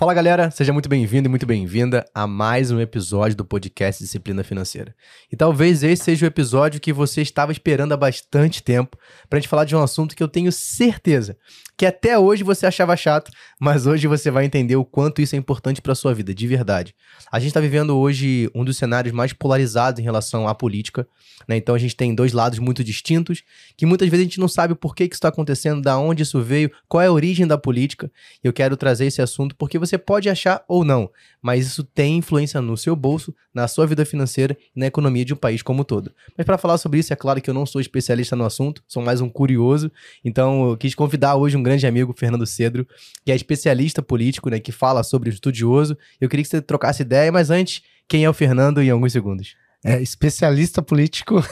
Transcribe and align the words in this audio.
Fala 0.00 0.14
galera, 0.14 0.50
seja 0.50 0.72
muito 0.72 0.88
bem-vindo 0.88 1.28
e 1.28 1.28
muito 1.28 1.44
bem-vinda 1.44 2.06
a 2.14 2.26
mais 2.26 2.70
um 2.70 2.80
episódio 2.80 3.36
do 3.36 3.44
podcast 3.44 4.02
Disciplina 4.02 4.42
Financeira. 4.42 4.96
E 5.30 5.36
talvez 5.36 5.82
esse 5.82 6.04
seja 6.04 6.24
o 6.24 6.26
episódio 6.26 6.80
que 6.80 6.90
você 6.90 7.20
estava 7.20 7.52
esperando 7.52 7.92
há 7.92 7.98
bastante 7.98 8.62
tempo 8.62 8.96
para 9.28 9.36
a 9.36 9.40
gente 9.40 9.50
falar 9.50 9.66
de 9.66 9.76
um 9.76 9.82
assunto 9.82 10.16
que 10.16 10.22
eu 10.22 10.28
tenho 10.28 10.50
certeza 10.50 11.36
que 11.80 11.86
até 11.86 12.18
hoje 12.18 12.44
você 12.44 12.66
achava 12.66 12.94
chato, 12.94 13.30
mas 13.58 13.86
hoje 13.86 14.06
você 14.06 14.30
vai 14.30 14.44
entender 14.44 14.76
o 14.76 14.84
quanto 14.84 15.22
isso 15.22 15.34
é 15.34 15.38
importante 15.38 15.80
para 15.80 15.94
sua 15.94 16.12
vida, 16.12 16.34
de 16.34 16.46
verdade. 16.46 16.94
A 17.32 17.38
gente 17.38 17.48
está 17.48 17.60
vivendo 17.60 17.96
hoje 17.96 18.50
um 18.54 18.66
dos 18.66 18.76
cenários 18.76 19.14
mais 19.14 19.32
polarizados 19.32 19.98
em 19.98 20.02
relação 20.02 20.46
à 20.46 20.54
política, 20.54 21.08
né? 21.48 21.56
Então 21.56 21.74
a 21.74 21.78
gente 21.78 21.96
tem 21.96 22.14
dois 22.14 22.34
lados 22.34 22.58
muito 22.58 22.84
distintos, 22.84 23.42
que 23.78 23.86
muitas 23.86 24.10
vezes 24.10 24.26
a 24.26 24.28
gente 24.28 24.40
não 24.40 24.46
sabe 24.46 24.74
por 24.74 24.94
que, 24.94 25.08
que 25.08 25.14
isso 25.14 25.20
está 25.20 25.28
acontecendo, 25.28 25.80
da 25.80 25.98
onde 25.98 26.22
isso 26.22 26.42
veio, 26.42 26.70
qual 26.86 27.00
é 27.00 27.06
a 27.06 27.12
origem 27.12 27.46
da 27.46 27.56
política. 27.56 28.12
Eu 28.44 28.52
quero 28.52 28.76
trazer 28.76 29.06
esse 29.06 29.22
assunto 29.22 29.56
porque 29.56 29.78
você 29.78 29.89
pode 29.98 30.28
achar 30.28 30.64
ou 30.68 30.84
não, 30.84 31.10
mas 31.42 31.66
isso 31.66 31.82
tem 31.82 32.18
influência 32.18 32.60
no 32.60 32.76
seu 32.76 32.94
bolso, 32.94 33.34
na 33.52 33.66
sua 33.66 33.86
vida 33.86 34.04
financeira 34.04 34.56
e 34.74 34.80
na 34.80 34.86
economia 34.86 35.24
de 35.24 35.34
um 35.34 35.36
país 35.36 35.62
como 35.62 35.82
um 35.82 35.84
todo. 35.84 36.12
Mas 36.36 36.44
para 36.44 36.58
falar 36.58 36.78
sobre 36.78 36.98
isso, 36.98 37.12
é 37.12 37.16
claro 37.16 37.40
que 37.40 37.48
eu 37.48 37.54
não 37.54 37.66
sou 37.66 37.80
especialista 37.80 38.36
no 38.36 38.44
assunto, 38.44 38.82
sou 38.86 39.02
mais 39.02 39.20
um 39.20 39.28
curioso, 39.28 39.90
então 40.24 40.70
eu 40.70 40.76
quis 40.76 40.94
convidar 40.94 41.36
hoje 41.36 41.56
um 41.56 41.62
grande 41.62 41.86
amigo, 41.86 42.14
Fernando 42.16 42.46
Cedro, 42.46 42.86
que 43.24 43.32
é 43.32 43.36
especialista 43.36 44.02
político, 44.02 44.50
né, 44.50 44.60
que 44.60 44.72
fala 44.72 45.02
sobre 45.02 45.28
o 45.28 45.32
estudioso. 45.32 45.96
Eu 46.20 46.28
queria 46.28 46.44
que 46.44 46.50
você 46.50 46.60
trocasse 46.60 47.02
ideia, 47.02 47.32
mas 47.32 47.50
antes, 47.50 47.82
quem 48.08 48.24
é 48.24 48.30
o 48.30 48.34
Fernando 48.34 48.82
em 48.82 48.90
alguns 48.90 49.12
segundos? 49.12 49.56
É, 49.84 50.00
especialista 50.02 50.82
político. 50.82 51.42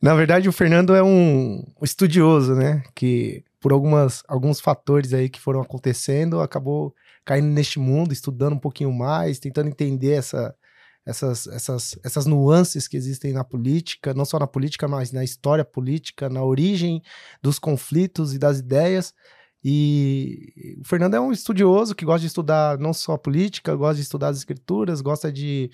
Na 0.00 0.14
verdade, 0.14 0.48
o 0.48 0.52
Fernando 0.52 0.94
é 0.94 1.02
um 1.02 1.64
estudioso, 1.82 2.54
né? 2.54 2.82
Que 2.94 3.44
por 3.60 3.72
algumas, 3.72 4.22
alguns 4.28 4.60
fatores 4.60 5.12
aí 5.12 5.28
que 5.28 5.40
foram 5.40 5.60
acontecendo, 5.60 6.40
acabou 6.40 6.94
caindo 7.24 7.48
neste 7.48 7.78
mundo, 7.78 8.12
estudando 8.12 8.54
um 8.54 8.58
pouquinho 8.58 8.92
mais, 8.92 9.38
tentando 9.38 9.68
entender 9.68 10.12
essa, 10.12 10.54
essas, 11.04 11.46
essas, 11.48 11.98
essas 12.04 12.26
nuances 12.26 12.86
que 12.86 12.96
existem 12.96 13.32
na 13.32 13.42
política, 13.42 14.14
não 14.14 14.24
só 14.24 14.38
na 14.38 14.46
política, 14.46 14.86
mas 14.86 15.10
na 15.10 15.24
história 15.24 15.64
política, 15.64 16.28
na 16.28 16.44
origem 16.44 17.02
dos 17.42 17.58
conflitos 17.58 18.34
e 18.34 18.38
das 18.38 18.58
ideias. 18.60 19.12
E 19.64 20.76
o 20.80 20.86
Fernando 20.86 21.14
é 21.14 21.20
um 21.20 21.32
estudioso 21.32 21.94
que 21.94 22.04
gosta 22.04 22.20
de 22.20 22.26
estudar 22.28 22.78
não 22.78 22.92
só 22.92 23.16
política, 23.16 23.74
gosta 23.74 23.96
de 23.96 24.02
estudar 24.02 24.28
as 24.28 24.38
escrituras, 24.38 25.00
gosta 25.00 25.32
de, 25.32 25.70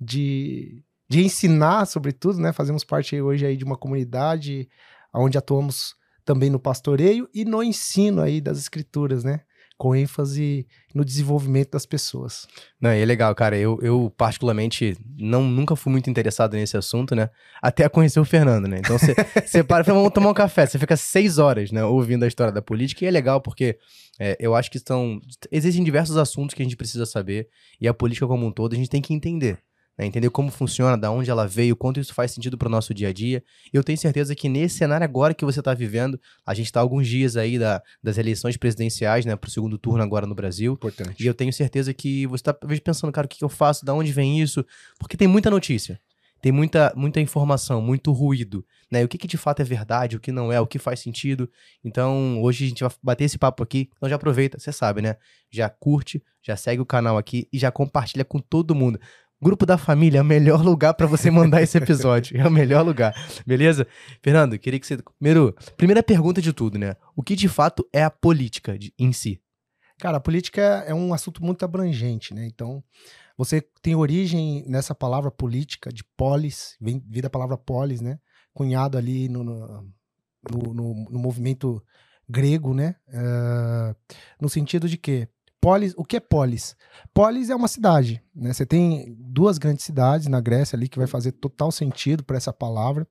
de, 0.00 0.82
de 1.08 1.24
ensinar, 1.24 1.86
sobretudo, 1.86 2.38
né? 2.38 2.52
Fazemos 2.52 2.84
parte 2.84 3.20
hoje 3.20 3.46
aí 3.46 3.56
de 3.56 3.64
uma 3.64 3.76
comunidade 3.76 4.68
onde 5.14 5.38
atuamos 5.38 5.94
também 6.24 6.50
no 6.50 6.58
pastoreio 6.58 7.28
e 7.32 7.44
no 7.44 7.62
ensino 7.62 8.20
aí 8.20 8.40
das 8.40 8.58
escrituras, 8.58 9.22
né? 9.22 9.40
com 9.78 9.94
ênfase 9.94 10.66
no 10.94 11.04
desenvolvimento 11.04 11.72
das 11.72 11.84
pessoas. 11.84 12.46
Não, 12.80 12.90
é 12.90 13.04
legal, 13.04 13.34
cara. 13.34 13.56
Eu, 13.56 13.78
eu 13.82 14.12
particularmente, 14.16 14.96
não, 15.18 15.44
nunca 15.44 15.76
fui 15.76 15.92
muito 15.92 16.08
interessado 16.08 16.54
nesse 16.54 16.76
assunto, 16.76 17.14
né? 17.14 17.28
Até 17.60 17.88
conhecer 17.88 18.18
o 18.18 18.24
Fernando, 18.24 18.66
né? 18.66 18.78
Então, 18.78 18.98
você 18.98 19.14
para 19.64 19.82
e 19.82 19.84
fala, 19.84 19.98
vamos 19.98 20.12
tomar 20.12 20.30
um 20.30 20.34
café. 20.34 20.66
Você 20.66 20.78
fica 20.78 20.96
seis 20.96 21.38
horas, 21.38 21.70
né, 21.70 21.84
ouvindo 21.84 22.24
a 22.24 22.28
história 22.28 22.52
da 22.52 22.62
política. 22.62 23.04
E 23.04 23.08
é 23.08 23.10
legal 23.10 23.40
porque 23.40 23.78
é, 24.18 24.36
eu 24.40 24.54
acho 24.54 24.70
que 24.70 24.78
estão... 24.78 25.20
Existem 25.52 25.84
diversos 25.84 26.16
assuntos 26.16 26.54
que 26.54 26.62
a 26.62 26.64
gente 26.64 26.76
precisa 26.76 27.04
saber. 27.04 27.48
E 27.78 27.86
a 27.86 27.92
política 27.92 28.26
como 28.26 28.46
um 28.46 28.52
todo, 28.52 28.72
a 28.72 28.76
gente 28.76 28.88
tem 28.88 29.02
que 29.02 29.12
entender 29.12 29.58
né? 29.98 30.06
entender 30.06 30.30
como 30.30 30.50
funciona, 30.50 30.96
da 30.96 31.10
onde 31.10 31.30
ela 31.30 31.46
veio, 31.46 31.76
quanto 31.76 32.00
isso 32.00 32.12
faz 32.12 32.30
sentido 32.30 32.58
para 32.58 32.68
o 32.68 32.70
nosso 32.70 32.92
dia 32.92 33.08
a 33.08 33.12
dia. 33.12 33.42
E 33.72 33.76
eu 33.76 33.82
tenho 33.82 33.98
certeza 33.98 34.34
que 34.34 34.48
nesse 34.48 34.76
cenário 34.76 35.04
agora 35.04 35.34
que 35.34 35.44
você 35.44 35.60
está 35.60 35.74
vivendo, 35.74 36.20
a 36.44 36.54
gente 36.54 36.66
está 36.66 36.80
alguns 36.80 37.06
dias 37.06 37.36
aí 37.36 37.58
da, 37.58 37.82
das 38.02 38.18
eleições 38.18 38.56
presidenciais, 38.56 39.24
né, 39.24 39.36
para 39.36 39.48
o 39.48 39.50
segundo 39.50 39.78
turno 39.78 40.02
agora 40.02 40.26
no 40.26 40.34
Brasil. 40.34 40.74
Importante. 40.74 41.22
E 41.22 41.26
eu 41.26 41.34
tenho 41.34 41.52
certeza 41.52 41.92
que 41.94 42.26
você 42.26 42.40
está 42.40 42.54
pensando, 42.54 43.12
cara, 43.12 43.26
o 43.26 43.28
que, 43.28 43.38
que 43.38 43.44
eu 43.44 43.48
faço, 43.48 43.84
da 43.84 43.94
onde 43.94 44.12
vem 44.12 44.40
isso? 44.40 44.64
Porque 44.98 45.16
tem 45.16 45.28
muita 45.28 45.50
notícia 45.50 46.00
tem 46.40 46.52
muita, 46.52 46.92
muita 46.94 47.20
informação, 47.20 47.80
muito 47.80 48.12
ruído, 48.12 48.64
né? 48.90 49.02
O 49.04 49.08
que, 49.08 49.18
que 49.18 49.26
de 49.26 49.36
fato 49.36 49.62
é 49.62 49.64
verdade, 49.64 50.16
o 50.16 50.20
que 50.20 50.30
não 50.30 50.52
é, 50.52 50.60
o 50.60 50.66
que 50.66 50.78
faz 50.78 51.00
sentido. 51.00 51.50
Então, 51.82 52.40
hoje 52.42 52.66
a 52.66 52.68
gente 52.68 52.84
vai 52.84 52.92
bater 53.02 53.24
esse 53.24 53.38
papo 53.38 53.62
aqui. 53.62 53.90
Então 53.96 54.08
já 54.08 54.16
aproveita, 54.16 54.58
você 54.58 54.70
sabe, 54.70 55.02
né? 55.02 55.16
Já 55.50 55.68
curte, 55.68 56.22
já 56.42 56.56
segue 56.56 56.80
o 56.80 56.86
canal 56.86 57.18
aqui 57.18 57.48
e 57.52 57.58
já 57.58 57.72
compartilha 57.72 58.24
com 58.24 58.38
todo 58.38 58.74
mundo. 58.74 59.00
Grupo 59.40 59.66
da 59.66 59.76
família 59.76 60.18
é 60.18 60.22
o 60.22 60.24
melhor 60.24 60.62
lugar 60.64 60.94
para 60.94 61.06
você 61.06 61.30
mandar 61.30 61.62
esse 61.62 61.76
episódio. 61.76 62.40
É 62.40 62.46
o 62.46 62.50
melhor 62.50 62.84
lugar. 62.84 63.14
Beleza? 63.46 63.86
Fernando, 64.22 64.58
queria 64.58 64.80
que 64.80 64.86
você. 64.86 64.98
Primeiro, 65.18 65.54
primeira 65.76 66.02
pergunta 66.02 66.40
de 66.40 66.52
tudo, 66.52 66.78
né? 66.78 66.96
O 67.14 67.22
que 67.22 67.36
de 67.36 67.48
fato 67.48 67.86
é 67.92 68.02
a 68.02 68.10
política 68.10 68.78
de, 68.78 68.94
em 68.98 69.12
si? 69.12 69.40
Cara, 69.98 70.18
a 70.18 70.20
política 70.20 70.62
é 70.86 70.94
um 70.94 71.12
assunto 71.12 71.44
muito 71.44 71.64
abrangente, 71.64 72.34
né? 72.34 72.46
Então, 72.46 72.82
você 73.36 73.62
tem 73.82 73.94
origem 73.94 74.64
nessa 74.66 74.94
palavra 74.94 75.30
política, 75.30 75.92
de 75.92 76.02
polis, 76.16 76.76
vem, 76.80 77.02
vem 77.06 77.22
da 77.22 77.30
palavra 77.30 77.56
polis, 77.56 78.00
né? 78.00 78.18
Cunhado 78.54 78.96
ali 78.96 79.28
no, 79.28 79.44
no, 79.44 79.92
no, 80.50 80.94
no 81.10 81.18
movimento 81.18 81.82
grego, 82.28 82.74
né? 82.74 82.96
Uh, 83.08 83.94
no 84.40 84.48
sentido 84.48 84.88
de 84.88 84.96
que 84.96 85.28
Polis, 85.66 85.94
o 85.96 86.04
que 86.04 86.18
é 86.18 86.20
Polis? 86.20 86.76
Polis 87.12 87.50
é 87.50 87.56
uma 87.56 87.66
cidade, 87.66 88.22
né? 88.32 88.52
Você 88.52 88.64
tem 88.64 89.16
duas 89.18 89.58
grandes 89.58 89.84
cidades 89.84 90.28
na 90.28 90.40
Grécia 90.40 90.76
ali 90.76 90.88
que 90.88 90.96
vai 90.96 91.08
fazer 91.08 91.32
total 91.32 91.72
sentido 91.72 92.22
para 92.22 92.36
essa 92.36 92.52
palavra, 92.52 93.04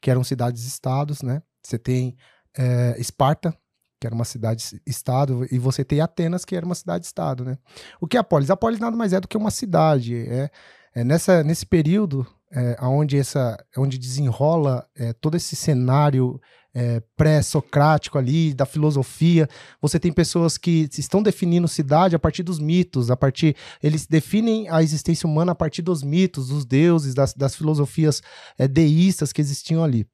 que 0.00 0.08
eram 0.08 0.22
cidades-estados, 0.22 1.20
né? 1.20 1.42
Você 1.60 1.76
tem 1.76 2.16
é, 2.56 2.94
Esparta, 2.96 3.52
que 4.00 4.06
era 4.06 4.14
uma 4.14 4.24
cidade-estado, 4.24 5.48
e 5.50 5.58
você 5.58 5.84
tem 5.84 6.00
Atenas, 6.00 6.44
que 6.44 6.54
era 6.54 6.64
uma 6.64 6.76
cidade-estado, 6.76 7.44
né? 7.44 7.58
O 8.00 8.06
que 8.06 8.16
é 8.16 8.20
a 8.20 8.22
Polis? 8.22 8.50
A 8.50 8.56
Polis 8.56 8.78
nada 8.78 8.96
mais 8.96 9.12
é 9.12 9.20
do 9.20 9.26
que 9.26 9.36
uma 9.36 9.50
cidade. 9.50 10.14
É, 10.28 10.48
é 10.94 11.02
nessa, 11.02 11.42
nesse 11.42 11.66
período 11.66 12.24
é, 12.52 12.76
onde, 12.82 13.18
essa, 13.18 13.58
onde 13.76 13.98
desenrola 13.98 14.86
é, 14.94 15.12
todo 15.12 15.36
esse 15.36 15.56
cenário 15.56 16.40
é, 16.76 17.02
pré-socrático 17.16 18.18
ali, 18.18 18.52
da 18.52 18.66
filosofia. 18.66 19.48
Você 19.80 19.98
tem 19.98 20.12
pessoas 20.12 20.58
que 20.58 20.86
estão 20.98 21.22
definindo 21.22 21.66
cidade 21.66 22.14
a 22.14 22.18
partir 22.18 22.42
dos 22.42 22.58
mitos, 22.58 23.10
a 23.10 23.16
partir. 23.16 23.56
Eles 23.82 24.06
definem 24.06 24.68
a 24.68 24.82
existência 24.82 25.26
humana 25.26 25.52
a 25.52 25.54
partir 25.54 25.80
dos 25.80 26.02
mitos, 26.02 26.48
dos 26.48 26.66
deuses, 26.66 27.14
das, 27.14 27.32
das 27.32 27.56
filosofias 27.56 28.22
é, 28.58 28.68
deístas 28.68 29.32
que 29.32 29.40
existiam 29.40 29.82
ali. 29.82 30.06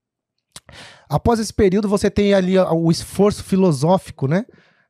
Após 1.08 1.40
esse 1.40 1.52
período, 1.52 1.88
você 1.88 2.08
tem 2.08 2.32
ali 2.32 2.56
o 2.56 2.92
esforço 2.92 3.42
filosófico, 3.42 4.28
né? 4.28 4.44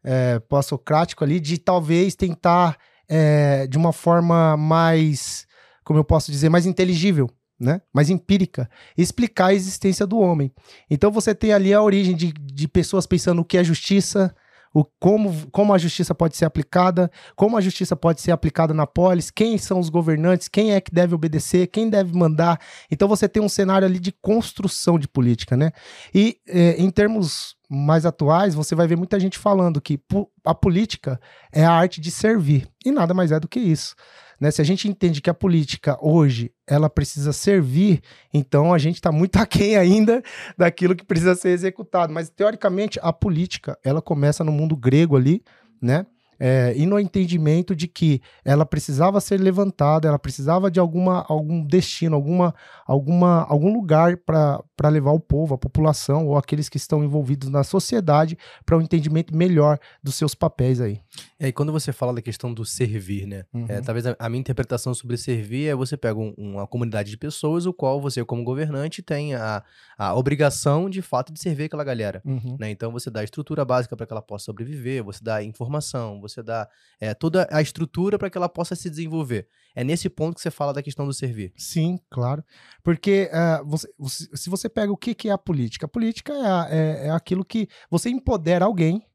É, 0.04 0.40
pós-socrático 0.40 1.24
ali, 1.24 1.40
de 1.40 1.56
talvez 1.56 2.14
tentar, 2.14 2.76
é, 3.08 3.66
de 3.66 3.78
uma 3.78 3.94
forma 3.94 4.58
mais, 4.58 5.46
como 5.84 5.98
eu 5.98 6.04
posso 6.04 6.30
dizer, 6.30 6.50
mais 6.50 6.66
inteligível, 6.66 7.30
né? 7.62 7.80
mais 7.92 8.10
empírica, 8.10 8.68
explicar 8.98 9.46
a 9.46 9.54
existência 9.54 10.06
do 10.06 10.18
homem. 10.18 10.52
Então 10.90 11.10
você 11.10 11.34
tem 11.34 11.52
ali 11.52 11.72
a 11.72 11.80
origem 11.80 12.16
de, 12.16 12.32
de 12.32 12.68
pessoas 12.68 13.06
pensando 13.06 13.40
o 13.40 13.44
que 13.44 13.56
é 13.56 13.62
justiça, 13.62 14.34
o 14.74 14.84
como, 14.84 15.48
como 15.50 15.74
a 15.74 15.78
justiça 15.78 16.14
pode 16.14 16.36
ser 16.36 16.46
aplicada, 16.46 17.10
como 17.36 17.56
a 17.56 17.60
justiça 17.60 17.94
pode 17.94 18.20
ser 18.20 18.32
aplicada 18.32 18.72
na 18.72 18.86
polis, 18.86 19.30
quem 19.30 19.58
são 19.58 19.78
os 19.78 19.88
governantes, 19.88 20.48
quem 20.48 20.72
é 20.72 20.80
que 20.80 20.92
deve 20.92 21.14
obedecer, 21.14 21.66
quem 21.66 21.88
deve 21.88 22.16
mandar. 22.16 22.58
Então 22.90 23.06
você 23.06 23.28
tem 23.28 23.42
um 23.42 23.48
cenário 23.48 23.86
ali 23.86 24.00
de 24.00 24.12
construção 24.12 24.98
de 24.98 25.06
política, 25.06 25.56
né? 25.56 25.72
E 26.14 26.38
é, 26.48 26.80
em 26.80 26.90
termos 26.90 27.54
mais 27.68 28.04
atuais, 28.04 28.54
você 28.54 28.74
vai 28.74 28.86
ver 28.86 28.96
muita 28.96 29.20
gente 29.20 29.38
falando 29.38 29.80
que 29.80 30.00
a 30.44 30.54
política 30.54 31.20
é 31.52 31.64
a 31.64 31.72
arte 31.72 32.00
de 32.00 32.10
servir. 32.10 32.66
E 32.84 32.90
nada 32.90 33.14
mais 33.14 33.30
é 33.30 33.38
do 33.38 33.48
que 33.48 33.60
isso. 33.60 33.94
Né? 34.42 34.50
Se 34.50 34.60
a 34.60 34.64
gente 34.64 34.88
entende 34.88 35.20
que 35.20 35.30
a 35.30 35.34
política 35.34 35.96
hoje 36.02 36.50
ela 36.66 36.90
precisa 36.90 37.32
servir, 37.32 38.02
então 38.34 38.74
a 38.74 38.78
gente 38.78 38.96
está 38.96 39.12
muito 39.12 39.36
aquém 39.38 39.76
ainda 39.76 40.20
daquilo 40.58 40.96
que 40.96 41.04
precisa 41.04 41.36
ser 41.36 41.50
executado. 41.50 42.12
Mas 42.12 42.28
teoricamente 42.28 42.98
a 43.00 43.12
política 43.12 43.78
ela 43.84 44.02
começa 44.02 44.42
no 44.42 44.50
mundo 44.50 44.74
grego 44.74 45.16
ali, 45.16 45.44
né? 45.80 46.04
É, 46.44 46.74
e 46.76 46.86
no 46.86 46.98
entendimento 46.98 47.76
de 47.76 47.86
que 47.86 48.20
ela 48.44 48.66
precisava 48.66 49.20
ser 49.20 49.38
levantada, 49.40 50.08
ela 50.08 50.18
precisava 50.18 50.72
de 50.72 50.80
alguma, 50.80 51.24
algum 51.28 51.64
destino, 51.64 52.16
alguma, 52.16 52.52
alguma, 52.84 53.46
algum 53.48 53.72
lugar 53.72 54.16
para 54.16 54.88
levar 54.88 55.12
o 55.12 55.20
povo, 55.20 55.54
a 55.54 55.58
população 55.58 56.26
ou 56.26 56.36
aqueles 56.36 56.68
que 56.68 56.76
estão 56.76 57.04
envolvidos 57.04 57.48
na 57.48 57.62
sociedade 57.62 58.36
para 58.66 58.76
um 58.76 58.80
entendimento 58.80 59.36
melhor 59.36 59.78
dos 60.02 60.16
seus 60.16 60.34
papéis 60.34 60.80
aí. 60.80 61.00
E 61.38 61.44
aí, 61.44 61.52
quando 61.52 61.70
você 61.70 61.92
fala 61.92 62.12
da 62.12 62.20
questão 62.20 62.52
do 62.52 62.64
servir, 62.64 63.24
né? 63.24 63.44
É, 63.54 63.56
uhum. 63.56 63.66
É, 63.68 63.80
talvez 63.80 64.04
a, 64.04 64.16
a, 64.18 64.28
minha 64.28 64.40
interpretação 64.40 64.92
sobre 64.94 65.16
servir 65.16 65.68
é 65.68 65.76
você 65.76 65.96
pega 65.96 66.18
um, 66.18 66.34
uma 66.36 66.66
comunidade 66.66 67.08
de 67.08 67.16
pessoas, 67.16 67.66
o 67.66 67.72
qual 67.72 68.00
você, 68.00 68.24
como 68.24 68.42
governante, 68.42 69.00
tem 69.00 69.34
a, 69.34 69.62
a 69.96 70.14
obrigação 70.14 70.90
de 70.90 71.02
fato 71.02 71.32
de 71.32 71.40
servir 71.40 71.64
aquela 71.64 71.84
galera. 71.84 72.20
Uhum. 72.24 72.56
Né? 72.58 72.70
Então 72.70 72.90
você 72.90 73.10
dá 73.10 73.20
a 73.20 73.24
estrutura 73.24 73.64
básica 73.64 73.96
para 73.96 74.06
que 74.06 74.12
ela 74.12 74.22
possa 74.22 74.46
sobreviver, 74.46 75.04
você 75.04 75.22
dá 75.22 75.40
informação, 75.42 76.20
você 76.20 76.31
você 76.32 76.42
dá 76.42 76.68
é, 77.00 77.14
toda 77.14 77.48
a 77.50 77.60
estrutura 77.62 78.18
para 78.18 78.30
que 78.30 78.38
ela 78.38 78.48
possa 78.48 78.74
se 78.74 78.88
desenvolver. 78.88 79.48
É 79.74 79.82
nesse 79.82 80.08
ponto 80.08 80.34
que 80.34 80.40
você 80.40 80.50
fala 80.50 80.72
da 80.72 80.82
questão 80.82 81.06
do 81.06 81.14
servir. 81.14 81.52
Sim, 81.56 81.98
claro. 82.10 82.44
Porque 82.82 83.30
uh, 83.32 83.66
você, 83.66 83.88
você, 83.98 84.36
se 84.36 84.50
você 84.50 84.68
pega 84.68 84.92
o 84.92 84.96
que, 84.96 85.14
que 85.14 85.28
é 85.28 85.32
a 85.32 85.38
política, 85.38 85.86
a 85.86 85.88
política 85.88 86.32
é, 86.32 86.76
é, 86.78 87.06
é 87.06 87.10
aquilo 87.10 87.44
que 87.44 87.68
você 87.90 88.10
empodera 88.10 88.64
alguém 88.64 89.06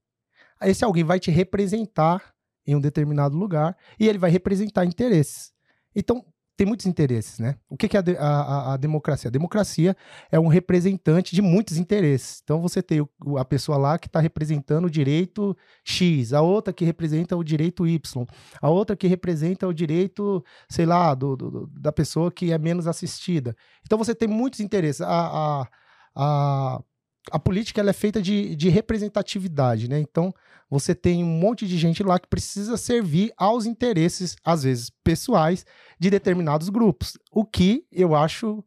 esse 0.62 0.84
alguém 0.84 1.04
vai 1.04 1.20
te 1.20 1.30
representar 1.30 2.34
em 2.66 2.76
um 2.76 2.82
determinado 2.82 3.38
lugar 3.38 3.78
e 4.00 4.08
ele 4.08 4.18
vai 4.18 4.30
representar 4.30 4.86
interesses. 4.86 5.52
Então, 5.96 6.26
tem 6.58 6.66
muitos 6.66 6.88
interesses, 6.88 7.38
né? 7.38 7.56
O 7.70 7.78
que, 7.78 7.96
é 7.96 8.00
a, 8.18 8.26
a, 8.26 8.74
a, 8.74 8.78
democracia? 8.78 9.28
A 9.28 9.32
democracia 9.32 9.96
é 10.32 10.40
um 10.40 10.48
representante 10.48 11.36
de 11.36 11.42
muitos 11.42 11.78
interesses. 11.78 12.42
Então 12.44 12.60
você 12.60 12.82
tem 12.82 13.00
o, 13.00 13.38
a 13.38 13.46
pessoa 13.46 13.78
lá 13.78 14.00
que 14.00 14.08
está 14.08 14.20
representando 14.20 14.86
o 14.86 14.90
direito 14.90 15.56
X, 15.84 16.34
a 16.34 16.42
outra 16.42 16.74
que 16.74 16.84
representa 16.84 17.38
o 17.38 17.44
direito 17.44 17.86
Y, 17.86 18.26
a 18.60 18.70
outra 18.70 18.96
que 18.96 19.08
representa 19.08 19.68
o 19.68 19.74
direito, 19.74 20.44
sei 20.68 20.88
lá, 20.88 21.14
do, 21.14 21.38
do 21.38 21.68
da 21.68 21.92
pessoa 21.92 22.32
que 22.32 22.52
é 22.52 22.58
menos 22.58 22.88
assistida. 22.88 23.56
Então 23.86 23.98
você 23.98 24.16
tem 24.16 24.28
muitos 24.28 24.60
interesses. 24.60 25.02
A, 25.02 25.08
a, 25.10 25.68
a, 26.16 26.82
a 27.32 27.40
política 27.40 27.82
ela 27.82 27.90
é 27.90 27.94
feita 27.94 28.22
de, 28.22 28.56
de 28.56 28.70
representatividade, 28.70 29.90
né? 29.90 30.00
Então 30.00 30.34
você 30.70 30.94
tem 30.94 31.24
um 31.24 31.28
monte 31.28 31.68
de 31.68 31.78
gente 31.78 32.04
lá 32.04 32.20
que 32.20 32.28
precisa 32.28 32.76
servir 32.78 33.32
aos 33.38 33.66
interesses, 33.66 34.36
às 34.44 34.64
vezes 34.64 34.92
pessoais, 35.04 35.66
de 36.00 36.10
determinados 36.10 36.70
grupos. 36.70 37.18
O 37.32 37.46
que 37.46 37.86
eu 37.92 38.16
acho 38.16 38.64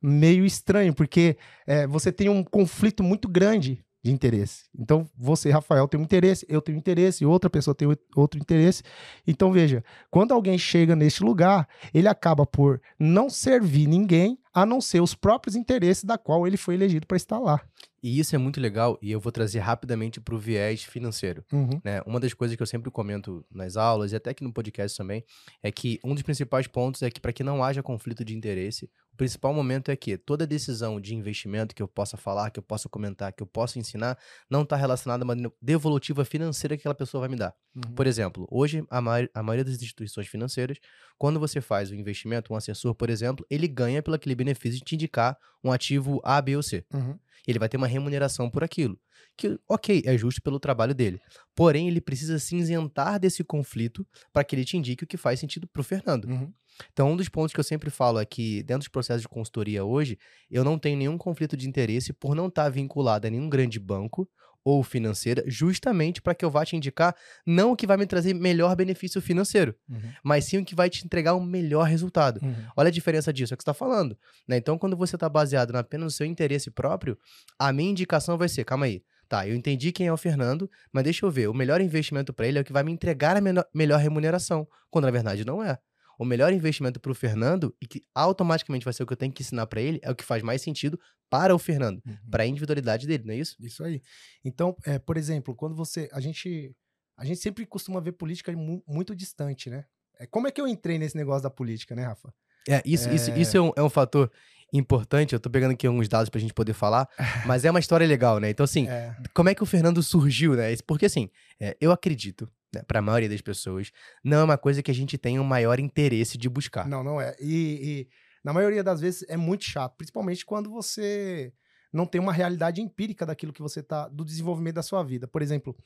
meio 0.00 0.44
estranho, 0.44 0.94
porque 0.94 1.36
é, 1.66 1.86
você 1.86 2.12
tem 2.12 2.28
um 2.28 2.44
conflito 2.44 3.02
muito 3.02 3.28
grande 3.28 3.84
de 4.04 4.12
interesse. 4.12 4.64
Então, 4.78 5.08
você, 5.16 5.50
Rafael, 5.50 5.88
tem 5.88 5.98
um 5.98 6.02
interesse, 6.02 6.44
eu 6.46 6.60
tenho 6.60 6.76
um 6.76 6.78
interesse, 6.78 7.24
outra 7.24 7.48
pessoa 7.48 7.74
tem 7.74 7.88
outro 8.14 8.38
interesse. 8.38 8.82
Então, 9.26 9.50
veja, 9.50 9.82
quando 10.10 10.32
alguém 10.32 10.58
chega 10.58 10.94
neste 10.94 11.24
lugar, 11.24 11.66
ele 11.92 12.06
acaba 12.06 12.44
por 12.44 12.82
não 12.98 13.30
servir 13.30 13.86
ninguém, 13.86 14.38
a 14.52 14.66
não 14.66 14.78
ser 14.78 15.00
os 15.00 15.14
próprios 15.14 15.56
interesses 15.56 16.04
da 16.04 16.18
qual 16.18 16.46
ele 16.46 16.58
foi 16.58 16.74
elegido 16.74 17.06
para 17.06 17.16
estar 17.16 17.38
lá. 17.38 17.58
E 18.04 18.18
isso 18.18 18.36
é 18.36 18.38
muito 18.38 18.60
legal 18.60 18.98
e 19.00 19.10
eu 19.10 19.18
vou 19.18 19.32
trazer 19.32 19.60
rapidamente 19.60 20.20
para 20.20 20.34
o 20.34 20.38
viés 20.38 20.84
financeiro. 20.84 21.42
Uhum. 21.50 21.80
Né? 21.82 22.02
Uma 22.02 22.20
das 22.20 22.34
coisas 22.34 22.54
que 22.54 22.62
eu 22.62 22.66
sempre 22.66 22.90
comento 22.90 23.42
nas 23.50 23.78
aulas 23.78 24.12
e 24.12 24.16
até 24.16 24.28
aqui 24.28 24.44
no 24.44 24.52
podcast 24.52 24.94
também 24.94 25.24
é 25.62 25.72
que 25.72 25.98
um 26.04 26.12
dos 26.12 26.22
principais 26.22 26.66
pontos 26.66 27.00
é 27.00 27.08
que 27.08 27.18
para 27.18 27.32
que 27.32 27.42
não 27.42 27.64
haja 27.64 27.82
conflito 27.82 28.22
de 28.22 28.36
interesse, 28.36 28.90
o 29.14 29.16
principal 29.16 29.54
momento 29.54 29.90
é 29.90 29.96
que 29.96 30.18
toda 30.18 30.46
decisão 30.46 31.00
de 31.00 31.14
investimento 31.14 31.74
que 31.74 31.82
eu 31.82 31.88
possa 31.88 32.18
falar, 32.18 32.50
que 32.50 32.58
eu 32.58 32.62
possa 32.62 32.90
comentar, 32.90 33.32
que 33.32 33.42
eu 33.42 33.46
possa 33.46 33.78
ensinar, 33.78 34.18
não 34.50 34.64
está 34.64 34.76
relacionada 34.76 35.22
a 35.22 35.24
uma 35.24 35.52
devolutiva 35.62 36.26
financeira 36.26 36.76
que 36.76 36.82
aquela 36.82 36.94
pessoa 36.94 37.20
vai 37.20 37.30
me 37.30 37.36
dar. 37.36 37.54
Uhum. 37.74 37.94
Por 37.94 38.06
exemplo, 38.06 38.46
hoje 38.50 38.84
a, 38.90 39.00
ma 39.00 39.14
a 39.32 39.42
maioria 39.42 39.64
das 39.64 39.76
instituições 39.76 40.26
financeiras, 40.26 40.78
quando 41.16 41.40
você 41.40 41.60
faz 41.60 41.90
o 41.90 41.94
um 41.94 41.96
investimento, 41.96 42.52
um 42.52 42.56
assessor, 42.56 42.94
por 42.94 43.08
exemplo, 43.08 43.46
ele 43.48 43.66
ganha 43.66 44.02
pelo 44.02 44.16
aquele 44.16 44.34
benefício 44.34 44.78
de 44.78 44.84
te 44.84 44.94
indicar 44.94 45.38
um 45.62 45.72
ativo 45.72 46.20
A, 46.22 46.42
B 46.42 46.56
ou 46.56 46.62
C. 46.62 46.84
Uhum. 46.92 47.18
Ele 47.46 47.58
vai 47.58 47.68
ter 47.68 47.76
uma 47.76 47.86
remuneração 47.86 48.50
por 48.50 48.62
aquilo. 48.64 48.98
Que, 49.36 49.58
ok, 49.68 50.02
é 50.04 50.16
justo 50.16 50.40
pelo 50.42 50.60
trabalho 50.60 50.94
dele. 50.94 51.20
Porém, 51.54 51.88
ele 51.88 52.00
precisa 52.00 52.38
se 52.38 52.56
isentar 52.56 53.18
desse 53.18 53.42
conflito 53.42 54.06
para 54.32 54.44
que 54.44 54.54
ele 54.54 54.64
te 54.64 54.76
indique 54.76 55.04
o 55.04 55.06
que 55.06 55.16
faz 55.16 55.40
sentido 55.40 55.66
para 55.66 55.80
o 55.80 55.84
Fernando. 55.84 56.26
Uhum. 56.26 56.52
Então, 56.92 57.10
um 57.10 57.16
dos 57.16 57.28
pontos 57.28 57.52
que 57.52 57.60
eu 57.60 57.64
sempre 57.64 57.90
falo 57.90 58.18
é 58.18 58.24
que, 58.24 58.62
dentro 58.62 58.80
dos 58.80 58.88
processos 58.88 59.22
de 59.22 59.28
consultoria 59.28 59.84
hoje, 59.84 60.18
eu 60.50 60.64
não 60.64 60.78
tenho 60.78 60.96
nenhum 60.96 61.18
conflito 61.18 61.56
de 61.56 61.68
interesse 61.68 62.12
por 62.12 62.34
não 62.34 62.48
estar 62.48 62.68
vinculado 62.68 63.26
a 63.26 63.30
nenhum 63.30 63.48
grande 63.48 63.78
banco 63.78 64.28
ou 64.64 64.82
financeira, 64.82 65.44
justamente 65.46 66.22
para 66.22 66.34
que 66.34 66.44
eu 66.44 66.50
vá 66.50 66.64
te 66.64 66.74
indicar 66.74 67.14
não 67.46 67.72
o 67.72 67.76
que 67.76 67.86
vai 67.86 67.96
me 67.98 68.06
trazer 68.06 68.32
melhor 68.34 68.74
benefício 68.74 69.20
financeiro, 69.20 69.74
uhum. 69.88 70.00
mas 70.22 70.46
sim 70.46 70.58
o 70.58 70.64
que 70.64 70.74
vai 70.74 70.88
te 70.88 71.04
entregar 71.04 71.34
um 71.34 71.44
melhor 71.44 71.84
resultado. 71.84 72.40
Uhum. 72.42 72.54
Olha 72.74 72.88
a 72.88 72.92
diferença 72.92 73.32
disso, 73.32 73.52
é 73.52 73.54
o 73.54 73.58
que 73.58 73.62
você 73.62 73.70
está 73.70 73.74
falando. 73.74 74.16
Né? 74.48 74.56
Então, 74.56 74.78
quando 74.78 74.96
você 74.96 75.16
está 75.16 75.28
baseado 75.28 75.76
apenas 75.76 76.04
no 76.04 76.10
seu 76.10 76.26
interesse 76.26 76.70
próprio, 76.70 77.18
a 77.58 77.72
minha 77.72 77.90
indicação 77.90 78.38
vai 78.38 78.48
ser: 78.48 78.64
calma 78.64 78.86
aí, 78.86 79.02
tá, 79.28 79.46
eu 79.46 79.54
entendi 79.54 79.92
quem 79.92 80.06
é 80.06 80.12
o 80.12 80.16
Fernando, 80.16 80.70
mas 80.90 81.04
deixa 81.04 81.26
eu 81.26 81.30
ver, 81.30 81.48
o 81.48 81.54
melhor 81.54 81.80
investimento 81.80 82.32
para 82.32 82.48
ele 82.48 82.58
é 82.58 82.62
o 82.62 82.64
que 82.64 82.72
vai 82.72 82.82
me 82.82 82.92
entregar 82.92 83.36
a 83.36 83.40
melhor 83.74 84.00
remuneração, 84.00 84.66
quando 84.90 85.04
na 85.04 85.10
verdade 85.10 85.44
não 85.44 85.62
é 85.62 85.78
o 86.18 86.24
melhor 86.24 86.52
investimento 86.52 87.00
para 87.00 87.12
o 87.12 87.14
Fernando 87.14 87.74
e 87.80 87.86
que 87.86 88.04
automaticamente 88.14 88.84
vai 88.84 88.92
ser 88.92 89.02
o 89.02 89.06
que 89.06 89.12
eu 89.12 89.16
tenho 89.16 89.32
que 89.32 89.42
ensinar 89.42 89.66
para 89.66 89.80
ele 89.80 90.00
é 90.02 90.10
o 90.10 90.14
que 90.14 90.24
faz 90.24 90.42
mais 90.42 90.62
sentido 90.62 90.98
para 91.30 91.54
o 91.54 91.58
Fernando, 91.58 92.00
uhum. 92.06 92.16
para 92.30 92.44
a 92.44 92.46
individualidade 92.46 93.06
dele, 93.06 93.24
não 93.24 93.34
é 93.34 93.38
isso? 93.38 93.56
Isso 93.60 93.82
aí. 93.82 94.00
Então, 94.44 94.76
é, 94.84 94.98
por 94.98 95.16
exemplo, 95.16 95.54
quando 95.54 95.74
você 95.74 96.08
a 96.12 96.20
gente 96.20 96.74
a 97.16 97.24
gente 97.24 97.40
sempre 97.40 97.64
costuma 97.64 98.00
ver 98.00 98.12
política 98.12 98.52
muito 98.86 99.14
distante, 99.14 99.70
né? 99.70 99.84
É, 100.18 100.26
como 100.26 100.46
é 100.46 100.50
que 100.50 100.60
eu 100.60 100.66
entrei 100.66 100.98
nesse 100.98 101.16
negócio 101.16 101.42
da 101.42 101.50
política, 101.50 101.94
né, 101.94 102.04
Rafa? 102.04 102.32
É, 102.68 102.82
isso, 102.84 103.08
é... 103.08 103.14
isso, 103.14 103.30
isso 103.32 103.56
é, 103.56 103.60
um, 103.60 103.72
é 103.76 103.82
um 103.82 103.90
fator 103.90 104.30
importante. 104.72 105.32
Eu 105.32 105.40
tô 105.40 105.50
pegando 105.50 105.72
aqui 105.72 105.86
alguns 105.86 106.08
dados 106.08 106.28
pra 106.28 106.40
gente 106.40 106.54
poder 106.54 106.72
falar, 106.72 107.08
mas 107.46 107.64
é 107.64 107.70
uma 107.70 107.80
história 107.80 108.06
legal, 108.06 108.38
né? 108.38 108.50
Então, 108.50 108.64
assim, 108.64 108.88
é. 108.88 109.14
como 109.32 109.48
é 109.48 109.54
que 109.54 109.62
o 109.62 109.66
Fernando 109.66 110.02
surgiu, 110.02 110.54
né? 110.54 110.74
Porque, 110.86 111.06
assim, 111.06 111.30
é, 111.60 111.76
eu 111.80 111.92
acredito 111.92 112.50
né, 112.74 112.82
para 112.86 112.98
a 112.98 113.02
maioria 113.02 113.28
das 113.28 113.40
pessoas, 113.40 113.90
não 114.22 114.38
é 114.38 114.44
uma 114.44 114.58
coisa 114.58 114.82
que 114.82 114.90
a 114.90 114.94
gente 114.94 115.16
tem 115.16 115.38
um 115.38 115.44
maior 115.44 115.78
interesse 115.78 116.36
de 116.36 116.48
buscar. 116.48 116.88
Não, 116.88 117.02
não 117.02 117.20
é. 117.20 117.34
E, 117.40 117.80
e, 117.82 118.08
na 118.44 118.52
maioria 118.52 118.84
das 118.84 119.00
vezes 119.00 119.24
é 119.28 119.36
muito 119.36 119.64
chato, 119.64 119.96
principalmente 119.96 120.44
quando 120.44 120.70
você 120.70 121.52
não 121.92 122.06
tem 122.06 122.20
uma 122.20 122.32
realidade 122.32 122.82
empírica 122.82 123.24
daquilo 123.24 123.52
que 123.52 123.62
você 123.62 123.82
tá, 123.82 124.08
do 124.08 124.24
desenvolvimento 124.24 124.74
da 124.74 124.82
sua 124.82 125.02
vida. 125.02 125.28
Por 125.28 125.40
exemplo, 125.40 125.76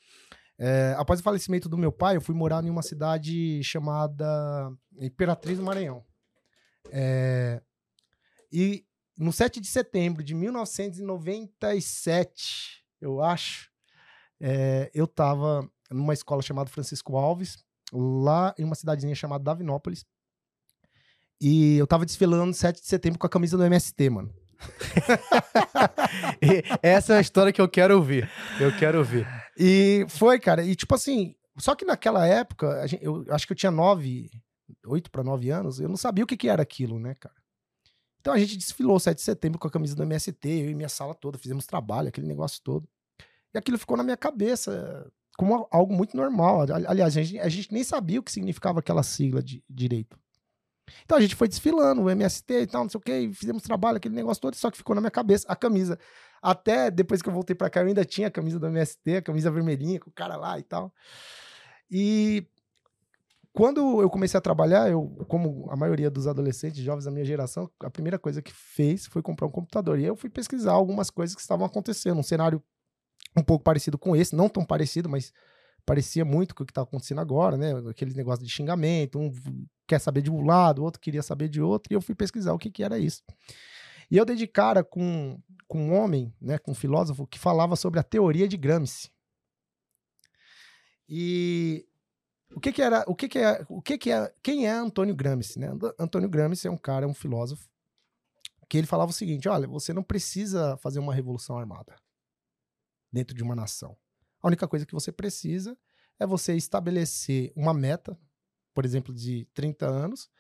é, 0.58 0.94
após 0.98 1.20
o 1.20 1.22
falecimento 1.22 1.68
do 1.68 1.78
meu 1.78 1.92
pai, 1.92 2.16
eu 2.16 2.20
fui 2.20 2.34
morar 2.34 2.64
em 2.64 2.70
uma 2.70 2.82
cidade 2.82 3.62
chamada 3.62 4.72
Imperatriz 4.98 5.58
do 5.58 5.64
Maranhão. 5.64 6.04
É, 6.90 7.62
e 8.50 8.84
no 9.18 9.32
7 9.32 9.60
de 9.60 9.68
setembro 9.68 10.24
de 10.24 10.34
1997, 10.34 12.82
eu 13.00 13.22
acho, 13.22 13.70
é, 14.40 14.90
eu 14.94 15.04
estava 15.04 15.70
numa 15.90 16.12
escola 16.12 16.42
chamada 16.42 16.70
Francisco 16.70 17.16
Alves, 17.16 17.64
lá 17.92 18.54
em 18.58 18.64
uma 18.64 18.74
cidadezinha 18.74 19.14
chamada 19.14 19.44
Davinópolis. 19.44 20.04
E 21.40 21.76
eu 21.76 21.86
tava 21.86 22.04
desfilando 22.04 22.52
7 22.52 22.80
de 22.80 22.86
setembro 22.86 23.18
com 23.18 23.26
a 23.26 23.30
camisa 23.30 23.56
do 23.56 23.64
MST, 23.64 24.10
mano. 24.10 24.34
essa 26.82 27.14
é 27.14 27.18
a 27.18 27.20
história 27.20 27.52
que 27.52 27.60
eu 27.60 27.68
quero 27.68 27.96
ouvir. 27.96 28.28
Eu 28.60 28.76
quero 28.76 28.98
ouvir. 28.98 29.26
E 29.56 30.04
foi, 30.08 30.40
cara. 30.40 30.64
E 30.64 30.74
tipo 30.74 30.94
assim, 30.94 31.34
só 31.58 31.74
que 31.74 31.84
naquela 31.84 32.26
época, 32.26 32.86
gente, 32.86 33.04
eu 33.04 33.24
acho 33.30 33.46
que 33.46 33.52
eu 33.52 33.56
tinha 33.56 33.70
9, 33.70 34.30
8 34.84 35.10
para 35.10 35.22
9 35.22 35.50
anos, 35.50 35.80
eu 35.80 35.88
não 35.88 35.96
sabia 35.96 36.24
o 36.24 36.26
que, 36.26 36.36
que 36.36 36.48
era 36.48 36.62
aquilo, 36.62 36.98
né, 36.98 37.14
cara? 37.14 37.34
Então 38.20 38.32
a 38.32 38.38
gente 38.38 38.56
desfilou 38.56 38.98
7 38.98 39.16
de 39.16 39.22
setembro 39.22 39.58
com 39.58 39.68
a 39.68 39.70
camisa 39.70 39.94
do 39.94 40.02
MST, 40.02 40.48
eu 40.48 40.70
e 40.70 40.74
minha 40.74 40.88
sala 40.88 41.14
toda, 41.14 41.38
fizemos 41.38 41.66
trabalho, 41.66 42.08
aquele 42.08 42.26
negócio 42.26 42.60
todo. 42.62 42.88
E 43.54 43.58
aquilo 43.58 43.78
ficou 43.78 43.96
na 43.96 44.02
minha 44.02 44.16
cabeça 44.16 45.10
como 45.38 45.68
algo 45.70 45.94
muito 45.94 46.16
normal. 46.16 46.66
Aliás, 46.88 47.16
a 47.16 47.22
gente, 47.22 47.38
a 47.38 47.48
gente 47.48 47.72
nem 47.72 47.84
sabia 47.84 48.18
o 48.18 48.22
que 48.22 48.32
significava 48.32 48.80
aquela 48.80 49.04
sigla 49.04 49.40
de 49.40 49.62
direito. 49.70 50.18
Então 51.04 51.16
a 51.16 51.20
gente 51.20 51.36
foi 51.36 51.46
desfilando, 51.46 52.02
o 52.02 52.10
MST 52.10 52.62
e 52.62 52.66
tal, 52.66 52.82
não 52.82 52.90
sei 52.90 52.98
o 52.98 53.00
que, 53.00 53.32
fizemos 53.32 53.62
trabalho, 53.62 53.98
aquele 53.98 54.16
negócio 54.16 54.40
todo, 54.40 54.54
só 54.54 54.68
que 54.70 54.76
ficou 54.76 54.96
na 54.96 55.00
minha 55.00 55.12
cabeça 55.12 55.46
a 55.48 55.54
camisa. 55.54 55.96
Até 56.42 56.90
depois 56.90 57.22
que 57.22 57.28
eu 57.28 57.32
voltei 57.32 57.54
para 57.54 57.70
cá, 57.70 57.80
eu 57.82 57.86
ainda 57.86 58.04
tinha 58.04 58.26
a 58.26 58.30
camisa 58.30 58.58
do 58.58 58.66
MST, 58.66 59.18
a 59.18 59.22
camisa 59.22 59.50
vermelhinha, 59.50 60.00
com 60.00 60.10
o 60.10 60.12
cara 60.12 60.36
lá 60.36 60.58
e 60.58 60.62
tal. 60.62 60.92
E 61.88 62.44
quando 63.52 64.02
eu 64.02 64.10
comecei 64.10 64.38
a 64.38 64.40
trabalhar, 64.40 64.90
eu, 64.90 65.24
como 65.28 65.68
a 65.70 65.76
maioria 65.76 66.10
dos 66.10 66.26
adolescentes, 66.26 66.82
jovens 66.82 67.04
da 67.04 67.12
minha 67.12 67.24
geração, 67.24 67.70
a 67.80 67.90
primeira 67.90 68.18
coisa 68.18 68.42
que 68.42 68.52
fez 68.52 69.06
foi 69.06 69.22
comprar 69.22 69.46
um 69.46 69.52
computador. 69.52 70.00
E 70.00 70.04
eu 70.04 70.16
fui 70.16 70.30
pesquisar 70.30 70.72
algumas 70.72 71.10
coisas 71.10 71.36
que 71.36 71.42
estavam 71.42 71.64
acontecendo, 71.64 72.18
um 72.18 72.24
cenário 72.24 72.60
um 73.36 73.42
pouco 73.42 73.64
parecido 73.64 73.98
com 73.98 74.14
esse, 74.16 74.34
não 74.34 74.48
tão 74.48 74.64
parecido, 74.64 75.08
mas 75.08 75.32
parecia 75.84 76.24
muito 76.24 76.54
com 76.54 76.62
o 76.62 76.66
que 76.66 76.70
está 76.70 76.82
acontecendo 76.82 77.20
agora, 77.20 77.56
né? 77.56 77.72
Aqueles 77.88 78.14
negócios 78.14 78.46
de 78.46 78.52
xingamento, 78.52 79.18
um 79.18 79.32
quer 79.86 79.98
saber 79.98 80.20
de 80.20 80.30
um 80.30 80.44
lado, 80.44 80.80
o 80.80 80.84
outro 80.84 81.00
queria 81.00 81.22
saber 81.22 81.48
de 81.48 81.62
outro, 81.62 81.92
e 81.92 81.96
eu 81.96 82.00
fui 82.02 82.14
pesquisar 82.14 82.52
o 82.52 82.58
que, 82.58 82.70
que 82.70 82.84
era 82.84 82.98
isso. 82.98 83.22
E 84.10 84.16
eu 84.16 84.24
dei 84.24 84.36
de 84.36 84.46
cara 84.46 84.84
com, 84.84 85.40
com 85.66 85.88
um 85.88 85.94
homem, 85.94 86.32
né, 86.40 86.58
com 86.58 86.72
um 86.72 86.74
filósofo, 86.74 87.26
que 87.26 87.38
falava 87.38 87.74
sobre 87.74 87.98
a 87.98 88.02
teoria 88.02 88.46
de 88.46 88.56
Gramsci. 88.58 89.10
E 91.08 91.86
o 92.54 92.60
que, 92.60 92.70
que 92.70 92.82
era, 92.82 93.02
o 93.06 93.14
que, 93.14 93.28
que 93.28 93.38
é, 93.38 93.64
o 93.66 93.80
que, 93.80 93.96
que 93.96 94.10
é, 94.10 94.30
quem 94.42 94.66
é 94.66 94.72
Antônio 94.72 95.14
Gramsci, 95.14 95.58
né? 95.58 95.70
Antônio 95.98 96.28
Gramsci 96.28 96.68
é 96.68 96.70
um 96.70 96.76
cara, 96.76 97.06
é 97.06 97.08
um 97.08 97.14
filósofo, 97.14 97.66
que 98.68 98.76
ele 98.76 98.86
falava 98.86 99.10
o 99.10 99.14
seguinte: 99.14 99.48
olha, 99.48 99.66
você 99.66 99.94
não 99.94 100.02
precisa 100.02 100.76
fazer 100.78 100.98
uma 100.98 101.14
revolução 101.14 101.56
armada 101.56 101.96
dentro 103.12 103.36
de 103.36 103.42
uma 103.42 103.54
nação. 103.54 103.96
A 104.42 104.46
única 104.46 104.68
coisa 104.68 104.86
que 104.86 104.94
você 104.94 105.10
precisa 105.10 105.76
é 106.18 106.26
você 106.26 106.54
estabelecer 106.54 107.52
uma 107.54 107.72
meta, 107.74 108.18
por 108.74 108.84
exemplo, 108.84 109.14
de 109.14 109.46
30 109.54 109.86
anos, 109.86 110.30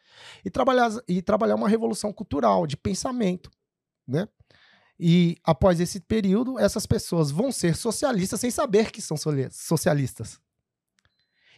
e 0.44 0.50
trabalhar, 0.50 0.90
e 1.06 1.22
trabalhar 1.22 1.54
uma 1.54 1.68
revolução 1.68 2.12
cultural, 2.12 2.66
de 2.66 2.76
pensamento, 2.76 3.50
né? 4.06 4.28
E 4.98 5.36
após 5.44 5.78
esse 5.78 6.00
período, 6.00 6.58
essas 6.58 6.84
pessoas 6.84 7.30
vão 7.30 7.52
ser 7.52 7.76
socialistas 7.76 8.40
sem 8.40 8.50
saber 8.50 8.90
que 8.90 9.00
são 9.00 9.16
socialistas. 9.50 10.40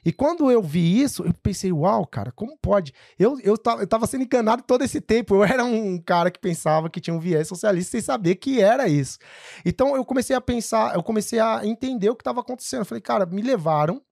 E 0.05 0.13
quando 0.13 0.51
eu 0.51 0.63
vi 0.63 1.01
isso, 1.01 1.25
eu 1.25 1.35
pensei, 1.43 1.73
uau, 1.73 2.07
cara, 2.07 2.33
como 2.33 2.57
pode? 2.59 2.93
Eu, 3.19 3.39
eu, 3.41 3.57
tava, 3.57 3.83
eu 3.83 3.87
tava 3.87 4.07
sendo 4.07 4.25
enganado 4.25 4.63
todo 4.63 4.83
esse 4.83 5.01
tempo. 5.01 5.35
Eu 5.35 5.45
era 5.45 5.65
um 5.65 5.99
cara 5.99 6.31
que 6.31 6.39
pensava 6.39 6.89
que 6.91 7.01
tinha 7.01 7.15
um 7.15 7.21
viés 7.21 7.49
socialista 7.49 7.93
sem 7.93 8.01
saber 8.01 8.37
que 8.37 8.61
era 8.61 8.89
isso. 8.89 9.19
Então 9.65 9.95
eu 9.97 10.05
comecei 10.05 10.35
a 10.35 10.41
pensar, 10.41 10.95
eu 10.95 11.03
comecei 11.03 11.39
a 11.39 11.65
entender 11.65 12.11
o 12.11 12.17
que 12.17 12.23
estava 12.23 12.41
acontecendo. 12.41 12.81
Eu 12.81 12.87
falei, 12.87 13.03
cara, 13.03 13.27
me 13.27 13.43
levaram 13.43 14.03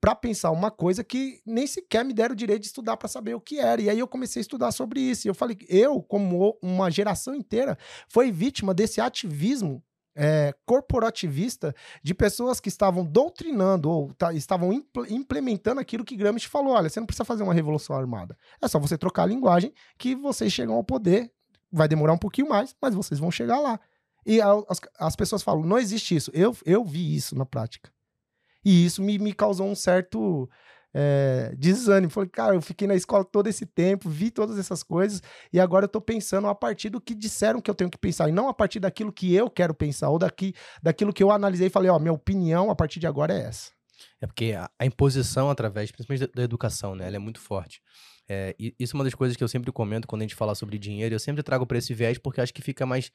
para 0.00 0.16
pensar 0.16 0.50
uma 0.50 0.68
coisa 0.68 1.04
que 1.04 1.40
nem 1.46 1.64
sequer 1.64 2.04
me 2.04 2.12
deram 2.12 2.32
o 2.32 2.36
direito 2.36 2.62
de 2.62 2.66
estudar 2.66 2.96
para 2.96 3.08
saber 3.08 3.34
o 3.34 3.40
que 3.40 3.60
era. 3.60 3.80
E 3.80 3.88
aí 3.88 4.00
eu 4.00 4.08
comecei 4.08 4.40
a 4.40 4.42
estudar 4.42 4.72
sobre 4.72 5.00
isso. 5.00 5.26
E 5.26 5.30
eu 5.30 5.34
falei, 5.34 5.56
eu, 5.68 6.02
como 6.02 6.58
uma 6.60 6.90
geração 6.90 7.34
inteira, 7.34 7.78
foi 8.08 8.32
vítima 8.32 8.74
desse 8.74 9.00
ativismo 9.00 9.80
é, 10.14 10.54
corporativista 10.66 11.74
de 12.02 12.14
pessoas 12.14 12.60
que 12.60 12.68
estavam 12.68 13.04
doutrinando 13.04 13.90
ou 13.90 14.12
tá, 14.14 14.32
estavam 14.32 14.72
impl 14.72 15.04
implementando 15.08 15.80
aquilo 15.80 16.04
que 16.04 16.16
Gramsci 16.16 16.48
falou. 16.48 16.74
Olha, 16.74 16.88
você 16.88 17.00
não 17.00 17.06
precisa 17.06 17.24
fazer 17.24 17.42
uma 17.42 17.54
revolução 17.54 17.96
armada. 17.96 18.36
É 18.60 18.68
só 18.68 18.78
você 18.78 18.98
trocar 18.98 19.24
a 19.24 19.26
linguagem 19.26 19.72
que 19.98 20.14
vocês 20.14 20.52
chegam 20.52 20.74
ao 20.74 20.84
poder. 20.84 21.30
Vai 21.70 21.88
demorar 21.88 22.12
um 22.12 22.18
pouquinho 22.18 22.48
mais, 22.48 22.76
mas 22.80 22.94
vocês 22.94 23.18
vão 23.18 23.30
chegar 23.30 23.58
lá. 23.58 23.80
E 24.26 24.40
as, 24.40 24.80
as 24.98 25.16
pessoas 25.16 25.42
falam, 25.42 25.64
não 25.64 25.78
existe 25.78 26.14
isso. 26.14 26.30
Eu, 26.34 26.56
eu 26.64 26.84
vi 26.84 27.16
isso 27.16 27.36
na 27.36 27.46
prática. 27.46 27.90
E 28.64 28.84
isso 28.84 29.02
me, 29.02 29.18
me 29.18 29.32
causou 29.32 29.66
um 29.66 29.74
certo 29.74 30.48
é, 30.94 31.54
desânimo. 31.56 32.10
Falei, 32.10 32.28
cara, 32.28 32.54
eu 32.54 32.62
fiquei 32.62 32.86
na 32.86 32.94
escola 32.94 33.24
todo 33.24 33.46
esse 33.46 33.66
tempo, 33.66 34.08
vi 34.08 34.30
todas 34.30 34.58
essas 34.58 34.82
coisas, 34.82 35.22
e 35.52 35.60
agora 35.60 35.84
eu 35.84 35.88
tô 35.88 36.00
pensando 36.00 36.46
a 36.48 36.54
partir 36.54 36.90
do 36.90 37.00
que 37.00 37.14
disseram 37.14 37.60
que 37.60 37.70
eu 37.70 37.74
tenho 37.74 37.90
que 37.90 37.98
pensar, 37.98 38.28
e 38.28 38.32
não 38.32 38.48
a 38.48 38.54
partir 38.54 38.80
daquilo 38.80 39.12
que 39.12 39.34
eu 39.34 39.48
quero 39.48 39.74
pensar, 39.74 40.10
ou 40.10 40.18
daqui, 40.18 40.54
daquilo 40.82 41.12
que 41.12 41.22
eu 41.22 41.30
analisei 41.30 41.68
e 41.68 41.70
falei, 41.70 41.90
ó, 41.90 41.98
minha 41.98 42.12
opinião 42.12 42.70
a 42.70 42.74
partir 42.74 43.00
de 43.00 43.06
agora 43.06 43.32
é 43.34 43.42
essa. 43.42 43.70
É 44.20 44.26
porque 44.26 44.52
a, 44.52 44.70
a 44.78 44.86
imposição 44.86 45.50
através, 45.50 45.90
principalmente 45.90 46.26
da, 46.26 46.32
da, 46.34 46.42
educação, 46.42 46.94
né, 46.94 47.06
ela 47.06 47.16
é 47.16 47.18
muito 47.18 47.40
forte. 47.40 47.80
É, 48.28 48.54
isso 48.78 48.96
é 48.96 48.98
uma 48.98 49.04
das 49.04 49.14
coisas 49.14 49.36
que 49.36 49.42
eu 49.42 49.48
sempre 49.48 49.72
comento 49.72 50.06
quando 50.06 50.22
a 50.22 50.24
gente 50.24 50.34
fala 50.34 50.54
sobre 50.54 50.78
dinheiro. 50.78 51.14
Eu 51.14 51.18
sempre 51.18 51.42
trago 51.42 51.66
para 51.66 51.78
esse 51.78 51.92
viés 51.92 52.18
porque 52.18 52.40
acho 52.40 52.54
que 52.54 52.62
fica 52.62 52.86
mais 52.86 53.10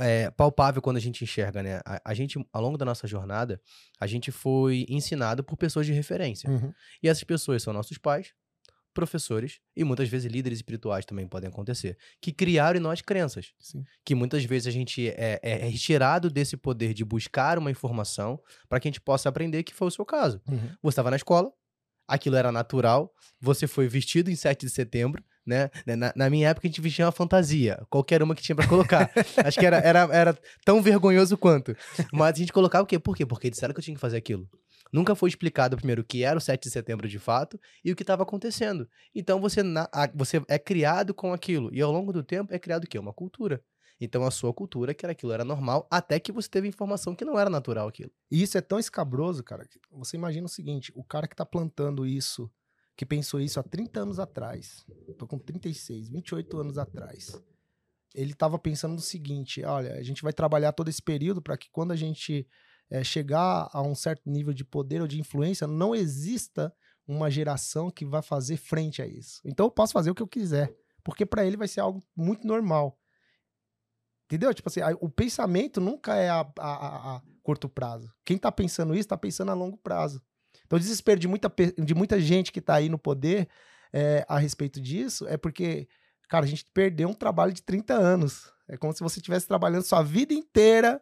é, 0.00 0.30
palpável 0.30 0.80
quando 0.80 0.96
a 0.96 1.00
gente 1.00 1.22
enxerga, 1.22 1.62
né? 1.62 1.80
A, 1.84 2.00
a, 2.04 2.14
gente, 2.14 2.44
ao 2.52 2.62
longo 2.62 2.78
da 2.78 2.84
nossa 2.84 3.06
jornada, 3.06 3.60
a 4.00 4.06
gente 4.06 4.30
foi 4.32 4.86
ensinado 4.88 5.44
por 5.44 5.56
pessoas 5.56 5.86
de 5.86 5.92
referência. 5.92 6.50
Uhum. 6.50 6.72
E 7.02 7.08
essas 7.08 7.24
pessoas 7.24 7.62
são 7.62 7.72
nossos 7.72 7.98
pais, 7.98 8.32
professores 8.94 9.60
e 9.76 9.82
muitas 9.82 10.08
vezes 10.08 10.30
líderes 10.30 10.58
espirituais 10.58 11.04
também 11.04 11.26
podem 11.26 11.48
acontecer, 11.48 11.98
que 12.20 12.32
criaram 12.32 12.78
em 12.78 12.82
nós 12.82 13.02
crenças. 13.02 13.52
Sim. 13.58 13.84
Que 14.04 14.14
muitas 14.14 14.44
vezes 14.44 14.68
a 14.68 14.70
gente 14.70 15.08
é, 15.08 15.40
é, 15.42 15.50
é, 15.50 15.68
retirado 15.68 16.30
desse 16.30 16.56
poder 16.56 16.94
de 16.94 17.04
buscar 17.04 17.58
uma 17.58 17.70
informação 17.70 18.40
para 18.68 18.78
que 18.78 18.88
a 18.88 18.90
gente 18.90 19.00
possa 19.00 19.28
aprender, 19.28 19.64
que 19.64 19.74
foi 19.74 19.88
o 19.88 19.90
seu 19.90 20.06
caso. 20.06 20.40
Uhum. 20.48 20.70
Você 20.82 20.88
estava 20.90 21.10
na 21.10 21.16
escola, 21.16 21.52
aquilo 22.06 22.36
era 22.36 22.52
natural, 22.52 23.12
você 23.40 23.66
foi 23.66 23.88
vestido 23.88 24.30
em 24.30 24.36
7 24.36 24.64
de 24.64 24.70
setembro, 24.70 25.22
né? 25.46 25.70
Na, 25.86 26.12
na, 26.14 26.30
minha 26.30 26.48
época 26.48 26.66
a 26.66 26.70
gente 26.70 26.80
vestia 26.80 27.04
uma 27.04 27.12
fantasia, 27.12 27.84
qualquer 27.90 28.22
uma 28.22 28.34
que 28.34 28.42
tinha 28.42 28.56
para 28.56 28.66
colocar. 28.66 29.10
Acho 29.44 29.58
que 29.58 29.66
era, 29.66 29.78
era, 29.78 30.08
era 30.12 30.38
tão 30.64 30.80
vergonhoso 30.80 31.36
quanto. 31.36 31.76
Mas 32.12 32.36
a 32.36 32.38
gente 32.38 32.52
colocava 32.52 32.84
o 32.84 32.86
quê? 32.86 32.98
Por 32.98 33.16
quê? 33.16 33.26
Porque 33.26 33.50
disseram 33.50 33.74
que 33.74 33.80
eu 33.80 33.84
tinha 33.84 33.94
que 33.94 34.00
fazer 34.00 34.16
aquilo. 34.16 34.48
Nunca 34.92 35.14
foi 35.14 35.28
explicado 35.28 35.76
primeiro 35.76 36.02
o 36.02 36.04
que 36.04 36.22
era 36.22 36.38
o 36.38 36.40
7 36.40 36.62
de 36.62 36.70
setembro 36.70 37.08
de 37.08 37.18
fato 37.18 37.58
e 37.84 37.90
o 37.90 37.96
que 37.96 38.02
estava 38.02 38.22
acontecendo. 38.22 38.88
Então 39.14 39.40
você, 39.40 39.62
na, 39.62 39.88
a, 39.92 40.08
você 40.14 40.42
é 40.48 40.58
criado 40.58 41.12
com 41.12 41.32
aquilo. 41.32 41.68
E 41.74 41.80
ao 41.80 41.90
longo 41.90 42.12
do 42.12 42.22
tempo 42.22 42.54
é 42.54 42.58
criado 42.58 42.84
o 42.84 42.86
quê? 42.86 42.98
Uma 42.98 43.12
cultura. 43.12 43.62
Então 44.00 44.24
a 44.24 44.30
sua 44.30 44.52
cultura, 44.52 44.92
que 44.94 45.04
era 45.04 45.12
aquilo, 45.12 45.32
era 45.32 45.44
normal, 45.44 45.86
até 45.90 46.18
que 46.18 46.32
você 46.32 46.48
teve 46.48 46.68
informação 46.68 47.14
que 47.14 47.24
não 47.24 47.38
era 47.38 47.48
natural 47.48 47.88
aquilo. 47.88 48.10
E 48.30 48.42
isso 48.42 48.58
é 48.58 48.60
tão 48.60 48.78
escabroso, 48.78 49.42
cara. 49.42 49.66
Você 49.92 50.16
imagina 50.16 50.46
o 50.46 50.48
seguinte: 50.48 50.92
o 50.94 51.04
cara 51.04 51.26
que 51.26 51.36
tá 51.36 51.46
plantando 51.46 52.06
isso, 52.06 52.50
que 52.96 53.04
pensou 53.04 53.40
isso 53.40 53.58
há 53.58 53.62
30 53.62 54.00
anos 54.00 54.18
atrás, 54.18 54.86
tô 55.18 55.26
com 55.26 55.38
36, 55.38 56.08
28 56.08 56.58
anos 56.58 56.78
atrás. 56.78 57.40
Ele 58.14 58.32
estava 58.32 58.58
pensando 58.58 58.94
no 58.94 59.00
seguinte: 59.00 59.64
olha, 59.64 59.94
a 59.94 60.02
gente 60.02 60.22
vai 60.22 60.32
trabalhar 60.32 60.72
todo 60.72 60.88
esse 60.88 61.02
período 61.02 61.42
para 61.42 61.56
que 61.56 61.68
quando 61.70 61.90
a 61.90 61.96
gente 61.96 62.46
é, 62.88 63.02
chegar 63.02 63.68
a 63.72 63.82
um 63.82 63.94
certo 63.94 64.30
nível 64.30 64.52
de 64.52 64.64
poder 64.64 65.00
ou 65.00 65.08
de 65.08 65.18
influência, 65.18 65.66
não 65.66 65.94
exista 65.94 66.72
uma 67.06 67.30
geração 67.30 67.90
que 67.90 68.04
vai 68.04 68.22
fazer 68.22 68.56
frente 68.56 69.02
a 69.02 69.06
isso. 69.06 69.40
Então 69.44 69.66
eu 69.66 69.70
posso 69.70 69.92
fazer 69.92 70.10
o 70.10 70.14
que 70.14 70.22
eu 70.22 70.28
quiser, 70.28 70.74
porque 71.02 71.26
para 71.26 71.44
ele 71.44 71.56
vai 71.56 71.68
ser 71.68 71.80
algo 71.80 72.02
muito 72.16 72.46
normal. 72.46 72.98
Entendeu? 74.26 74.54
Tipo 74.54 74.68
assim, 74.68 74.80
o 75.00 75.08
pensamento 75.08 75.80
nunca 75.80 76.14
é 76.14 76.30
a, 76.30 76.40
a, 76.58 77.16
a, 77.16 77.22
curto 77.42 77.68
prazo. 77.68 78.12
Quem 78.24 78.38
tá 78.38 78.50
pensando 78.50 78.94
isso, 78.94 79.08
tá 79.08 79.18
pensando 79.18 79.50
a 79.50 79.54
longo 79.54 79.76
prazo. 79.76 80.22
Então, 80.66 80.76
o 80.76 80.80
desespero 80.80 81.20
de 81.20 81.28
muita, 81.28 81.52
de 81.78 81.94
muita 81.94 82.20
gente 82.20 82.52
que 82.52 82.60
tá 82.60 82.74
aí 82.74 82.88
no 82.88 82.98
poder 82.98 83.48
é, 83.92 84.24
a 84.28 84.38
respeito 84.38 84.80
disso 84.80 85.26
é 85.28 85.36
porque, 85.36 85.88
cara, 86.28 86.44
a 86.44 86.48
gente 86.48 86.66
perdeu 86.72 87.08
um 87.08 87.14
trabalho 87.14 87.52
de 87.52 87.62
30 87.62 87.94
anos. 87.94 88.52
É 88.68 88.76
como 88.76 88.92
se 88.92 89.02
você 89.02 89.18
estivesse 89.18 89.46
trabalhando 89.46 89.84
sua 89.84 90.02
vida 90.02 90.32
inteira 90.32 91.00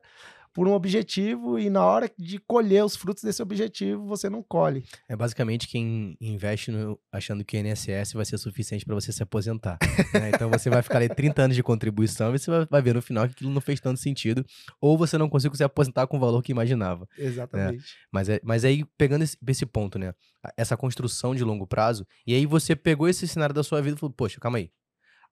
por 0.53 0.69
um 0.69 0.73
objetivo 0.73 1.59
e 1.59 1.71
na 1.71 1.85
hora 1.85 2.11
de 2.19 2.39
colher 2.39 2.85
os 2.85 2.95
frutos 2.95 3.23
desse 3.23 3.43
objetivo, 3.43 4.07
você 4.07 4.29
não 4.29 4.43
colhe. 4.43 4.85
É 5.09 5.17
basicamente 5.17 5.67
quem 5.67 6.17
investe 6.21 6.71
no, 6.71 6.99
achando 7.11 7.45
que 7.45 7.57
o 7.57 7.61
INSS 7.61 8.13
vai 8.13 8.25
ser 8.25 8.37
suficiente 8.39 8.85
para 8.85 8.95
você 8.95 9.13
se 9.13 9.23
aposentar. 9.23 9.79
né? 10.15 10.31
Então 10.35 10.51
você 10.51 10.69
vai 10.69 10.83
ficar 10.83 10.99
ali 10.99 11.09
30 11.09 11.43
anos 11.43 11.57
de 11.57 11.63
contribuição 11.63 12.35
e 12.35 12.39
você 12.39 12.51
vai, 12.51 12.67
vai, 12.67 12.83
ver 12.83 12.95
no 12.95 13.03
final 13.03 13.27
que 13.27 13.33
aquilo 13.33 13.51
não 13.51 13.61
fez 13.61 13.81
tanto 13.81 13.99
sentido, 13.99 14.45
ou 14.81 14.99
você 14.99 15.17
não 15.17 15.29
conseguiu 15.29 15.57
se 15.57 15.65
aposentar 15.65 16.07
com 16.07 16.17
o 16.17 16.21
valor 16.21 16.43
que 16.43 16.53
imaginava. 16.53 17.09
Né? 17.19 17.25
Exatamente. 17.27 17.79
Né? 17.79 17.85
Mas, 18.13 18.29
é, 18.29 18.41
mas 18.45 18.65
aí, 18.65 18.85
pegando 18.99 19.23
esse, 19.23 19.37
esse 19.47 19.65
ponto, 19.65 19.99
né? 19.99 20.13
Essa 20.57 20.77
construção 20.77 21.35
de 21.35 21.45
longo 21.45 21.67
prazo, 21.67 22.07
e 22.27 22.35
aí 22.35 22.47
você 22.47 22.77
pegou 22.77 23.09
esse 23.09 23.27
cenário 23.27 23.55
da 23.55 23.63
sua 23.63 23.81
vida 23.81 23.97
e 23.97 24.01
falou, 24.01 24.13
poxa, 24.13 24.41
calma 24.41 24.59
aí. 24.59 24.71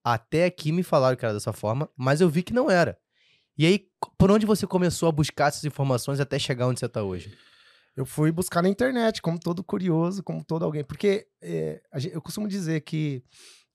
Até 0.02 0.46
aqui 0.46 0.72
me 0.72 0.82
falaram 0.82 1.16
que 1.16 1.24
era 1.24 1.34
dessa 1.34 1.52
forma, 1.52 1.90
mas 1.96 2.20
eu 2.20 2.28
vi 2.28 2.42
que 2.42 2.54
não 2.54 2.70
era. 2.70 2.96
E 3.60 3.66
aí, 3.66 3.86
por 4.16 4.30
onde 4.30 4.46
você 4.46 4.66
começou 4.66 5.06
a 5.06 5.12
buscar 5.12 5.48
essas 5.48 5.66
informações 5.66 6.18
até 6.18 6.38
chegar 6.38 6.66
onde 6.66 6.80
você 6.80 6.86
está 6.86 7.02
hoje? 7.02 7.36
Eu 7.94 8.06
fui 8.06 8.32
buscar 8.32 8.62
na 8.62 8.70
internet, 8.70 9.20
como 9.20 9.38
todo 9.38 9.62
curioso, 9.62 10.22
como 10.22 10.42
todo 10.42 10.64
alguém. 10.64 10.82
Porque 10.82 11.28
é, 11.42 11.82
eu 12.10 12.22
costumo 12.22 12.48
dizer 12.48 12.80
que 12.80 13.22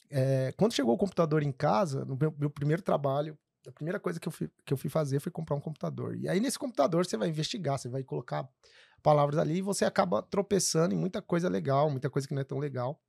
é, 0.10 0.51
quando 0.58 0.74
chegou 0.74 0.96
o 0.96 0.98
computador 0.98 1.44
em 1.44 1.51
casa, 1.51 2.04
no 2.04 2.18
meu, 2.20 2.34
meu, 2.36 2.50
primeiro 2.50 2.82
trabalho, 2.82 3.38
a 3.68 3.72
primeira 3.72 4.00
coisa 4.00 4.20
que 4.20 4.27
eu, 4.27 4.32
fui, 4.32 4.50
que 4.65 4.74
eu 4.74 4.77
fui 4.77 4.89
fazer 4.89 5.20
foi 5.20 5.32
comprar 5.32 5.56
um 5.56 5.62
computador. 5.62 6.15
E 6.15 6.27
aí, 6.27 6.39
nesse 6.39 6.58
computador, 6.58 7.06
você 7.06 7.15
vai 7.15 7.30
investigar, 7.30 7.77
você 7.77 7.88
vai 7.88 8.04
colocar 8.04 8.50
palavras 9.04 9.38
ali 9.38 9.58
e 9.58 9.62
você 9.62 9.86
acaba 9.86 10.24
tropeçando 10.24 10.96
em 10.96 10.98
muita 10.98 11.22
coisa 11.22 11.48
legal, 11.48 11.92
muita 11.92 12.10
coisa 12.10 12.27
que 12.27 12.34
não 12.34 12.42
é 12.42 12.44
tão 12.44 12.58
legal. 12.58 13.00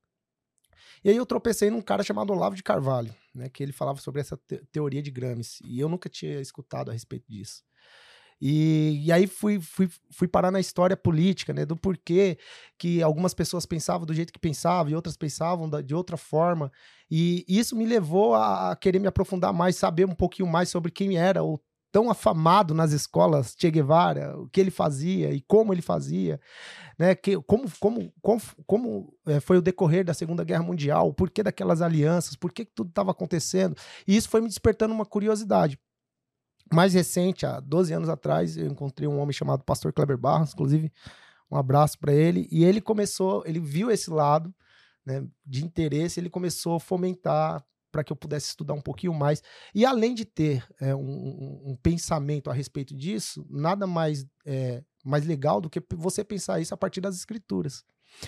E 1.04 1.11
aí 1.11 1.16
eu 1.16 1.26
tropecei 1.26 1.71
num 1.71 1.83
cara 1.83 2.02
chamado 2.02 2.33
Olavo 2.33 2.56
de 2.56 2.62
Carvalho, 2.62 3.14
né, 3.35 3.49
que 3.49 3.62
ele 3.62 3.73
falava 3.73 4.00
sobre 4.00 4.21
essa 4.21 4.37
te 4.37 4.59
teoria 4.73 5.02
de 5.02 5.11
Gramsci, 5.11 5.62
e 5.64 5.80
eu 5.80 5.88
nunca 5.88 6.09
tinha 6.09 6.40
escutado 6.40 6.90
a 6.90 6.92
respeito 6.92 7.25
disso. 7.28 7.62
E, 8.40 9.02
e, 9.06 9.12
aí 9.12 9.26
fui, 9.26 9.59
fui, 9.61 9.88
fui 10.11 10.28
parar 10.28 10.50
na 10.50 10.61
história 10.61 10.97
política, 10.97 11.54
né? 11.54 11.64
Do 11.64 11.75
porquê 11.75 12.37
que 12.76 13.02
algumas 13.02 13.33
pessoas 13.33 13.64
pensavam 13.64 14.06
do 14.06 14.12
jeito 14.12 14.33
que 14.33 14.38
pensavam 14.38 14.92
e 14.92 14.95
outras 14.95 15.16
pensavam 15.16 15.68
da, 15.68 15.80
de 15.80 15.95
outra 15.95 16.18
forma. 16.18 16.71
E 17.11 17.45
isso 17.49 17.75
me 17.75 17.87
levou 17.87 18.35
a, 18.35 18.73
a, 18.73 18.76
querer 18.76 18.99
me 18.99 19.06
aprofundar 19.06 19.54
mais, 19.54 19.76
saber 19.76 20.04
um 20.04 20.14
pouquinho 20.14 20.49
mais 20.49 20.68
sobre 20.68 20.90
quem 20.92 21.16
era 21.16 21.42
o 21.42 21.59
tão 21.93 22.11
afamado 22.11 22.75
nas 22.75 22.93
escolas 22.93 23.55
Che 23.59 23.71
Guevara, 23.71 24.38
o 24.38 24.49
que 24.49 24.61
ele 24.61 24.71
fazia 24.71 25.31
e 25.33 25.40
como 25.40 25.73
ele 25.73 25.83
fazia, 25.83 26.40
né? 26.99 27.14
Que, 27.14 27.40
como 27.43 27.71
como, 27.81 28.12
como, 28.21 28.40
como 28.66 29.19
é, 29.26 29.40
foi 29.40 29.59
o 29.59 29.62
decorrer 29.62 30.05
da 30.05 30.14
Segunda 30.14 30.45
Guerra 30.45 30.62
Mundial, 30.62 31.09
o 31.09 31.14
porquê 31.14 31.43
daquelas 31.43 31.81
alianças, 31.81 32.37
por 32.37 32.52
que 32.52 32.64
tudo 32.64 32.90
estava 32.90 33.11
acontecendo. 33.11 33.76
E 34.07 34.16
isso 34.16 34.28
foi 34.28 34.40
me 34.40 34.49
despertando 34.49 34.95
uma 34.95 35.07
curiosidade. 35.07 35.78
Mais 36.73 36.95
recente, 36.95 37.47
há 37.47 37.61
12 37.61 37.93
anos 37.93 38.09
atrás, 38.09 38.57
eu 38.57 38.66
encontrei 38.66 39.09
um 39.09 39.21
homem 39.21 39.33
chamado 39.33 39.62
Pastor 39.62 39.93
Kleber 39.93 40.19
Barros, 40.19 40.52
inclusive 40.52 40.93
um 41.50 41.57
abraço 41.57 41.99
para 41.99 42.12
ele, 42.12 42.49
e 42.50 42.64
ele 42.64 42.81
começou, 42.81 43.45
ele 43.47 43.61
viu 43.61 43.90
esse 43.90 44.11
lado 44.11 44.52
né, 45.05 45.25
de 45.45 45.64
interesse, 45.64 46.19
ele 46.19 46.28
começou 46.28 46.75
a 46.75 46.81
fomentar 46.81 47.64
para 47.96 48.04
que 48.04 48.12
eu 48.12 48.16
pudesse 48.16 48.48
estudar 48.48 48.74
um 48.74 48.80
pouquinho 48.80 49.14
mais. 49.14 49.42
E 49.74 49.86
além 49.86 50.14
de 50.14 50.26
ter 50.26 50.62
é, 50.78 50.94
um, 50.94 51.62
um, 51.70 51.76
pensamento 51.82 52.50
a 52.50 52.52
respeito 52.52 52.94
disso, 52.94 53.46
nada 53.48 53.86
mais, 53.86 54.26
é, 54.44 54.84
mais 55.02 55.24
legal 55.24 55.62
do 55.62 55.70
que 55.70 55.82
você 55.94 56.22
pensar 56.22 56.60
isso 56.60 56.74
a 56.74 56.76
partir 56.76 57.00
das 57.00 57.16
escrituras. 57.16 57.82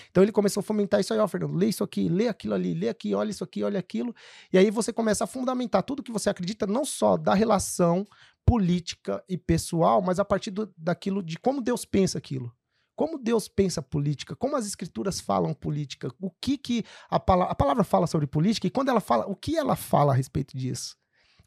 Então 0.09 0.23
ele 0.23 0.31
começou 0.31 0.61
a 0.61 0.63
fomentar 0.63 0.99
isso 0.99 1.13
aí, 1.13 1.19
ó, 1.19 1.27
Fernando, 1.27 1.55
lê 1.55 1.67
isso 1.67 1.83
aqui, 1.83 2.09
lê 2.09 2.27
aquilo 2.27 2.55
ali, 2.55 2.73
lê 2.73 2.89
aqui, 2.89 3.13
olha 3.13 3.29
isso 3.29 3.43
aqui, 3.43 3.63
olha 3.63 3.79
aquilo. 3.79 4.15
E 4.51 4.57
aí 4.57 4.71
você 4.71 4.91
começa 4.91 5.25
a 5.25 5.27
fundamentar 5.27 5.83
tudo 5.83 6.01
que 6.01 6.11
você 6.11 6.31
acredita, 6.31 6.65
não 6.65 6.83
só 6.83 7.15
da 7.15 7.35
relação 7.35 8.07
política 8.43 9.23
e 9.29 9.37
pessoal, 9.37 10.01
mas 10.01 10.19
a 10.19 10.25
partir 10.25 10.49
do, 10.49 10.73
daquilo 10.75 11.21
de 11.21 11.37
como 11.37 11.61
Deus 11.61 11.85
pensa 11.85 12.17
aquilo 12.17 12.51
como 12.99 13.17
Deus 13.17 13.47
pensa 13.47 13.81
política, 13.81 14.35
como 14.35 14.57
as 14.57 14.65
escrituras 14.65 15.21
falam 15.21 15.53
política, 15.53 16.13
o 16.19 16.29
que 16.29 16.57
que 16.57 16.83
a, 17.09 17.17
palavra, 17.17 17.53
a 17.53 17.55
palavra 17.55 17.83
fala 17.85 18.05
sobre 18.05 18.27
política 18.27 18.67
e 18.67 18.69
quando 18.69 18.89
ela 18.89 18.99
fala, 18.99 19.25
o 19.25 19.37
que 19.37 19.55
ela 19.55 19.77
fala 19.77 20.11
a 20.11 20.15
respeito 20.17 20.57
disso? 20.57 20.97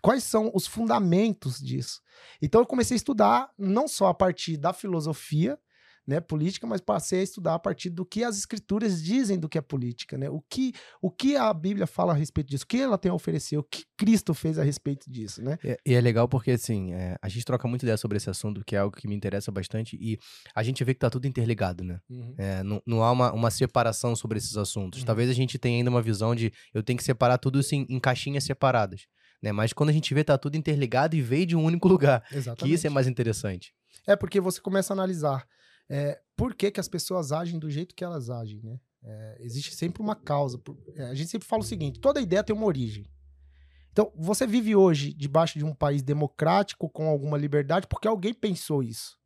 Quais 0.02 0.24
são 0.24 0.50
os 0.54 0.66
fundamentos 0.66 1.60
disso? 1.60 2.00
Então 2.40 2.62
eu 2.62 2.66
comecei 2.66 2.94
a 2.94 2.96
estudar 2.96 3.50
não 3.58 3.86
só 3.86 4.06
a 4.06 4.14
partir 4.14 4.56
da 4.56 4.72
filosofia, 4.72 5.58
né, 6.06 6.20
política, 6.20 6.66
mas 6.66 6.80
passei 6.80 7.20
a 7.20 7.22
estudar 7.22 7.54
a 7.54 7.58
partir 7.58 7.90
do 7.90 8.04
que 8.04 8.24
as 8.24 8.36
escrituras 8.36 9.02
dizem 9.02 9.38
do 9.38 9.48
que 9.48 9.56
é 9.56 9.60
política, 9.60 10.18
né? 10.18 10.28
O 10.28 10.40
que, 10.40 10.72
o 11.00 11.10
que 11.10 11.36
a 11.36 11.52
Bíblia 11.52 11.86
fala 11.86 12.12
a 12.12 12.16
respeito 12.16 12.48
disso, 12.48 12.64
o 12.64 12.66
que 12.66 12.78
ela 12.78 12.98
tem 12.98 13.10
a 13.10 13.14
oferecer, 13.14 13.56
o 13.56 13.62
que 13.62 13.84
Cristo 13.96 14.34
fez 14.34 14.58
a 14.58 14.64
respeito 14.64 15.10
disso, 15.10 15.42
né? 15.42 15.58
E, 15.62 15.78
e 15.86 15.94
é 15.94 16.00
legal 16.00 16.28
porque, 16.28 16.52
assim, 16.52 16.92
é, 16.92 17.16
a 17.22 17.28
gente 17.28 17.44
troca 17.44 17.68
muita 17.68 17.84
ideia 17.84 17.96
sobre 17.96 18.16
esse 18.16 18.28
assunto, 18.28 18.64
que 18.64 18.74
é 18.74 18.80
algo 18.80 18.96
que 18.96 19.06
me 19.06 19.14
interessa 19.14 19.52
bastante, 19.52 19.96
e 20.00 20.18
a 20.54 20.62
gente 20.62 20.82
vê 20.82 20.92
que 20.92 21.00
tá 21.00 21.08
tudo 21.08 21.26
interligado, 21.26 21.84
né? 21.84 22.00
Uhum. 22.10 22.34
É, 22.36 22.62
não, 22.62 22.82
não 22.84 23.02
há 23.02 23.12
uma, 23.12 23.32
uma 23.32 23.50
separação 23.50 24.16
sobre 24.16 24.38
esses 24.38 24.56
assuntos. 24.56 25.00
Uhum. 25.00 25.06
Talvez 25.06 25.30
a 25.30 25.34
gente 25.34 25.58
tenha 25.58 25.78
ainda 25.78 25.90
uma 25.90 26.02
visão 26.02 26.34
de 26.34 26.52
eu 26.74 26.82
tenho 26.82 26.96
que 26.96 27.04
separar 27.04 27.38
tudo 27.38 27.60
isso 27.60 27.74
em, 27.74 27.86
em 27.88 28.00
caixinhas 28.00 28.44
separadas. 28.44 29.06
Né? 29.42 29.50
Mas 29.52 29.72
quando 29.72 29.90
a 29.90 29.92
gente 29.92 30.12
vê, 30.14 30.22
tá 30.22 30.38
tudo 30.38 30.56
interligado 30.56 31.16
e 31.16 31.20
veio 31.20 31.46
de 31.46 31.56
um 31.56 31.64
único 31.64 31.88
lugar. 31.88 32.24
Exatamente. 32.30 32.64
Que 32.64 32.74
isso 32.74 32.86
é 32.86 32.90
mais 32.90 33.06
interessante. 33.06 33.74
É 34.06 34.16
porque 34.16 34.40
você 34.40 34.60
começa 34.60 34.92
a 34.92 34.94
analisar 34.94 35.46
é, 35.88 36.20
por 36.36 36.54
que, 36.54 36.70
que 36.70 36.80
as 36.80 36.88
pessoas 36.88 37.32
agem 37.32 37.58
do 37.58 37.70
jeito 37.70 37.94
que 37.94 38.04
elas 38.04 38.30
agem, 38.30 38.60
né? 38.62 38.80
É, 39.04 39.36
existe 39.40 39.74
sempre 39.74 40.00
uma 40.00 40.14
causa. 40.14 40.60
É, 40.94 41.04
a 41.04 41.14
gente 41.14 41.30
sempre 41.30 41.48
fala 41.48 41.62
o 41.62 41.66
seguinte: 41.66 42.00
toda 42.00 42.20
ideia 42.20 42.44
tem 42.44 42.54
uma 42.54 42.66
origem. 42.66 43.10
Então, 43.90 44.10
você 44.16 44.46
vive 44.46 44.74
hoje 44.74 45.12
debaixo 45.12 45.58
de 45.58 45.64
um 45.64 45.74
país 45.74 46.02
democrático, 46.02 46.88
com 46.88 47.08
alguma 47.08 47.36
liberdade, 47.36 47.86
porque 47.86 48.08
alguém 48.08 48.32
pensou 48.32 48.82
isso. 48.82 49.18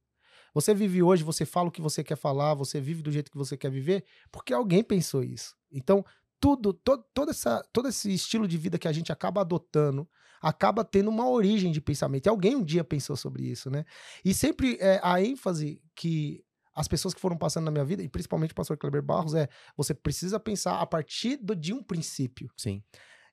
Você 0.53 0.75
vive 0.75 1.03
hoje, 1.03 1.23
você 1.23 1.45
fala 1.45 1.69
o 1.69 1.71
que 1.71 1.83
você 1.83 2.03
quer 2.03 2.17
falar, 2.17 2.55
você 2.55 2.81
vive 2.81 3.03
do 3.03 3.13
jeito 3.13 3.31
que 3.31 3.37
você 3.37 3.57
quer 3.57 3.71
viver, 3.71 4.05
porque 4.33 4.55
alguém 4.55 4.83
pensou 4.83 5.23
isso. 5.23 5.55
Então, 5.71 6.05
tudo, 6.41 6.73
todo, 6.73 7.05
todo, 7.13 7.31
essa, 7.31 7.63
todo 7.73 7.89
esse 7.89 8.13
estilo 8.13 8.49
de 8.49 8.57
vida 8.57 8.79
que 8.79 8.89
a 8.89 8.93
gente 8.93 9.13
acaba 9.13 9.43
adotando, 9.43 10.09
acaba 10.41 10.85
tendo 10.85 11.11
uma 11.11 11.29
origem 11.29 11.71
de 11.71 11.81
pensamento. 11.81 12.27
E 12.27 12.31
alguém 12.31 12.57
um 12.57 12.65
dia 12.65 12.83
pensou 12.83 13.17
sobre 13.17 13.45
isso, 13.45 13.71
né? 13.71 13.85
E 14.25 14.33
sempre 14.33 14.79
é, 14.81 14.99
a 15.03 15.21
ênfase 15.23 15.83
que 15.95 16.43
as 16.77 16.87
pessoas 16.87 17.15
que 17.15 17.21
foram 17.21 17.39
passando 17.39 17.65
na 17.65 17.71
minha 17.71 17.85
vida, 17.85 18.03
e 18.03 18.09
principalmente 18.09 18.53
o 18.53 18.55
pastor 18.55 18.77
Kleber 18.77 19.03
Barros, 19.03 19.35
é 19.35 19.49
você 19.75 19.95
precisa 19.95 20.39
pensar 20.39 20.79
a 20.79 20.87
partir 20.87 21.39
do, 21.39 21.57
de 21.57 21.73
um 21.73 21.83
princípio. 21.83 22.51
Sim. 22.55 22.83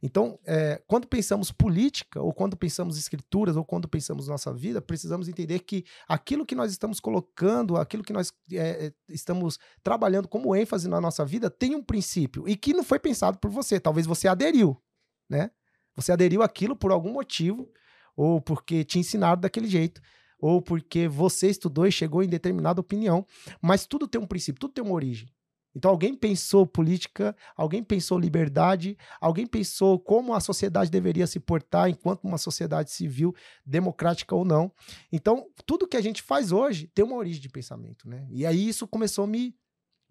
Então, 0.01 0.37
é, 0.45 0.81
quando 0.87 1.07
pensamos 1.07 1.51
política, 1.51 2.21
ou 2.21 2.33
quando 2.33 2.57
pensamos 2.57 2.97
escrituras, 2.97 3.55
ou 3.55 3.63
quando 3.63 3.87
pensamos 3.87 4.27
nossa 4.27 4.53
vida, 4.53 4.81
precisamos 4.81 5.27
entender 5.29 5.59
que 5.59 5.85
aquilo 6.07 6.45
que 6.45 6.55
nós 6.55 6.71
estamos 6.71 6.99
colocando, 6.99 7.77
aquilo 7.77 8.03
que 8.03 8.11
nós 8.11 8.31
é, 8.51 8.87
é 8.87 8.93
estamos 9.09 9.59
trabalhando 9.81 10.27
como 10.27 10.55
ênfase 10.55 10.89
na 10.89 10.99
nossa 10.99 11.25
vida, 11.25 11.49
tem 11.49 11.75
um 11.75 11.83
princípio 11.83 12.47
e 12.47 12.55
que 12.55 12.73
não 12.73 12.83
foi 12.83 12.99
pensado 12.99 13.37
por 13.37 13.49
você. 13.49 13.79
Talvez 13.79 14.05
você 14.05 14.27
aderiu, 14.27 14.81
né? 15.29 15.51
Você 15.95 16.11
aderiu 16.11 16.43
aquilo 16.43 16.75
por 16.75 16.91
algum 16.91 17.13
motivo, 17.13 17.69
ou 18.15 18.41
porque 18.41 18.83
te 18.83 18.99
ensinaram 18.99 19.39
daquele 19.39 19.67
jeito 19.67 20.01
ou 20.43 20.61
porque 20.61 21.07
você 21.07 21.47
estudou 21.47 21.87
e 21.87 21.91
chegou 21.91 22.21
em 22.21 22.27
determinada 22.27 22.81
opinião, 22.81 23.25
mas 23.61 23.85
tudo 23.85 24.05
tem 24.05 24.19
um 24.19 24.27
princípio, 24.27 24.59
tudo 24.59 24.73
tem 24.73 24.83
uma 24.83 24.93
origem. 24.93 25.29
Então 25.73 25.89
alguém 25.89 26.13
pensou 26.13 26.67
política, 26.67 27.33
alguém 27.55 27.81
pensou 27.81 28.19
liberdade, 28.19 28.97
alguém 29.21 29.47
pensou 29.47 29.97
como 29.97 30.33
a 30.33 30.41
sociedade 30.41 30.91
deveria 30.91 31.25
se 31.27 31.39
portar 31.39 31.89
enquanto 31.89 32.25
uma 32.25 32.37
sociedade 32.37 32.91
civil, 32.91 33.33
democrática 33.65 34.35
ou 34.35 34.43
não. 34.43 34.69
Então, 35.13 35.47
tudo 35.65 35.87
que 35.87 35.95
a 35.95 36.01
gente 36.01 36.21
faz 36.21 36.51
hoje 36.51 36.91
tem 36.93 37.05
uma 37.05 37.15
origem 37.15 37.41
de 37.41 37.47
pensamento, 37.47 38.07
né? 38.07 38.27
E 38.29 38.45
aí 38.45 38.67
isso 38.67 38.85
começou 38.85 39.23
a 39.23 39.27
me, 39.27 39.55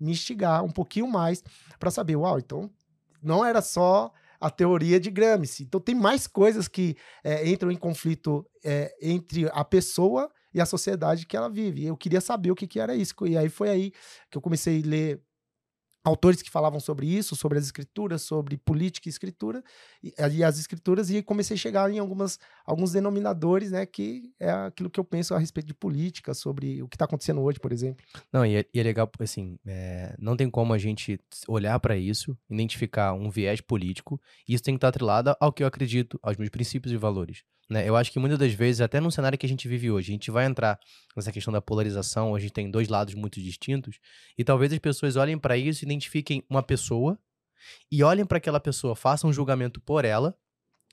me 0.00 0.12
instigar 0.12 0.64
um 0.64 0.70
pouquinho 0.70 1.06
mais 1.06 1.44
para 1.78 1.90
saber, 1.90 2.16
uau, 2.16 2.38
então 2.38 2.70
não 3.22 3.44
era 3.44 3.60
só 3.60 4.10
a 4.42 4.50
teoria 4.50 4.98
de 4.98 5.08
Gramsci. 5.08 5.62
Então 5.62 5.80
tem 5.80 5.94
mais 5.94 6.26
coisas 6.26 6.66
que 6.66 6.96
é, 7.22 7.48
entram 7.48 7.70
em 7.70 7.76
conflito 7.76 8.44
é, 8.64 8.92
entre 9.00 9.48
a 9.52 9.64
pessoa 9.64 10.28
e 10.52 10.60
a 10.60 10.66
sociedade 10.66 11.26
que 11.26 11.36
ela 11.36 11.48
vive. 11.48 11.86
Eu 11.86 11.96
queria 11.96 12.20
saber 12.20 12.50
o 12.50 12.54
que, 12.54 12.66
que 12.66 12.80
era 12.80 12.94
isso. 12.94 13.14
E 13.24 13.38
aí 13.38 13.48
foi 13.48 13.70
aí 13.70 13.92
que 14.28 14.36
eu 14.36 14.42
comecei 14.42 14.82
a 14.82 14.86
ler 14.86 15.22
autores 16.04 16.42
que 16.42 16.50
falavam 16.50 16.80
sobre 16.80 17.06
isso, 17.06 17.36
sobre 17.36 17.58
as 17.58 17.64
escrituras, 17.64 18.22
sobre 18.22 18.56
política 18.56 19.08
e 19.08 19.10
escritura, 19.10 19.62
e, 20.02 20.12
e, 20.32 20.44
as 20.44 20.58
escrituras, 20.58 21.10
e 21.10 21.22
comecei 21.22 21.54
a 21.54 21.58
chegar 21.58 21.90
em 21.90 21.98
algumas, 21.98 22.38
alguns 22.66 22.92
denominadores, 22.92 23.70
né, 23.70 23.86
que 23.86 24.32
é 24.38 24.50
aquilo 24.50 24.90
que 24.90 24.98
eu 24.98 25.04
penso 25.04 25.34
a 25.34 25.38
respeito 25.38 25.66
de 25.66 25.74
política, 25.74 26.34
sobre 26.34 26.82
o 26.82 26.88
que 26.88 26.96
está 26.96 27.04
acontecendo 27.04 27.40
hoje, 27.40 27.60
por 27.60 27.72
exemplo. 27.72 28.04
Não, 28.32 28.44
e 28.44 28.56
é, 28.56 28.66
e 28.74 28.80
é 28.80 28.82
legal, 28.82 29.10
assim, 29.20 29.58
é, 29.64 30.14
não 30.18 30.36
tem 30.36 30.50
como 30.50 30.72
a 30.72 30.78
gente 30.78 31.20
olhar 31.46 31.78
para 31.78 31.96
isso, 31.96 32.36
identificar 32.50 33.12
um 33.12 33.30
viés 33.30 33.60
político, 33.60 34.20
e 34.48 34.54
isso 34.54 34.64
tem 34.64 34.74
que 34.74 34.78
estar 34.78 34.88
atrelado 34.88 35.36
ao 35.38 35.52
que 35.52 35.62
eu 35.62 35.66
acredito, 35.66 36.18
aos 36.22 36.36
meus 36.36 36.50
princípios 36.50 36.92
e 36.92 36.96
valores. 36.96 37.44
Né? 37.72 37.88
Eu 37.88 37.96
acho 37.96 38.12
que 38.12 38.18
muitas 38.18 38.38
das 38.38 38.52
vezes, 38.52 38.82
até 38.82 39.00
no 39.00 39.10
cenário 39.10 39.38
que 39.38 39.46
a 39.46 39.48
gente 39.48 39.66
vive 39.66 39.90
hoje, 39.90 40.10
a 40.10 40.14
gente 40.14 40.30
vai 40.30 40.44
entrar 40.44 40.78
nessa 41.16 41.32
questão 41.32 41.50
da 41.50 41.60
polarização, 41.60 42.34
a 42.34 42.38
gente 42.38 42.52
tem 42.52 42.70
dois 42.70 42.88
lados 42.88 43.14
muito 43.14 43.40
distintos, 43.40 43.98
e 44.36 44.44
talvez 44.44 44.72
as 44.72 44.78
pessoas 44.78 45.16
olhem 45.16 45.38
para 45.38 45.56
isso, 45.56 45.84
identifiquem 45.92 46.42
uma 46.48 46.62
pessoa 46.62 47.18
e 47.90 48.02
olhem 48.02 48.24
para 48.24 48.38
aquela 48.38 48.60
pessoa, 48.60 48.96
façam 48.96 49.30
um 49.30 49.32
julgamento 49.32 49.80
por 49.80 50.04
ela, 50.04 50.36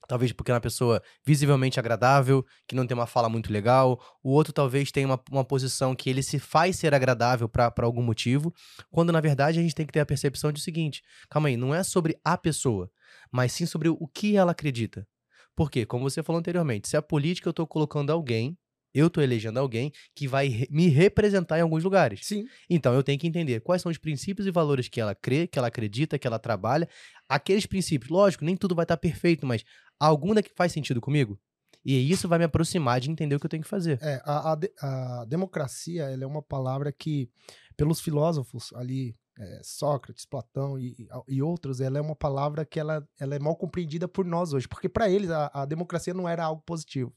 talvez 0.08 0.32
porque 0.32 0.52
é 0.52 0.54
uma 0.54 0.62
pessoa 0.62 1.02
visivelmente 1.26 1.80
agradável, 1.80 2.46
que 2.68 2.76
não 2.76 2.86
tem 2.86 2.96
uma 2.96 3.08
fala 3.08 3.30
muito 3.30 3.52
legal, 3.52 4.00
o 4.24 4.32
outro 4.32 4.54
talvez 4.54 4.92
tenha 4.92 5.08
uma, 5.08 5.22
uma 5.32 5.44
posição 5.44 5.96
que 5.96 6.10
ele 6.10 6.24
se 6.24 6.40
faz 6.40 6.78
ser 6.78 6.94
agradável 6.94 7.50
para 7.50 7.74
algum 7.82 8.02
motivo, 8.02 8.54
quando 8.90 9.12
na 9.12 9.22
verdade 9.22 9.60
a 9.60 9.62
gente 9.62 9.76
tem 9.76 9.86
que 9.86 9.94
ter 9.94 10.00
a 10.00 10.06
percepção 10.06 10.52
de 10.52 10.62
seguinte: 10.62 11.02
calma 11.30 11.50
aí, 11.50 11.58
não 11.58 11.74
é 11.74 11.84
sobre 11.84 12.20
a 12.24 12.38
pessoa, 12.38 12.90
mas 13.32 13.52
sim 13.52 13.66
sobre 13.66 13.90
o 13.90 14.08
que 14.08 14.36
ela 14.36 14.52
acredita. 14.52 15.08
Porque, 15.56 15.86
como 15.86 16.10
você 16.10 16.24
falou 16.24 16.40
anteriormente, 16.40 16.88
se 16.88 16.96
a 16.96 17.02
política 17.02 17.50
eu 17.50 17.52
estou 17.52 17.68
colocando 17.68 18.12
alguém, 18.12 18.58
eu 18.94 19.08
estou 19.08 19.24
elegendo 19.24 19.60
alguém 19.60 19.92
que 20.16 20.28
vai 20.28 20.68
me 20.70 20.88
representar 20.88 21.58
em 21.58 21.62
alguns 21.62 21.84
lugares. 21.84 22.22
Sim. 22.24 22.46
Então 22.70 22.94
eu 22.94 23.04
tenho 23.04 23.20
que 23.20 23.28
entender 23.28 23.62
quais 23.62 23.82
são 23.82 23.92
os 23.92 23.98
princípios 23.98 24.48
e 24.48 24.52
valores 24.52 24.88
que 24.88 25.00
ela 25.00 25.16
crê, 25.16 25.48
que 25.48 25.58
ela 25.60 25.68
acredita, 25.68 26.18
que 26.18 26.28
ela 26.28 26.40
trabalha. 26.40 26.88
Aqueles 27.28 27.66
princípios, 27.66 28.10
lógico, 28.10 28.46
nem 28.46 28.58
tudo 28.58 28.76
vai 28.76 28.84
estar 28.84 28.98
tá 28.98 29.02
perfeito, 29.02 29.46
mas 29.46 29.64
algum 30.00 30.34
daqui 30.34 30.52
faz 30.56 30.72
sentido 30.72 31.00
comigo? 31.02 31.40
E 31.86 32.12
isso 32.12 32.28
vai 32.28 32.38
me 32.38 32.46
aproximar 32.46 33.00
de 33.00 33.10
entender 33.10 33.36
o 33.36 33.40
que 33.40 33.46
eu 33.46 33.50
tenho 33.50 33.64
que 33.64 33.70
fazer. 33.70 34.00
É, 34.02 34.22
a, 34.26 34.54
a, 34.54 35.22
a 35.22 35.26
democracia 35.26 36.04
é 36.04 36.26
uma 36.26 36.42
palavra 36.42 36.92
que, 36.92 37.30
pelos 37.78 38.02
filósofos 38.02 38.74
ali 38.74 39.16
é, 39.40 39.62
Sócrates, 39.64 40.26
Platão 40.26 40.78
e, 40.78 41.08
e, 41.28 41.42
outros, 41.42 41.80
ela 41.80 41.98
é 41.98 42.02
uma 42.02 42.16
palavra 42.16 42.66
que 42.66 42.80
ela, 42.80 43.08
ela 43.20 43.36
é 43.36 43.40
mal 43.40 43.56
compreendida 43.56 44.08
por 44.08 44.26
nós 44.26 44.52
hoje, 44.52 44.68
porque 44.68 44.90
para 44.90 45.10
eles 45.10 45.30
a, 45.30 45.50
a, 45.54 45.66
democracia 45.66 46.14
não 46.14 46.28
era 46.28 46.44
algo 46.44 46.62
positivo. 46.66 47.14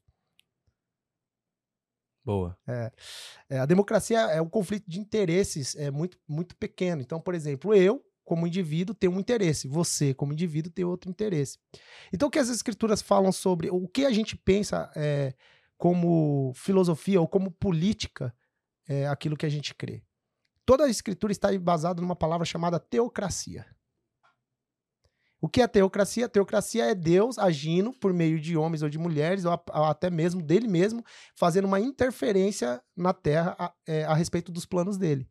Boa. 2.25 2.57
É, 2.67 2.93
é, 3.51 3.59
a 3.59 3.67
democracia 3.67 4.21
é 4.21 4.41
um 4.41 4.49
conflito 4.49 4.89
de 4.89 5.01
interesses 5.01 5.75
é 5.75 5.91
muito, 5.91 6.19
muito 6.29 6.57
pequeno. 6.57 7.03
Então, 7.03 7.21
por 7.21 7.35
exemplo, 7.35 7.75
eu, 7.75 8.05
como 8.25 8.47
indivíduo, 8.47 8.95
tenho 8.95 9.13
um 9.13 9.21
interesse, 9.21 9.67
você, 9.67 10.15
como 10.15 10.33
indivíduo, 10.33 10.73
tem 10.73 10.85
outro 10.85 11.11
interesse. 11.11 11.59
Então, 12.13 12.29
o 12.29 12.31
que 12.31 12.39
as 12.39 12.49
escrituras 12.49 13.03
falam 13.03 13.33
sobre 13.33 13.69
o 13.71 13.89
que 13.89 14.05
a 14.05 14.13
gente 14.13 14.37
pensa 14.37 14.91
é, 14.95 15.35
como 15.77 16.53
filosofia 16.55 17.21
ou 17.21 17.27
como 17.27 17.51
política 17.51 18.33
é 18.89 19.07
aquilo 19.09 19.37
que 19.37 19.47
a 19.47 19.51
gente 19.51 19.75
crê. 19.75 20.03
Toda 20.65 20.85
a 20.85 20.89
escritura 20.89 21.33
está 21.33 21.53
embasada 21.53 22.01
numa 22.01 22.15
palavra 22.15 22.45
chamada 22.45 22.79
teocracia. 22.79 23.67
O 25.43 25.49
que 25.49 25.61
é 25.61 25.67
teocracia? 25.67 26.29
Teocracia 26.29 26.85
é 26.85 26.95
Deus 26.95 27.37
agindo 27.37 27.93
por 27.93 28.13
meio 28.13 28.39
de 28.39 28.57
homens 28.57 28.81
ou 28.81 28.89
de 28.89 28.97
mulheres, 28.97 29.45
ou, 29.45 29.53
até 29.73 30.09
mesmo 30.09 30.41
dele 30.41 30.69
mesmo, 30.69 31.05
fazendo 31.35 31.65
uma 31.65 31.81
interferência 31.81 32.81
na 32.97 33.13
terra 33.13 33.57
a, 33.59 33.75
é, 33.85 34.05
a 34.05 34.15
respeito 34.15 34.53
dos 34.53 34.65
planos 34.65 34.97
dele. 34.97 35.29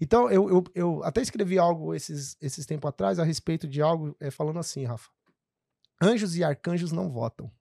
Então, 0.00 0.30
eu, 0.30 0.48
eu, 0.48 0.64
eu, 0.74 1.04
até 1.04 1.20
escrevi 1.20 1.58
algo 1.58 1.94
esses, 1.94 2.34
esses 2.40 2.64
tempos 2.64 2.88
atrás 2.88 3.18
a 3.18 3.22
respeito 3.22 3.68
de 3.68 3.82
algo, 3.82 4.16
é, 4.18 4.30
falando 4.30 4.58
assim, 4.58 4.84
Rafa. 4.84 5.10
Anjos 6.02 6.34
e 6.34 6.42
arcanjos 6.42 6.90
não 6.90 7.10
votam. 7.10 7.52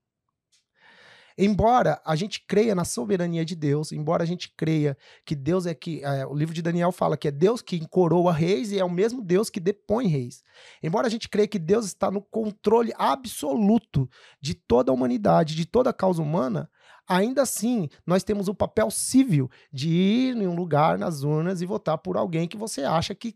Embora 1.41 2.01
a 2.05 2.17
gente 2.17 2.43
creia 2.45 2.75
na 2.75 2.83
soberania 2.83 3.45
de 3.45 3.55
Deus, 3.55 3.93
embora 3.93 4.23
a 4.23 4.25
gente 4.25 4.53
creia 4.57 4.97
que 5.25 5.33
Deus 5.33 5.65
é 5.65 5.73
que. 5.73 6.03
É, 6.03 6.27
o 6.27 6.33
livro 6.33 6.53
de 6.53 6.61
Daniel 6.61 6.91
fala 6.91 7.15
que 7.15 7.29
é 7.29 7.31
Deus 7.31 7.61
que 7.61 7.79
coroa 7.87 8.33
reis 8.33 8.73
e 8.73 8.77
é 8.77 8.83
o 8.83 8.89
mesmo 8.89 9.21
Deus 9.21 9.49
que 9.49 9.61
depõe 9.61 10.07
reis. 10.07 10.43
Embora 10.83 11.07
a 11.07 11.09
gente 11.09 11.29
creia 11.29 11.47
que 11.47 11.57
Deus 11.57 11.85
está 11.85 12.11
no 12.11 12.21
controle 12.21 12.91
absoluto 12.97 14.09
de 14.41 14.53
toda 14.53 14.91
a 14.91 14.93
humanidade, 14.93 15.55
de 15.55 15.65
toda 15.65 15.91
a 15.91 15.93
causa 15.93 16.21
humana, 16.21 16.69
ainda 17.07 17.41
assim 17.41 17.87
nós 18.05 18.21
temos 18.21 18.49
o 18.49 18.53
papel 18.53 18.91
civil 18.91 19.49
de 19.71 19.87
ir 19.87 20.35
em 20.35 20.45
um 20.45 20.55
lugar 20.55 20.97
nas 20.97 21.23
urnas 21.23 21.61
e 21.61 21.65
votar 21.65 21.97
por 21.99 22.17
alguém 22.17 22.49
que 22.49 22.57
você 22.57 22.81
acha 22.81 23.15
que 23.15 23.33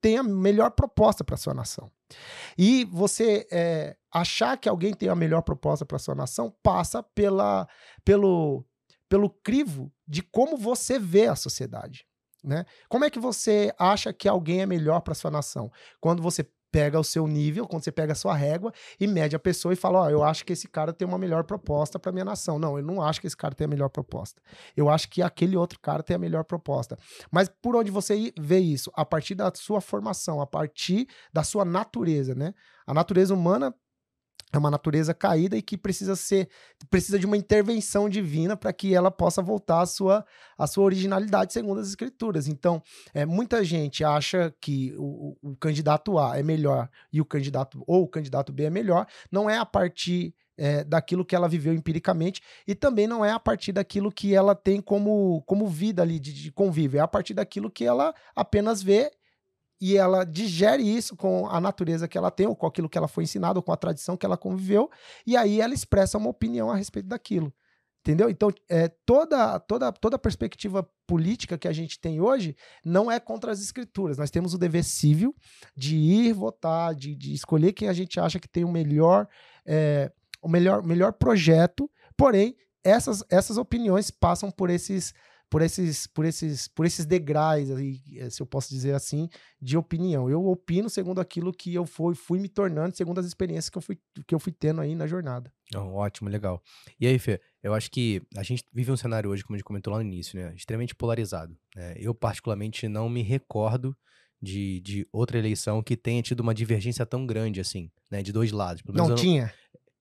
tem 0.00 0.16
a 0.16 0.22
melhor 0.22 0.70
proposta 0.70 1.24
para 1.24 1.36
sua 1.36 1.54
nação. 1.54 1.90
E 2.56 2.84
você 2.84 3.46
é, 3.50 3.96
achar 4.12 4.56
que 4.56 4.68
alguém 4.68 4.94
tem 4.94 5.08
a 5.08 5.14
melhor 5.14 5.42
proposta 5.42 5.84
para 5.84 5.98
sua 5.98 6.14
nação 6.14 6.54
passa 6.62 7.02
pela, 7.02 7.68
pelo, 8.04 8.64
pelo 9.08 9.30
crivo 9.30 9.92
de 10.06 10.22
como 10.22 10.56
você 10.56 10.98
vê 10.98 11.26
a 11.26 11.36
sociedade. 11.36 12.06
Né? 12.44 12.64
Como 12.88 13.04
é 13.04 13.10
que 13.10 13.20
você 13.20 13.72
acha 13.78 14.12
que 14.12 14.28
alguém 14.28 14.62
é 14.62 14.66
melhor 14.66 15.00
para 15.00 15.14
sua 15.14 15.30
nação? 15.30 15.70
Quando 16.00 16.22
você 16.22 16.44
pega 16.72 16.98
o 16.98 17.04
seu 17.04 17.28
nível, 17.28 17.68
quando 17.68 17.84
você 17.84 17.92
pega 17.92 18.12
a 18.12 18.16
sua 18.16 18.34
régua 18.34 18.72
e 18.98 19.06
mede 19.06 19.36
a 19.36 19.38
pessoa 19.38 19.74
e 19.74 19.76
fala: 19.76 20.00
Ó, 20.00 20.06
oh, 20.06 20.10
eu 20.10 20.24
acho 20.24 20.44
que 20.44 20.54
esse 20.54 20.66
cara 20.66 20.92
tem 20.92 21.06
uma 21.06 21.18
melhor 21.18 21.44
proposta 21.44 21.98
para 21.98 22.10
minha 22.10 22.24
nação. 22.24 22.58
Não, 22.58 22.78
eu 22.78 22.84
não 22.84 23.02
acho 23.02 23.20
que 23.20 23.26
esse 23.26 23.36
cara 23.36 23.54
tem 23.54 23.66
a 23.66 23.68
melhor 23.68 23.90
proposta. 23.90 24.40
Eu 24.74 24.88
acho 24.88 25.08
que 25.10 25.20
aquele 25.20 25.56
outro 25.56 25.78
cara 25.78 26.02
tem 26.02 26.16
a 26.16 26.18
melhor 26.18 26.44
proposta. 26.44 26.98
Mas 27.30 27.48
por 27.48 27.76
onde 27.76 27.90
você 27.90 28.32
vê 28.40 28.58
isso? 28.58 28.90
A 28.94 29.04
partir 29.04 29.34
da 29.34 29.52
sua 29.54 29.80
formação, 29.82 30.40
a 30.40 30.46
partir 30.46 31.06
da 31.32 31.44
sua 31.44 31.64
natureza, 31.64 32.34
né? 32.34 32.54
A 32.86 32.94
natureza 32.94 33.34
humana 33.34 33.74
é 34.52 34.58
uma 34.58 34.70
natureza 34.70 35.14
caída 35.14 35.56
e 35.56 35.62
que 35.62 35.76
precisa 35.78 36.14
ser 36.14 36.48
precisa 36.90 37.18
de 37.18 37.26
uma 37.26 37.36
intervenção 37.36 38.08
divina 38.08 38.56
para 38.56 38.72
que 38.72 38.94
ela 38.94 39.10
possa 39.10 39.40
voltar 39.40 39.80
à 39.80 39.86
sua, 39.86 40.24
à 40.58 40.66
sua 40.66 40.84
originalidade 40.84 41.52
segundo 41.52 41.80
as 41.80 41.88
escrituras. 41.88 42.46
Então, 42.46 42.82
é, 43.14 43.24
muita 43.24 43.64
gente 43.64 44.04
acha 44.04 44.54
que 44.60 44.94
o, 44.98 45.36
o 45.42 45.56
candidato 45.56 46.18
A 46.18 46.38
é 46.38 46.42
melhor 46.42 46.88
e 47.12 47.20
o 47.20 47.24
candidato 47.24 47.82
ou 47.86 48.02
o 48.02 48.08
candidato 48.08 48.52
B 48.52 48.64
é 48.64 48.70
melhor, 48.70 49.06
não 49.30 49.48
é 49.48 49.56
a 49.56 49.64
partir 49.64 50.34
é, 50.56 50.84
daquilo 50.84 51.24
que 51.24 51.34
ela 51.34 51.48
viveu 51.48 51.72
empiricamente 51.72 52.42
e 52.66 52.74
também 52.74 53.06
não 53.06 53.24
é 53.24 53.32
a 53.32 53.40
partir 53.40 53.72
daquilo 53.72 54.12
que 54.12 54.34
ela 54.34 54.54
tem 54.54 54.80
como, 54.80 55.42
como 55.46 55.66
vida 55.66 56.02
ali 56.02 56.18
de, 56.18 56.32
de 56.32 56.52
convívio, 56.52 56.98
é 56.98 57.00
a 57.00 57.08
partir 57.08 57.34
daquilo 57.34 57.70
que 57.70 57.84
ela 57.84 58.14
apenas 58.36 58.82
vê 58.82 59.10
e 59.82 59.96
ela 59.96 60.22
digere 60.22 60.84
isso 60.84 61.16
com 61.16 61.48
a 61.48 61.60
natureza 61.60 62.06
que 62.06 62.16
ela 62.16 62.30
tem, 62.30 62.46
ou 62.46 62.54
com 62.54 62.68
aquilo 62.68 62.88
que 62.88 62.96
ela 62.96 63.08
foi 63.08 63.24
ensinada, 63.24 63.58
ou 63.58 63.62
com 63.64 63.72
a 63.72 63.76
tradição 63.76 64.16
que 64.16 64.24
ela 64.24 64.36
conviveu, 64.36 64.88
e 65.26 65.36
aí 65.36 65.60
ela 65.60 65.74
expressa 65.74 66.16
uma 66.16 66.30
opinião 66.30 66.70
a 66.70 66.76
respeito 66.76 67.08
daquilo. 67.08 67.52
Entendeu? 67.98 68.30
Então, 68.30 68.52
é, 68.68 68.86
toda, 69.04 69.58
toda, 69.58 69.90
toda 69.90 70.18
perspectiva 70.20 70.88
política 71.04 71.58
que 71.58 71.66
a 71.66 71.72
gente 71.72 71.98
tem 71.98 72.20
hoje 72.20 72.54
não 72.84 73.10
é 73.10 73.18
contra 73.18 73.50
as 73.50 73.60
escrituras. 73.60 74.18
Nós 74.18 74.30
temos 74.30 74.54
o 74.54 74.58
dever 74.58 74.84
civil 74.84 75.34
de 75.76 75.96
ir 75.96 76.32
votar, 76.32 76.94
de, 76.94 77.16
de 77.16 77.34
escolher 77.34 77.72
quem 77.72 77.88
a 77.88 77.92
gente 77.92 78.20
acha 78.20 78.38
que 78.38 78.48
tem 78.48 78.62
o 78.62 78.70
melhor, 78.70 79.26
é, 79.66 80.12
o 80.40 80.48
melhor, 80.48 80.84
melhor 80.84 81.12
projeto, 81.12 81.90
porém, 82.16 82.56
essas, 82.84 83.24
essas 83.28 83.56
opiniões 83.56 84.12
passam 84.12 84.48
por 84.48 84.70
esses 84.70 85.12
por 85.52 85.60
esses, 85.60 86.06
por 86.06 86.24
esses, 86.24 86.66
por 86.66 86.86
esses 86.86 87.04
degraus, 87.04 87.68
eh, 87.68 88.30
se 88.30 88.40
eu 88.40 88.46
posso 88.46 88.70
dizer 88.70 88.94
assim, 88.94 89.28
de 89.60 89.76
opinião. 89.76 90.30
Eu 90.30 90.46
opino 90.46 90.88
segundo 90.88 91.20
aquilo 91.20 91.52
que 91.52 91.74
eu 91.74 91.84
fui, 91.84 92.14
fui 92.14 92.38
me 92.38 92.48
tornando, 92.48 92.96
segundo 92.96 93.20
as 93.20 93.26
experiências 93.26 93.68
que 93.68 93.76
eu 93.76 93.82
fui, 93.82 93.98
que 94.26 94.34
eu 94.34 94.38
fui 94.38 94.50
tendo 94.50 94.80
aí 94.80 94.94
na 94.94 95.06
jornada. 95.06 95.52
Oh, 95.76 95.96
ótimo, 95.96 96.30
legal. 96.30 96.62
E 96.98 97.06
aí, 97.06 97.18
Fê, 97.18 97.38
eu 97.62 97.74
acho 97.74 97.90
que 97.90 98.22
a 98.34 98.42
gente 98.42 98.64
vive 98.72 98.90
um 98.90 98.96
cenário 98.96 99.28
hoje, 99.28 99.44
como 99.44 99.54
a 99.54 99.58
gente 99.58 99.66
comentou 99.66 99.92
lá 99.92 99.98
no 99.98 100.06
início, 100.06 100.40
né, 100.40 100.54
extremamente 100.56 100.94
polarizado. 100.94 101.54
Né? 101.76 101.96
Eu, 101.98 102.14
particularmente, 102.14 102.88
não 102.88 103.10
me 103.10 103.22
recordo 103.22 103.94
de, 104.40 104.80
de 104.80 105.06
outra 105.12 105.38
eleição 105.38 105.82
que 105.82 105.98
tenha 105.98 106.22
tido 106.22 106.40
uma 106.40 106.54
divergência 106.54 107.04
tão 107.04 107.26
grande 107.26 107.60
assim, 107.60 107.90
né, 108.10 108.22
de 108.22 108.32
dois 108.32 108.52
lados. 108.52 108.82
não, 108.86 109.06
não 109.06 109.14
tinha. 109.14 109.52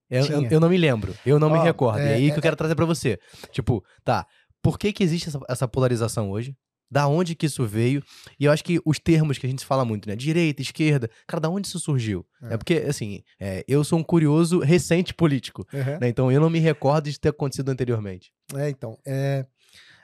Eu, 0.09 0.25
eu, 0.27 0.43
eu, 0.51 0.59
não 0.59 0.69
me 0.69 0.77
lembro, 0.77 1.15
eu 1.25 1.39
não 1.39 1.49
oh, 1.49 1.53
me 1.53 1.59
recordo. 1.59 1.99
É, 1.99 2.11
e 2.11 2.13
aí 2.13 2.29
é, 2.29 2.31
que 2.31 2.37
eu 2.37 2.41
quero 2.41 2.53
é... 2.53 2.57
trazer 2.57 2.75
para 2.75 2.85
você. 2.85 3.17
Tipo, 3.49 3.81
tá, 4.03 4.27
por 4.61 4.77
que, 4.77 4.93
que 4.93 5.03
existe 5.03 5.29
essa, 5.29 5.39
essa 5.49 5.67
polarização 5.67 6.29
hoje? 6.31 6.55
Da 6.89 7.07
onde 7.07 7.35
que 7.35 7.45
isso 7.45 7.65
veio? 7.65 8.03
E 8.37 8.43
eu 8.45 8.51
acho 8.51 8.63
que 8.63 8.81
os 8.85 8.99
termos 8.99 9.37
que 9.37 9.45
a 9.45 9.49
gente 9.49 9.65
fala 9.65 9.85
muito, 9.85 10.09
né? 10.09 10.15
Direita, 10.15 10.61
esquerda, 10.61 11.09
cara, 11.25 11.39
da 11.39 11.49
onde 11.49 11.65
isso 11.65 11.79
surgiu? 11.79 12.25
É, 12.41 12.53
é 12.53 12.57
porque, 12.57 12.73
assim, 12.73 13.23
é, 13.39 13.63
eu 13.65 13.81
sou 13.83 13.97
um 13.97 14.03
curioso 14.03 14.59
recente 14.59 15.13
político, 15.13 15.65
uhum. 15.73 15.99
né? 16.01 16.09
Então 16.09 16.29
eu 16.29 16.41
não 16.41 16.49
me 16.49 16.59
recordo 16.59 17.09
de 17.09 17.17
ter 17.17 17.29
acontecido 17.29 17.69
anteriormente. 17.69 18.33
É, 18.55 18.69
então. 18.69 18.97
É... 19.05 19.45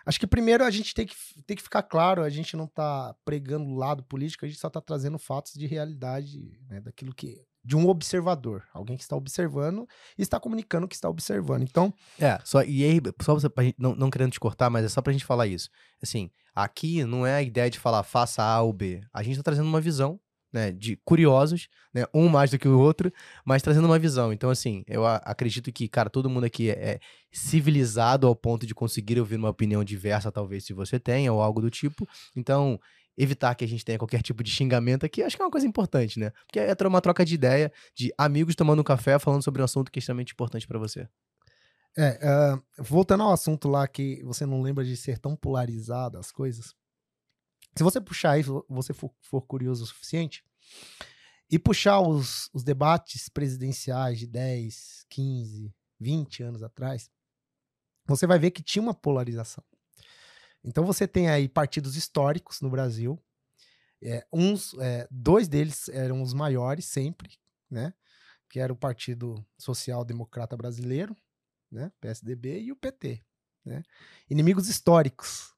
Acho 0.06 0.22
que 0.22 0.26
primeiro 0.26 0.63
a 0.63 0.72
gente 0.72 0.93
tem 0.93 1.06
que, 1.06 1.13
tem 1.46 1.58
que 1.58 1.62
ficar 1.62 1.84
claro, 1.84 2.24
a 2.24 2.30
gente 2.30 2.56
não 2.56 2.63
está 2.63 3.13
pregando 3.26 3.65
o 3.65 3.76
lado 3.76 4.02
político, 4.04 4.46
a 4.46 4.48
gente 4.48 4.58
só 4.58 4.70
está 4.70 4.80
trazendo 4.80 5.20
fatos 5.20 5.52
de 5.52 5.67
realidade, 5.67 6.58
né, 6.70 6.80
daquilo 6.80 7.13
que 7.13 7.41
de 7.68 7.76
um 7.76 7.90
observador, 7.90 8.64
alguém 8.74 8.96
que 8.96 9.04
está 9.04 9.14
observando 9.14 9.86
e 10.18 10.22
está 10.22 10.40
comunicando 10.40 10.88
que 10.88 10.96
está 10.96 11.10
observando. 11.10 11.64
Então. 11.64 11.94
É, 12.18 12.40
só, 12.46 12.64
e 12.64 12.82
aí, 12.82 13.02
só 13.22 13.34
você, 13.34 13.50
não, 13.78 13.94
não 13.94 14.10
querendo 14.10 14.32
te 14.32 14.40
cortar, 14.40 14.70
mas 14.70 14.86
é 14.86 14.88
só 14.88 15.02
pra 15.02 15.12
gente 15.12 15.26
falar 15.26 15.48
isso. 15.48 15.70
Assim, 16.02 16.32
aqui 16.56 17.04
não 17.04 17.28
é 17.28 17.36
a 17.36 17.42
ideia 17.42 17.70
de 17.70 17.78
falar 17.78 18.04
faça 18.04 18.42
A 18.42 18.62
ou 18.62 18.72
B. 18.72 19.02
A 19.14 19.22
gente 19.22 19.34
está 19.34 19.44
trazendo 19.44 19.68
uma 19.68 19.82
visão, 19.82 20.18
né, 20.54 20.72
de 20.72 20.96
curiosos, 21.04 21.68
né, 21.94 22.06
um 22.14 22.30
mais 22.30 22.52
do 22.52 22.58
que 22.58 22.70
o 22.70 22.80
outro, 22.80 23.12
mas 23.44 23.62
trazendo 23.62 23.86
uma 23.86 24.00
visão. 24.00 24.32
Então, 24.32 24.50
assim, 24.50 24.86
eu 24.88 25.06
acredito 25.06 25.70
que, 25.70 25.90
cara, 25.90 26.10
todo 26.10 26.30
mundo 26.30 26.46
aqui 26.46 26.70
é, 26.70 26.74
é 26.74 27.00
civilizado 27.34 28.26
ao 28.26 28.34
ponto 28.34 28.66
de 28.66 28.74
conseguir 28.74 29.20
ouvir 29.20 29.36
uma 29.36 29.50
opinião 29.50 29.84
diversa, 29.84 30.32
talvez, 30.32 30.64
se 30.64 30.72
você 30.72 30.98
tenha, 30.98 31.34
ou 31.34 31.42
algo 31.42 31.60
do 31.60 31.70
tipo. 31.70 32.08
Então, 32.34 32.80
evitar 33.18 33.56
que 33.56 33.66
a 33.66 33.68
gente 33.68 33.84
tenha 33.84 33.98
qualquer 33.98 34.22
tipo 34.22 34.44
de 34.44 34.52
xingamento 34.52 35.06
aqui, 35.06 35.24
acho 35.24 35.36
que 35.36 35.42
é 35.42 35.46
uma 35.46 35.52
coisa 35.52 35.66
importante, 35.66 36.20
né? 36.20 36.32
Porque 36.46 36.60
é 36.60 36.88
uma 36.88 37.02
troca 37.02 37.26
de 37.26 37.34
ideia 37.34 37.72
de 37.96 38.14
amigos 38.18 38.56
tomando 38.56 38.80
um 38.80 38.84
café 38.84 39.18
falando 39.18 39.44
sobre 39.44 39.62
um 39.62 39.66
assunto 39.66 39.92
que 39.92 39.98
é 39.98 40.02
extremamente 40.02 40.34
importante 40.34 40.68
para 40.68 40.78
você. 40.78 41.08
É, 41.98 42.20
uh, 42.54 42.84
voltando 42.84 43.24
ao 43.24 43.32
assunto 43.32 43.68
lá 43.68 43.88
que 43.88 44.22
você 44.24 44.46
não 44.46 44.62
lembra 44.62 44.86
de 44.86 44.96
ser 44.96 45.18
tão 45.18 45.36
polarizado 45.36 46.20
as 46.20 46.32
coisas. 46.32 46.76
Se 47.76 47.84
você 47.84 48.00
puxar 48.00 48.38
isso, 48.40 48.64
você 48.70 48.94
for, 48.94 49.12
for 49.22 49.42
curioso 49.42 49.84
o 49.84 49.88
suficiente, 49.88 50.44
e 51.50 51.58
puxar 51.58 52.02
os, 52.02 52.50
os 52.54 52.64
debates 52.64 53.30
presidenciais 53.30 54.20
de 54.20 54.28
10, 54.28 55.06
15, 55.10 55.74
20 56.00 56.44
anos 56.44 56.62
atrás, 56.62 57.10
você 58.06 58.28
vai 58.28 58.38
ver 58.38 58.52
que 58.52 58.62
tinha 58.62 58.82
uma 58.82 58.94
polarização. 58.94 59.64
Então 60.68 60.86
você 60.86 61.08
tem 61.08 61.30
aí 61.30 61.48
partidos 61.48 61.96
históricos 61.96 62.60
no 62.60 62.70
Brasil. 62.70 63.18
É, 64.04 64.28
uns, 64.32 64.74
é, 64.80 65.08
dois 65.10 65.48
deles 65.48 65.88
eram 65.88 66.22
os 66.22 66.34
maiores 66.34 66.86
sempre, 66.86 67.40
né? 67.72 67.94
Que 68.50 68.60
era 68.60 68.72
o 68.72 68.76
Partido 68.76 69.44
Social 69.58 70.04
Democrata 70.04 70.58
Brasileiro, 70.58 71.16
né? 71.72 71.90
PSDB 72.02 72.60
e 72.60 72.72
o 72.74 72.76
PT, 72.76 73.24
né? 73.66 73.82
Inimigos 74.30 74.68
históricos. 74.68 75.56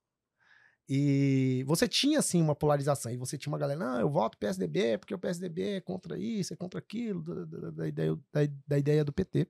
E 0.88 1.63
você 1.65 1.88
tinha 1.88 2.19
assim 2.19 2.39
uma 2.39 2.56
polarização. 2.56 3.12
E 3.12 3.17
você 3.17 3.36
tinha 3.36 3.52
uma 3.52 3.60
galera, 3.60 3.80
não, 3.80 4.00
eu 4.00 4.10
voto 4.12 4.38
PSDB 4.38 5.00
porque 5.00 5.13
o 5.13 5.19
PSDB 5.19 5.78
é 5.78 5.82
contra 5.82 6.19
isso, 6.19 6.54
é 6.54 6.56
contra 6.56 6.80
aquilo, 6.80 7.24
da, 7.48 7.72
da, 7.72 7.88
ideia, 7.88 8.15
da, 8.32 8.41
da 8.67 8.78
ideia 8.78 9.04
do 9.04 9.12
PT. 9.12 9.48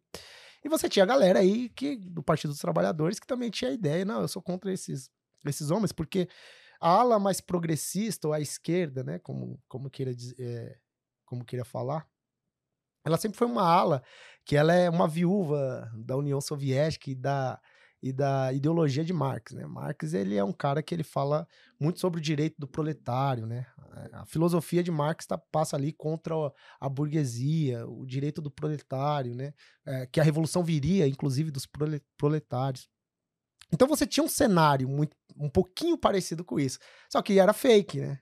E 0.64 0.70
você 0.70 0.88
tinha 0.88 1.04
a 1.04 1.08
galera 1.08 1.40
aí 1.40 1.68
que, 1.70 1.98
do 1.98 2.24
Partido 2.24 2.52
dos 2.52 2.60
Trabalhadores 2.60 3.20
que 3.20 3.28
também 3.28 3.50
tinha 3.50 3.72
a 3.72 3.74
ideia, 3.74 4.06
não, 4.06 4.22
eu 4.22 4.28
sou 4.28 4.42
contra 4.42 4.72
esses 4.74 5.10
esses 5.46 5.72
homens, 5.72 5.92
porque 5.92 6.28
a 6.80 6.90
ala 6.90 7.20
mais 7.20 7.42
progressista, 7.42 8.28
ou 8.28 8.34
a 8.34 8.40
esquerda, 8.40 9.04
né, 9.04 9.20
como, 9.20 9.62
como, 9.68 9.90
queira, 9.90 10.12
é, 10.38 10.78
como 11.26 11.46
queira 11.46 11.66
falar, 11.66 12.08
ela 13.06 13.18
sempre 13.18 13.38
foi 13.38 13.48
uma 13.48 13.64
ala 13.64 14.04
que 14.46 14.56
ela 14.56 14.74
é 14.74 14.90
uma 14.90 15.08
viúva 15.08 15.92
da 15.96 16.18
União 16.18 16.40
Soviética 16.42 17.10
e 17.10 17.16
da, 17.16 17.60
e 18.02 18.14
da 18.14 18.54
ideologia 18.54 19.04
de 19.04 19.14
Marx, 19.14 19.54
né? 19.54 19.66
Marx 19.66 20.14
ele 20.14 20.36
é 20.36 20.44
um 20.44 20.54
cara 20.54 20.82
que 20.82 20.94
ele 20.94 21.04
fala 21.04 21.48
muito 21.80 22.00
sobre 22.00 22.20
o 22.20 22.24
direito 22.24 22.56
do 22.58 22.68
proletário, 22.68 23.46
né? 23.46 23.66
A 24.14 24.26
filosofia 24.26 24.82
de 24.82 24.92
Marx 24.92 25.26
tá, 25.26 25.38
passa 25.38 25.76
ali 25.76 25.92
contra 25.92 26.34
a 26.80 26.90
burguesia, 26.90 27.86
o 27.88 28.06
direito 28.06 28.42
do 28.42 28.50
proletário, 28.52 29.36
né? 29.36 29.54
É, 29.86 30.06
que 30.06 30.20
a 30.20 30.24
revolução 30.24 30.64
viria, 30.64 31.08
inclusive, 31.08 31.52
dos 31.52 31.68
proletários. 32.18 32.88
Então 33.72 33.88
você 33.88 34.06
tinha 34.06 34.24
um 34.24 34.30
cenário 34.30 34.88
muito, 34.88 35.16
um 35.38 35.50
pouquinho 35.50 35.98
parecido 35.98 36.44
com 36.44 36.60
isso. 36.60 36.80
Só 37.10 37.22
que 37.22 37.40
era 37.40 37.54
fake, 37.54 38.00
né? 38.00 38.20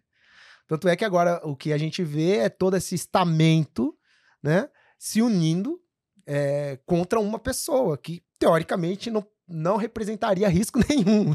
Tanto 0.68 0.88
é 0.88 0.96
que 0.96 1.06
agora 1.06 1.40
o 1.44 1.56
que 1.56 1.72
a 1.72 1.78
gente 1.78 2.04
vê 2.04 2.38
é 2.38 2.50
todo 2.50 2.76
esse 2.76 2.94
estamento, 2.94 3.98
né? 4.44 4.70
Se 5.00 5.22
unindo 5.22 5.80
é, 6.26 6.78
contra 6.86 7.20
uma 7.20 7.40
pessoa 7.40 7.98
que, 7.98 8.22
teoricamente, 8.38 9.10
não, 9.10 9.26
não 9.48 9.78
representaria 9.78 10.50
risco 10.50 10.80
nenhum. 10.90 11.34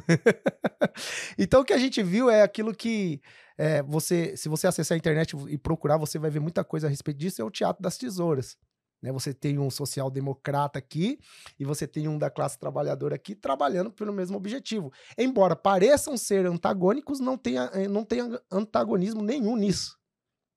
então 1.39 1.63
o 1.63 1.65
que 1.65 1.73
a 1.73 1.79
gente 1.79 2.03
viu 2.03 2.29
é 2.29 2.43
aquilo 2.43 2.75
que 2.75 3.23
é, 3.57 3.83
você, 3.83 4.37
se 4.37 4.49
você 4.49 4.67
acessar 4.67 4.95
a 4.97 4.99
internet 4.99 5.35
e 5.49 5.57
procurar, 5.57 5.97
você 5.97 6.19
vai 6.19 6.31
ver 6.31 6.41
muita 6.41 6.63
coisa 6.63 6.87
a 6.87 6.91
respeito 6.91 7.19
disso, 7.19 7.41
é 7.41 7.45
o 7.45 7.51
Teatro 7.51 7.83
das 7.83 7.97
Tesouras. 7.97 8.59
Né? 9.03 9.11
Você 9.11 9.35
tem 9.35 9.59
um 9.59 9.69
social-democrata 9.69 10.79
aqui 10.79 11.19
e 11.59 11.65
você 11.65 11.87
tem 11.87 12.07
um 12.07 12.17
da 12.17 12.31
classe 12.31 12.59
trabalhadora 12.59 13.17
aqui 13.17 13.35
trabalhando 13.35 13.91
pelo 13.91 14.13
mesmo 14.13 14.37
objetivo. 14.37 14.93
Embora 15.19 15.57
pareçam 15.57 16.17
ser 16.17 16.47
antagônicos, 16.47 17.19
não 17.19 17.37
tem, 17.37 17.59
eh, 17.59 17.89
não 17.89 18.05
tem 18.05 18.21
antagonismo 18.51 19.23
nenhum 19.23 19.57
nisso. 19.57 19.99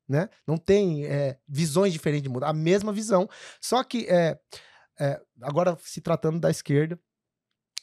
Né? 0.08 0.30
Não 0.46 0.56
tem 0.56 1.06
é, 1.08 1.40
visões 1.48 1.92
diferentes 1.92 2.22
de 2.22 2.30
mundo, 2.30 2.44
a 2.44 2.54
mesma 2.54 2.94
visão. 2.94 3.28
Só 3.60 3.84
que, 3.84 4.06
é, 4.08 4.40
é, 5.00 5.20
agora 5.42 5.76
se 5.82 6.00
tratando 6.00 6.40
da 6.40 6.52
esquerda, 6.52 7.00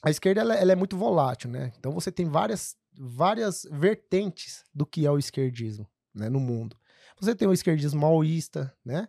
a 0.05 0.11
esquerda 0.11 0.41
ela, 0.41 0.55
ela, 0.55 0.73
é 0.73 0.77
muito 0.77 0.97
volátil, 0.97 1.51
né? 1.51 1.73
Então 1.79 1.93
você 1.93 2.11
tem 2.11 2.29
várias, 2.29 2.77
várias 2.93 3.67
vertentes 3.71 4.65
do 4.75 4.85
que 4.85 5.07
é 5.07 5.11
o 5.11 5.19
esquerdismo 5.19 5.89
né, 6.13 6.29
no 6.29 6.41
mundo. 6.41 6.77
Você 7.21 7.35
tem 7.35 7.47
o 7.47 7.53
esquerdismo 7.53 8.01
maoísta, 8.01 8.77
né? 8.85 9.09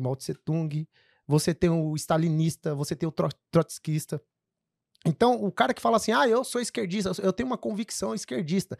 De 0.00 0.02
Mao 0.02 0.16
Tse 0.16 0.34
Tung, 0.34 0.88
você 1.26 1.54
tem 1.54 1.70
o 1.70 1.94
stalinista, 1.94 2.74
você 2.74 2.96
tem 2.96 3.08
o 3.08 3.14
trotskista. 3.52 4.20
Então, 5.06 5.42
o 5.44 5.52
cara 5.52 5.72
que 5.72 5.80
fala 5.80 5.96
assim, 5.96 6.12
ah, 6.12 6.26
eu 6.26 6.42
sou 6.42 6.60
esquerdista, 6.60 7.12
eu 7.22 7.32
tenho 7.32 7.46
uma 7.46 7.58
convicção 7.58 8.14
esquerdista. 8.14 8.76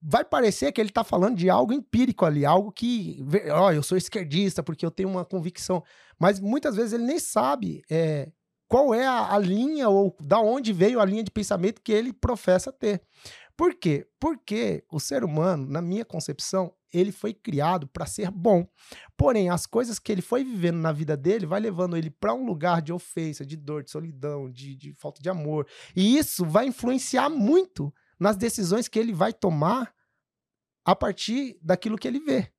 vai 0.00 0.24
parecer 0.24 0.72
que 0.72 0.80
ele 0.80 0.88
está 0.88 1.04
falando 1.04 1.36
de 1.36 1.48
algo 1.48 1.72
empírico 1.72 2.24
ali, 2.24 2.44
algo 2.44 2.72
que, 2.72 3.18
ó, 3.52 3.72
eu 3.72 3.82
sou 3.82 3.96
esquerdista 3.96 4.62
porque 4.62 4.84
eu 4.84 4.90
tenho 4.90 5.08
uma 5.08 5.24
convicção. 5.24 5.84
Mas 6.18 6.40
muitas 6.40 6.76
vezes 6.76 6.92
ele 6.92 7.04
nem 7.04 7.18
sabe 7.18 7.82
é, 7.90 8.32
qual 8.66 8.94
é 8.94 9.06
a, 9.06 9.34
a, 9.34 9.38
linha 9.38 9.88
ou 9.88 10.16
da 10.20 10.40
onde 10.40 10.72
veio 10.72 10.98
a 10.98 11.04
linha 11.04 11.22
de 11.22 11.30
pensamento 11.30 11.80
que 11.80 11.92
ele 11.92 12.12
professa 12.12 12.72
ter. 12.72 13.02
Por 13.56 13.74
quê? 13.74 14.08
Porque 14.18 14.82
o 14.90 14.98
ser 14.98 15.22
humano, 15.22 15.68
na 15.68 15.80
minha 15.80 16.04
concepção, 16.04 16.74
ele 16.92 17.12
foi 17.12 17.32
criado 17.32 17.86
para 17.86 18.06
ser 18.06 18.30
bom. 18.30 18.66
Porém, 19.16 19.48
as 19.48 19.66
coisas 19.66 19.98
que 19.98 20.12
ele 20.12 20.22
foi 20.22 20.44
vivendo 20.44 20.78
na 20.78 20.92
vida 20.92 21.16
dele 21.16 21.46
vai 21.46 21.60
levando 21.60 21.96
ele 21.96 22.10
para 22.10 22.34
um 22.34 22.44
lugar 22.44 22.82
de 22.82 22.92
ofensa, 22.92 23.46
de 23.46 23.56
dor, 23.56 23.82
de 23.82 23.90
solidão, 23.90 24.50
de, 24.50 24.74
de 24.76 24.92
falta 24.94 25.22
de 25.22 25.28
amor. 25.28 25.66
E 25.96 26.16
isso 26.16 26.44
vai 26.44 26.66
influenciar 26.66 27.28
muito 27.28 27.92
nas 28.18 28.36
decisões 28.36 28.88
que 28.88 28.98
ele 28.98 29.12
vai 29.12 29.32
tomar 29.32 29.92
a 30.84 30.94
partir 30.94 31.58
daquilo 31.62 31.98
que 31.98 32.08
ele 32.08 32.20
vê. 32.20 32.52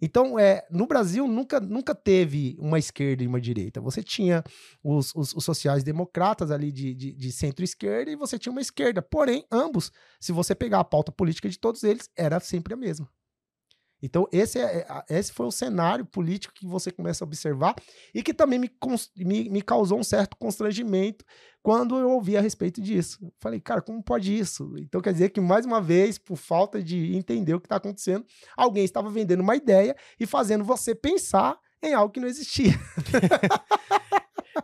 Então, 0.00 0.38
é, 0.38 0.66
no 0.70 0.86
Brasil 0.86 1.26
nunca, 1.26 1.58
nunca 1.58 1.94
teve 1.94 2.54
uma 2.58 2.78
esquerda 2.78 3.24
e 3.24 3.26
uma 3.26 3.40
direita. 3.40 3.80
Você 3.80 4.02
tinha 4.02 4.44
os, 4.82 5.14
os, 5.14 5.34
os 5.34 5.44
sociais-democratas 5.44 6.50
ali 6.50 6.70
de, 6.70 6.94
de, 6.94 7.12
de 7.12 7.32
centro-esquerda 7.32 8.10
e 8.10 8.16
você 8.16 8.38
tinha 8.38 8.52
uma 8.52 8.60
esquerda. 8.60 9.00
Porém, 9.00 9.46
ambos, 9.50 9.90
se 10.20 10.32
você 10.32 10.54
pegar 10.54 10.80
a 10.80 10.84
pauta 10.84 11.10
política 11.10 11.48
de 11.48 11.58
todos 11.58 11.82
eles, 11.82 12.10
era 12.14 12.38
sempre 12.40 12.74
a 12.74 12.76
mesma. 12.76 13.08
Então, 14.02 14.28
esse, 14.30 14.58
é, 14.58 14.86
é 15.08 15.18
esse 15.18 15.32
foi 15.32 15.46
o 15.46 15.50
cenário 15.50 16.04
político 16.04 16.54
que 16.54 16.66
você 16.66 16.90
começa 16.90 17.24
a 17.24 17.26
observar 17.26 17.74
e 18.14 18.22
que 18.22 18.34
também 18.34 18.58
me, 18.58 18.70
me, 19.16 19.48
me 19.48 19.62
causou 19.62 19.98
um 19.98 20.04
certo 20.04 20.36
constrangimento 20.36 21.24
quando 21.62 21.98
eu 21.98 22.10
ouvi 22.10 22.36
a 22.36 22.40
respeito 22.40 22.80
disso. 22.80 23.18
falei, 23.40 23.60
cara, 23.60 23.82
como 23.82 24.02
pode 24.02 24.36
isso? 24.36 24.74
Então, 24.78 25.00
quer 25.00 25.12
dizer 25.12 25.30
que, 25.30 25.40
mais 25.40 25.66
uma 25.66 25.80
vez, 25.80 26.18
por 26.18 26.36
falta 26.36 26.82
de 26.82 27.16
entender 27.16 27.54
o 27.54 27.60
que 27.60 27.66
está 27.66 27.76
acontecendo, 27.76 28.24
alguém 28.56 28.84
estava 28.84 29.10
vendendo 29.10 29.40
uma 29.40 29.56
ideia 29.56 29.96
e 30.20 30.26
fazendo 30.26 30.64
você 30.64 30.94
pensar 30.94 31.58
em 31.82 31.92
algo 31.94 32.12
que 32.12 32.20
não 32.20 32.28
existia. 32.28 32.72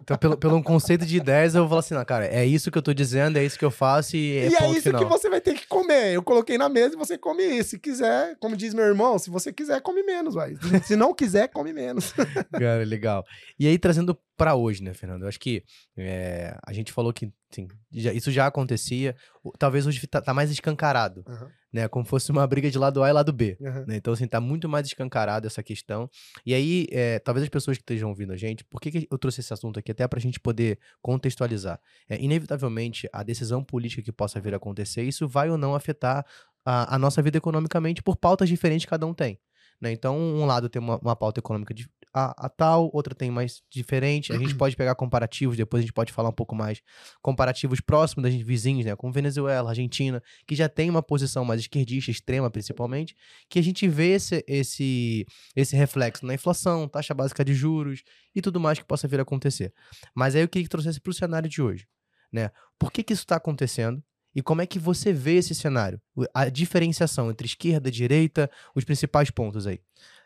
Então, 0.01 0.17
pelo, 0.17 0.37
pelo 0.37 0.63
conceito 0.63 1.05
de 1.05 1.17
ideias, 1.17 1.55
eu 1.55 1.63
vou 1.63 1.69
falar 1.69 1.81
assim, 1.81 1.95
não, 1.95 2.05
cara, 2.05 2.27
é 2.27 2.45
isso 2.45 2.71
que 2.71 2.79
eu 2.79 2.83
tô 2.83 2.93
dizendo, 2.93 3.37
é 3.37 3.45
isso 3.45 3.59
que 3.59 3.65
eu 3.65 3.71
faço 3.71 4.17
e 4.17 4.39
é 4.39 4.49
E 4.49 4.55
é 4.55 4.71
isso 4.71 4.83
final. 4.83 5.03
que 5.03 5.09
você 5.09 5.29
vai 5.29 5.41
ter 5.41 5.55
que 5.55 5.67
comer. 5.67 6.15
Eu 6.15 6.23
coloquei 6.23 6.57
na 6.57 6.69
mesa 6.69 6.95
e 6.95 6.99
você 6.99 7.19
come 7.19 7.43
isso. 7.45 7.71
Se 7.71 7.79
quiser, 7.79 8.37
como 8.39 8.57
diz 8.57 8.75
meu 8.75 8.85
irmão, 8.85 9.19
se 9.19 9.31
você 9.31 9.53
quiser, 9.53 9.81
come 9.81 10.03
menos, 10.03 10.35
vai. 10.35 10.55
Se 10.85 10.97
não 10.97 11.15
quiser, 11.15 11.49
come 11.49 11.73
menos. 11.73 12.13
cara, 12.53 12.85
legal. 12.85 13.25
E 13.59 13.67
aí, 13.67 13.79
trazendo 13.79 14.19
para 14.37 14.55
hoje, 14.55 14.83
né, 14.83 14.93
Fernando? 14.95 15.23
Eu 15.23 15.29
acho 15.29 15.39
que 15.39 15.63
é, 15.97 16.57
a 16.67 16.73
gente 16.73 16.93
falou 16.93 17.13
que 17.13 17.31
sim, 17.53 17.69
já, 17.93 18.13
isso 18.13 18.31
já 18.31 18.47
acontecia. 18.47 19.15
Talvez 19.59 19.87
hoje 19.87 20.07
tá, 20.07 20.21
tá 20.21 20.33
mais 20.33 20.51
escancarado, 20.51 21.25
uhum. 21.27 21.49
né? 21.73 21.89
Como 21.89 22.05
fosse 22.05 22.31
uma 22.31 22.47
briga 22.47 22.71
de 22.71 22.79
lado 22.79 23.03
A 23.03 23.09
e 23.09 23.13
lado 23.13 23.33
B. 23.33 23.57
Uhum. 23.61 23.87
Né? 23.87 23.97
Então, 23.97 24.13
assim, 24.13 24.27
tá 24.27 24.41
muito 24.41 24.69
mais 24.69 24.87
escancarado 24.87 25.47
essa 25.47 25.63
questão. 25.63 26.09
E 26.45 26.55
aí, 26.55 26.87
é, 26.91 27.19
talvez 27.19 27.43
as 27.43 27.49
pessoas 27.49 27.77
que 27.77 27.83
estejam 27.83 28.09
ouvindo 28.09 28.33
a 28.33 28.37
gente, 28.37 28.65
por 28.65 28.81
que, 28.81 28.91
que 28.91 29.09
eu 29.11 29.19
trouxe 29.19 29.41
esse 29.41 29.53
assunto 29.53 29.79
aqui? 29.79 29.93
Até 29.93 30.07
pra 30.09 30.21
gente 30.21 30.41
poder 30.41 30.79
contextualizar. 31.01 31.81
É, 32.09 32.21
inevitavelmente, 32.23 33.09
a 33.13 33.23
decisão 33.23 33.63
política 33.63 34.03
que 34.03 34.13
possa 34.13 34.41
vir 34.41 34.55
a 34.55 34.57
acontecer, 34.57 35.03
isso 35.03 35.29
vai 35.29 35.51
ou 35.51 35.59
não 35.59 35.75
afetar 35.75 36.25
a, 36.65 36.95
a 36.95 36.99
nossa 36.99 37.21
vida 37.21 37.39
economicamente 37.39 38.03
por 38.03 38.17
pautas 38.17 38.49
diferentes 38.49 38.85
que 38.85 38.91
cada 38.91 39.07
um 39.07 39.15
tem. 39.15 39.39
Né? 39.81 39.91
Então, 39.93 40.17
um 40.17 40.47
lado 40.47 40.69
tem 40.69 40.81
uma, 40.81 40.97
uma 40.99 41.17
pauta 41.17 41.41
econômica 41.41 41.75
de, 41.75 41.89
a, 42.15 42.47
a, 42.47 42.49
tal, 42.49 42.91
outra 42.93 43.15
tem 43.15 43.31
mais 43.31 43.63
diferente. 43.71 44.33
A 44.33 44.39
gente 44.39 44.55
pode 44.55 44.77
pegar 44.77 44.95
comparativos, 44.95 45.57
depois 45.57 45.81
a 45.81 45.83
gente 45.83 45.93
pode 45.93 46.13
falar 46.13 46.29
um 46.29 46.35
pouco 46.35 46.55
mais 46.55 46.83
comparativos 47.23 47.81
próximos 47.81 48.25
das 48.25 48.35
vizinhos, 48.35 48.85
né? 48.85 48.95
Como 48.95 49.13
Venezuela, 49.13 49.71
Argentina, 49.71 50.23
que 50.47 50.55
já 50.55 50.69
tem 50.69 50.91
uma 50.91 51.03
posição 51.03 51.45
mais 51.45 51.61
esquerdista, 51.61 52.11
extrema 52.11 52.51
principalmente, 52.51 53.17
que 53.49 53.59
a 53.59 53.63
gente 53.63 53.89
vê 53.89 54.13
esse, 54.13 54.45
esse, 54.47 55.27
esse 55.57 55.75
reflexo 55.75 56.27
na 56.27 56.35
inflação, 56.35 56.87
taxa 56.87 57.15
básica 57.15 57.45
de 57.45 57.55
juros 57.55 58.03
e 58.35 58.43
tudo 58.43 58.61
mais 58.61 58.79
que 58.79 58.85
possa 58.85 59.09
vir 59.09 59.19
a 59.19 59.23
acontecer. 59.23 59.73
Mas 60.15 60.35
aí 60.35 60.43
eu 60.43 60.49
queria 60.49 60.65
que 60.65 60.71
trouxesse 60.71 61.01
para 61.01 61.11
o 61.11 61.15
cenário 61.15 61.49
de 61.49 61.63
hoje. 61.63 61.87
Né? 62.31 62.51
Por 62.79 62.93
que, 62.93 63.03
que 63.03 63.13
isso 63.13 63.23
está 63.23 63.37
acontecendo? 63.37 64.03
E 64.35 64.43
como 64.43 64.63
é 64.63 64.67
que 64.67 64.79
você 64.79 65.13
vê 65.13 65.35
esse 65.35 65.55
cenário? 65.55 66.01
A 66.33 66.49
diferenciação 66.49 67.31
entre 67.31 67.47
esquerda 67.47 67.89
e 67.89 67.93
direita, 67.93 68.51
os 68.75 68.85
principais 68.85 69.31
pontos 69.31 69.67
aí. 69.67 69.79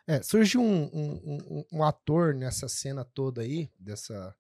É, 0.06 0.22
surge 0.22 0.56
um, 0.56 0.84
um, 0.92 1.14
um, 1.24 1.64
um, 1.72 1.82
ator 1.82 2.32
nessa 2.32 2.68
cena 2.68 3.04
toda 3.04 3.42
aí, 3.42 3.68
dessa 3.78 4.34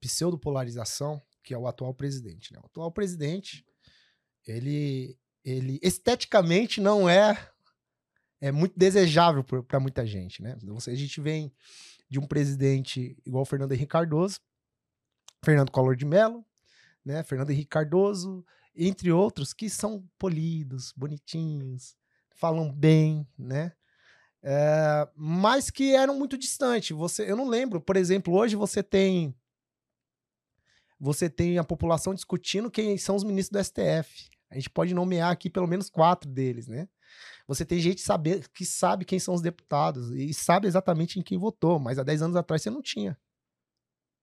pseudopolarização, 0.00 1.22
que 1.42 1.54
é 1.54 1.58
o 1.58 1.68
atual 1.68 1.94
presidente. 1.94 2.52
Né? 2.52 2.58
O 2.60 2.66
atual 2.66 2.90
presidente, 2.90 3.64
ele, 4.44 5.16
ele 5.44 5.78
esteticamente 5.80 6.80
não 6.80 7.08
é, 7.08 7.50
é 8.40 8.50
muito 8.50 8.76
desejável 8.76 9.44
para 9.44 9.78
muita 9.78 10.04
gente. 10.04 10.42
Né? 10.42 10.58
Então, 10.60 10.76
a 10.76 10.94
gente 10.94 11.20
vem 11.20 11.52
de 12.08 12.18
um 12.18 12.26
presidente 12.26 13.16
igual 13.24 13.44
Fernando 13.44 13.72
Henrique 13.72 13.92
Cardoso, 13.92 14.40
Fernando 15.44 15.70
Collor 15.70 15.96
de 15.96 16.04
Mello, 16.04 16.44
né? 17.04 17.22
Fernando 17.22 17.50
Henrique 17.50 17.68
Cardoso, 17.68 18.44
entre 18.74 19.12
outros, 19.12 19.52
que 19.52 19.70
são 19.70 20.04
polidos, 20.18 20.92
bonitinhos, 20.96 21.96
falam 22.30 22.72
bem, 22.72 23.26
né? 23.38 23.72
É, 24.48 25.08
mas 25.16 25.70
que 25.70 25.92
eram 25.92 26.16
muito 26.16 26.38
distantes. 26.38 26.96
Você, 26.96 27.28
eu 27.28 27.34
não 27.34 27.48
lembro, 27.48 27.80
por 27.80 27.96
exemplo, 27.96 28.32
hoje 28.32 28.54
você 28.54 28.80
tem 28.80 29.34
você 31.00 31.28
tem 31.28 31.58
a 31.58 31.64
população 31.64 32.14
discutindo 32.14 32.70
quem 32.70 32.96
são 32.96 33.16
os 33.16 33.24
ministros 33.24 33.60
do 33.60 33.64
STF. 33.64 34.30
A 34.48 34.54
gente 34.54 34.70
pode 34.70 34.94
nomear 34.94 35.32
aqui 35.32 35.50
pelo 35.50 35.66
menos 35.66 35.90
quatro 35.90 36.30
deles, 36.30 36.68
né? 36.68 36.88
Você 37.48 37.64
tem 37.64 37.80
gente 37.80 38.00
saber, 38.00 38.48
que 38.50 38.64
sabe 38.64 39.04
quem 39.04 39.18
são 39.18 39.34
os 39.34 39.42
deputados 39.42 40.10
e 40.12 40.32
sabe 40.32 40.68
exatamente 40.68 41.18
em 41.18 41.22
quem 41.22 41.36
votou, 41.36 41.80
mas 41.80 41.98
há 41.98 42.04
10 42.04 42.22
anos 42.22 42.36
atrás 42.36 42.62
você 42.62 42.70
não 42.70 42.80
tinha. 42.80 43.18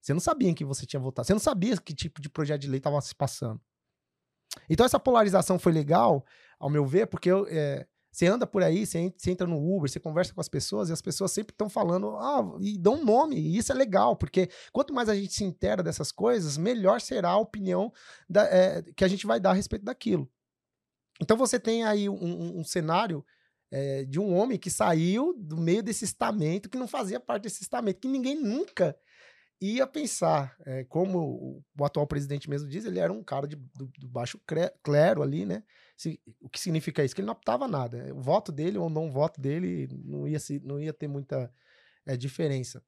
Você 0.01 0.13
não 0.13 0.21
sabia 0.21 0.49
em 0.49 0.53
quem 0.53 0.65
você 0.65 0.85
tinha 0.85 1.01
votado. 1.01 1.27
Você 1.27 1.33
não 1.33 1.39
sabia 1.39 1.75
que 1.75 1.93
tipo 1.93 2.21
de 2.21 2.29
projeto 2.29 2.61
de 2.61 2.69
lei 2.69 2.77
estava 2.77 2.99
se 3.01 3.13
passando. 3.13 3.61
Então 4.69 4.85
essa 4.85 4.99
polarização 4.99 5.59
foi 5.59 5.73
legal, 5.73 6.25
ao 6.57 6.69
meu 6.69 6.85
ver, 6.85 7.07
porque 7.07 7.29
eu, 7.29 7.45
é, 7.49 7.85
você 8.13 8.27
anda 8.27 8.45
por 8.45 8.61
aí, 8.61 8.85
você 8.85 9.11
entra 9.25 9.47
no 9.47 9.57
Uber, 9.57 9.89
você 9.89 9.99
conversa 9.99 10.35
com 10.35 10.39
as 10.39 10.47
pessoas 10.47 10.87
e 10.89 10.93
as 10.93 11.01
pessoas 11.01 11.31
sempre 11.31 11.51
estão 11.51 11.67
falando, 11.67 12.15
ah, 12.17 12.55
e 12.61 12.77
dão 12.77 12.93
um 12.93 13.03
nome, 13.03 13.35
e 13.35 13.57
isso 13.57 13.71
é 13.71 13.75
legal, 13.75 14.15
porque 14.15 14.51
quanto 14.71 14.93
mais 14.93 15.09
a 15.09 15.15
gente 15.15 15.33
se 15.33 15.43
intera 15.43 15.81
dessas 15.81 16.11
coisas, 16.11 16.55
melhor 16.55 17.01
será 17.01 17.31
a 17.31 17.39
opinião 17.39 17.91
da, 18.29 18.43
é, 18.43 18.83
que 18.95 19.03
a 19.03 19.07
gente 19.07 19.25
vai 19.25 19.39
dar 19.39 19.49
a 19.49 19.53
respeito 19.53 19.83
daquilo. 19.83 20.29
Então 21.19 21.35
você 21.35 21.59
tem 21.59 21.83
aí 21.85 22.07
um, 22.07 22.23
um, 22.23 22.59
um 22.59 22.63
cenário 22.63 23.25
é, 23.71 24.03
de 24.03 24.19
um 24.19 24.31
homem 24.35 24.59
que 24.59 24.69
saiu 24.69 25.33
do 25.35 25.57
meio 25.57 25.81
desse 25.81 26.05
estamento, 26.05 26.69
que 26.69 26.77
não 26.77 26.87
fazia 26.87 27.19
parte 27.19 27.43
desse 27.43 27.63
estamento, 27.63 27.99
que 27.99 28.07
ninguém 28.07 28.39
nunca 28.39 28.95
ia 29.59 29.87
pensar, 29.87 30.55
é, 30.67 30.83
como 30.83 31.63
o, 31.79 31.83
atual 31.83 32.05
presidente 32.05 32.47
mesmo 32.47 32.69
diz, 32.69 32.85
ele 32.85 32.99
era 32.99 33.11
um 33.11 33.23
cara 33.23 33.47
de, 33.47 33.55
do, 33.55 33.87
do 33.97 34.07
baixo 34.07 34.39
clero 34.83 35.23
ali, 35.23 35.47
né? 35.47 35.63
Se, 35.95 36.19
o 36.41 36.49
que 36.49 36.59
significa 36.59 37.03
isso? 37.03 37.13
Que 37.13 37.21
ele 37.21 37.27
não 37.27 37.33
optava 37.33 37.67
nada. 37.67 38.13
O 38.13 38.21
voto 38.21 38.51
dele 38.51 38.77
ou 38.77 38.89
não 38.89 39.11
voto 39.11 39.39
dele 39.39 39.87
não 40.03 40.27
ia, 40.27 40.39
se, 40.39 40.59
não 40.59 40.79
ia 40.79 40.93
ter 40.93 41.07
muita 41.07 41.53
é, 42.05 42.17
diferença. 42.17 42.83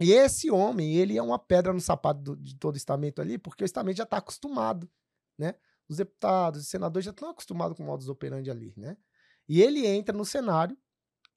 E 0.00 0.12
esse 0.12 0.50
homem, 0.50 0.94
ele 0.94 1.18
é 1.18 1.22
uma 1.22 1.38
pedra 1.38 1.72
no 1.72 1.80
sapato 1.80 2.20
do, 2.20 2.36
de 2.36 2.56
todo 2.56 2.74
o 2.74 2.78
estamento 2.78 3.20
ali, 3.20 3.36
porque 3.36 3.64
o 3.64 3.66
estamento 3.66 3.96
já 3.96 4.04
está 4.04 4.18
acostumado, 4.18 4.88
né? 5.36 5.54
Os 5.88 5.96
deputados, 5.96 6.62
os 6.62 6.68
senadores 6.68 7.04
já 7.04 7.10
estão 7.10 7.30
acostumados 7.30 7.76
com 7.76 7.82
o 7.82 7.86
modus 7.86 8.08
operandi 8.08 8.50
ali, 8.50 8.72
né? 8.76 8.96
E 9.48 9.60
ele 9.62 9.86
entra 9.86 10.16
no 10.16 10.24
cenário 10.24 10.76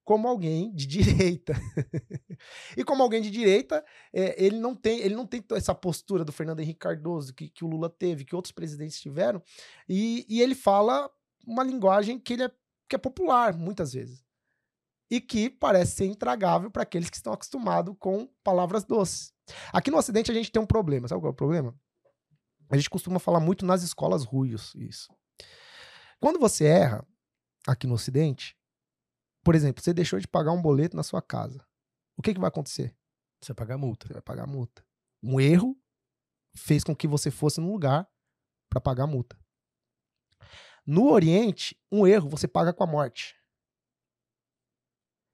como 0.04 0.28
alguém 0.28 0.74
de 0.74 0.86
direita. 0.86 1.54
e 2.76 2.84
como 2.84 3.04
alguém 3.04 3.22
de 3.22 3.30
direita, 3.30 3.84
é, 4.14 4.44
ele, 4.44 4.58
não 4.58 4.76
tem, 4.76 5.00
ele 5.00 5.16
não 5.16 5.26
tem 5.26 5.44
essa 5.52 5.76
postura 5.76 6.26
do 6.26 6.32
Fernando 6.32 6.60
Henrique 6.60 6.80
Cardoso 6.80 7.34
que, 7.34 7.50
que 7.50 7.64
o 7.64 7.68
Lula 7.68 7.90
teve, 7.90 8.26
que 8.26 8.36
outros 8.36 8.52
presidentes 8.52 9.00
tiveram, 9.00 9.42
e, 9.88 10.26
e 10.28 10.42
ele 10.42 10.56
fala 10.56 11.10
uma 11.46 11.64
linguagem 11.64 12.20
que, 12.20 12.34
ele 12.34 12.44
é, 12.44 12.52
que 12.90 12.96
é 12.96 13.00
popular, 13.00 13.56
muitas 13.58 13.94
vezes. 13.94 14.24
E 15.10 15.20
que 15.20 15.50
parece 15.50 15.98
ser 15.98 16.06
intragável 16.06 16.72
para 16.72 16.84
aqueles 16.84 17.10
que 17.10 17.18
estão 17.18 17.34
acostumados 17.34 17.94
com 18.00 18.28
palavras 18.44 18.86
doces. 18.86 19.34
Aqui 19.74 19.92
no 19.92 19.98
Ocidente 19.98 20.32
a 20.32 20.34
gente 20.34 20.52
tem 20.52 20.62
um 20.62 20.66
problema. 20.66 21.08
Sabe 21.08 21.20
qual 21.20 21.32
é 21.32 21.34
o 21.34 21.36
problema? 21.36 21.76
A 22.70 22.78
gente 22.78 22.90
costuma 22.90 23.20
falar 23.20 23.42
muito 23.42 23.66
nas 23.66 23.84
escolas 23.84 24.24
ruios 24.24 24.74
isso. 24.76 25.14
Quando 26.22 26.40
você 26.40 26.66
erra, 26.66 27.06
aqui 27.68 27.86
no 27.88 27.96
Ocidente, 27.96 28.56
por 29.44 29.56
exemplo, 29.56 29.84
você 29.84 29.94
deixou 29.94 30.20
de 30.20 30.28
pagar 30.28 30.52
um 30.52 30.62
boleto 30.62 30.96
na 30.96 31.04
sua 31.04 31.22
casa. 31.22 31.66
O 32.18 32.22
que, 32.22 32.34
que 32.34 32.40
vai 32.40 32.50
acontecer? 32.50 32.96
Você 33.42 33.54
vai 33.54 33.66
pagar 33.66 33.78
multa. 33.78 34.08
Você 34.08 34.14
vai 34.14 34.22
pagar 34.22 34.48
multa. 34.48 34.86
Um 35.24 35.40
erro 35.40 35.76
fez 36.56 36.84
com 36.84 36.96
que 36.96 37.08
você 37.08 37.32
fosse 37.32 37.60
num 37.60 37.72
lugar 37.72 38.08
para 38.70 38.82
pagar 38.82 39.08
multa. 39.08 39.38
No 40.86 41.12
Oriente, 41.12 41.80
um 41.92 42.06
erro 42.06 42.30
você 42.30 42.48
paga 42.48 42.74
com 42.74 42.84
a 42.84 42.88
morte. 42.88 43.36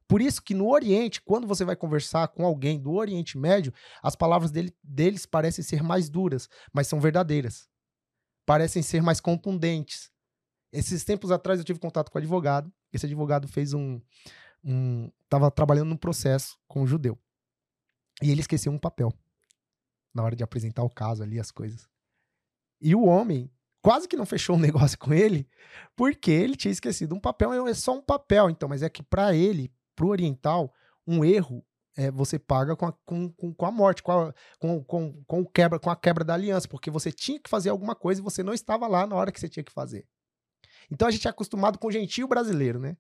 Por 0.08 0.22
isso 0.22 0.42
que 0.42 0.54
no 0.54 0.70
Oriente, 0.70 1.22
quando 1.22 1.46
você 1.46 1.66
vai 1.66 1.76
conversar 1.76 2.30
com 2.30 2.46
alguém 2.46 2.80
do 2.80 2.94
Oriente 2.94 3.38
Médio, 3.38 3.74
as 4.02 4.16
palavras 4.16 4.52
dele, 4.52 4.74
deles 4.82 5.26
parecem 5.26 5.64
ser 5.64 5.84
mais 5.84 6.10
duras, 6.10 6.48
mas 6.72 6.88
são 6.88 7.00
verdadeiras. 7.00 7.70
Parecem 8.46 8.82
ser 8.82 9.02
mais 9.02 9.20
contundentes. 9.20 10.10
Esses 10.72 11.04
tempos 11.04 11.32
atrás 11.32 11.60
eu 11.60 11.66
tive 11.66 11.80
contato 11.80 12.10
com 12.10 12.18
um 12.18 12.22
advogado. 12.22 12.72
Esse 12.92 13.06
advogado 13.06 13.48
fez 13.48 13.74
um. 13.74 14.02
um 14.64 15.12
tava 15.30 15.50
trabalhando 15.52 15.90
num 15.90 15.98
processo 15.98 16.58
com 16.68 16.82
um 16.82 16.88
judeu. 16.88 17.18
E 18.22 18.32
ele 18.32 18.42
esqueceu 18.42 18.72
um 18.72 18.80
papel 18.80 19.14
na 20.14 20.24
hora 20.24 20.36
de 20.36 20.44
apresentar 20.44 20.84
o 20.84 20.90
caso 20.90 21.22
ali, 21.22 21.40
as 21.40 21.52
coisas. 21.52 21.88
E 22.82 22.96
o 22.96 23.06
homem 23.06 23.52
quase 23.82 24.08
que 24.08 24.18
não 24.18 24.26
fechou 24.26 24.56
um 24.56 24.60
negócio 24.62 24.98
com 24.98 25.14
ele, 25.14 25.48
porque 25.96 26.32
ele 26.32 26.56
tinha 26.56 26.72
esquecido 26.72 27.16
um 27.16 27.20
papel, 27.20 27.68
é 27.68 27.74
só 27.74 27.94
um 27.94 28.02
papel, 28.02 28.50
então, 28.50 28.68
mas 28.68 28.84
é 28.84 28.90
que 28.90 29.04
para 29.04 29.36
ele, 29.36 29.72
pro 29.96 30.10
oriental, 30.10 30.74
um 31.06 31.24
erro 31.24 31.64
é, 31.96 32.12
você 32.12 32.38
paga 32.38 32.76
com 32.76 32.86
a, 32.86 32.92
com, 33.06 33.32
com, 33.32 33.66
a 33.66 33.72
morte, 33.72 34.04
com 34.04 34.12
a, 34.12 34.34
com, 34.60 34.84
com, 34.84 35.24
com, 35.24 35.46
quebra, 35.46 35.80
com 35.80 35.90
a 35.90 35.96
quebra 35.96 36.24
da 36.24 36.36
aliança, 36.36 36.68
porque 36.68 36.92
você 36.92 37.12
tinha 37.12 37.40
que 37.40 37.50
fazer 37.50 37.70
alguma 37.70 37.96
coisa 37.96 38.22
e 38.22 38.24
você 38.24 38.44
não 38.44 38.54
estava 38.54 38.88
lá 38.88 39.08
na 39.08 39.16
hora 39.16 39.32
que 39.32 39.40
você 39.40 39.50
tinha 39.50 39.64
que 39.64 39.72
fazer. 39.72 40.08
Então 40.92 41.08
a 41.08 41.12
gente 41.12 41.28
é 41.28 41.30
acostumado 41.30 41.78
com 41.78 41.88
o 41.88 41.92
gentio 41.92 42.28
brasileiro, 42.28 42.80
né? 42.80 42.98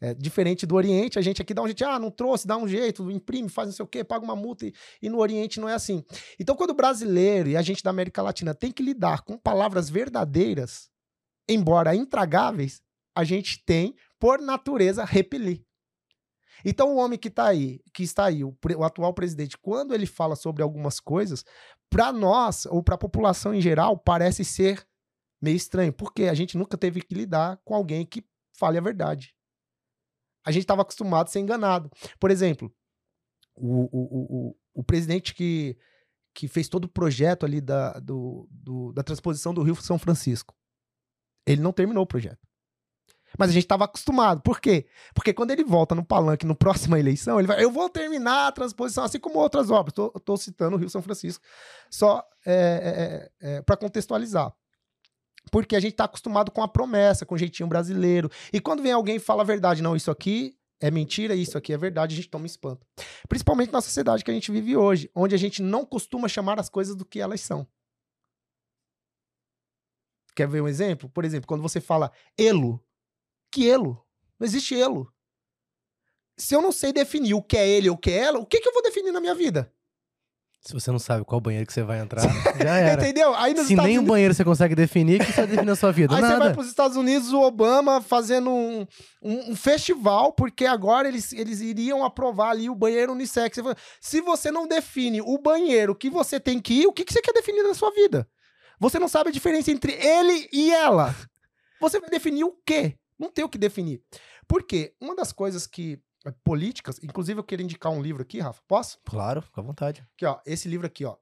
É, 0.00 0.12
diferente 0.12 0.66
do 0.66 0.74
Oriente, 0.74 1.18
a 1.18 1.22
gente 1.22 1.40
aqui 1.40 1.54
dá 1.54 1.62
um 1.62 1.66
jeito, 1.66 1.84
ah, 1.84 1.98
não 1.98 2.10
trouxe, 2.10 2.46
dá 2.46 2.56
um 2.56 2.68
jeito, 2.68 3.10
imprime, 3.10 3.48
faz 3.48 3.68
não 3.68 3.74
sei 3.74 3.84
o 3.84 3.88
quê, 3.88 4.04
paga 4.04 4.24
uma 4.24 4.36
multa, 4.36 4.66
e, 4.66 4.74
e 5.00 5.08
no 5.08 5.18
Oriente 5.18 5.60
não 5.60 5.68
é 5.68 5.72
assim. 5.72 6.04
Então, 6.38 6.54
quando 6.56 6.70
o 6.70 6.74
brasileiro 6.74 7.48
e 7.48 7.56
a 7.56 7.62
gente 7.62 7.82
da 7.82 7.90
América 7.90 8.20
Latina 8.20 8.54
tem 8.54 8.70
que 8.70 8.82
lidar 8.82 9.22
com 9.22 9.38
palavras 9.38 9.88
verdadeiras, 9.88 10.90
embora 11.48 11.94
intragáveis, 11.94 12.82
a 13.14 13.24
gente 13.24 13.64
tem, 13.64 13.94
por 14.18 14.40
natureza, 14.40 15.04
repelir. 15.04 15.64
Então, 16.64 16.94
o 16.94 16.96
homem 16.96 17.18
que 17.18 17.28
está 17.28 17.46
aí, 17.46 17.80
que 17.92 18.02
está 18.02 18.26
aí, 18.26 18.42
o, 18.42 18.56
o, 18.76 18.84
atual 18.84 19.14
presidente, 19.14 19.56
quando 19.56 19.94
ele 19.94 20.06
fala 20.06 20.34
sobre 20.34 20.62
algumas 20.62 20.98
coisas, 20.98 21.44
para 21.88 22.12
nós, 22.12 22.66
ou 22.66 22.82
para 22.82 22.96
a 22.96 22.98
população 22.98 23.54
em 23.54 23.60
geral, 23.60 23.96
parece 23.96 24.44
ser 24.44 24.86
meio 25.44 25.56
estranho, 25.56 25.92
porque 25.92 26.24
a 26.24 26.34
gente 26.34 26.56
nunca 26.56 26.76
teve 26.76 27.00
que 27.02 27.14
lidar 27.14 27.60
com 27.64 27.74
alguém 27.74 28.04
que 28.04 28.24
fale 28.58 28.78
a 28.78 28.80
verdade 28.80 29.34
a 30.44 30.52
gente 30.52 30.62
estava 30.62 30.82
acostumado 30.82 31.26
a 31.26 31.30
ser 31.30 31.40
enganado. 31.40 31.90
Por 32.20 32.30
exemplo, 32.30 32.72
o, 33.54 33.84
o, 33.84 34.48
o, 34.50 34.56
o 34.74 34.84
presidente 34.84 35.34
que, 35.34 35.76
que 36.34 36.46
fez 36.46 36.68
todo 36.68 36.84
o 36.84 36.88
projeto 36.88 37.46
ali 37.46 37.60
da, 37.60 37.98
do, 37.98 38.46
do, 38.50 38.92
da 38.92 39.02
transposição 39.02 39.54
do 39.54 39.62
Rio 39.62 39.74
São 39.76 39.98
Francisco, 39.98 40.54
ele 41.46 41.62
não 41.62 41.72
terminou 41.72 42.04
o 42.04 42.06
projeto. 42.06 42.46
Mas 43.36 43.50
a 43.50 43.52
gente 43.52 43.64
estava 43.64 43.84
acostumado. 43.84 44.42
Por 44.42 44.60
quê? 44.60 44.86
Porque 45.12 45.34
quando 45.34 45.50
ele 45.50 45.64
volta 45.64 45.92
no 45.92 46.04
palanque 46.04 46.46
na 46.46 46.54
próxima 46.54 47.00
eleição, 47.00 47.40
ele 47.40 47.48
vai, 47.48 47.64
eu 47.64 47.70
vou 47.70 47.88
terminar 47.88 48.46
a 48.46 48.52
transposição, 48.52 49.02
assim 49.02 49.18
como 49.18 49.40
outras 49.40 49.70
obras. 49.70 49.94
Estou 50.14 50.36
citando 50.36 50.76
o 50.76 50.78
Rio 50.78 50.88
São 50.88 51.02
Francisco, 51.02 51.44
só 51.90 52.24
é, 52.46 53.30
é, 53.42 53.48
é, 53.48 53.56
é 53.56 53.62
para 53.62 53.76
contextualizar. 53.76 54.54
Porque 55.50 55.76
a 55.76 55.80
gente 55.80 55.92
está 55.92 56.04
acostumado 56.04 56.50
com 56.50 56.62
a 56.62 56.68
promessa, 56.68 57.24
com 57.26 57.34
o 57.34 57.38
jeitinho 57.38 57.68
brasileiro. 57.68 58.30
E 58.52 58.60
quando 58.60 58.82
vem 58.82 58.92
alguém 58.92 59.16
e 59.16 59.20
fala 59.20 59.42
a 59.42 59.46
verdade, 59.46 59.82
não, 59.82 59.94
isso 59.94 60.10
aqui 60.10 60.56
é 60.80 60.90
mentira, 60.90 61.34
isso 61.34 61.56
aqui 61.56 61.72
é 61.72 61.78
verdade, 61.78 62.14
a 62.14 62.16
gente 62.16 62.28
toma 62.28 62.46
espanto. 62.46 62.86
Principalmente 63.28 63.72
na 63.72 63.80
sociedade 63.80 64.24
que 64.24 64.30
a 64.30 64.34
gente 64.34 64.50
vive 64.50 64.76
hoje, 64.76 65.10
onde 65.14 65.34
a 65.34 65.38
gente 65.38 65.62
não 65.62 65.84
costuma 65.84 66.28
chamar 66.28 66.58
as 66.58 66.68
coisas 66.68 66.94
do 66.94 67.04
que 67.04 67.20
elas 67.20 67.40
são. 67.40 67.66
Quer 70.34 70.48
ver 70.48 70.60
um 70.60 70.68
exemplo? 70.68 71.08
Por 71.08 71.24
exemplo, 71.24 71.46
quando 71.46 71.62
você 71.62 71.80
fala 71.80 72.10
elo. 72.36 72.84
Que 73.50 73.70
elo? 73.70 74.04
Não 74.38 74.44
existe 74.44 74.78
elo. 74.78 75.12
Se 76.36 76.54
eu 76.54 76.60
não 76.60 76.72
sei 76.72 76.92
definir 76.92 77.34
o 77.34 77.42
que 77.42 77.56
é 77.56 77.68
ele 77.68 77.88
ou 77.88 77.94
o 77.94 77.98
que 77.98 78.10
é 78.10 78.18
ela, 78.18 78.38
o 78.40 78.46
que, 78.46 78.60
que 78.60 78.68
eu 78.68 78.72
vou 78.72 78.82
definir 78.82 79.12
na 79.12 79.20
minha 79.20 79.34
vida? 79.34 79.72
Se 80.64 80.72
você 80.72 80.90
não 80.90 80.98
sabe 80.98 81.26
qual 81.26 81.42
banheiro 81.42 81.66
que 81.66 81.74
você 81.74 81.82
vai 81.82 82.00
entrar, 82.00 82.22
já 82.58 82.76
era. 82.76 83.02
Entendeu? 83.02 83.34
Aí 83.34 83.54
Se 83.54 83.62
Estados 83.62 83.84
nem 83.84 83.98
Unidos... 83.98 84.04
o 84.04 84.12
banheiro 84.12 84.32
você 84.32 84.44
consegue 84.44 84.74
definir, 84.74 85.20
o 85.20 85.24
que 85.24 85.30
você 85.30 85.42
vai 85.42 85.46
definir 85.46 85.70
a 85.70 85.76
sua 85.76 85.92
vida? 85.92 86.14
Aí 86.14 86.22
Nada. 86.22 86.34
você 86.34 86.40
vai 86.40 86.52
para 86.54 86.62
os 86.62 86.68
Estados 86.68 86.96
Unidos, 86.96 87.32
o 87.34 87.40
Obama 87.42 88.00
fazendo 88.00 88.48
um, 88.48 88.86
um, 89.22 89.50
um, 89.50 89.56
festival, 89.56 90.32
porque 90.32 90.64
agora 90.64 91.06
eles, 91.06 91.34
eles 91.34 91.60
iriam 91.60 92.02
aprovar 92.02 92.50
ali 92.50 92.70
o 92.70 92.74
banheiro 92.74 93.12
unissex. 93.12 93.58
Se 94.00 94.22
você 94.22 94.50
não 94.50 94.66
define 94.66 95.20
o 95.20 95.36
banheiro 95.36 95.94
que 95.94 96.08
você 96.08 96.40
tem 96.40 96.58
que 96.58 96.80
ir, 96.80 96.86
o 96.86 96.92
que, 96.92 97.04
que 97.04 97.12
você 97.12 97.20
quer 97.20 97.34
definir 97.34 97.62
na 97.62 97.74
sua 97.74 97.90
vida? 97.90 98.26
Você 98.80 98.98
não 98.98 99.08
sabe 99.08 99.28
a 99.28 99.32
diferença 99.32 99.70
entre 99.70 99.92
ele 99.92 100.48
e 100.50 100.72
ela. 100.72 101.14
Você 101.78 102.00
vai 102.00 102.08
definir 102.08 102.44
o 102.44 102.56
quê? 102.64 102.96
Não 103.18 103.30
tem 103.30 103.44
o 103.44 103.50
que 103.50 103.58
definir. 103.58 104.02
Por 104.48 104.62
quê? 104.62 104.94
Uma 104.98 105.14
das 105.14 105.30
coisas 105.30 105.66
que 105.66 106.00
políticas. 106.32 106.98
Inclusive, 107.02 107.40
eu 107.40 107.44
queria 107.44 107.64
indicar 107.64 107.92
um 107.92 108.02
livro 108.02 108.22
aqui, 108.22 108.40
Rafa. 108.40 108.62
Posso? 108.66 108.98
Claro, 109.04 109.42
fica 109.42 109.60
à 109.60 109.64
vontade. 109.64 110.06
Aqui, 110.14 110.24
ó. 110.24 110.40
Esse 110.46 110.68
livro 110.68 110.86
aqui, 110.86 111.04
ó. 111.04 111.16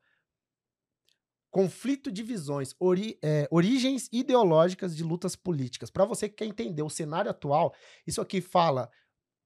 Conflito 1.50 2.10
de 2.10 2.22
visões, 2.22 2.74
ori 2.80 3.18
é, 3.22 3.46
origens 3.50 4.08
ideológicas 4.10 4.96
de 4.96 5.02
lutas 5.04 5.36
políticas. 5.36 5.90
Para 5.90 6.06
você 6.06 6.26
que 6.26 6.36
quer 6.36 6.46
entender 6.46 6.82
o 6.82 6.88
cenário 6.88 7.30
atual, 7.30 7.74
isso 8.06 8.22
aqui 8.22 8.40
fala 8.40 8.90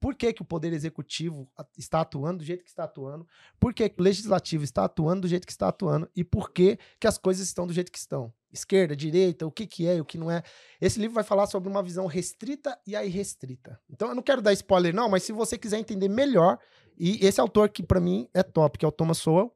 por 0.01 0.15
que, 0.15 0.33
que 0.33 0.43
o 0.43 0.45
Poder 0.45 0.73
Executivo 0.73 1.51
está 1.77 2.03
atuando 2.03 2.39
do 2.39 2.45
jeito 2.45 2.63
que 2.63 2.71
está 2.71 2.85
atuando, 2.85 3.27
por 3.59 3.75
que, 3.75 3.89
que 3.89 4.01
o 4.01 4.05
Legislativo 4.05 4.63
está 4.63 4.85
atuando 4.85 5.23
do 5.23 5.29
jeito 5.29 5.47
que 5.47 5.53
está 5.53 5.69
atuando 5.69 6.09
e 6.15 6.23
por 6.23 6.53
que, 6.53 6.79
que 7.01 7.09
as 7.09 7.19
coisas 7.19 7.45
estão 7.45 7.67
do 7.67 7.73
jeito 7.73 7.91
que 7.91 7.99
estão. 7.99 8.33
Esquerda, 8.57 8.97
direita, 8.97 9.47
o 9.47 9.51
que, 9.51 9.67
que 9.67 9.87
é 9.87 9.97
e 9.97 10.01
o 10.01 10.05
que 10.05 10.19
não 10.19 10.31
é. 10.31 10.43
Esse 10.81 10.99
livro 10.99 11.15
vai 11.15 11.25
falar 11.25 11.47
sobre 11.47 11.69
uma 11.69 11.83
visão 11.83 12.07
restrita 12.07 12.79
e 12.87 12.97
a 12.97 13.05
irrestrita. 13.05 13.79
Então 13.89 14.09
eu 14.09 14.15
não 14.15 14.23
quero 14.23 14.43
dar 14.43 14.53
spoiler, 14.53 14.95
não, 14.95 15.09
mas 15.09 15.23
se 15.23 15.33
você 15.33 15.57
quiser 15.59 15.79
entender 15.79 16.09
melhor, 16.09 16.59
e 16.99 17.25
esse 17.25 17.41
autor 17.41 17.69
que 17.69 17.83
para 17.83 18.01
mim 18.01 18.29
é 18.33 18.43
top, 18.43 18.79
que 18.79 18.85
é 18.85 18.89
o 18.89 18.93
Thomas 18.93 19.19
Sowell, 19.19 19.53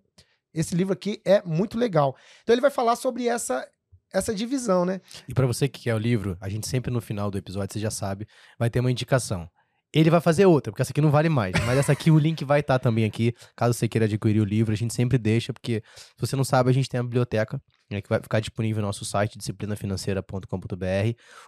esse 0.53 0.75
livro 0.75 0.93
aqui 0.93 1.21
é 1.25 1.43
muito 1.43 1.79
legal. 1.79 2.17
Então 2.43 2.55
ele 2.55 2.61
vai 2.61 2.71
falar 2.71 2.97
sobre 2.97 3.27
essa 3.27 3.67
essa 4.13 4.35
divisão, 4.35 4.85
né? 4.85 5.01
E 5.29 5.35
para 5.35 5.47
você 5.47 5.69
que 5.69 5.83
quer 5.83 5.95
o 5.95 5.99
livro, 5.99 6.37
a 6.41 6.49
gente 6.49 6.67
sempre 6.67 6.91
no 6.91 7.01
final 7.01 7.31
do 7.31 7.39
episódio, 7.39 7.73
você 7.73 7.79
já 7.79 7.93
sabe, 7.93 8.27
vai 8.59 8.69
ter 8.69 8.81
uma 8.81 8.91
indicação. 8.91 9.49
Ele 9.93 10.11
vai 10.11 10.21
fazer 10.21 10.47
outra, 10.47 10.71
porque 10.71 10.83
essa 10.83 10.93
aqui 10.93 11.01
não 11.01 11.11
vale 11.11 11.29
mais. 11.29 11.53
Mas 11.67 11.79
essa 11.79 11.93
aqui, 11.93 12.11
o 12.11 12.19
link 12.19 12.45
vai 12.45 12.61
estar 12.61 12.79
tá 12.79 12.83
também 12.83 13.05
aqui, 13.05 13.35
caso 13.57 13.75
você 13.75 13.89
queira 13.89 14.05
adquirir 14.05 14.41
o 14.41 14.45
livro. 14.45 14.73
A 14.73 14.77
gente 14.77 14.95
sempre 14.95 15.19
deixa, 15.19 15.53
porque 15.53 15.83
se 16.17 16.27
você 16.27 16.37
não 16.37 16.45
sabe, 16.45 16.71
a 16.71 16.73
gente 16.73 16.89
tem 16.89 17.01
a 17.01 17.03
biblioteca, 17.03 17.61
né, 17.91 18.01
que 18.01 18.09
vai 18.09 18.21
ficar 18.21 18.41
disponível 18.41 18.81
no 18.81 18.89
nosso 18.89 19.05
site, 19.05 19.37
disciplinafinanceira.com.br, 19.37 20.47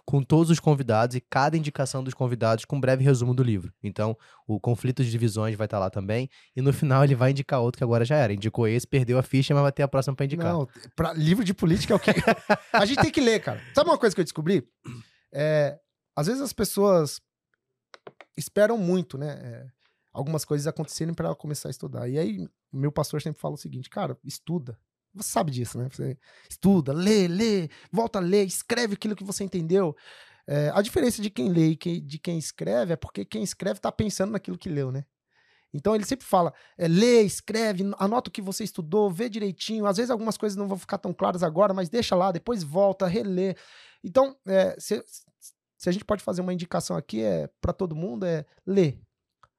com 0.05 0.21
todos 0.21 0.49
os 0.49 0.59
convidados 0.59 1.15
e 1.15 1.21
cada 1.21 1.55
indicação 1.57 2.03
dos 2.03 2.13
convidados 2.13 2.65
com 2.65 2.75
um 2.75 2.81
breve 2.81 3.03
resumo 3.03 3.33
do 3.33 3.41
livro. 3.41 3.73
Então, 3.81 4.17
o 4.47 4.59
Conflitos 4.59 5.05
de 5.05 5.11
Divisões 5.11 5.55
vai 5.55 5.65
estar 5.65 5.77
tá 5.77 5.85
lá 5.85 5.89
também. 5.89 6.29
E 6.55 6.61
no 6.61 6.73
final 6.73 7.03
ele 7.03 7.15
vai 7.15 7.31
indicar 7.31 7.61
outro 7.61 7.77
que 7.77 7.83
agora 7.83 8.03
já 8.03 8.17
era. 8.17 8.33
Indicou 8.33 8.67
esse, 8.67 8.85
perdeu 8.85 9.17
a 9.17 9.23
ficha, 9.23 9.53
mas 9.53 9.63
vai 9.63 9.71
ter 9.71 9.83
a 9.83 9.87
próxima 9.87 10.15
para 10.15 10.25
indicar. 10.25 10.53
Não, 10.53 10.67
pra, 10.95 11.13
livro 11.13 11.43
de 11.43 11.53
política 11.53 11.93
é 11.93 11.95
o 11.95 11.99
que. 11.99 12.11
a 12.73 12.85
gente 12.85 13.01
tem 13.01 13.11
que 13.11 13.21
ler, 13.21 13.39
cara. 13.39 13.61
Sabe 13.73 13.89
uma 13.89 13.97
coisa 13.97 14.13
que 14.13 14.21
eu 14.21 14.25
descobri? 14.25 14.67
É, 15.31 15.79
às 16.15 16.27
vezes 16.27 16.41
as 16.41 16.53
pessoas 16.53 17.21
esperam 18.37 18.77
muito, 18.77 19.17
né? 19.17 19.31
É, 19.41 19.65
algumas 20.11 20.45
coisas 20.45 20.67
acontecerem 20.67 21.13
para 21.13 21.33
começar 21.35 21.69
a 21.69 21.71
estudar. 21.71 22.07
E 22.07 22.17
aí, 22.17 22.47
meu 22.71 22.91
pastor 22.91 23.21
sempre 23.21 23.41
fala 23.41 23.55
o 23.55 23.57
seguinte, 23.57 23.89
cara, 23.89 24.17
estuda. 24.23 24.77
Você 25.13 25.29
sabe 25.29 25.51
disso, 25.51 25.77
né? 25.77 25.89
Você 25.91 26.17
estuda, 26.49 26.93
lê, 26.93 27.27
lê, 27.27 27.69
volta 27.91 28.19
a 28.19 28.21
ler, 28.21 28.45
escreve 28.45 28.95
aquilo 28.95 29.15
que 29.15 29.23
você 29.23 29.43
entendeu. 29.43 29.95
É, 30.47 30.71
a 30.73 30.81
diferença 30.81 31.21
de 31.21 31.29
quem 31.29 31.49
lê 31.49 31.77
e 31.85 32.01
de 32.01 32.19
quem 32.19 32.37
escreve 32.37 32.93
é 32.93 32.95
porque 32.95 33.23
quem 33.23 33.43
escreve 33.43 33.77
está 33.77 33.91
pensando 33.91 34.31
naquilo 34.31 34.57
que 34.57 34.69
leu, 34.69 34.91
né? 34.91 35.05
Então 35.73 35.95
ele 35.95 36.05
sempre 36.05 36.25
fala: 36.25 36.53
é, 36.77 36.87
lê, 36.87 37.21
escreve, 37.23 37.83
anota 37.97 38.29
o 38.29 38.31
que 38.33 38.41
você 38.41 38.63
estudou, 38.63 39.09
vê 39.09 39.27
direitinho. 39.29 39.85
Às 39.85 39.97
vezes 39.97 40.11
algumas 40.11 40.37
coisas 40.37 40.55
não 40.57 40.67
vão 40.67 40.77
ficar 40.77 40.97
tão 40.97 41.13
claras 41.13 41.43
agora, 41.43 41.73
mas 41.73 41.89
deixa 41.89 42.15
lá, 42.15 42.31
depois 42.31 42.63
volta, 42.63 43.07
relê. 43.07 43.55
Então, 44.03 44.35
é, 44.45 44.75
se, 44.79 45.03
se 45.77 45.89
a 45.89 45.91
gente 45.91 46.05
pode 46.05 46.23
fazer 46.23 46.41
uma 46.41 46.53
indicação 46.53 46.95
aqui 46.95 47.21
é 47.21 47.49
para 47.59 47.73
todo 47.73 47.95
mundo 47.95 48.25
é 48.25 48.45
ler. 48.65 48.99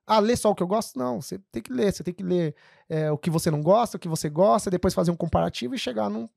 Ah, 0.07 0.19
ler 0.19 0.37
só 0.37 0.51
o 0.51 0.55
que 0.55 0.63
eu 0.63 0.67
gosto? 0.67 0.99
Não, 0.99 1.21
você 1.21 1.39
tem 1.51 1.63
que 1.63 1.73
ler, 1.73 1.93
você 1.93 2.05
tem 2.05 2.13
que 2.13 2.23
ler 2.23 2.55
é, 2.89 3.11
o 3.11 3.19
que 3.19 3.31
você 3.31 3.51
não 3.51 3.63
gosta, 3.63 3.97
o 3.97 4.01
que 4.01 4.09
você 4.09 4.29
gosta, 4.29 4.71
depois 4.71 4.93
fazer 4.93 5.11
um 5.11 5.17
comparativo 5.17 5.75
e 5.75 5.79
chegar 5.79 6.11
num, 6.11 6.29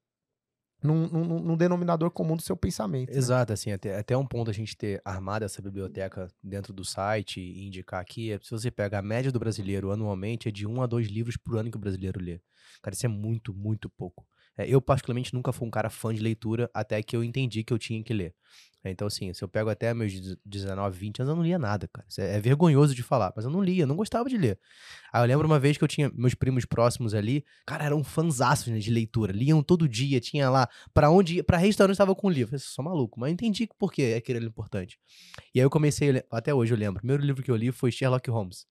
num, 0.82 1.08
num, 1.08 1.40
num 1.40 1.58
denominador 1.58 2.10
comum 2.12 2.36
do 2.36 2.42
seu 2.42 2.56
pensamento. 2.56 3.12
Né? 3.12 3.18
Exato, 3.18 3.52
né? 3.52 3.54
assim, 3.54 3.72
até, 3.72 3.98
até 3.98 4.16
um 4.16 4.26
ponto 4.26 4.50
a 4.50 4.54
gente 4.54 4.78
ter 4.78 5.02
armado 5.04 5.44
essa 5.44 5.62
biblioteca 5.62 6.28
dentro 6.42 6.72
do 6.74 6.86
site 6.86 7.42
e 7.42 7.66
indicar 7.66 8.02
aqui, 8.02 8.32
é, 8.32 8.40
se 8.42 8.52
você 8.52 8.72
pega 8.72 9.00
a 9.00 9.02
média 9.02 9.32
do 9.32 9.40
brasileiro 9.40 9.92
anualmente, 9.92 10.48
é 10.48 10.52
de 10.52 10.66
um 10.66 10.82
a 10.82 10.88
dois 10.88 11.08
livros 11.08 11.36
por 11.38 11.58
ano 11.58 11.70
que 11.70 11.78
o 11.78 11.80
brasileiro 11.80 12.22
lê. 12.22 12.40
Cara, 12.82 12.94
isso 12.94 13.06
é 13.06 13.10
muito, 13.10 13.54
muito 13.54 13.90
pouco. 13.90 14.26
É, 14.58 14.68
eu, 14.68 14.82
particularmente, 14.82 15.34
nunca 15.34 15.54
fui 15.54 15.68
um 15.68 15.72
cara 15.72 15.90
fã 15.90 16.14
de 16.14 16.22
leitura 16.22 16.70
até 16.74 17.02
que 17.04 17.16
eu 17.16 17.24
entendi 17.24 17.64
que 17.64 17.72
eu 17.72 17.78
tinha 17.78 18.04
que 18.04 18.14
ler. 18.14 18.34
É, 18.84 18.92
então, 18.92 19.08
assim, 19.08 19.34
se 19.34 19.44
eu 19.44 19.48
pego 19.48 19.70
até 19.70 19.94
meus 19.94 20.14
19, 20.46 20.98
20 20.98 21.22
anos, 21.22 21.30
eu 21.30 21.36
não 21.36 21.44
lia 21.44 21.60
nada, 21.60 21.88
cara. 21.88 22.08
Isso 22.10 22.22
é, 22.22 22.36
é 22.36 22.40
vergonhoso 22.40 22.96
de 22.96 23.04
falar, 23.04 23.34
mas 23.36 23.46
eu 23.46 23.52
não 23.52 23.62
lia, 23.62 23.84
eu 23.84 23.88
não 23.88 23.96
gostava 23.96 24.30
de 24.30 24.38
ler. 24.38 24.60
Aí 25.12 25.22
eu 25.22 25.28
lembro 25.28 25.46
uma 25.46 25.60
vez 25.60 25.78
que 25.78 25.84
eu 25.84 25.88
tinha 25.88 26.12
meus 26.16 26.34
primos 26.34 26.66
próximos 26.66 27.14
ali, 27.14 27.46
cara, 27.66 27.86
eram 27.86 28.04
fãzaços 28.04 28.68
né, 28.68 28.80
de 28.80 28.90
leitura, 28.90 29.32
liam 29.32 29.62
todo 29.62 29.88
dia, 29.88 30.20
tinha 30.20 30.50
lá, 30.50 30.68
para 30.94 31.10
onde, 31.10 31.44
para 31.44 31.58
restaurante 31.58 31.96
estava 31.96 32.16
com 32.16 32.30
livro. 32.30 32.56
Eu 32.56 32.60
falei, 32.60 32.74
sou 32.74 32.84
maluco, 32.86 33.20
mas 33.20 33.30
eu 33.30 33.34
entendi 33.34 33.70
por 33.78 33.92
que 33.92 34.14
aquilo 34.14 34.38
era 34.38 34.46
importante. 34.46 35.00
E 35.54 35.60
aí 35.60 35.66
eu 35.66 35.70
comecei, 35.70 36.24
até 36.32 36.54
hoje 36.54 36.74
eu 36.74 36.78
lembro, 36.78 36.98
o 36.98 37.00
primeiro 37.00 37.24
livro 37.24 37.44
que 37.44 37.52
eu 37.52 37.56
li 37.56 37.72
foi 37.72 37.92
Sherlock 37.92 38.30
Holmes. 38.30 38.66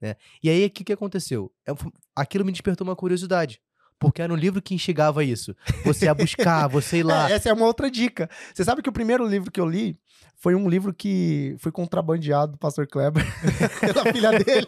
Né? 0.00 0.16
E 0.42 0.50
aí, 0.50 0.66
o 0.66 0.70
que, 0.70 0.84
que 0.84 0.92
aconteceu? 0.92 1.52
Eu, 1.66 1.76
aquilo 2.14 2.44
me 2.44 2.52
despertou 2.52 2.86
uma 2.86 2.94
curiosidade. 2.94 3.60
Porque 3.98 4.20
era 4.20 4.32
um 4.32 4.36
livro 4.36 4.60
que 4.60 4.74
instigava 4.74 5.24
isso. 5.24 5.56
Você 5.84 6.06
a 6.06 6.14
buscar, 6.14 6.66
você 6.68 6.98
ir 6.98 7.02
lá. 7.02 7.30
É, 7.30 7.34
essa 7.34 7.48
é 7.48 7.52
uma 7.52 7.66
outra 7.66 7.90
dica. 7.90 8.28
Você 8.54 8.64
sabe 8.64 8.82
que 8.82 8.88
o 8.88 8.92
primeiro 8.92 9.26
livro 9.26 9.50
que 9.50 9.60
eu 9.60 9.68
li 9.68 9.98
foi 10.36 10.54
um 10.54 10.68
livro 10.68 10.92
que 10.92 11.56
foi 11.58 11.72
contrabandeado 11.72 12.52
do 12.52 12.58
pastor 12.58 12.86
Kleber 12.86 13.24
pela 13.80 14.12
filha 14.12 14.30
dele. 14.32 14.66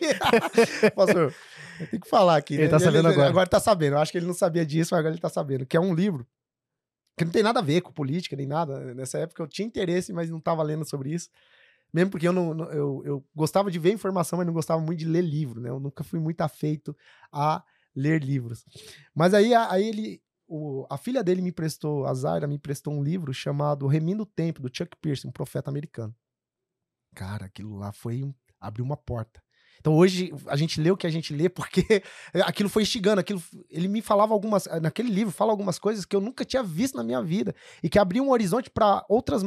pastor, 0.96 1.34
eu 1.78 1.86
tenho 1.86 2.02
que 2.02 2.08
falar 2.08 2.36
aqui. 2.36 2.54
Ele 2.54 2.64
né? 2.64 2.68
tá 2.68 2.78
sabendo 2.78 3.08
agora. 3.08 3.28
Agora 3.28 3.46
tá 3.46 3.60
sabendo. 3.60 3.94
Eu 3.94 3.98
acho 3.98 4.10
que 4.10 4.18
ele 4.18 4.26
não 4.26 4.34
sabia 4.34 4.64
disso, 4.64 4.90
mas 4.92 5.00
agora 5.00 5.14
ele 5.14 5.20
tá 5.20 5.28
sabendo. 5.28 5.66
Que 5.66 5.76
é 5.76 5.80
um 5.80 5.94
livro 5.94 6.26
que 7.18 7.24
não 7.24 7.32
tem 7.32 7.42
nada 7.42 7.58
a 7.58 7.62
ver 7.62 7.82
com 7.82 7.92
política 7.92 8.34
nem 8.34 8.46
nada. 8.46 8.94
Nessa 8.94 9.18
época 9.18 9.42
eu 9.42 9.46
tinha 9.46 9.66
interesse, 9.66 10.12
mas 10.12 10.30
não 10.30 10.40
tava 10.40 10.62
lendo 10.62 10.88
sobre 10.88 11.12
isso. 11.12 11.28
Mesmo 11.92 12.10
porque 12.10 12.28
eu 12.28 12.32
não, 12.32 12.54
não- 12.54 12.70
eu, 12.70 13.02
eu 13.04 13.24
gostava 13.34 13.70
de 13.70 13.78
ver 13.78 13.92
informação, 13.92 14.38
mas 14.38 14.46
não 14.46 14.54
gostava 14.54 14.80
muito 14.80 15.00
de 15.00 15.06
ler 15.06 15.22
livro, 15.22 15.60
né? 15.60 15.68
Eu 15.68 15.80
nunca 15.80 16.04
fui 16.04 16.18
muito 16.18 16.40
afeito 16.40 16.96
a 17.32 17.62
ler 17.94 18.22
livros. 18.22 18.64
Mas 19.14 19.34
aí, 19.34 19.54
aí 19.54 19.88
ele, 19.88 20.22
o- 20.46 20.86
a 20.90 20.96
filha 20.96 21.22
dele 21.22 21.42
me 21.42 21.50
emprestou, 21.50 22.06
a 22.06 22.14
Zaira 22.14 22.46
me 22.46 22.54
emprestou 22.56 22.92
um 22.92 23.02
livro 23.02 23.32
chamado 23.34 23.86
Remindo 23.86 24.22
o 24.22 24.26
Tempo, 24.26 24.60
do 24.62 24.70
Chuck 24.74 24.96
Pierce, 25.00 25.26
um 25.26 25.32
profeta 25.32 25.70
americano. 25.70 26.14
Cara, 27.14 27.46
aquilo 27.46 27.76
lá 27.76 27.92
foi 27.92 28.22
um, 28.22 28.32
abriu 28.60 28.84
uma 28.84 28.96
porta. 28.96 29.42
Então 29.80 29.94
hoje 29.94 30.32
a 30.46 30.56
gente 30.56 30.80
lê 30.80 30.90
o 30.90 30.96
que 30.96 31.06
a 31.06 31.10
gente 31.10 31.32
lê 31.32 31.48
porque 31.48 32.02
aquilo 32.44 32.68
foi 32.68 32.82
instigando, 32.82 33.20
aquilo, 33.20 33.40
ele 33.70 33.86
me 33.88 34.02
falava 34.02 34.32
algumas, 34.34 34.66
naquele 34.82 35.08
livro 35.08 35.32
fala 35.32 35.52
algumas 35.52 35.78
coisas 35.78 36.04
que 36.04 36.16
eu 36.16 36.20
nunca 36.20 36.44
tinha 36.44 36.62
visto 36.62 36.96
na 36.96 37.04
minha 37.04 37.22
vida 37.22 37.54
e 37.82 37.88
que 37.88 37.98
abriu 37.98 38.24
um 38.24 38.30
horizonte 38.30 38.70
para 38.70 39.04
outras 39.08 39.42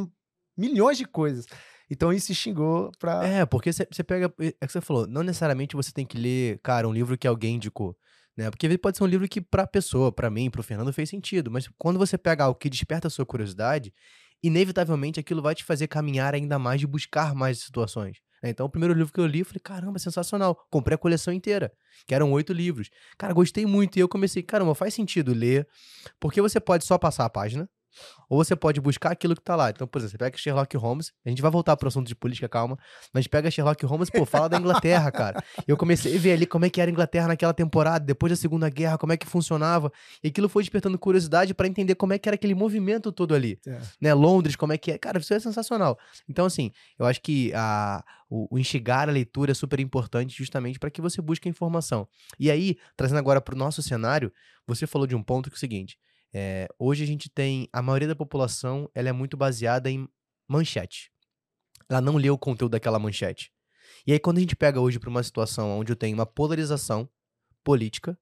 milhões 0.58 0.98
de 0.98 1.06
coisas. 1.06 1.46
Então 1.90 2.14
isso 2.14 2.34
xingou 2.34 2.90
pra. 2.98 3.26
É, 3.28 3.46
porque 3.46 3.74
você 3.74 3.86
pega. 4.04 4.34
É 4.40 4.66
que 4.66 4.72
você 4.72 4.80
falou, 4.80 5.06
não 5.06 5.24
necessariamente 5.24 5.76
você 5.76 5.92
tem 5.92 6.06
que 6.06 6.18
ler, 6.18 6.58
cara, 6.64 6.88
um 6.88 6.94
livro 6.94 7.18
que 7.18 7.28
alguém 7.28 7.56
indicou. 7.56 7.98
Né? 8.38 8.50
Porque 8.50 8.78
pode 8.78 8.98
ser 8.98 9.04
um 9.04 9.08
livro 9.08 9.28
que 9.28 9.42
pra 9.42 9.68
pessoa, 9.68 10.12
pra 10.12 10.30
mim, 10.30 10.50
pro 10.50 10.64
Fernando 10.64 10.94
fez 10.94 11.10
sentido. 11.10 11.52
Mas 11.52 11.70
quando 11.78 12.00
você 12.00 12.18
pega 12.18 12.46
algo 12.46 12.58
que 12.58 12.70
desperta 12.70 13.08
a 13.08 13.12
sua 13.12 13.26
curiosidade, 13.26 13.94
inevitavelmente 14.44 15.20
aquilo 15.20 15.42
vai 15.42 15.54
te 15.54 15.64
fazer 15.64 15.88
caminhar 15.88 16.34
ainda 16.34 16.58
mais 16.58 16.80
de 16.80 16.88
buscar 16.88 17.36
mais 17.36 17.60
situações. 17.60 18.18
né? 18.42 18.50
Então, 18.50 18.66
o 18.66 18.70
primeiro 18.70 18.94
livro 18.94 19.14
que 19.14 19.20
eu 19.20 19.28
li, 19.28 19.40
eu 19.40 19.46
falei, 19.46 19.60
caramba, 19.64 20.00
sensacional. 20.00 20.56
Comprei 20.70 20.96
a 20.96 20.98
coleção 20.98 21.34
inteira, 21.34 21.72
que 22.08 22.16
eram 22.16 22.32
oito 22.32 22.54
livros. 22.54 22.90
Cara, 23.18 23.34
gostei 23.34 23.66
muito. 23.66 23.98
E 23.98 24.00
eu 24.00 24.10
comecei, 24.10 24.42
caramba, 24.42 24.74
faz 24.74 24.94
sentido 24.94 25.34
ler, 25.34 25.68
porque 26.20 26.42
você 26.42 26.60
pode 26.60 26.86
só 26.86 26.98
passar 26.98 27.26
a 27.26 27.30
página, 27.30 27.70
ou 28.30 28.44
você 28.44 28.56
pode 28.56 28.80
buscar 28.80 29.12
aquilo 29.12 29.36
que 29.36 29.42
tá 29.42 29.56
lá. 29.56 29.70
Então, 29.70 29.88
por 29.88 30.00
exemplo, 30.00 30.12
você 30.12 30.18
pega 30.18 30.38
Sherlock 30.38 30.76
Holmes, 30.78 31.12
a 31.26 31.30
gente 31.30 31.42
vai 31.42 31.52
voltar 31.52 31.76
pro 31.78 31.88
assunto 31.88 32.08
de 32.08 32.16
política, 32.16 32.48
calma, 32.48 32.78
mas 33.14 33.28
pega 33.28 33.50
Sherlock 33.52 33.86
Holmes, 33.86 34.10
pô, 34.10 34.26
fala 34.26 34.48
da 34.50 34.58
Inglaterra, 34.58 35.12
cara. 35.12 35.44
Eu 35.68 35.76
comecei 35.78 36.16
a 36.16 36.20
ver 36.20 36.34
ali 36.34 36.46
como 36.46 36.66
é 36.66 36.70
que 36.70 36.80
era 36.82 36.90
a 36.90 36.94
Inglaterra 36.94 37.28
naquela 37.28 37.54
temporada, 37.54 38.06
depois 38.06 38.32
da 38.32 38.36
Segunda 38.36 38.70
Guerra, 38.70 38.98
como 38.98 39.14
é 39.14 39.18
que 39.18 39.26
funcionava, 39.28 39.92
e 40.24 40.28
aquilo 40.30 40.48
foi 40.50 40.64
despertando 40.64 40.98
curiosidade 40.98 41.54
pra 41.54 41.68
entender 41.68 41.96
como 41.96 42.14
é 42.14 42.20
que 42.20 42.28
era 42.30 42.36
aquele 42.36 42.56
movimento 42.56 43.12
todo 43.12 43.34
ali 43.36 43.60
É. 43.68 43.80
né, 44.00 44.14
Londres, 44.14 44.56
como 44.56 44.74
é 44.74 44.78
que 44.78 44.92
é. 44.92 44.98
Cara, 44.98 45.20
isso 45.20 45.34
é 45.34 45.40
sensacional. 45.40 45.98
Então, 46.30 46.46
assim, 46.46 46.72
eu 46.98 47.06
acho 47.06 47.22
que 47.22 47.52
a, 47.54 48.04
o, 48.30 48.56
o 48.56 48.60
instigar 48.60 49.10
a 49.10 49.12
leitura 49.12 49.52
é 49.52 49.54
super 49.54 49.80
importante 49.80 50.36
justamente 50.38 50.80
para 50.80 50.90
que 50.90 51.02
você 51.02 51.22
busque 51.22 51.48
a 51.48 51.52
informação. 51.52 52.08
E 52.40 52.50
aí, 52.50 52.78
trazendo 52.96 53.18
agora 53.20 53.42
para 53.42 53.56
o 53.56 53.58
nosso 53.58 53.82
cenário, 53.82 54.32
você 54.66 54.88
falou 54.88 55.06
de 55.08 55.16
um 55.16 55.24
ponto 55.24 55.50
que 55.50 55.56
é 55.56 55.58
o 55.58 55.60
seguinte: 55.60 55.98
é, 56.34 56.68
hoje 56.80 57.04
a 57.04 57.08
gente 57.08 57.30
tem. 57.30 57.68
A 57.74 57.82
maioria 57.82 58.08
da 58.08 58.16
população 58.16 58.90
ela 58.94 59.10
é 59.10 59.12
muito 59.12 59.36
baseada 59.38 59.90
em 59.90 60.08
manchete. 60.48 61.12
Ela 61.90 62.02
não 62.02 62.16
lê 62.18 62.30
o 62.30 62.38
conteúdo 62.38 62.72
daquela 62.72 63.00
manchete. 63.00 63.52
E 64.08 64.14
aí, 64.14 64.20
quando 64.20 64.38
a 64.38 64.42
gente 64.42 64.56
pega 64.56 64.80
hoje 64.80 65.00
para 65.00 65.10
uma 65.10 65.24
situação 65.24 65.78
onde 65.80 65.92
eu 65.92 65.96
tenho 65.96 66.16
uma 66.16 66.26
polarização 66.26 67.10
política, 67.64 68.18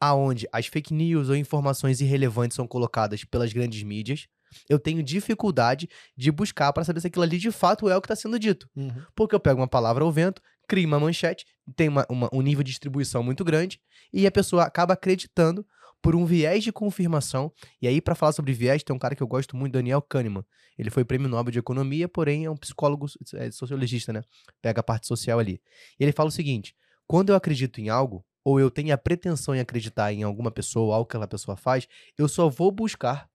aonde 0.00 0.46
as 0.52 0.66
fake 0.66 0.92
news 0.92 1.28
ou 1.28 1.36
informações 1.36 2.00
irrelevantes 2.00 2.54
são 2.54 2.66
colocadas 2.66 3.24
pelas 3.24 3.52
grandes 3.52 3.82
mídias, 3.82 4.28
eu 4.68 4.78
tenho 4.78 5.02
dificuldade 5.02 5.88
de 6.16 6.30
buscar 6.30 6.72
para 6.72 6.84
saber 6.84 7.00
se 7.00 7.06
aquilo 7.06 7.24
ali 7.24 7.38
de 7.38 7.50
fato 7.50 7.88
é 7.88 7.96
o 7.96 8.00
que 8.00 8.06
está 8.06 8.14
sendo 8.16 8.38
dito. 8.38 8.68
Uhum. 8.76 9.02
Porque 9.14 9.34
eu 9.34 9.40
pego 9.40 9.60
uma 9.60 9.66
palavra 9.68 10.04
ao 10.04 10.12
vento, 10.12 10.40
crio 10.68 10.86
uma 10.86 11.00
manchete, 11.00 11.46
tem 11.74 11.88
uma- 11.88 12.06
uma- 12.08 12.28
um 12.32 12.42
nível 12.42 12.62
de 12.62 12.70
distribuição 12.70 13.22
muito 13.22 13.44
grande, 13.44 13.80
e 14.12 14.26
a 14.26 14.30
pessoa 14.30 14.64
acaba 14.64 14.94
acreditando 14.94 15.66
por 16.02 16.14
um 16.14 16.24
viés 16.24 16.62
de 16.62 16.72
confirmação. 16.72 17.52
E 17.80 17.88
aí, 17.88 18.00
para 18.00 18.14
falar 18.14 18.32
sobre 18.32 18.52
viés, 18.52 18.82
tem 18.82 18.94
um 18.94 18.98
cara 18.98 19.14
que 19.16 19.22
eu 19.22 19.26
gosto 19.26 19.56
muito, 19.56 19.72
Daniel 19.72 20.00
Kahneman. 20.02 20.44
Ele 20.78 20.90
foi 20.90 21.04
prêmio 21.04 21.28
Nobel 21.28 21.50
de 21.50 21.58
Economia, 21.58 22.08
porém 22.08 22.44
é 22.44 22.50
um 22.50 22.56
psicólogo, 22.56 23.06
é, 23.34 23.50
sociologista, 23.50 24.12
né? 24.12 24.22
Pega 24.62 24.80
a 24.80 24.84
parte 24.84 25.06
social 25.06 25.38
ali. 25.38 25.60
E 25.98 26.04
ele 26.04 26.12
fala 26.12 26.28
o 26.28 26.32
seguinte: 26.32 26.74
quando 27.06 27.30
eu 27.30 27.36
acredito 27.36 27.80
em 27.80 27.88
algo, 27.88 28.24
ou 28.44 28.60
eu 28.60 28.70
tenho 28.70 28.94
a 28.94 28.98
pretensão 28.98 29.54
em 29.54 29.60
acreditar 29.60 30.12
em 30.12 30.22
alguma 30.22 30.50
pessoa, 30.50 30.86
ou 30.86 30.92
algo 30.92 31.06
que 31.08 31.16
aquela 31.16 31.26
pessoa 31.26 31.56
faz, 31.56 31.88
eu 32.16 32.28
só 32.28 32.48
vou 32.48 32.70
buscar 32.70 33.28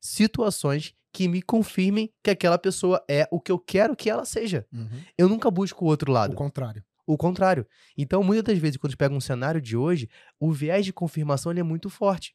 situações 0.00 0.94
que 1.12 1.28
me 1.28 1.40
confirmem 1.42 2.10
que 2.22 2.30
aquela 2.30 2.58
pessoa 2.58 3.02
é 3.08 3.26
o 3.30 3.40
que 3.40 3.50
eu 3.50 3.58
quero 3.58 3.96
que 3.96 4.10
ela 4.10 4.24
seja. 4.24 4.66
Uhum. 4.72 5.00
Eu 5.16 5.28
nunca 5.28 5.50
busco 5.50 5.84
o 5.84 5.88
outro 5.88 6.10
O 6.10 6.14
lado. 6.14 6.34
contrário. 6.34 6.84
O 7.06 7.16
contrário. 7.16 7.66
Então, 7.96 8.22
muitas 8.22 8.44
das 8.44 8.58
vezes, 8.58 8.76
quando 8.76 8.88
a 8.88 8.92
gente 8.92 8.98
pega 8.98 9.14
um 9.14 9.20
cenário 9.20 9.60
de 9.60 9.76
hoje, 9.76 10.08
o 10.40 10.52
viés 10.52 10.84
de 10.84 10.92
confirmação 10.92 11.52
ele 11.52 11.60
é 11.60 11.62
muito 11.62 11.88
forte. 11.88 12.34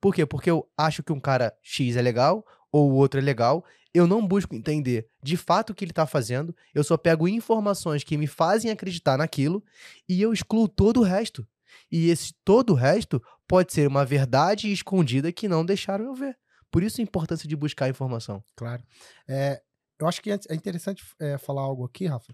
Por 0.00 0.14
quê? 0.14 0.26
Porque 0.26 0.50
eu 0.50 0.68
acho 0.76 1.02
que 1.02 1.12
um 1.12 1.20
cara 1.20 1.54
X 1.62 1.96
é 1.96 2.02
legal, 2.02 2.44
ou 2.72 2.90
o 2.90 2.94
outro 2.94 3.18
é 3.18 3.22
legal, 3.22 3.64
eu 3.92 4.06
não 4.06 4.26
busco 4.26 4.54
entender 4.54 5.08
de 5.22 5.36
fato 5.36 5.70
o 5.70 5.74
que 5.74 5.84
ele 5.84 5.90
está 5.90 6.06
fazendo, 6.06 6.54
eu 6.74 6.84
só 6.84 6.96
pego 6.96 7.26
informações 7.26 8.04
que 8.04 8.16
me 8.16 8.26
fazem 8.26 8.70
acreditar 8.70 9.18
naquilo 9.18 9.64
e 10.08 10.22
eu 10.22 10.32
excluo 10.32 10.68
todo 10.68 11.00
o 11.00 11.02
resto. 11.02 11.46
E 11.90 12.08
esse 12.08 12.32
todo 12.44 12.70
o 12.70 12.76
resto 12.76 13.22
pode 13.48 13.72
ser 13.72 13.88
uma 13.88 14.04
verdade 14.04 14.70
escondida 14.72 15.32
que 15.32 15.48
não 15.48 15.64
deixaram 15.64 16.04
eu 16.04 16.14
ver. 16.14 16.38
Por 16.70 16.82
isso 16.82 17.00
a 17.00 17.04
importância 17.04 17.48
de 17.48 17.56
buscar 17.56 17.88
informação. 17.88 18.42
Claro. 18.54 18.82
É, 19.28 19.60
eu 19.98 20.06
acho 20.06 20.22
que 20.22 20.30
é 20.30 20.54
interessante 20.54 21.04
é, 21.18 21.36
falar 21.36 21.62
algo 21.62 21.84
aqui, 21.84 22.06
Rafa. 22.06 22.32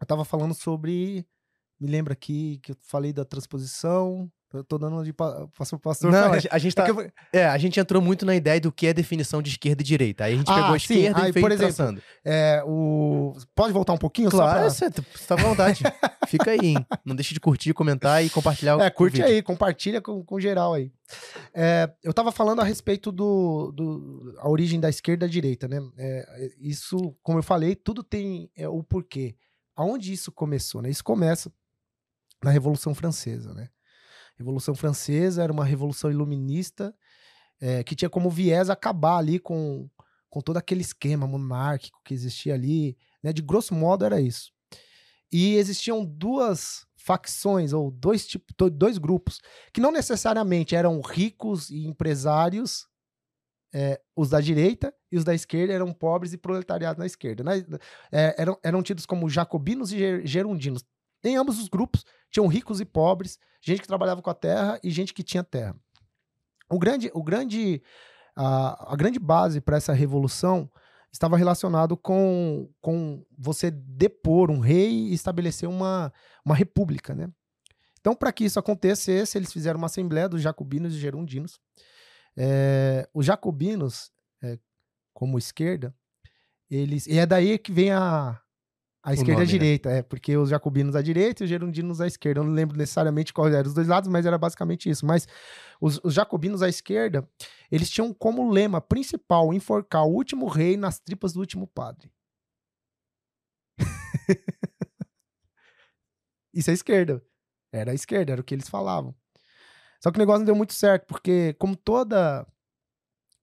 Eu 0.00 0.06
tava 0.06 0.24
falando 0.24 0.54
sobre. 0.54 1.26
Me 1.78 1.88
lembra 1.88 2.14
aqui 2.14 2.58
que 2.62 2.72
eu 2.72 2.76
falei 2.82 3.12
da 3.12 3.24
transposição. 3.24 4.30
Eu 4.54 4.64
tô 4.64 4.78
dando 4.78 5.02
de 5.04 5.12
pa- 5.12 5.46
pastor 5.58 5.78
pastor. 5.78 6.10
Não, 6.10 6.32
a, 6.32 6.58
gente 6.58 6.72
É 6.72 6.76
tá, 6.76 6.84
que 6.84 6.90
eu- 6.92 7.10
é, 7.32 7.44
a 7.46 7.58
gente 7.58 7.78
entrou 7.78 8.00
muito 8.00 8.24
na 8.24 8.34
ideia 8.34 8.58
do 8.60 8.72
que 8.72 8.86
é 8.86 8.94
definição 8.94 9.42
de 9.42 9.50
esquerda 9.50 9.82
e 9.82 9.84
direita. 9.84 10.24
Aí 10.24 10.34
a 10.34 10.36
gente 10.36 10.50
Ah, 10.50 10.54
pegou 10.54 10.74
a 10.74 10.78
sim. 10.78 10.94
esquerda 10.94 11.22
Aí, 11.22 11.30
e 11.30 11.32
fez 11.32 11.42
por 11.44 11.52
exemplo, 11.52 11.74
traçando. 11.74 12.02
é, 12.24 12.62
o... 12.64 13.34
Pode 13.54 13.72
voltar 13.74 13.92
um 13.92 13.98
pouquinho? 13.98 14.30
Claro, 14.30 14.60
pra- 14.60 14.70
você 14.70 14.90
tá 14.90 15.02
você 15.14 15.26
tá 15.26 15.34
à 15.34 15.36
vontade. 15.36 15.82
Fica 16.28 16.52
aí, 16.52 16.60
hein? 16.62 16.86
Não 17.04 17.14
deixe 17.14 17.34
de 17.34 17.40
curtir, 17.40 17.74
comentar 17.74 18.24
e 18.24 18.30
compartilhar 18.30 18.76
o 18.76 18.80
É, 18.80 18.88
curte 18.88 19.16
vídeo. 19.18 19.26
aí, 19.28 19.42
compartilha 19.42 20.00
com, 20.00 20.24
com 20.24 20.40
geral 20.40 20.72
aí. 20.72 20.90
É, 21.52 21.92
eu 22.02 22.14
tava 22.14 22.32
falando 22.32 22.60
a 22.60 22.64
respeito 22.64 23.12
do, 23.12 23.72
do 23.72 24.34
a 24.38 24.48
origem 24.48 24.80
da 24.80 24.88
esquerda 24.88 25.26
e 25.26 25.28
direita, 25.28 25.68
né? 25.68 25.78
É, 25.98 26.50
isso, 26.60 27.14
como 27.22 27.38
eu 27.38 27.42
falei, 27.42 27.74
tudo 27.74 28.02
tem 28.02 28.48
é, 28.56 28.66
o 28.68 28.82
porquê. 28.82 29.34
Aonde 29.76 30.12
isso 30.12 30.32
começou, 30.32 30.80
né? 30.80 30.90
Isso 30.90 31.04
começa 31.04 31.52
na 32.42 32.50
Revolução 32.50 32.94
Francesa, 32.94 33.52
né? 33.52 33.68
Revolução 34.38 34.74
Francesa 34.74 35.42
era 35.42 35.52
uma 35.52 35.64
revolução 35.64 36.10
iluminista 36.10 36.94
é, 37.60 37.82
que 37.82 37.94
tinha 37.94 38.10
como 38.10 38.28
viés 38.28 38.68
acabar 38.68 39.16
ali 39.16 39.38
com, 39.38 39.88
com 40.28 40.40
todo 40.40 40.56
aquele 40.58 40.82
esquema 40.82 41.26
monárquico 41.26 42.00
que 42.04 42.12
existia 42.12 42.54
ali, 42.54 42.96
né? 43.22 43.32
De 43.32 43.40
grosso 43.42 43.74
modo 43.74 44.04
era 44.04 44.20
isso. 44.20 44.52
E 45.32 45.56
existiam 45.56 46.04
duas 46.04 46.86
facções 46.96 47.72
ou 47.72 47.90
dois 47.90 48.26
tipos, 48.26 48.54
do- 48.58 48.70
dois 48.70 48.98
grupos 48.98 49.40
que 49.72 49.80
não 49.80 49.92
necessariamente 49.92 50.74
eram 50.74 51.00
ricos 51.00 51.70
e 51.70 51.86
empresários, 51.86 52.86
é, 53.78 54.00
os 54.16 54.30
da 54.30 54.40
direita 54.40 54.94
e 55.12 55.18
os 55.18 55.24
da 55.24 55.34
esquerda 55.34 55.74
eram 55.74 55.92
pobres 55.92 56.32
e 56.32 56.38
proletariado 56.38 56.98
na 56.98 57.04
esquerda. 57.04 57.44
É, 58.10 58.34
eram, 58.38 58.58
eram 58.62 58.82
tidos 58.82 59.04
como 59.04 59.28
jacobinos 59.28 59.92
e 59.92 59.98
ger- 59.98 60.26
gerundinos. 60.26 60.82
Em 61.22 61.36
ambos 61.36 61.58
os 61.58 61.68
grupos 61.68 62.02
tinham 62.30 62.46
ricos 62.46 62.80
e 62.80 62.86
pobres, 62.86 63.38
gente 63.60 63.82
que 63.82 63.86
trabalhava 63.86 64.22
com 64.22 64.30
a 64.30 64.34
terra 64.34 64.80
e 64.82 64.90
gente 64.90 65.12
que 65.12 65.22
tinha 65.22 65.44
terra. 65.44 65.76
O 66.70 66.78
grande, 66.78 67.10
o 67.12 67.22
grande, 67.22 67.82
a, 68.34 68.94
a 68.94 68.96
grande 68.96 69.18
base 69.18 69.60
para 69.60 69.76
essa 69.76 69.92
revolução 69.92 70.70
estava 71.12 71.36
relacionado 71.36 71.98
com, 71.98 72.70
com 72.80 73.22
você 73.36 73.70
depor 73.70 74.50
um 74.50 74.58
rei 74.58 75.08
e 75.08 75.12
estabelecer 75.12 75.68
uma, 75.68 76.10
uma 76.44 76.54
república, 76.54 77.14
né? 77.14 77.28
Então, 78.00 78.14
para 78.14 78.32
que 78.32 78.44
isso 78.44 78.58
acontecesse, 78.58 79.36
eles 79.36 79.52
fizeram 79.52 79.78
uma 79.78 79.86
assembleia 79.86 80.28
dos 80.28 80.40
jacobinos 80.40 80.94
e 80.94 80.98
gerundinos. 80.98 81.58
É, 82.36 83.08
os 83.14 83.24
jacobinos, 83.24 84.10
é, 84.42 84.58
como 85.14 85.38
esquerda, 85.38 85.94
eles 86.70 87.06
e 87.06 87.18
é 87.18 87.26
daí 87.26 87.58
que 87.58 87.72
vem 87.72 87.92
a 87.92 88.40
a 89.06 89.14
esquerda 89.14 89.42
e 89.42 89.44
a 89.44 89.46
né? 89.46 89.52
direita, 89.52 89.88
é 89.88 90.02
porque 90.02 90.36
os 90.36 90.48
jacobinos 90.48 90.96
à 90.96 91.00
direita 91.00 91.40
e 91.40 91.44
os 91.44 91.48
gerundinos 91.48 92.00
à 92.00 92.08
esquerda. 92.08 92.40
Eu 92.40 92.44
não 92.44 92.52
lembro 92.52 92.76
necessariamente 92.76 93.32
qual 93.32 93.46
eram 93.46 93.68
os 93.68 93.72
dois 93.72 93.86
lados, 93.86 94.10
mas 94.10 94.26
era 94.26 94.36
basicamente 94.36 94.90
isso. 94.90 95.06
Mas 95.06 95.28
os, 95.80 96.00
os 96.02 96.12
jacobinos 96.12 96.60
à 96.60 96.68
esquerda, 96.68 97.24
eles 97.70 97.88
tinham 97.88 98.12
como 98.12 98.50
lema 98.50 98.80
principal 98.80 99.54
enforcar 99.54 100.04
o 100.04 100.10
último 100.10 100.48
rei 100.48 100.76
nas 100.76 100.98
tripas 100.98 101.32
do 101.32 101.38
último 101.38 101.68
padre. 101.68 102.10
Isso 106.52 106.70
é 106.70 106.74
esquerda. 106.74 107.22
Era 107.72 107.92
a 107.92 107.94
esquerda, 107.94 108.32
era 108.32 108.40
o 108.40 108.44
que 108.44 108.56
eles 108.56 108.68
falavam. 108.68 109.14
Só 110.02 110.10
que 110.10 110.18
o 110.18 110.20
negócio 110.20 110.40
não 110.40 110.46
deu 110.46 110.56
muito 110.56 110.72
certo, 110.74 111.06
porque 111.06 111.54
como 111.54 111.76
toda 111.76 112.46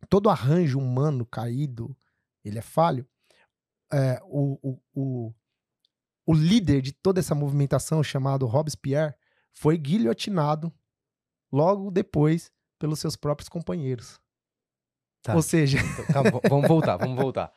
todo 0.10 0.30
arranjo 0.30 0.78
humano 0.80 1.26
caído, 1.26 1.96
ele 2.44 2.60
é 2.60 2.62
falho, 2.62 3.08
é, 3.92 4.20
o, 4.26 4.60
o, 4.62 4.80
o, 4.94 5.34
o 6.26 6.34
líder 6.34 6.82
de 6.82 6.92
toda 6.92 7.20
essa 7.20 7.34
movimentação, 7.34 8.04
chamado 8.04 8.46
Robespierre, 8.46 9.14
foi 9.54 9.78
guilhotinado 9.78 10.72
logo 11.52 11.90
depois 11.90 12.52
pelos 12.80 13.00
seus 13.00 13.16
próprios 13.16 13.48
companheiros. 13.48 14.20
Tá. 15.22 15.36
Ou 15.36 15.42
seja, 15.42 15.78
Calma, 16.12 16.32
v- 16.32 16.50
vamos 16.50 16.68
voltar, 16.68 16.98
vamos 16.98 17.16
voltar. 17.16 17.54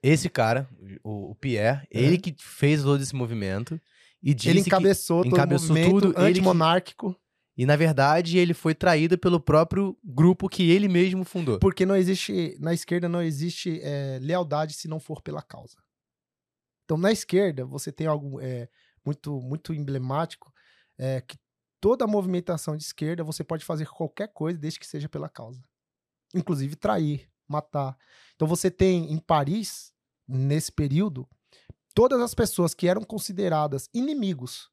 Esse 0.00 0.28
cara, 0.30 0.68
o, 1.02 1.34
Pierre, 1.34 1.84
ele 1.90 2.16
que 2.16 2.32
fez 2.38 2.82
todo 2.84 3.02
esse 3.02 3.14
movimento 3.16 3.80
e 4.22 4.32
disse 4.32 4.50
ele 4.50 4.60
que... 4.62 4.68
encabeçou 4.68 5.24
todo 5.24 5.32
encabeçou 5.32 5.66
o 5.66 5.68
movimento 5.70 5.90
tudo, 5.94 6.06
ele 6.06 6.14
que- 6.14 6.20
antimonárquico, 6.38 7.16
E, 7.58 7.66
na 7.66 7.74
verdade, 7.74 8.38
ele 8.38 8.54
foi 8.54 8.72
traído 8.72 9.18
pelo 9.18 9.40
próprio 9.40 9.98
grupo 10.04 10.48
que 10.48 10.70
ele 10.70 10.86
mesmo 10.86 11.24
fundou. 11.24 11.58
porque 11.58 11.84
não 11.84 11.96
existe, 11.96 12.56
na 12.60 12.72
esquerda 12.72 13.08
não 13.08 13.20
existe 13.20 13.80
é, 13.82 14.20
lealdade 14.22 14.74
se 14.74 14.86
não 14.86 15.00
for 15.00 15.20
pela 15.20 15.42
causa. 15.42 15.76
Então, 16.84 16.96
na 16.96 17.10
esquerda, 17.10 17.66
você 17.66 17.90
tem 17.90 18.06
algo 18.06 18.40
é, 18.40 18.68
muito, 19.04 19.40
muito 19.40 19.74
emblemático, 19.74 20.54
é, 20.96 21.20
que 21.20 21.36
toda 21.80 22.06
movimentação 22.06 22.76
de 22.76 22.84
esquerda 22.84 23.24
você 23.24 23.42
pode 23.42 23.64
fazer 23.64 23.88
qualquer 23.88 24.28
coisa 24.32 24.56
desde 24.56 24.78
que 24.78 24.86
seja 24.86 25.08
pela 25.08 25.28
causa. 25.28 25.60
Inclusive 26.32 26.76
trair, 26.76 27.28
matar. 27.48 27.98
Então 28.36 28.46
você 28.46 28.70
tem 28.70 29.12
em 29.12 29.18
Paris, 29.18 29.92
nesse 30.28 30.70
período, 30.70 31.28
todas 31.92 32.20
as 32.20 32.36
pessoas 32.36 32.72
que 32.72 32.86
eram 32.86 33.02
consideradas 33.02 33.88
inimigos 33.92 34.70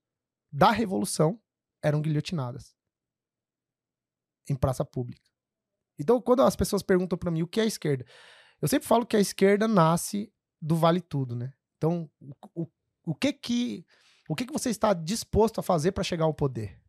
da 0.51 0.69
revolução 0.69 1.41
eram 1.81 1.99
guilhotinadas 1.99 2.74
em 4.49 4.55
praça 4.55 4.83
pública. 4.83 5.29
Então, 5.97 6.21
quando 6.21 6.41
as 6.41 6.55
pessoas 6.55 6.83
perguntam 6.83 7.17
pra 7.17 7.31
mim 7.31 7.41
o 7.41 7.47
que 7.47 7.59
é 7.59 7.63
a 7.63 7.67
esquerda, 7.67 8.05
eu 8.61 8.67
sempre 8.67 8.87
falo 8.87 9.05
que 9.05 9.15
a 9.15 9.19
esquerda 9.19 9.67
nasce 9.67 10.31
do 10.61 10.75
vale 10.75 11.01
tudo, 11.01 11.35
né? 11.35 11.53
Então, 11.77 12.09
o, 12.53 12.63
o, 12.63 12.67
o 13.07 13.15
que 13.15 13.33
que 13.33 13.85
o 14.27 14.35
que 14.35 14.45
que 14.45 14.53
você 14.53 14.69
está 14.69 14.93
disposto 14.93 15.59
a 15.59 15.63
fazer 15.63 15.91
para 15.91 16.03
chegar 16.03 16.25
ao 16.25 16.33
poder? 16.33 16.79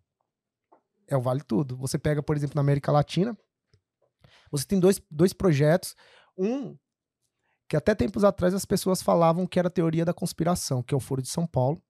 É 1.07 1.16
o 1.16 1.20
vale 1.20 1.42
tudo. 1.42 1.76
Você 1.76 1.98
pega, 1.98 2.22
por 2.22 2.36
exemplo, 2.36 2.57
na 2.57 2.62
América 2.62 2.90
Latina, 2.90 3.36
você 4.50 4.64
tem 4.64 4.80
dois, 4.80 5.00
dois 5.11 5.32
projetos. 5.32 5.94
Um 6.36 6.76
que 7.68 7.76
até 7.76 7.94
tempos 7.94 8.24
atrás 8.24 8.54
as 8.54 8.64
pessoas 8.64 9.02
falavam 9.02 9.46
que 9.46 9.59
era 9.59 9.68
a 9.68 9.70
teoria 9.70 10.04
da 10.04 10.14
conspiração, 10.14 10.82
que 10.82 10.94
é 10.94 10.96
o 10.96 11.00
Foro 11.00 11.20
de 11.20 11.28
São 11.28 11.46
Paulo, 11.46 11.82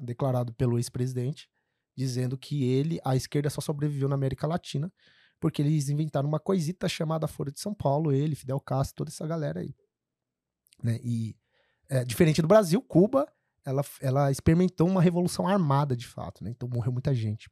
declarado 0.00 0.52
pelo 0.54 0.78
ex-presidente, 0.78 1.50
dizendo 1.96 2.36
que 2.36 2.64
ele, 2.64 3.00
a 3.04 3.16
esquerda 3.16 3.50
só 3.50 3.60
sobreviveu 3.60 4.08
na 4.08 4.14
América 4.14 4.46
Latina 4.46 4.92
porque 5.40 5.60
eles 5.60 5.90
inventaram 5.90 6.26
uma 6.26 6.40
coisita 6.40 6.88
chamada 6.88 7.26
Foro 7.26 7.52
de 7.52 7.60
São 7.60 7.74
Paulo, 7.74 8.12
ele, 8.12 8.34
Fidel 8.34 8.58
Castro, 8.60 8.96
toda 8.96 9.10
essa 9.10 9.26
galera 9.26 9.60
aí. 9.60 9.74
Né? 10.82 10.98
E 11.02 11.36
é, 11.88 12.02
diferente 12.02 12.40
do 12.40 12.48
Brasil, 12.48 12.80
Cuba, 12.80 13.30
ela, 13.64 13.82
ela 14.00 14.30
experimentou 14.30 14.88
uma 14.88 15.02
revolução 15.02 15.46
armada 15.46 15.94
de 15.96 16.06
fato, 16.06 16.42
né? 16.42 16.50
Então 16.50 16.66
morreu 16.66 16.92
muita 16.92 17.14
gente. 17.14 17.50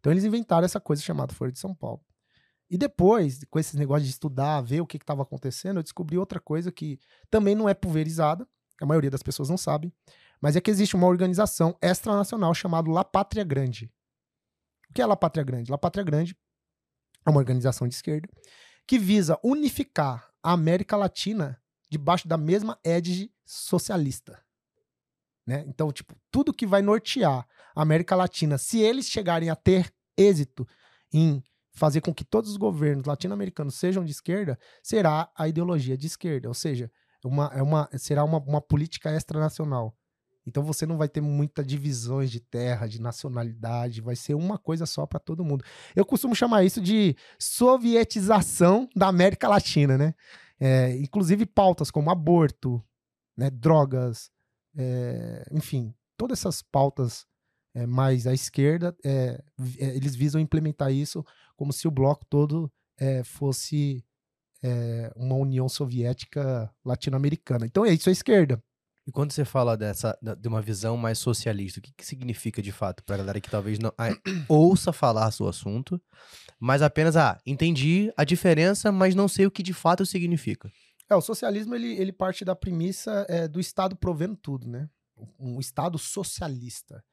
Então 0.00 0.10
eles 0.10 0.24
inventaram 0.24 0.64
essa 0.64 0.80
coisa 0.80 1.02
chamada 1.02 1.34
Foro 1.34 1.52
de 1.52 1.58
São 1.58 1.74
Paulo. 1.74 2.02
E 2.70 2.78
depois, 2.78 3.44
com 3.50 3.58
esses 3.58 3.74
negócios 3.74 4.06
de 4.06 4.12
estudar, 4.12 4.62
ver 4.62 4.80
o 4.80 4.86
que 4.86 4.96
estava 4.96 5.22
acontecendo, 5.22 5.76
eu 5.76 5.82
descobri 5.82 6.16
outra 6.16 6.40
coisa 6.40 6.72
que 6.72 6.98
também 7.30 7.54
não 7.54 7.68
é 7.68 7.74
pulverizada, 7.74 8.48
a 8.80 8.86
maioria 8.86 9.10
das 9.10 9.22
pessoas 9.22 9.50
não 9.50 9.58
sabe, 9.58 9.92
mas 10.42 10.56
é 10.56 10.60
que 10.60 10.70
existe 10.70 10.96
uma 10.96 11.06
organização 11.06 11.78
extranacional 11.80 12.52
chamada 12.52 12.90
La 12.90 13.04
Pátria 13.04 13.44
Grande. 13.44 13.88
O 14.90 14.92
que 14.92 15.00
é 15.00 15.06
La 15.06 15.16
Pátria 15.16 15.44
Grande? 15.44 15.70
La 15.70 15.78
Pátria 15.78 16.04
Grande 16.04 16.36
é 17.24 17.30
uma 17.30 17.38
organização 17.38 17.86
de 17.86 17.94
esquerda 17.94 18.28
que 18.84 18.98
visa 18.98 19.38
unificar 19.44 20.28
a 20.42 20.52
América 20.52 20.96
Latina 20.96 21.62
debaixo 21.88 22.26
da 22.26 22.36
mesma 22.36 22.76
égide 22.82 23.32
socialista. 23.46 24.42
Né? 25.46 25.64
Então, 25.68 25.92
tipo, 25.92 26.16
tudo 26.28 26.52
que 26.52 26.66
vai 26.66 26.82
nortear 26.82 27.46
a 27.74 27.82
América 27.82 28.16
Latina, 28.16 28.58
se 28.58 28.80
eles 28.80 29.06
chegarem 29.06 29.48
a 29.48 29.54
ter 29.54 29.94
êxito 30.16 30.66
em 31.12 31.40
fazer 31.70 32.00
com 32.00 32.12
que 32.12 32.24
todos 32.24 32.50
os 32.50 32.56
governos 32.56 33.06
latino-americanos 33.06 33.76
sejam 33.76 34.04
de 34.04 34.10
esquerda, 34.10 34.58
será 34.82 35.30
a 35.36 35.46
ideologia 35.46 35.96
de 35.96 36.08
esquerda, 36.08 36.48
ou 36.48 36.54
seja, 36.54 36.90
uma, 37.24 37.46
é 37.54 37.62
uma, 37.62 37.88
será 37.96 38.24
uma, 38.24 38.38
uma 38.38 38.60
política 38.60 39.14
extranacional. 39.14 39.96
Então 40.46 40.62
você 40.62 40.84
não 40.86 40.96
vai 40.96 41.08
ter 41.08 41.20
muita 41.20 41.64
divisões 41.64 42.30
de 42.30 42.40
terra, 42.40 42.86
de 42.86 43.00
nacionalidade, 43.00 44.00
vai 44.00 44.16
ser 44.16 44.34
uma 44.34 44.58
coisa 44.58 44.86
só 44.86 45.06
para 45.06 45.20
todo 45.20 45.44
mundo. 45.44 45.64
Eu 45.94 46.04
costumo 46.04 46.34
chamar 46.34 46.64
isso 46.64 46.80
de 46.80 47.16
sovietização 47.38 48.88
da 48.94 49.08
América 49.08 49.48
Latina, 49.48 49.96
né? 49.96 50.14
É, 50.58 50.96
inclusive 50.96 51.46
pautas 51.46 51.90
como 51.90 52.10
aborto, 52.10 52.82
né, 53.36 53.50
drogas, 53.50 54.30
é, 54.76 55.44
enfim, 55.50 55.92
todas 56.16 56.38
essas 56.38 56.62
pautas 56.62 57.26
é, 57.74 57.86
mais 57.86 58.26
à 58.26 58.34
esquerda, 58.34 58.94
é, 59.04 59.42
é, 59.78 59.96
eles 59.96 60.14
visam 60.14 60.40
implementar 60.40 60.92
isso 60.92 61.24
como 61.56 61.72
se 61.72 61.88
o 61.88 61.90
bloco 61.90 62.24
todo 62.26 62.70
é, 62.98 63.24
fosse 63.24 64.04
uma 65.16 65.34
União 65.34 65.68
Soviética 65.68 66.72
latino-americana. 66.84 67.66
Então 67.66 67.84
é 67.84 67.92
isso, 67.92 68.08
a 68.08 68.12
esquerda. 68.12 68.62
E 69.06 69.10
quando 69.10 69.32
você 69.32 69.44
fala 69.44 69.76
dessa, 69.76 70.16
de 70.38 70.46
uma 70.46 70.62
visão 70.62 70.96
mais 70.96 71.18
socialista, 71.18 71.80
o 71.80 71.82
que, 71.82 71.92
que 71.92 72.06
significa 72.06 72.62
de 72.62 72.70
fato 72.70 73.02
pra 73.02 73.16
galera 73.16 73.40
que 73.40 73.50
talvez 73.50 73.78
não 73.78 73.92
ah, 73.98 74.10
ouça 74.48 74.92
falar 74.92 75.30
o 75.40 75.48
assunto, 75.48 76.00
mas 76.58 76.82
apenas, 76.82 77.16
ah, 77.16 77.38
entendi 77.44 78.12
a 78.16 78.22
diferença, 78.22 78.92
mas 78.92 79.14
não 79.14 79.26
sei 79.26 79.46
o 79.46 79.50
que 79.50 79.62
de 79.62 79.72
fato 79.72 80.06
significa. 80.06 80.70
É, 81.10 81.16
o 81.16 81.20
socialismo 81.20 81.74
ele, 81.74 81.94
ele 81.96 82.12
parte 82.12 82.44
da 82.44 82.54
premissa 82.54 83.26
é, 83.28 83.48
do 83.48 83.58
Estado 83.58 83.96
provendo 83.96 84.36
tudo, 84.36 84.68
né? 84.68 84.88
Um 85.38 85.58
Estado 85.58 85.98
socialista. 85.98 87.04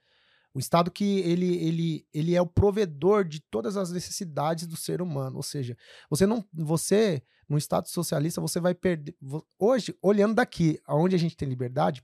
O 0.54 0.60
Estado 0.60 0.90
que 0.90 1.20
ele, 1.20 1.56
ele, 1.58 2.08
ele 2.14 2.36
é 2.36 2.42
o 2.42 2.48
provedor 2.48 3.24
de 3.24 3.40
todas 3.40 3.78
as 3.78 3.92
necessidades 3.92 4.66
do 4.66 4.76
ser 4.76 5.02
humano. 5.02 5.38
Ou 5.38 5.44
seja, 5.44 5.78
você 6.10 6.26
não. 6.26 6.44
Você, 6.54 7.22
no 7.48 7.58
Estado 7.58 7.88
socialista, 7.88 8.42
você 8.42 8.60
vai 8.60 8.74
perder. 8.74 9.16
Hoje, 9.60 9.96
olhando 10.02 10.36
daqui, 10.36 10.80
aonde 10.86 11.16
a 11.16 11.20
gente 11.20 11.38
tem 11.38 11.48
liberdade, 11.48 12.04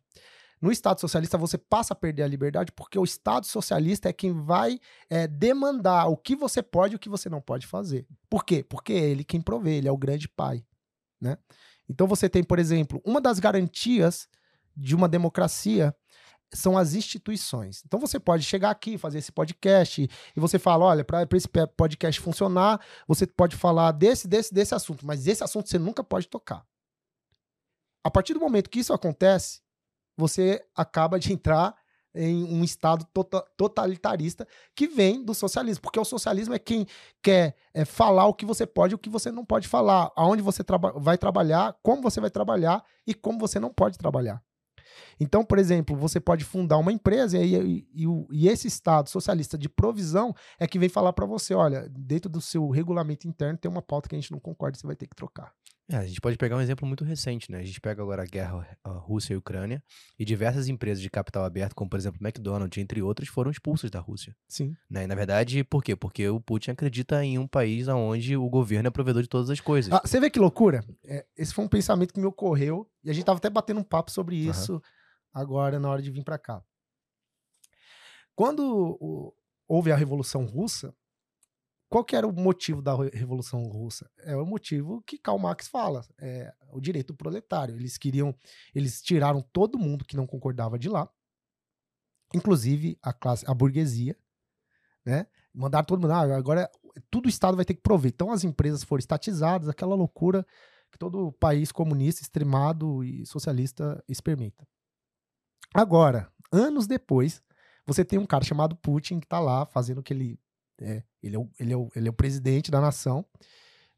no 0.62 0.72
Estado 0.72 1.02
socialista 1.02 1.38
você 1.38 1.58
passa 1.58 1.94
a 1.94 1.96
perder 1.96 2.24
a 2.24 2.28
liberdade 2.28 2.72
porque 2.72 2.98
o 2.98 3.04
Estado 3.04 3.46
socialista 3.46 4.10
é 4.10 4.14
quem 4.14 4.32
vai 4.32 4.80
é, 5.10 5.28
demandar 5.28 6.08
o 6.08 6.18
que 6.18 6.36
você 6.36 6.64
pode 6.64 6.94
e 6.94 6.96
o 6.96 7.00
que 7.00 7.10
você 7.10 7.30
não 7.30 7.42
pode 7.42 7.68
fazer. 7.68 8.08
Por 8.30 8.46
quê? 8.46 8.64
Porque 8.64 8.94
é 8.94 9.10
ele 9.10 9.24
quem 9.24 9.42
provê, 9.42 9.76
ele 9.76 9.88
é 9.88 9.92
o 9.92 9.98
grande 9.98 10.28
pai. 10.28 10.66
Né? 11.20 11.38
Então 11.90 12.08
você 12.08 12.30
tem, 12.30 12.44
por 12.44 12.58
exemplo, 12.58 13.02
uma 13.06 13.20
das 13.22 13.40
garantias 13.40 14.28
de 14.76 14.96
uma 14.96 15.08
democracia 15.08 15.96
são 16.54 16.78
as 16.78 16.94
instituições. 16.94 17.84
Então 17.86 18.00
você 18.00 18.20
pode 18.20 18.44
chegar 18.44 18.70
aqui, 18.70 18.98
fazer 18.98 19.20
esse 19.20 19.32
podcast 19.32 20.10
e 20.36 20.40
você 20.40 20.58
fala, 20.58 20.86
olha, 20.86 21.04
para 21.04 21.28
esse 21.34 21.48
podcast 21.76 22.22
funcionar, 22.22 22.80
você 23.08 23.28
pode 23.28 23.56
falar 23.56 23.92
desse, 23.92 24.28
desse, 24.28 24.54
desse 24.54 24.74
assunto, 24.74 25.06
mas 25.06 25.28
esse 25.28 25.44
assunto 25.44 25.70
você 25.70 25.78
nunca 25.78 26.04
pode 26.04 26.28
tocar. 26.28 26.66
A 28.04 28.12
partir 28.12 28.34
do 28.34 28.40
momento 28.40 28.70
que 28.70 28.80
isso 28.80 28.94
acontece, 28.94 29.62
você 30.18 30.64
acaba 30.76 31.20
de 31.20 31.34
entrar 31.34 31.76
em 32.14 32.46
um 32.46 32.64
estado 32.64 33.06
tota- 33.14 33.46
totalitarista 33.58 34.48
que 34.74 34.88
vem 34.88 35.24
do 35.24 35.34
socialismo, 35.34 35.82
porque 35.82 36.00
o 36.00 36.06
socialismo 36.06 36.54
é 36.54 36.60
quem 36.60 36.88
quer 37.22 37.56
é, 37.74 37.84
falar 37.84 38.26
o 38.26 38.34
que 38.34 38.46
você 38.46 38.66
pode 38.66 38.94
e 38.94 38.96
o 38.96 38.98
que 38.98 39.10
você 39.10 39.32
não 39.32 39.44
pode 39.44 39.68
falar, 39.68 40.12
aonde 40.16 40.42
você 40.42 40.64
traba- 40.64 40.94
vai 40.98 41.18
trabalhar, 41.18 41.78
como 41.84 42.02
você 42.02 42.22
vai 42.22 42.30
trabalhar 42.30 42.84
e 43.06 43.14
como 43.14 43.38
você 43.38 43.60
não 43.60 43.70
pode 43.70 43.98
trabalhar. 43.98 44.42
Então, 45.20 45.44
por 45.44 45.58
exemplo, 45.60 45.96
você 45.96 46.20
pode 46.20 46.44
fundar 46.44 46.78
uma 46.78 46.92
empresa 46.92 47.38
e, 47.38 47.56
e- 47.56 47.88
e 47.94 48.06
e 48.32 48.48
esse 48.48 48.68
Estado 48.68 49.10
socialista 49.10 49.58
de 49.58 49.68
provisão 49.70 50.34
é 50.60 50.68
que 50.68 50.80
vem 50.80 50.90
falar 50.90 51.14
para 51.14 51.26
você: 51.26 51.54
olha, 51.54 51.88
dentro 51.90 52.30
do 52.30 52.42
seu 52.42 52.70
regulamento 52.70 53.28
interno 53.28 53.58
tem 53.58 53.70
uma 53.70 53.82
pauta 53.82 54.08
que 54.10 54.16
a 54.16 54.20
gente 54.20 54.32
não 54.32 54.40
concorda, 54.40 54.78
você 54.78 54.86
vai 54.88 54.96
ter 54.96 55.08
que 55.08 55.16
trocar. 55.16 55.52
É, 55.88 55.98
a 55.98 56.06
gente 56.08 56.20
pode 56.20 56.36
pegar 56.36 56.58
um 56.58 56.62
exemplo 56.62 56.88
muito 56.88 57.04
recente, 57.04 57.52
né? 57.52 57.60
A 57.60 57.64
gente 57.64 57.80
pega 57.80 58.02
agora 58.02 58.24
a 58.24 58.26
guerra 58.26 58.76
a 58.84 58.90
Rússia 58.90 59.36
e 59.36 59.38
Ucrânia 59.38 59.84
e 60.18 60.26
diversas 60.26 60.68
empresas 60.68 61.00
de 61.00 61.10
capital 61.12 61.46
aberto, 61.46 61.76
como 61.76 61.88
por 61.88 62.00
exemplo 62.00 62.20
McDonald's, 62.26 62.82
entre 62.82 63.04
outras, 63.04 63.30
foram 63.30 63.52
expulsas 63.52 63.92
da 63.92 64.00
Rússia. 64.00 64.36
Sim. 64.48 64.76
Né? 64.90 65.04
E 65.04 65.08
na 65.08 65.14
verdade, 65.14 65.64
por 65.64 65.84
quê? 65.84 65.96
Porque 65.96 66.28
o 66.28 66.40
Putin 66.42 66.72
acredita 66.72 67.24
em 67.24 67.38
um 67.38 67.48
país 67.48 67.88
onde 67.88 68.36
o 68.36 68.50
governo 68.50 68.88
é 68.88 68.92
provedor 68.92 69.22
de 69.22 69.30
todas 69.30 69.52
as 69.52 69.60
coisas. 69.60 69.94
Ah, 69.94 70.02
você 70.04 70.20
vê 70.20 70.28
que 70.32 70.40
loucura? 70.40 70.84
É, 71.04 71.24
esse 71.38 71.54
foi 71.54 71.64
um 71.64 71.68
pensamento 71.70 72.14
que 72.16 72.20
me 72.20 72.26
ocorreu 72.26 72.90
e 73.04 73.12
a 73.12 73.14
gente 73.14 73.26
tava 73.26 73.38
até 73.38 73.50
batendo 73.50 73.80
um 73.80 73.84
papo 73.84 74.10
sobre 74.10 74.36
isso 74.38 74.82
agora 75.32 75.80
na 75.80 75.88
hora 75.90 76.02
de 76.02 76.10
vir 76.10 76.24
para 76.24 76.40
cá. 76.40 76.64
Quando 78.36 78.98
o- 79.00 79.34
houve 79.68 79.92
a 79.92 79.96
Revolução 79.96 80.46
Russa, 80.46 80.94
qual 81.90 82.04
que 82.04 82.16
era 82.16 82.28
o 82.28 82.34
motivo 82.34 82.82
da 82.82 82.96
Re- 82.96 83.12
Revolução 83.14 83.64
Russa? 83.64 84.10
É 84.20 84.36
o 84.36 84.46
motivo 84.46 85.02
que 85.04 85.18
Karl 85.18 85.38
Marx 85.38 85.68
fala, 85.68 86.06
é 86.20 86.54
o 86.72 86.82
direito 86.82 87.14
proletário. 87.14 87.76
Eles 87.76 87.98
queriam, 87.98 88.36
eles 88.74 89.02
tiraram 89.02 89.42
todo 89.54 89.80
mundo 89.80 90.06
que 90.06 90.18
não 90.18 90.28
concordava 90.28 90.78
de 90.80 90.90
lá, 90.90 91.10
inclusive 92.34 92.98
a 93.02 93.14
classe, 93.14 93.46
a 93.48 93.54
burguesia, 93.54 94.18
né? 95.06 95.28
Mandaram 95.54 95.86
todo 95.86 96.02
mundo, 96.02 96.12
ah, 96.12 96.36
agora 96.36 96.70
tudo 97.10 97.28
o 97.28 97.30
Estado 97.30 97.56
vai 97.56 97.64
ter 97.64 97.76
que 97.76 97.82
prover. 97.82 98.12
Então 98.14 98.32
as 98.32 98.44
empresas 98.44 98.84
foram 98.84 99.00
estatizadas, 99.00 99.70
aquela 99.70 99.96
loucura 99.96 100.46
que 100.92 100.98
todo 100.98 101.32
país 101.34 101.72
comunista, 101.72 102.22
extremado 102.22 103.04
e 103.04 103.26
socialista 103.26 104.04
experimenta. 104.08 104.68
Agora, 105.74 106.32
anos 106.52 106.88
depois, 106.88 107.44
você 107.86 108.04
tem 108.04 108.18
um 108.18 108.26
cara 108.26 108.44
chamado 108.44 108.76
Putin 108.76 109.20
que 109.20 109.26
está 109.26 109.40
lá 109.40 109.66
fazendo 109.66 110.00
o 110.00 110.04
que 110.04 110.14
ele 110.14 110.40
é. 110.80 111.04
Ele 111.22 111.36
é 111.36 111.40
o, 111.40 111.50
ele 111.60 111.74
é 111.74 111.78
o, 111.78 111.92
ele 111.96 112.08
é 112.08 112.12
o 112.12 112.14
presidente 112.14 112.70
da 112.70 112.80
nação, 112.80 113.26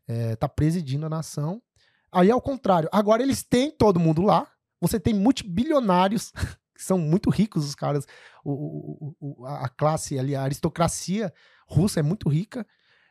está 0.08 0.48
é, 0.48 0.50
presidindo 0.50 1.06
a 1.06 1.10
nação. 1.10 1.62
Aí, 2.12 2.32
ao 2.32 2.42
contrário, 2.42 2.88
agora 2.92 3.22
eles 3.22 3.44
têm 3.44 3.70
todo 3.70 4.00
mundo 4.00 4.22
lá. 4.22 4.50
Você 4.80 5.00
tem 5.00 5.14
multibilionários 5.14 6.32
que 6.74 6.84
são 6.84 6.98
muito 6.98 7.30
ricos, 7.30 7.66
os 7.66 7.76
caras. 7.76 8.06
O, 8.46 9.14
o, 9.20 9.46
a 9.46 9.68
classe 9.68 10.18
ali, 10.18 10.36
a 10.36 10.44
aristocracia 10.44 11.34
russa 11.68 12.00
é 12.00 12.04
muito 12.04 12.30
rica. 12.30 12.66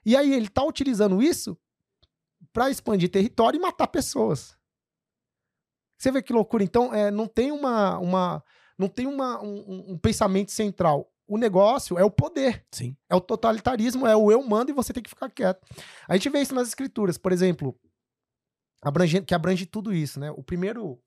E 0.04 0.16
aí 0.16 0.32
ele 0.32 0.46
está 0.46 0.64
utilizando 0.64 1.22
isso 1.22 1.58
para 2.52 2.70
expandir 2.70 3.10
território 3.10 3.58
e 3.58 3.60
matar 3.60 3.88
pessoas. 3.88 4.56
Você 5.98 6.10
vê 6.10 6.22
que 6.22 6.32
loucura. 6.32 6.62
Então, 6.64 6.94
é, 6.94 7.10
não 7.10 7.26
tem 7.26 7.52
uma, 7.52 7.98
uma 7.98 8.44
não 8.78 8.88
tem 8.88 9.06
uma, 9.06 9.42
um, 9.42 9.92
um, 9.92 9.98
pensamento 9.98 10.52
central. 10.52 11.10
O 11.26 11.36
negócio 11.36 11.98
é 11.98 12.04
o 12.04 12.10
poder. 12.10 12.64
Sim. 12.70 12.96
É 13.08 13.14
o 13.16 13.20
totalitarismo, 13.20 14.06
é 14.06 14.16
o 14.16 14.30
eu 14.30 14.42
mando 14.42 14.70
e 14.70 14.74
você 14.74 14.92
tem 14.92 15.02
que 15.02 15.10
ficar 15.10 15.30
quieto. 15.30 15.66
A 16.08 16.14
gente 16.14 16.28
vê 16.30 16.40
isso 16.40 16.54
nas 16.54 16.68
escrituras, 16.68 17.18
por 17.18 17.32
exemplo, 17.32 17.78
abrange, 18.82 19.20
que 19.22 19.34
abrange 19.34 19.66
tudo 19.66 19.92
isso, 19.92 20.20
né? 20.20 20.30
O 20.30 20.42
primeiro 20.42 21.02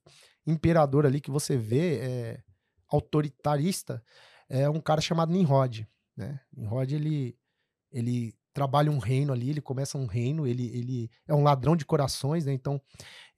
imperador 0.45 1.05
ali 1.05 1.21
que 1.21 1.31
você 1.31 1.55
vê 1.55 1.99
é 1.99 2.43
autoritarista 2.89 4.03
é 4.49 4.69
um 4.69 4.81
cara 4.81 4.99
chamado 4.99 5.31
Nimrod, 5.31 5.87
né? 6.17 6.39
Nimrod 6.51 6.93
ele 6.93 7.37
ele 7.91 8.35
trabalha 8.59 8.91
um 8.91 8.97
reino 8.97 9.31
ali, 9.31 9.51
ele 9.51 9.61
começa 9.61 9.97
um 9.97 10.05
reino, 10.05 10.45
ele, 10.45 10.65
ele 10.77 11.09
é 11.25 11.33
um 11.33 11.41
ladrão 11.41 11.77
de 11.77 11.85
corações, 11.85 12.45
né? 12.45 12.51
Então, 12.51 12.81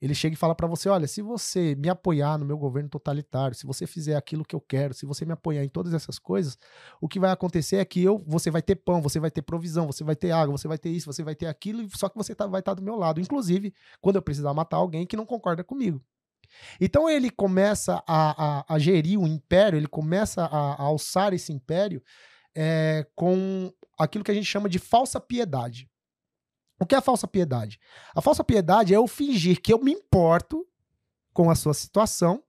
ele 0.00 0.16
chega 0.16 0.34
e 0.34 0.36
fala 0.36 0.52
para 0.52 0.66
você: 0.66 0.88
olha, 0.88 1.06
se 1.06 1.22
você 1.22 1.76
me 1.76 1.88
apoiar 1.88 2.36
no 2.36 2.44
meu 2.44 2.58
governo 2.58 2.88
totalitário, 2.88 3.56
se 3.56 3.64
você 3.64 3.86
fizer 3.86 4.16
aquilo 4.16 4.44
que 4.44 4.56
eu 4.56 4.60
quero, 4.60 4.92
se 4.92 5.06
você 5.06 5.24
me 5.24 5.32
apoiar 5.32 5.62
em 5.62 5.68
todas 5.68 5.94
essas 5.94 6.18
coisas, 6.18 6.58
o 7.00 7.06
que 7.06 7.20
vai 7.20 7.30
acontecer 7.30 7.76
é 7.76 7.84
que 7.84 8.02
eu, 8.02 8.18
você 8.26 8.50
vai 8.50 8.60
ter 8.60 8.74
pão, 8.74 9.00
você 9.00 9.20
vai 9.20 9.30
ter 9.30 9.42
provisão, 9.42 9.86
você 9.86 10.02
vai 10.02 10.16
ter 10.16 10.32
água, 10.32 10.58
você 10.58 10.66
vai 10.66 10.76
ter 10.76 10.90
isso, 10.90 11.06
você 11.06 11.22
vai 11.22 11.36
ter 11.36 11.46
aquilo, 11.46 11.88
só 11.96 12.08
que 12.08 12.16
você 12.16 12.34
tá, 12.34 12.48
vai 12.48 12.58
estar 12.58 12.72
tá 12.72 12.80
do 12.80 12.82
meu 12.82 12.96
lado, 12.96 13.20
inclusive 13.20 13.72
quando 14.00 14.16
eu 14.16 14.22
precisar 14.22 14.52
matar 14.52 14.78
alguém 14.78 15.06
que 15.06 15.16
não 15.16 15.24
concorda 15.24 15.62
comigo. 15.62 16.02
Então 16.80 17.08
ele 17.08 17.30
começa 17.30 18.02
a, 18.08 18.58
a, 18.58 18.74
a 18.74 18.78
gerir 18.80 19.20
o 19.20 19.26
império, 19.26 19.76
ele 19.76 19.86
começa 19.86 20.44
a, 20.46 20.74
a 20.74 20.82
alçar 20.82 21.32
esse 21.32 21.52
império 21.52 22.02
é, 22.56 23.06
com 23.14 23.72
aquilo 24.04 24.24
que 24.24 24.30
a 24.30 24.34
gente 24.34 24.46
chama 24.46 24.68
de 24.68 24.78
falsa 24.78 25.20
piedade. 25.20 25.88
O 26.80 26.86
que 26.86 26.94
é 26.94 26.98
a 26.98 27.02
falsa 27.02 27.28
piedade? 27.28 27.78
A 28.14 28.20
falsa 28.20 28.42
piedade 28.42 28.92
é 28.92 28.96
eu 28.96 29.06
fingir 29.06 29.60
que 29.60 29.72
eu 29.72 29.78
me 29.78 29.92
importo 29.92 30.66
com 31.32 31.50
a 31.50 31.54
sua 31.54 31.74
situação 31.74 32.42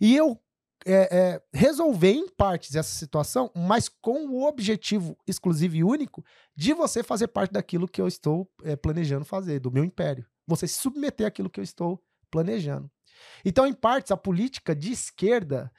e 0.00 0.16
eu 0.16 0.38
é, 0.86 1.16
é, 1.16 1.42
resolver 1.52 2.10
em 2.10 2.28
partes 2.28 2.74
essa 2.74 2.92
situação, 2.92 3.50
mas 3.54 3.88
com 3.88 4.26
o 4.26 4.46
objetivo 4.46 5.16
exclusivo 5.26 5.76
e 5.76 5.84
único 5.84 6.24
de 6.56 6.72
você 6.72 7.02
fazer 7.02 7.28
parte 7.28 7.52
daquilo 7.52 7.86
que 7.86 8.00
eu 8.00 8.08
estou 8.08 8.50
é, 8.64 8.74
planejando 8.76 9.24
fazer, 9.24 9.60
do 9.60 9.70
meu 9.70 9.84
império. 9.84 10.26
Você 10.46 10.66
se 10.66 10.80
submeter 10.80 11.26
àquilo 11.26 11.50
que 11.50 11.60
eu 11.60 11.64
estou 11.64 12.02
planejando. 12.30 12.90
Então, 13.44 13.66
em 13.66 13.74
partes, 13.74 14.10
a 14.10 14.16
política 14.16 14.74
de 14.74 14.90
esquerda 14.90 15.70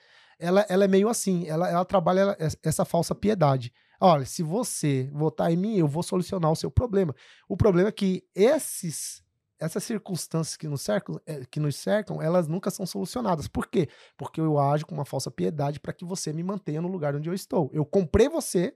ela, 0.41 0.65
ela 0.67 0.85
é 0.85 0.87
meio 0.87 1.07
assim, 1.07 1.47
ela, 1.47 1.69
ela 1.69 1.85
trabalha 1.85 2.35
essa 2.63 2.83
falsa 2.83 3.13
piedade. 3.13 3.71
Olha, 4.03 4.25
se 4.25 4.41
você 4.41 5.07
votar 5.13 5.51
em 5.51 5.55
mim, 5.55 5.77
eu 5.77 5.87
vou 5.87 6.01
solucionar 6.01 6.51
o 6.51 6.55
seu 6.55 6.71
problema. 6.71 7.13
O 7.47 7.55
problema 7.55 7.89
é 7.89 7.91
que 7.91 8.23
esses 8.33 9.23
essas 9.59 9.83
circunstâncias 9.83 10.57
que 10.57 10.67
nos 10.67 10.81
cercam, 10.81 11.21
eh, 11.23 11.43
que 11.51 11.59
nos 11.59 11.75
cercam, 11.75 12.19
elas 12.19 12.47
nunca 12.47 12.71
são 12.71 12.83
solucionadas. 12.83 13.47
Por 13.47 13.67
quê? 13.67 13.87
Porque 14.17 14.41
eu 14.41 14.57
ajo 14.57 14.87
com 14.87 14.95
uma 14.95 15.05
falsa 15.05 15.29
piedade 15.29 15.79
para 15.79 15.93
que 15.93 16.03
você 16.03 16.33
me 16.33 16.41
mantenha 16.41 16.81
no 16.81 16.87
lugar 16.87 17.15
onde 17.15 17.29
eu 17.29 17.33
estou. 17.33 17.69
Eu 17.71 17.85
comprei 17.85 18.27
você 18.27 18.75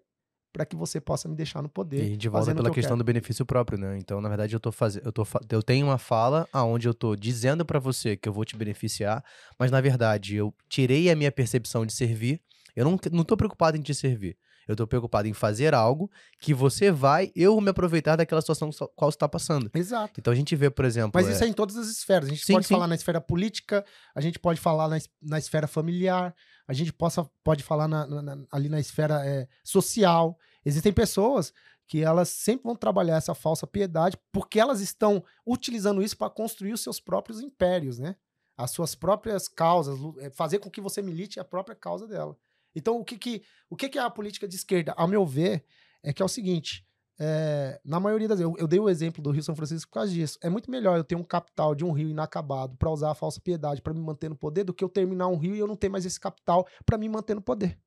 para 0.53 0.63
que 0.63 0.75
você 0.75 1.01
possa 1.01 1.27
me 1.27 1.35
deixar 1.35 1.63
no 1.63 1.67
poder. 1.67 2.03
E 2.03 2.09
gente 2.09 2.29
volta 2.29 2.53
pela 2.53 2.69
que 2.69 2.75
questão 2.75 2.95
do 2.95 3.03
benefício 3.03 3.43
próprio, 3.47 3.79
né? 3.79 3.97
Então, 3.97 4.21
na 4.21 4.29
verdade, 4.29 4.55
eu 4.55 4.59
tô 4.59 4.71
fazendo, 4.71 5.05
eu 5.07 5.11
tô 5.11 5.25
eu 5.49 5.63
tenho 5.63 5.87
uma 5.87 5.97
fala 5.97 6.47
aonde 6.53 6.87
eu 6.87 6.93
tô 6.93 7.15
dizendo 7.15 7.65
para 7.65 7.79
você 7.79 8.15
que 8.15 8.29
eu 8.29 8.33
vou 8.33 8.45
te 8.45 8.55
beneficiar, 8.55 9.25
mas 9.59 9.71
na 9.71 9.81
verdade 9.81 10.35
eu 10.35 10.53
tirei 10.69 11.09
a 11.09 11.15
minha 11.15 11.31
percepção 11.31 11.83
de 11.83 11.93
servir. 11.93 12.39
Eu 12.75 12.85
não, 12.85 12.99
não 13.11 13.23
tô 13.23 13.35
preocupado 13.35 13.75
em 13.75 13.81
te 13.81 13.95
servir. 13.95 14.37
Eu 14.67 14.75
tô 14.75 14.87
preocupado 14.87 15.27
em 15.27 15.33
fazer 15.33 15.73
algo 15.73 16.09
que 16.39 16.53
você 16.53 16.91
vai, 16.91 17.31
eu 17.35 17.59
me 17.61 17.69
aproveitar 17.69 18.15
daquela 18.15 18.41
situação 18.41 18.69
qual 18.95 19.11
você 19.11 19.15
está 19.15 19.29
passando. 19.29 19.69
Exato. 19.73 20.19
Então 20.19 20.33
a 20.33 20.35
gente 20.35 20.55
vê, 20.55 20.69
por 20.69 20.85
exemplo. 20.85 21.11
Mas 21.13 21.27
isso 21.27 21.43
é, 21.43 21.47
é 21.47 21.49
em 21.49 21.53
todas 21.53 21.77
as 21.77 21.87
esferas. 21.87 22.27
A 22.27 22.31
gente 22.31 22.45
sim, 22.45 22.53
pode 22.53 22.67
sim. 22.67 22.73
falar 22.73 22.87
na 22.87 22.95
esfera 22.95 23.21
política, 23.21 23.85
a 24.13 24.21
gente 24.21 24.39
pode 24.39 24.59
falar 24.59 24.87
na, 24.87 24.97
na 25.21 25.37
esfera 25.37 25.67
familiar, 25.67 26.35
a 26.67 26.73
gente 26.73 26.91
possa, 26.91 27.23
pode 27.43 27.63
falar 27.63 27.87
na, 27.87 28.05
na, 28.07 28.37
ali 28.51 28.69
na 28.69 28.79
esfera 28.79 29.25
é, 29.25 29.47
social. 29.63 30.37
Existem 30.65 30.91
pessoas 30.91 31.53
que 31.87 32.03
elas 32.03 32.29
sempre 32.29 32.63
vão 32.63 32.75
trabalhar 32.75 33.17
essa 33.17 33.35
falsa 33.35 33.67
piedade 33.67 34.17
porque 34.31 34.59
elas 34.59 34.81
estão 34.81 35.23
utilizando 35.45 36.01
isso 36.01 36.17
para 36.17 36.29
construir 36.29 36.73
os 36.73 36.81
seus 36.81 36.99
próprios 36.99 37.39
impérios, 37.39 37.99
né? 37.99 38.15
As 38.57 38.71
suas 38.71 38.95
próprias 38.95 39.47
causas, 39.47 39.99
é, 40.19 40.29
fazer 40.29 40.59
com 40.59 40.71
que 40.71 40.81
você 40.81 41.01
milite 41.01 41.39
a 41.39 41.43
própria 41.43 41.75
causa 41.75 42.07
dela. 42.07 42.37
Então, 42.75 42.99
o 42.99 43.05
que, 43.05 43.17
que, 43.17 43.41
o 43.69 43.75
que, 43.75 43.89
que 43.89 43.97
é 43.97 44.01
a 44.01 44.09
política 44.09 44.47
de 44.47 44.55
esquerda? 44.55 44.93
Ao 44.97 45.07
meu 45.07 45.25
ver, 45.25 45.63
é 46.03 46.11
que 46.11 46.21
é 46.21 46.25
o 46.25 46.29
seguinte: 46.29 46.85
é, 47.17 47.79
na 47.85 47.99
maioria 47.99 48.27
das 48.27 48.39
vezes, 48.39 48.53
eu, 48.53 48.59
eu, 48.59 48.67
dei 48.67 48.79
o 48.79 48.89
exemplo 48.89 49.23
do 49.23 49.31
Rio 49.31 49.41
São 49.41 49.55
Francisco 49.55 49.89
por 49.89 49.95
causa 49.95 50.11
disso. 50.11 50.37
É 50.41 50.49
muito 50.49 50.69
melhor 50.69 50.97
eu 50.97 51.03
ter 51.03 51.15
um 51.15 51.23
capital 51.23 51.73
de 51.73 51.85
um 51.85 51.91
rio 51.91 52.09
inacabado 52.09 52.75
para 52.75 52.89
usar 52.89 53.11
a 53.11 53.15
falsa 53.15 53.39
piedade 53.39 53.81
para 53.81 53.93
me 53.93 54.01
manter 54.01 54.29
no 54.29 54.35
poder 54.35 54.63
do 54.65 54.73
que 54.73 54.83
eu 54.83 54.89
terminar 54.89 55.27
um 55.27 55.37
rio 55.37 55.55
e 55.55 55.59
eu 55.59 55.67
não 55.67 55.75
ter 55.75 55.89
mais 55.89 56.05
esse 56.05 56.19
capital 56.19 56.67
para 56.85 56.97
me 56.97 57.07
manter 57.07 57.35
no 57.35 57.41
poder. 57.41 57.79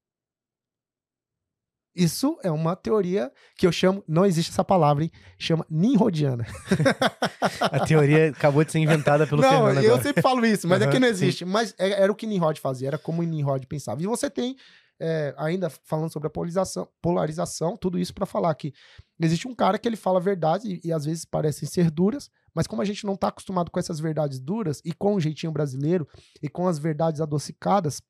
Isso 1.95 2.39
é 2.43 2.51
uma 2.51 2.77
teoria 2.77 3.33
que 3.57 3.67
eu 3.67 3.73
chamo, 3.73 4.05
não 4.07 4.25
existe 4.25 4.51
essa 4.51 4.65
palavra, 4.65 5.05
hein? 5.05 5.11
Chama 5.39 5.67
Nimrodiana. 5.69 6.47
a 7.61 7.85
teoria 7.85 8.31
acabou 8.31 8.65
de 8.65 8.71
ser 8.71 8.79
inventada 8.79 9.27
pelo 9.27 9.43
não, 9.43 9.67
Fernando. 9.67 9.85
Eu 9.85 10.01
sempre 10.01 10.23
falo 10.23 10.45
isso, 10.47 10.69
mas 10.69 10.81
uhum, 10.81 10.89
aqui 10.89 10.99
não 10.99 11.09
existe. 11.09 11.45
Sim. 11.45 11.51
Mas 11.51 11.75
é, 11.79 12.03
era 12.03 12.13
o 12.13 12.15
que 12.15 12.27
Nimrod 12.27 12.61
fazia, 12.61 12.89
era 12.89 12.99
como 12.99 13.23
Nimrod 13.23 13.67
pensava. 13.67 14.01
E 14.03 14.07
você 14.07 14.31
tem, 14.31 14.57
é, 15.01 15.35
ainda 15.37 15.71
falando 15.71 16.13
sobre 16.13 16.29
a 16.29 16.31
polarização, 16.31 16.89
polarização 17.03 17.77
tudo 17.77 17.99
isso 17.99 18.15
para 18.15 18.27
falar 18.27 18.55
que 18.55 18.73
existe 19.21 19.49
um 19.49 19.55
cara 19.55 19.79
que 19.79 19.89
ele 19.89 19.97
fala 19.97 20.21
verdade 20.21 20.81
e, 20.85 20.89
e 20.89 20.93
às 20.93 21.05
vezes 21.05 21.25
parecem 21.25 21.69
ser 21.69 21.91
duras, 21.91 22.31
mas 22.55 22.67
como 22.67 22.83
a 22.83 22.85
gente 22.85 23.05
não 23.05 23.15
está 23.15 23.29
acostumado 23.29 23.71
com 23.71 23.81
essas 23.81 23.99
verdades 23.99 24.39
duras 24.39 24.81
e 24.85 24.93
com 24.93 25.15
o 25.15 25.21
jeitinho 25.21 25.53
brasileiro 25.53 26.07
e 26.43 26.49
com 26.49 26.69
as 26.69 26.79
verdades 26.79 27.21
adocicadas, 27.21 28.01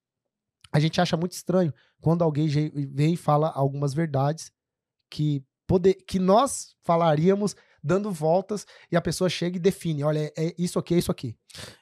a 0.72 0.78
gente 0.80 1.00
acha 1.00 1.16
muito 1.16 1.32
estranho 1.32 1.72
quando 2.00 2.22
alguém 2.22 2.48
vem 2.48 3.14
e 3.14 3.16
fala 3.16 3.50
algumas 3.50 3.94
verdades 3.94 4.50
que, 5.10 5.42
poder, 5.66 5.94
que 6.06 6.18
nós 6.18 6.74
falaríamos 6.82 7.56
dando 7.82 8.10
voltas 8.10 8.66
e 8.90 8.96
a 8.96 9.00
pessoa 9.00 9.30
chega 9.30 9.56
e 9.56 9.60
define, 9.60 10.04
olha, 10.04 10.32
é 10.36 10.54
isso 10.58 10.78
aqui, 10.78 10.94
é 10.94 10.98
isso 10.98 11.10
aqui. 11.10 11.36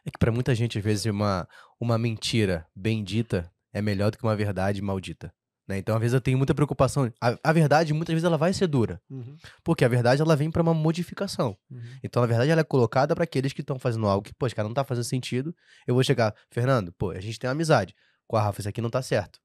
É 0.04 0.10
que 0.10 0.18
para 0.18 0.32
muita 0.32 0.54
gente, 0.54 0.78
às 0.78 0.84
vezes, 0.84 1.06
uma, 1.06 1.48
uma 1.80 1.98
mentira 1.98 2.66
bendita 2.74 3.50
é 3.72 3.82
melhor 3.82 4.10
do 4.10 4.18
que 4.18 4.24
uma 4.24 4.36
verdade 4.36 4.80
maldita. 4.80 5.32
Né? 5.66 5.78
Então, 5.78 5.96
às 5.96 6.00
vezes, 6.00 6.14
eu 6.14 6.20
tenho 6.20 6.38
muita 6.38 6.54
preocupação. 6.54 7.12
A, 7.20 7.36
a 7.42 7.52
verdade, 7.52 7.92
muitas 7.92 8.12
vezes, 8.12 8.24
ela 8.24 8.38
vai 8.38 8.52
ser 8.52 8.68
dura. 8.68 9.00
Uhum. 9.10 9.36
Porque 9.64 9.84
a 9.84 9.88
verdade, 9.88 10.22
ela 10.22 10.36
vem 10.36 10.50
para 10.50 10.62
uma 10.62 10.72
modificação. 10.72 11.56
Uhum. 11.68 11.80
Então, 12.04 12.20
na 12.20 12.26
verdade, 12.26 12.50
ela 12.50 12.60
é 12.60 12.64
colocada 12.64 13.14
para 13.14 13.24
aqueles 13.24 13.52
que 13.52 13.62
estão 13.62 13.78
fazendo 13.78 14.06
algo 14.06 14.24
que, 14.24 14.32
pô, 14.32 14.46
cara, 14.54 14.68
não 14.68 14.74
tá 14.74 14.84
fazendo 14.84 15.04
sentido. 15.04 15.54
Eu 15.86 15.94
vou 15.94 16.04
chegar, 16.04 16.32
Fernando, 16.52 16.92
pô, 16.92 17.10
a 17.10 17.20
gente 17.20 17.38
tem 17.38 17.48
uma 17.48 17.52
amizade 17.52 17.94
com 18.26 18.36
a 18.36 18.42
Rafa, 18.42 18.60
isso 18.60 18.68
aqui 18.68 18.80
não 18.80 18.90
tá 18.90 19.02
certo. 19.02 19.40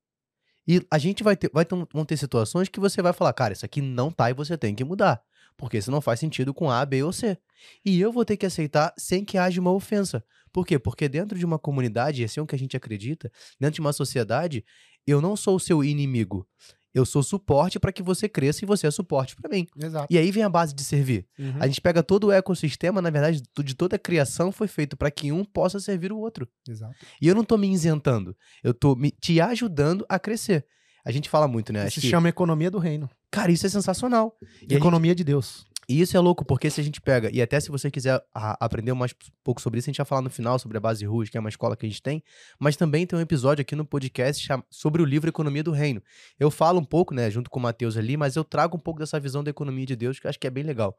E 0.68 0.86
a 0.92 0.98
gente 0.98 1.24
vai 1.24 1.36
ter, 1.36 1.50
vai 1.54 1.66
ter, 1.66 1.76
vão 1.92 2.06
ter 2.06 2.18
situações 2.18 2.70
que 2.70 2.80
você 2.80 3.02
vai 3.02 3.14
falar, 3.14 3.34
cara, 3.34 3.54
isso 3.54 3.66
aqui 3.66 3.82
não 3.82 4.12
tá 4.12 4.30
e 4.30 4.34
você 4.34 4.58
tem 4.58 4.76
que 4.76 4.84
mudar. 4.84 5.22
Porque 5.58 5.78
isso 5.78 5.92
não 5.92 6.02
faz 6.02 6.20
sentido 6.20 6.54
com 6.54 6.70
A, 6.70 6.86
B 6.86 7.04
ou 7.04 7.12
C. 7.12 7.38
E 7.84 8.00
eu 8.00 8.12
vou 8.12 8.26
ter 8.26 8.38
que 8.38 8.46
aceitar 8.46 8.94
sem 8.98 9.26
que 9.26 9.38
haja 9.38 9.60
uma 9.60 9.72
ofensa. 9.72 10.24
Por 10.52 10.66
quê? 10.66 10.78
Porque 10.80 11.08
dentro 11.08 11.38
de 11.38 11.46
uma 11.46 11.60
comunidade, 11.60 12.24
esse 12.24 12.40
é 12.40 12.42
o 12.42 12.48
que 12.48 12.56
a 12.56 12.60
gente 12.60 12.76
acredita, 12.78 13.32
dentro 13.60 13.76
de 13.76 13.82
uma 13.82 13.94
sociedade, 13.94 14.66
eu 15.06 15.22
não 15.22 15.36
sou 15.36 15.56
o 15.56 15.60
seu 15.60 15.84
inimigo. 15.84 16.48
Eu 16.94 17.06
sou 17.06 17.24
suporte 17.24 17.80
para 17.80 17.92
que 17.92 18.04
você 18.04 18.28
cresça 18.28 18.66
e 18.66 18.68
você 18.68 18.88
é 18.88 18.92
suporte 18.92 19.36
para 19.36 19.50
mim. 19.50 19.66
Exato. 19.78 20.08
E 20.10 20.18
aí 20.18 20.30
vem 20.32 20.44
a 20.44 20.50
base 20.50 20.74
de 20.74 20.84
servir. 20.84 21.26
Uhum. 21.40 21.56
A 21.60 21.68
gente 21.68 21.80
pega 21.80 22.04
todo 22.04 22.28
o 22.28 22.32
ecossistema, 22.32 23.02
na 23.02 23.10
verdade, 23.10 23.42
de 23.64 23.76
toda 23.76 23.96
a 23.96 24.00
criação 24.00 24.52
foi 24.52 24.68
feito 24.68 24.98
para 24.98 25.10
que 25.10 25.32
um 25.32 25.46
possa 25.46 25.80
servir 25.80 26.12
o 26.12 26.18
outro. 26.18 26.48
Exato. 26.68 26.96
E 27.22 27.28
eu 27.28 27.36
não 27.36 27.44
tô 27.44 27.58
me 27.58 27.72
isentando, 27.72 28.36
eu 28.64 28.74
tô 28.74 28.96
me, 28.96 29.12
te 29.12 29.40
ajudando 29.40 30.06
a 30.10 30.20
crescer. 30.20 30.66
A 31.04 31.12
gente 31.12 31.30
fala 31.30 31.48
muito, 31.48 31.74
né? 31.74 31.88
Isso 31.88 32.00
se 32.00 32.08
chama 32.08 32.30
economia 32.30 32.70
do 32.70 32.78
reino. 32.78 33.10
Cara, 33.32 33.52
isso 33.52 33.66
é 33.66 33.70
sensacional. 33.70 34.38
E 34.70 34.76
economia 34.76 35.12
gente... 35.12 35.20
de 35.20 35.24
Deus. 35.24 35.66
E 35.92 36.00
isso 36.00 36.16
é 36.16 36.20
louco, 36.22 36.46
porque 36.46 36.70
se 36.70 36.80
a 36.80 36.84
gente 36.86 37.02
pega, 37.02 37.30
e 37.34 37.42
até 37.42 37.60
se 37.60 37.70
você 37.70 37.92
quiser 37.92 38.24
a, 38.34 38.64
aprender 38.64 38.94
mais 38.94 39.12
um 39.12 39.32
pouco 39.44 39.62
sobre 39.62 39.78
isso, 39.78 39.90
a 39.90 39.92
gente 39.92 39.98
vai 39.98 40.06
falar 40.06 40.22
no 40.22 40.30
final 40.30 40.58
sobre 40.58 40.78
a 40.78 40.80
Base 40.80 41.06
Ruas, 41.06 41.28
que 41.28 41.36
é 41.36 41.40
uma 41.42 41.50
escola 41.50 41.76
que 41.76 41.86
a 41.86 41.90
gente 41.90 42.02
tem, 42.02 42.24
mas 42.58 42.78
também 42.78 43.06
tem 43.06 43.20
um 43.20 43.22
episódio 43.22 43.62
aqui 43.62 43.76
no 43.76 43.84
podcast 43.84 44.48
sobre 44.70 45.02
o 45.02 45.06
livro 45.06 45.30
Economia 45.30 45.62
do 45.62 45.72
Reino. 45.74 46.02
Eu 46.40 46.50
falo 46.50 46.80
um 46.80 46.86
pouco, 46.86 47.14
né, 47.14 47.30
junto 47.30 47.50
com 47.50 47.60
o 47.60 47.62
Matheus 47.62 47.98
ali, 47.98 48.16
mas 48.16 48.38
eu 48.38 48.46
trago 48.46 48.78
um 48.78 48.80
pouco 48.80 49.02
dessa 49.02 49.20
visão 49.20 49.44
da 49.44 49.50
economia 49.50 49.86
de 49.86 49.98
Deus, 49.98 50.18
que 50.18 50.28
eu 50.28 50.30
acho 50.30 50.40
que 50.40 50.48
é 50.48 50.50
bem 50.50 50.64
legal. 50.64 50.98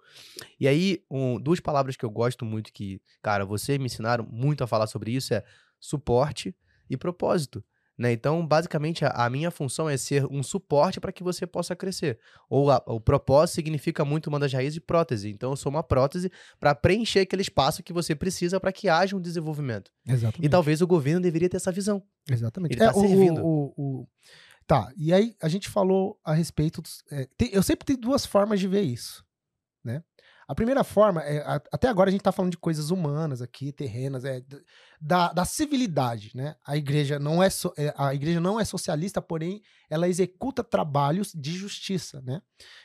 E 0.60 0.68
aí, 0.68 1.02
um, 1.10 1.40
duas 1.40 1.58
palavras 1.58 1.96
que 1.96 2.04
eu 2.04 2.10
gosto 2.10 2.44
muito, 2.44 2.70
que, 2.70 3.00
cara, 3.22 3.46
vocês 3.46 3.78
me 3.78 3.86
ensinaram 3.86 4.28
muito 4.30 4.62
a 4.62 4.66
falar 4.66 4.86
sobre 4.88 5.10
isso, 5.10 5.32
é 5.32 5.42
suporte 5.80 6.54
e 6.90 6.98
propósito. 6.98 7.64
Né? 8.02 8.12
Então, 8.12 8.44
basicamente, 8.44 9.04
a, 9.04 9.10
a, 9.10 9.30
minha 9.30 9.48
função 9.48 9.88
é 9.88 9.96
ser 9.96 10.26
um 10.26 10.42
suporte 10.42 10.98
para 11.00 11.12
que 11.12 11.22
você 11.22 11.46
possa 11.46 11.76
crescer. 11.76 12.18
Ou 12.50 12.68
a, 12.68 12.82
o 12.86 13.00
propósito 13.00 13.54
significa 13.54 14.04
muito 14.04 14.26
uma 14.26 14.40
das 14.40 14.52
raízes 14.52 14.74
de 14.74 14.80
prótese. 14.80 15.30
Então, 15.30 15.50
eu 15.52 15.56
sou 15.56 15.70
uma 15.70 15.84
prótese 15.84 16.28
para 16.58 16.74
preencher 16.74 17.20
aquele 17.20 17.42
espaço 17.42 17.80
que 17.80 17.92
você 17.92 18.12
precisa 18.16 18.58
para 18.58 18.72
que 18.72 18.88
haja 18.88 19.14
um 19.16 19.20
desenvolvimento. 19.20 19.92
Exatamente. 20.04 20.44
E 20.44 20.48
talvez 20.48 20.82
o 20.82 20.86
governo 20.86 21.20
deveria 21.20 21.48
ter 21.48 21.58
essa 21.58 21.70
visão. 21.70 22.02
Exatamente. 22.28 22.72
Ele 22.72 22.80
está 22.84 22.92
É, 22.92 22.96
o- 23.04 23.08
servindo. 23.08 23.46
o- 23.46 23.72
o- 23.76 24.08
Tá, 24.66 24.92
e 24.96 25.12
aí 25.12 25.36
a 25.40 25.48
gente 25.48 25.68
falou 25.68 26.18
a 26.24 26.32
respeito. 26.34 26.82
Dos, 26.82 27.04
é, 27.10 27.28
tem- 27.38 27.50
eu 27.52 27.62
sempre 27.62 27.84
tenho 27.86 28.00
duas 28.00 28.26
formas 28.26 28.58
de 28.58 28.66
ver 28.66 28.82
isso. 28.82 29.24
A 30.52 30.54
primeira 30.54 30.84
forma, 30.84 31.22
é, 31.22 31.38
a- 31.38 31.62
até 31.72 31.88
agora 31.88 32.10
a 32.10 32.12
gente 32.12 32.20
tá 32.20 32.30
falando 32.30 32.50
de 32.50 32.58
coisas 32.58 32.90
humanas 32.90 33.40
aqui, 33.40 33.72
terrenas, 33.72 34.22
é, 34.22 34.42
da, 35.00 35.32
da 35.32 35.46
civilidade. 35.46 36.30
Né? 36.34 36.54
A, 36.62 36.76
igreja 36.76 37.18
não 37.18 37.42
é 37.42 37.48
so- 37.48 37.72
é, 37.74 37.94
a 37.96 38.14
igreja 38.14 38.38
não 38.38 38.60
é 38.60 38.64
socialista, 38.66 39.22
porém 39.22 39.62
ela 39.88 40.06
executa 40.06 40.62
trabalhos 40.62 41.32
de 41.34 41.52
justiça. 41.52 42.20
Né? 42.20 42.42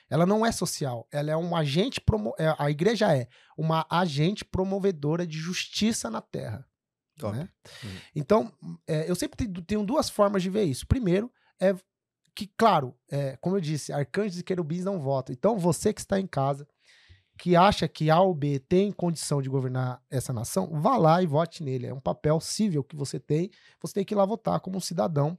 Ela 0.09 0.26
não 0.26 0.45
é 0.45 0.51
social, 0.53 1.05
ela 1.11 1.30
é 1.30 1.36
um 1.36 1.53
agente. 1.57 1.99
Promo, 1.99 2.34
é, 2.39 2.55
a 2.57 2.72
igreja 2.72 3.13
é 3.13 3.28
uma 3.57 3.86
agente 3.89 4.45
promovedora 4.45 5.28
de 5.28 5.38
justiça 5.38 6.09
na 6.09 6.22
terra. 6.22 6.65
Né? 7.34 7.49
Uhum. 7.84 7.89
Então, 8.15 8.53
é, 8.88 9.09
eu 9.11 9.15
sempre 9.15 9.36
tenho, 9.45 9.61
tenho 9.65 9.84
duas 9.84 10.09
formas 10.09 10.41
de 10.41 10.49
ver 10.49 10.63
isso. 10.63 10.88
Primeiro, 10.88 11.30
é 11.59 11.76
que, 12.34 12.47
claro, 12.55 12.95
é, 13.11 13.36
como 13.41 13.57
eu 13.57 13.59
disse, 13.59 13.91
arcanjos 13.91 14.39
e 14.39 14.43
querubins 14.43 14.86
não 14.86 15.01
votam. 15.01 15.34
Então, 15.34 15.57
você 15.57 15.91
que 15.91 15.99
está 15.99 16.18
em 16.18 16.28
casa, 16.28 16.65
que 17.38 17.55
acha 17.55 17.88
que 17.88 18.09
A 18.09 18.19
ou 18.19 18.33
B 18.33 18.59
tem 18.59 18.91
condição 18.91 19.41
de 19.41 19.49
governar 19.49 20.01
essa 20.09 20.33
nação, 20.33 20.69
vá 20.81 20.97
lá 20.97 21.21
e 21.21 21.27
vote 21.27 21.63
nele. 21.63 21.88
É 21.88 21.93
um 21.93 21.99
papel 21.99 22.39
civil 22.39 22.83
que 22.83 22.95
você 22.95 23.19
tem. 23.19 23.51
Você 23.81 23.93
tem 23.93 24.05
que 24.05 24.13
ir 24.13 24.17
lá 24.17 24.25
votar 24.25 24.59
como 24.59 24.77
um 24.77 24.81
cidadão 24.81 25.38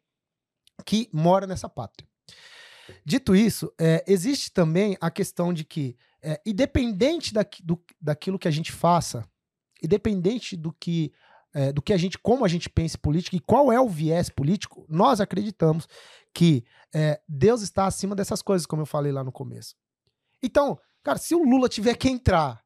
que 0.86 1.08
mora 1.12 1.46
nessa 1.46 1.68
pátria. 1.68 2.08
Dito 3.04 3.34
isso, 3.34 3.72
é, 3.78 4.04
existe 4.06 4.52
também 4.52 4.96
a 5.00 5.10
questão 5.10 5.52
de 5.52 5.64
que, 5.64 5.96
é, 6.22 6.40
independente 6.46 7.34
daqui- 7.34 7.62
do- 7.62 7.82
daquilo 8.00 8.38
que 8.38 8.48
a 8.48 8.50
gente 8.50 8.72
faça, 8.72 9.24
independente 9.82 10.56
do 10.56 10.72
que 10.72 11.12
é, 11.54 11.72
do 11.72 11.80
que 11.80 11.94
a 11.94 11.96
gente, 11.96 12.18
como 12.18 12.44
a 12.44 12.48
gente 12.48 12.68
pensa 12.68 12.98
política 12.98 13.34
e 13.34 13.40
qual 13.40 13.72
é 13.72 13.80
o 13.80 13.88
viés 13.88 14.28
político, 14.28 14.84
nós 14.86 15.18
acreditamos 15.18 15.88
que 16.34 16.62
é, 16.94 17.20
Deus 17.26 17.62
está 17.62 17.86
acima 17.86 18.14
dessas 18.14 18.42
coisas, 18.42 18.66
como 18.66 18.82
eu 18.82 18.86
falei 18.86 19.10
lá 19.10 19.24
no 19.24 19.32
começo. 19.32 19.74
Então, 20.42 20.78
cara, 21.02 21.18
se 21.18 21.34
o 21.34 21.42
Lula 21.42 21.68
tiver 21.68 21.96
que 21.96 22.08
entrar 22.08 22.62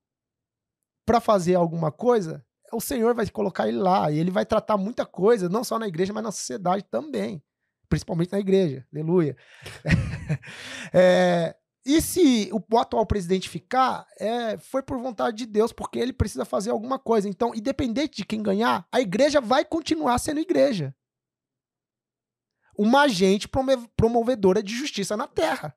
para 1.05 1.21
fazer 1.21 1.55
alguma 1.55 1.91
coisa, 1.91 2.45
o 2.73 2.81
Senhor 2.81 3.15
vai 3.15 3.29
colocar 3.29 3.69
ele 3.69 3.79
lá 3.79 4.11
e 4.11 4.19
ele 4.19 4.31
vai 4.31 4.47
tratar 4.47 4.77
muita 4.77 5.05
coisa, 5.05 5.49
não 5.49 5.63
só 5.63 5.79
na 5.79 5.87
igreja, 5.87 6.13
mas 6.13 6.23
na 6.23 6.33
sociedade 6.33 6.85
também, 6.85 7.43
principalmente 7.89 8.33
na 8.33 8.41
igreja. 8.41 8.87
Aleluia. 8.93 9.37
É, 10.95 11.55
e 11.85 12.01
se 12.01 12.51
o 12.53 12.79
atual 12.79 13.05
presidente 13.05 13.49
ficar, 13.49 14.07
é, 14.19 14.57
foi 14.59 14.83
por 14.83 14.99
vontade 14.99 15.39
de 15.39 15.47
Deus, 15.47 15.73
porque 15.73 15.99
ele 15.99 16.13
precisa 16.13 16.45
fazer 16.45 16.71
alguma 16.71 16.99
coisa. 16.99 17.29
Então, 17.29 17.55
independente 17.55 18.19
de 18.19 18.25
quem 18.25 18.43
ganhar, 18.43 18.87
a 18.93 19.01
igreja 19.01 19.41
vai 19.41 19.65
continuar 19.65 20.19
sendo 20.19 20.41
igreja. 20.41 20.95
Uma 22.79 23.03
agente 23.03 23.49
promovedora 23.97 24.63
de 24.63 24.75
justiça 24.75 25.17
na 25.17 25.27
terra. 25.27 25.77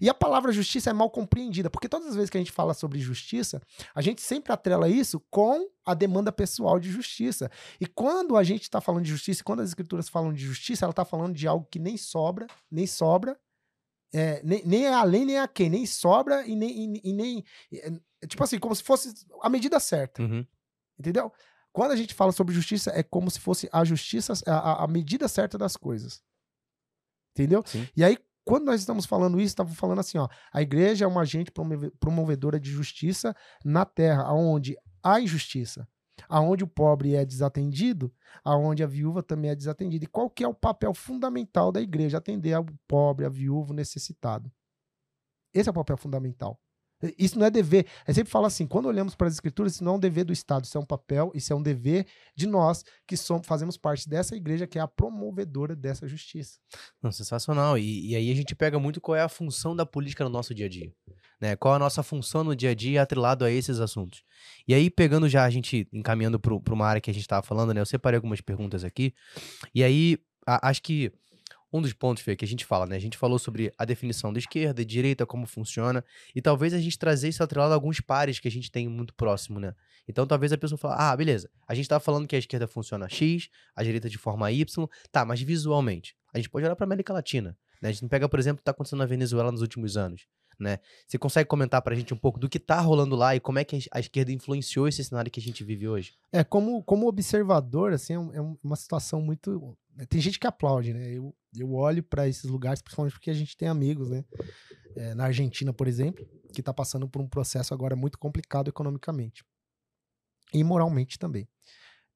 E 0.00 0.08
a 0.08 0.14
palavra 0.14 0.52
justiça 0.52 0.90
é 0.90 0.92
mal 0.92 1.10
compreendida, 1.10 1.68
porque 1.70 1.88
todas 1.88 2.08
as 2.08 2.14
vezes 2.14 2.30
que 2.30 2.36
a 2.36 2.40
gente 2.40 2.52
fala 2.52 2.74
sobre 2.74 2.98
justiça, 2.98 3.60
a 3.94 4.00
gente 4.02 4.20
sempre 4.22 4.52
atrela 4.52 4.88
isso 4.88 5.20
com 5.30 5.68
a 5.84 5.94
demanda 5.94 6.32
pessoal 6.32 6.78
de 6.80 6.90
justiça. 6.90 7.50
E 7.80 7.86
quando 7.86 8.36
a 8.36 8.42
gente 8.44 8.62
está 8.62 8.80
falando 8.80 9.04
de 9.04 9.10
justiça, 9.10 9.44
quando 9.44 9.60
as 9.60 9.68
escrituras 9.68 10.08
falam 10.08 10.32
de 10.32 10.44
justiça, 10.44 10.84
ela 10.84 10.90
está 10.92 11.04
falando 11.04 11.34
de 11.34 11.46
algo 11.46 11.66
que 11.70 11.78
nem 11.78 11.96
sobra, 11.96 12.46
nem 12.70 12.86
sobra, 12.86 13.38
é, 14.12 14.40
nem, 14.44 14.64
nem 14.64 14.86
é 14.86 14.94
além, 14.94 15.24
nem 15.24 15.36
é 15.36 15.40
a 15.40 15.48
quem, 15.48 15.68
nem 15.68 15.84
sobra 15.86 16.46
e 16.46 16.54
nem. 16.54 16.94
E, 16.94 17.00
e 17.10 17.12
nem 17.12 17.44
é, 17.72 17.92
é 18.22 18.26
tipo 18.26 18.42
assim, 18.44 18.58
como 18.58 18.74
se 18.74 18.82
fosse 18.82 19.12
a 19.42 19.48
medida 19.50 19.80
certa. 19.80 20.22
Uhum. 20.22 20.46
Entendeu? 20.98 21.32
Quando 21.72 21.90
a 21.90 21.96
gente 21.96 22.14
fala 22.14 22.30
sobre 22.30 22.54
justiça, 22.54 22.92
é 22.94 23.02
como 23.02 23.28
se 23.28 23.40
fosse 23.40 23.68
a 23.72 23.84
justiça, 23.84 24.32
a, 24.46 24.52
a- 24.52 24.84
a 24.84 24.86
medida 24.86 25.26
certa 25.26 25.58
das 25.58 25.76
coisas. 25.76 26.22
Entendeu? 27.32 27.62
Sim. 27.66 27.88
E 27.96 28.04
aí, 28.04 28.16
quando 28.44 28.64
nós 28.66 28.80
estamos 28.80 29.06
falando 29.06 29.40
isso, 29.40 29.48
estamos 29.48 29.74
falando 29.74 30.00
assim, 30.00 30.18
ó, 30.18 30.28
a 30.52 30.60
igreja 30.60 31.04
é 31.04 31.08
uma 31.08 31.22
agente 31.22 31.50
promove- 31.50 31.90
promovedora 31.98 32.60
de 32.60 32.70
justiça 32.70 33.34
na 33.64 33.84
terra, 33.84 34.32
onde 34.32 34.76
há 35.02 35.20
injustiça, 35.20 35.88
aonde 36.28 36.62
o 36.62 36.68
pobre 36.68 37.14
é 37.14 37.24
desatendido, 37.24 38.12
aonde 38.44 38.82
a 38.82 38.86
viúva 38.86 39.22
também 39.22 39.50
é 39.50 39.54
desatendida. 39.54 40.04
E 40.04 40.08
qual 40.08 40.28
que 40.28 40.44
é 40.44 40.48
o 40.48 40.54
papel 40.54 40.92
fundamental 40.94 41.72
da 41.72 41.80
igreja? 41.80 42.18
Atender 42.18 42.52
ao 42.52 42.66
pobre, 42.86 43.24
a 43.24 43.28
viúvo, 43.28 43.72
necessitado. 43.72 44.52
Esse 45.52 45.68
é 45.68 45.72
o 45.72 45.74
papel 45.74 45.96
fundamental. 45.96 46.60
Isso 47.18 47.38
não 47.38 47.46
é 47.46 47.50
dever. 47.50 47.86
Eu 48.06 48.14
sempre 48.14 48.30
falo 48.30 48.46
assim, 48.46 48.66
quando 48.66 48.86
olhamos 48.86 49.14
para 49.14 49.26
as 49.26 49.34
escrituras, 49.34 49.74
isso 49.74 49.84
não 49.84 49.92
é 49.92 49.96
um 49.96 50.00
dever 50.00 50.24
do 50.24 50.32
Estado, 50.32 50.64
isso 50.64 50.76
é 50.76 50.80
um 50.80 50.84
papel, 50.84 51.30
isso 51.34 51.52
é 51.52 51.56
um 51.56 51.62
dever 51.62 52.06
de 52.36 52.46
nós 52.46 52.84
que 53.06 53.16
somos, 53.16 53.46
fazemos 53.46 53.76
parte 53.76 54.08
dessa 54.08 54.34
igreja 54.36 54.66
que 54.66 54.78
é 54.78 54.82
a 54.82 54.88
promovedora 54.88 55.74
dessa 55.76 56.06
justiça. 56.06 56.58
Não, 57.02 57.12
sensacional. 57.12 57.76
E, 57.78 58.10
e 58.10 58.16
aí 58.16 58.30
a 58.30 58.34
gente 58.34 58.54
pega 58.54 58.78
muito 58.78 59.00
qual 59.00 59.16
é 59.16 59.22
a 59.22 59.28
função 59.28 59.74
da 59.74 59.84
política 59.86 60.24
no 60.24 60.30
nosso 60.30 60.54
dia 60.54 60.66
a 60.66 60.68
dia. 60.68 60.92
Né? 61.40 61.56
Qual 61.56 61.74
a 61.74 61.78
nossa 61.78 62.02
função 62.02 62.44
no 62.44 62.54
dia 62.54 62.70
a 62.70 62.74
dia 62.74 63.02
atrelado 63.02 63.44
a 63.44 63.50
esses 63.50 63.80
assuntos. 63.80 64.22
E 64.66 64.72
aí, 64.74 64.88
pegando 64.88 65.28
já 65.28 65.44
a 65.44 65.50
gente, 65.50 65.86
encaminhando 65.92 66.38
para 66.38 66.74
uma 66.74 66.86
área 66.86 67.00
que 67.00 67.10
a 67.10 67.14
gente 67.14 67.22
estava 67.24 67.42
falando, 67.46 67.74
né? 67.74 67.80
Eu 67.80 67.86
separei 67.86 68.16
algumas 68.16 68.40
perguntas 68.40 68.84
aqui. 68.84 69.12
E 69.74 69.82
aí, 69.82 70.18
a- 70.46 70.68
acho 70.70 70.82
que 70.82 71.12
um 71.74 71.82
dos 71.82 71.92
pontos, 71.92 72.22
Fê, 72.22 72.36
que 72.36 72.44
a 72.44 72.48
gente 72.48 72.64
fala, 72.64 72.86
né? 72.86 72.94
A 72.94 73.00
gente 73.00 73.18
falou 73.18 73.36
sobre 73.36 73.72
a 73.76 73.84
definição 73.84 74.32
da 74.32 74.38
esquerda 74.38 74.80
e 74.80 74.84
direita, 74.84 75.26
como 75.26 75.44
funciona. 75.44 76.04
E 76.32 76.40
talvez 76.40 76.72
a 76.72 76.78
gente 76.78 76.96
trazer 76.96 77.28
isso 77.28 77.42
atrelado 77.42 77.72
a 77.72 77.74
alguns 77.74 78.00
pares 78.00 78.38
que 78.38 78.46
a 78.46 78.50
gente 78.50 78.70
tem 78.70 78.88
muito 78.88 79.12
próximo, 79.12 79.58
né? 79.58 79.74
Então 80.06 80.24
talvez 80.24 80.52
a 80.52 80.56
pessoa 80.56 80.78
fale, 80.78 80.94
ah, 80.96 81.16
beleza. 81.16 81.50
A 81.66 81.74
gente 81.74 81.88
tava 81.88 81.98
falando 81.98 82.28
que 82.28 82.36
a 82.36 82.38
esquerda 82.38 82.68
funciona 82.68 83.08
X, 83.08 83.48
a 83.74 83.82
direita 83.82 84.08
de 84.08 84.16
forma 84.16 84.52
Y. 84.52 84.88
Tá, 85.10 85.24
mas 85.24 85.40
visualmente. 85.40 86.14
A 86.32 86.38
gente 86.38 86.48
pode 86.48 86.64
olhar 86.64 86.76
pra 86.76 86.84
América 86.84 87.12
Latina. 87.12 87.58
Né? 87.84 87.90
A 87.90 87.92
gente 87.92 88.08
pega, 88.08 88.26
por 88.26 88.38
exemplo, 88.38 88.56
o 88.56 88.58
que 88.60 88.64
tá 88.64 88.70
acontecendo 88.70 89.00
na 89.00 89.04
Venezuela 89.06 89.52
nos 89.52 89.60
últimos 89.60 89.98
anos. 89.98 90.26
Né? 90.58 90.78
Você 91.06 91.18
consegue 91.18 91.46
comentar 91.46 91.82
pra 91.82 91.94
gente 91.94 92.14
um 92.14 92.16
pouco 92.16 92.38
do 92.40 92.48
que 92.48 92.58
tá 92.58 92.80
rolando 92.80 93.14
lá 93.14 93.36
e 93.36 93.40
como 93.40 93.58
é 93.58 93.64
que 93.64 93.78
a 93.90 94.00
esquerda 94.00 94.32
influenciou 94.32 94.88
esse 94.88 95.04
cenário 95.04 95.30
que 95.30 95.38
a 95.38 95.42
gente 95.42 95.62
vive 95.62 95.86
hoje? 95.86 96.14
É, 96.32 96.42
como, 96.42 96.82
como 96.82 97.06
observador, 97.06 97.92
assim, 97.92 98.14
é, 98.14 98.16
é 98.36 98.40
um- 98.40 98.56
uma 98.62 98.76
situação 98.76 99.20
muito. 99.20 99.76
Tem 100.08 100.18
gente 100.20 100.38
que 100.38 100.46
aplaude, 100.46 100.94
né? 100.94 101.12
Eu, 101.12 101.36
eu 101.56 101.72
olho 101.74 102.02
para 102.02 102.26
esses 102.26 102.44
lugares, 102.44 102.80
principalmente 102.80 103.12
porque 103.12 103.30
a 103.30 103.34
gente 103.34 103.54
tem 103.56 103.68
amigos, 103.68 104.08
né? 104.08 104.24
É, 104.96 105.12
na 105.14 105.24
Argentina, 105.24 105.72
por 105.74 105.86
exemplo, 105.86 106.24
que 106.54 106.60
está 106.60 106.72
passando 106.72 107.06
por 107.06 107.20
um 107.20 107.28
processo 107.28 107.74
agora 107.74 107.94
muito 107.94 108.18
complicado 108.18 108.68
economicamente. 108.68 109.44
E 110.54 110.64
moralmente 110.64 111.18
também. 111.18 111.46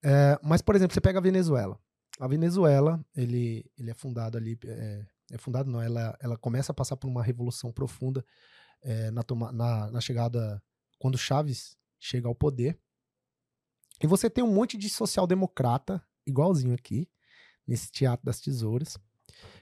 É, 0.03 0.39
mas, 0.43 0.63
por 0.63 0.75
exemplo, 0.77 0.95
você 0.95 1.01
pega 1.01 1.19
a 1.19 1.23
Venezuela. 1.23 1.79
A 2.21 2.27
Venezuela, 2.29 3.05
ele, 3.17 3.65
ele 3.77 3.91
é 3.91 3.95
fundado 3.95 4.39
ali. 4.39 4.57
É, 4.65 5.05
é 5.31 5.39
fundado, 5.39 5.71
não, 5.71 5.81
ela, 5.81 6.17
ela 6.21 6.37
começa 6.37 6.73
a 6.73 6.75
passar 6.75 6.97
por 6.97 7.09
uma 7.09 7.23
revolução 7.23 7.73
profunda 7.73 8.25
é, 8.83 9.11
na, 9.11 9.23
toma- 9.23 9.53
na, 9.53 9.91
na 9.91 10.01
chegada. 10.01 10.63
Quando 10.99 11.17
Chaves 11.19 11.77
chega 11.99 12.29
ao 12.29 12.35
poder. 12.35 12.79
E 14.03 14.07
você 14.07 14.31
tem 14.31 14.43
um 14.43 14.53
monte 14.53 14.77
de 14.77 14.89
social-democrata, 14.89 16.03
igualzinho 16.27 16.75
aqui, 16.75 17.09
nesse 17.67 17.91
Teatro 17.91 18.25
das 18.25 18.41
Tesouras, 18.41 18.97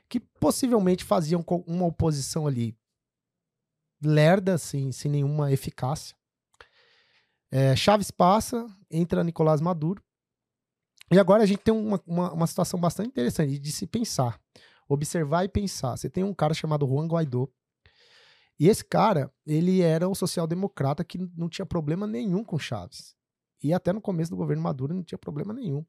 que 0.08 0.20
possivelmente 0.20 1.04
faziam 1.04 1.44
uma 1.66 1.86
oposição 1.86 2.46
ali 2.46 2.78
lerda, 4.02 4.54
assim, 4.54 4.92
sem 4.92 5.10
nenhuma 5.10 5.50
eficácia. 5.52 6.16
É, 7.50 7.74
Chaves 7.74 8.10
passa, 8.10 8.66
entra 8.90 9.24
Nicolás 9.24 9.60
Maduro. 9.60 10.02
E 11.10 11.18
agora 11.18 11.42
a 11.42 11.46
gente 11.46 11.62
tem 11.62 11.72
uma, 11.72 12.02
uma, 12.06 12.32
uma 12.32 12.46
situação 12.46 12.78
bastante 12.78 13.08
interessante 13.08 13.58
de 13.58 13.72
se 13.72 13.86
pensar. 13.86 14.40
Observar 14.88 15.44
e 15.44 15.48
pensar. 15.48 15.96
Você 15.96 16.08
tem 16.08 16.24
um 16.24 16.34
cara 16.34 16.54
chamado 16.54 16.86
Juan 16.86 17.06
Guaidó. 17.06 17.48
E 18.58 18.68
esse 18.68 18.84
cara, 18.84 19.30
ele 19.46 19.82
era 19.82 20.08
um 20.08 20.14
social-democrata 20.14 21.04
que 21.04 21.18
não 21.36 21.48
tinha 21.48 21.66
problema 21.66 22.06
nenhum 22.06 22.42
com 22.42 22.58
Chaves. 22.58 23.14
E 23.62 23.72
até 23.72 23.92
no 23.92 24.00
começo 24.00 24.30
do 24.30 24.36
governo 24.36 24.62
Maduro 24.62 24.94
não 24.94 25.02
tinha 25.02 25.18
problema 25.18 25.52
nenhum. 25.52 25.84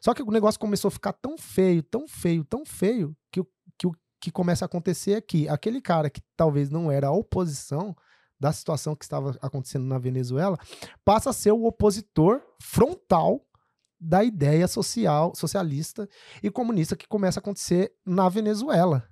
Só 0.00 0.14
que 0.14 0.22
o 0.22 0.30
negócio 0.30 0.60
começou 0.60 0.88
a 0.88 0.92
ficar 0.92 1.12
tão 1.12 1.36
feio, 1.36 1.82
tão 1.82 2.06
feio, 2.06 2.44
tão 2.44 2.64
feio, 2.64 3.16
que 3.30 3.40
o 3.40 3.48
que, 3.78 3.86
o 3.86 3.92
que 4.20 4.30
começa 4.30 4.64
a 4.64 4.66
acontecer 4.66 5.12
é 5.12 5.20
que 5.20 5.48
aquele 5.48 5.80
cara 5.80 6.08
que 6.08 6.22
talvez 6.36 6.70
não 6.70 6.90
era 6.90 7.08
a 7.08 7.12
oposição, 7.12 7.94
da 8.38 8.52
situação 8.52 8.94
que 8.94 9.04
estava 9.04 9.36
acontecendo 9.40 9.86
na 9.86 9.98
Venezuela, 9.98 10.58
passa 11.04 11.30
a 11.30 11.32
ser 11.32 11.52
o 11.52 11.64
opositor 11.64 12.42
frontal 12.60 13.45
da 14.06 14.22
ideia 14.22 14.68
social, 14.68 15.34
socialista 15.34 16.08
e 16.40 16.48
comunista 16.48 16.94
que 16.94 17.08
começa 17.08 17.40
a 17.40 17.42
acontecer 17.42 17.92
na 18.06 18.28
Venezuela. 18.28 19.08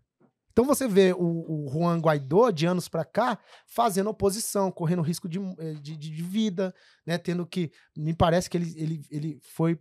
Então 0.53 0.65
você 0.65 0.87
vê 0.87 1.13
o, 1.13 1.19
o 1.19 1.69
Juan 1.69 1.99
Guaidó, 1.99 2.53
de 2.53 2.65
anos 2.65 2.89
para 2.89 3.05
cá, 3.05 3.37
fazendo 3.67 4.09
oposição, 4.09 4.71
correndo 4.71 5.03
risco 5.03 5.29
de, 5.29 5.41
eh, 5.59 5.75
de, 5.83 5.97
de, 5.97 6.23
vida, 6.23 6.73
né? 7.05 7.19
Tendo 7.19 7.45
que. 7.45 7.73
Me 7.97 8.15
parece 8.15 8.49
que 8.49 8.57
ele, 8.57 8.73
ele, 8.77 9.03
ele 9.11 9.41
foi, 9.43 9.77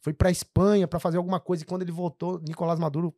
foi 0.00 0.12
para 0.12 0.30
Espanha 0.30 0.86
para 0.86 1.00
fazer 1.00 1.16
alguma 1.16 1.40
coisa, 1.40 1.64
e 1.64 1.66
quando 1.66 1.82
ele 1.82 1.90
voltou, 1.90 2.40
Nicolás 2.46 2.78
Maduro 2.78 3.12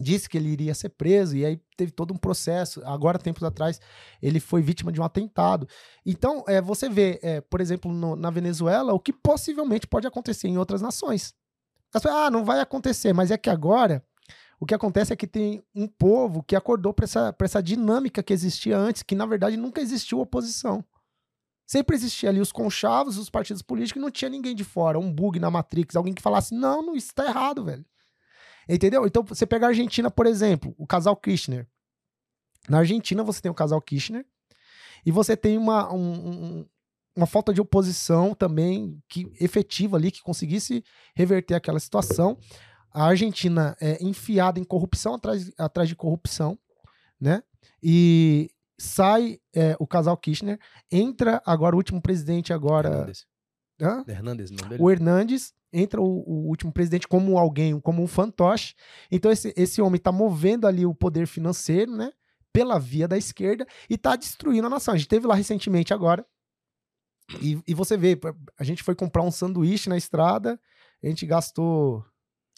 disse 0.00 0.28
que 0.28 0.36
ele 0.36 0.48
iria 0.48 0.74
ser 0.74 0.90
preso, 0.90 1.36
e 1.36 1.44
aí 1.44 1.60
teve 1.76 1.92
todo 1.92 2.12
um 2.12 2.16
processo. 2.16 2.82
Agora, 2.84 3.18
tempos 3.18 3.42
atrás, 3.42 3.80
ele 4.20 4.40
foi 4.40 4.62
vítima 4.62 4.90
de 4.90 5.00
um 5.00 5.04
atentado. 5.04 5.68
Então, 6.04 6.44
é, 6.48 6.60
você 6.60 6.88
vê, 6.88 7.18
é, 7.22 7.40
por 7.40 7.60
exemplo, 7.60 7.92
no, 7.92 8.16
na 8.16 8.30
Venezuela, 8.30 8.92
o 8.92 9.00
que 9.00 9.12
possivelmente 9.12 9.86
pode 9.86 10.06
acontecer 10.06 10.48
em 10.48 10.58
outras 10.58 10.82
nações. 10.82 11.34
ah, 12.04 12.30
não 12.30 12.44
vai 12.44 12.60
acontecer, 12.60 13.12
mas 13.12 13.30
é 13.30 13.38
que 13.38 13.48
agora 13.48 14.04
o 14.60 14.66
que 14.66 14.74
acontece 14.74 15.12
é 15.12 15.16
que 15.16 15.26
tem 15.26 15.62
um 15.74 15.86
povo 15.86 16.42
que 16.42 16.56
acordou 16.56 16.92
para 16.92 17.04
essa, 17.04 17.34
essa 17.40 17.62
dinâmica 17.62 18.22
que 18.22 18.32
existia 18.32 18.76
antes, 18.76 19.02
que 19.02 19.14
na 19.14 19.26
verdade 19.26 19.56
nunca 19.56 19.80
existiu 19.80 20.20
oposição. 20.20 20.84
Sempre 21.66 21.96
existia 21.96 22.28
ali 22.28 22.40
os 22.40 22.52
conchavos, 22.52 23.16
os 23.16 23.30
partidos 23.30 23.62
políticos, 23.62 24.00
e 24.00 24.02
não 24.02 24.10
tinha 24.10 24.28
ninguém 24.28 24.54
de 24.54 24.64
fora, 24.64 24.98
um 24.98 25.12
bug 25.12 25.38
na 25.38 25.50
Matrix, 25.50 25.96
alguém 25.96 26.14
que 26.14 26.22
falasse, 26.22 26.54
não, 26.54 26.82
não 26.82 26.94
isso 26.94 27.14
tá 27.14 27.26
errado, 27.26 27.64
velho. 27.64 27.84
Entendeu? 28.68 29.06
Então, 29.06 29.22
você 29.22 29.46
pega 29.46 29.66
a 29.66 29.68
Argentina, 29.68 30.10
por 30.10 30.26
exemplo, 30.26 30.74
o 30.78 30.86
casal 30.86 31.16
Kirchner. 31.16 31.66
Na 32.68 32.78
Argentina, 32.78 33.22
você 33.22 33.40
tem 33.40 33.50
o 33.50 33.54
casal 33.54 33.80
Kirchner, 33.80 34.24
e 35.04 35.10
você 35.10 35.36
tem 35.36 35.58
uma, 35.58 35.92
um, 35.92 36.66
uma 37.14 37.26
falta 37.26 37.52
de 37.52 37.60
oposição 37.60 38.34
também 38.34 39.02
que 39.08 39.30
efetiva 39.38 39.96
ali, 39.96 40.10
que 40.10 40.22
conseguisse 40.22 40.82
reverter 41.14 41.54
aquela 41.54 41.78
situação 41.78 42.38
a 42.94 43.06
Argentina 43.06 43.76
é 43.80 43.98
enfiada 44.00 44.60
em 44.60 44.64
corrupção 44.64 45.14
atrás, 45.14 45.50
atrás 45.58 45.88
de 45.88 45.96
corrupção, 45.96 46.56
né? 47.20 47.42
E 47.82 48.48
sai 48.78 49.40
é, 49.52 49.76
o 49.80 49.86
casal 49.86 50.16
Kirchner, 50.16 50.60
entra 50.90 51.42
agora 51.44 51.74
o 51.74 51.78
último 51.78 52.00
presidente 52.00 52.52
agora. 52.52 52.88
Hernandes. 52.88 53.26
Hã? 53.80 54.04
Hernandes, 54.06 54.50
não 54.50 54.68
dele? 54.68 54.82
O 54.82 54.90
Hernandes 54.90 55.52
entra 55.72 56.00
o, 56.00 56.04
o, 56.04 56.48
último 56.48 56.72
presidente 56.72 57.08
como 57.08 57.36
alguém, 57.36 57.78
como 57.80 58.02
um 58.02 58.06
fantoche. 58.06 58.74
Então 59.10 59.30
esse, 59.30 59.52
esse 59.56 59.82
homem 59.82 59.96
está 59.96 60.12
movendo 60.12 60.66
ali 60.66 60.86
o 60.86 60.94
poder 60.94 61.26
financeiro, 61.26 61.94
né? 61.96 62.12
Pela 62.52 62.78
via 62.78 63.08
da 63.08 63.18
esquerda 63.18 63.66
e 63.90 63.94
está 63.94 64.14
destruindo 64.14 64.66
a 64.66 64.70
nação. 64.70 64.94
A 64.94 64.96
gente 64.96 65.08
teve 65.08 65.26
lá 65.26 65.34
recentemente 65.34 65.92
agora. 65.92 66.24
E, 67.40 67.60
e 67.66 67.74
você 67.74 67.96
vê, 67.96 68.18
a 68.58 68.62
gente 68.62 68.82
foi 68.82 68.94
comprar 68.94 69.22
um 69.22 69.30
sanduíche 69.30 69.88
na 69.88 69.96
estrada, 69.96 70.60
a 71.02 71.06
gente 71.06 71.26
gastou 71.26 72.04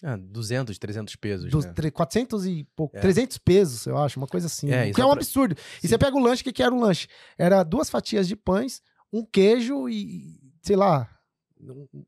ah, 0.03 0.15
200, 0.15 0.77
300 0.77 1.15
pesos. 1.15 1.49
Dos, 1.49 1.65
né? 1.65 1.73
400 1.91 2.45
e 2.45 2.67
pouco. 2.75 2.95
É. 2.97 2.99
300 2.99 3.37
pesos, 3.39 3.85
eu 3.87 3.97
acho, 3.97 4.19
uma 4.19 4.27
coisa 4.27 4.45
assim. 4.45 4.69
É, 4.69 4.91
que 4.91 5.01
é 5.01 5.05
um 5.05 5.09
pra... 5.09 5.17
absurdo. 5.17 5.55
Sim. 5.57 5.79
E 5.83 5.87
você 5.87 5.97
pega 5.97 6.15
o 6.15 6.19
lanche, 6.19 6.41
o 6.41 6.43
que, 6.43 6.53
que 6.53 6.61
era 6.61 6.73
o 6.73 6.79
lanche? 6.79 7.07
Era 7.37 7.63
duas 7.63 7.89
fatias 7.89 8.27
de 8.27 8.35
pães, 8.35 8.81
um 9.11 9.25
queijo 9.25 9.89
e, 9.89 10.39
sei 10.67 10.75
lá, 10.75 11.09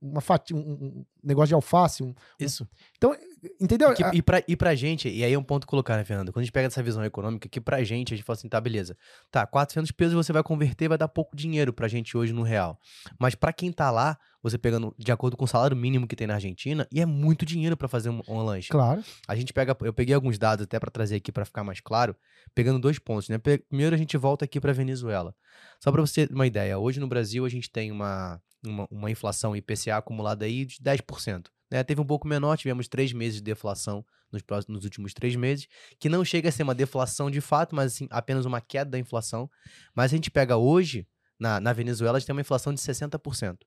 uma 0.01 0.21
fatia, 0.21 0.55
um, 0.55 0.59
um 0.59 1.05
negócio 1.23 1.47
de 1.47 1.53
alface. 1.53 2.03
Um, 2.03 2.13
Isso. 2.39 2.67
Então, 2.97 3.15
entendeu? 3.59 3.91
E, 3.91 3.95
que, 3.95 4.03
e, 4.17 4.21
pra, 4.21 4.43
e 4.47 4.55
pra 4.55 4.75
gente, 4.75 5.09
e 5.09 5.23
aí 5.23 5.33
é 5.33 5.39
um 5.39 5.43
ponto 5.43 5.65
colocar, 5.65 5.97
né, 5.97 6.03
Fernando? 6.03 6.31
Quando 6.31 6.41
a 6.41 6.43
gente 6.43 6.51
pega 6.51 6.67
essa 6.67 6.83
visão 6.83 7.03
econômica, 7.03 7.49
que 7.49 7.59
pra 7.59 7.83
gente, 7.83 8.13
a 8.13 8.17
gente 8.17 8.25
fala 8.25 8.37
assim, 8.37 8.47
tá, 8.47 8.59
beleza. 8.61 8.95
Tá, 9.31 9.45
400 9.45 9.91
pesos 9.91 10.13
você 10.13 10.31
vai 10.31 10.43
converter, 10.43 10.87
vai 10.87 10.97
dar 10.97 11.07
pouco 11.07 11.35
dinheiro 11.35 11.73
pra 11.73 11.87
gente 11.87 12.15
hoje 12.15 12.33
no 12.33 12.43
real. 12.43 12.79
Mas 13.19 13.35
pra 13.35 13.51
quem 13.51 13.71
tá 13.71 13.89
lá, 13.91 14.17
você 14.41 14.57
pegando 14.57 14.93
de 14.97 15.11
acordo 15.11 15.35
com 15.35 15.45
o 15.45 15.47
salário 15.47 15.75
mínimo 15.75 16.07
que 16.07 16.15
tem 16.15 16.27
na 16.27 16.35
Argentina, 16.35 16.87
e 16.91 17.01
é 17.01 17.05
muito 17.05 17.45
dinheiro 17.45 17.75
para 17.75 17.87
fazer 17.87 18.09
um, 18.09 18.21
um, 18.27 18.41
lanche. 18.41 18.69
Claro. 18.69 19.03
A 19.27 19.35
gente 19.35 19.51
pega, 19.51 19.75
eu 19.81 19.93
peguei 19.93 20.13
alguns 20.13 20.37
dados 20.37 20.63
até 20.63 20.79
para 20.79 20.91
trazer 20.91 21.15
aqui 21.15 21.31
para 21.31 21.45
ficar 21.45 21.63
mais 21.63 21.79
claro, 21.79 22.15
pegando 22.53 22.79
dois 22.79 22.99
pontos, 22.99 23.29
né? 23.29 23.37
Primeiro 23.37 23.95
a 23.95 23.97
gente 23.97 24.15
volta 24.17 24.45
aqui 24.45 24.59
para 24.59 24.71
Venezuela. 24.73 25.33
Só 25.79 25.91
para 25.91 26.01
você 26.01 26.27
ter 26.27 26.33
uma 26.33 26.47
ideia, 26.47 26.77
hoje 26.77 26.99
no 26.99 27.07
Brasil 27.07 27.45
a 27.45 27.49
gente 27.49 27.69
tem 27.69 27.91
uma, 27.91 28.41
uma, 28.65 28.87
uma 28.89 29.11
inflação 29.11 29.55
IPCA 29.55 29.97
acumulada 29.97 30.45
aí 30.45 30.65
de 30.65 30.77
10%. 30.81 31.47
Né? 31.71 31.83
Teve 31.83 32.01
um 32.01 32.05
pouco 32.05 32.27
menor, 32.27 32.57
tivemos 32.57 32.87
três 32.87 33.13
meses 33.13 33.35
de 33.35 33.43
deflação 33.43 34.05
nos, 34.31 34.41
próximos, 34.41 34.77
nos 34.77 34.85
últimos 34.85 35.13
três 35.13 35.35
meses, 35.35 35.67
que 35.99 36.09
não 36.09 36.23
chega 36.23 36.49
a 36.49 36.51
ser 36.51 36.63
uma 36.63 36.75
deflação 36.75 37.29
de 37.29 37.41
fato, 37.41 37.75
mas 37.75 37.93
assim, 37.93 38.07
apenas 38.09 38.45
uma 38.45 38.61
queda 38.61 38.91
da 38.91 38.99
inflação. 38.99 39.49
Mas 39.95 40.11
a 40.11 40.15
gente 40.15 40.29
pega 40.29 40.57
hoje, 40.57 41.07
na, 41.39 41.59
na 41.59 41.73
Venezuela, 41.73 42.17
a 42.17 42.19
gente 42.19 42.27
tem 42.27 42.35
uma 42.35 42.41
inflação 42.41 42.73
de 42.73 42.79
60%. 42.79 43.57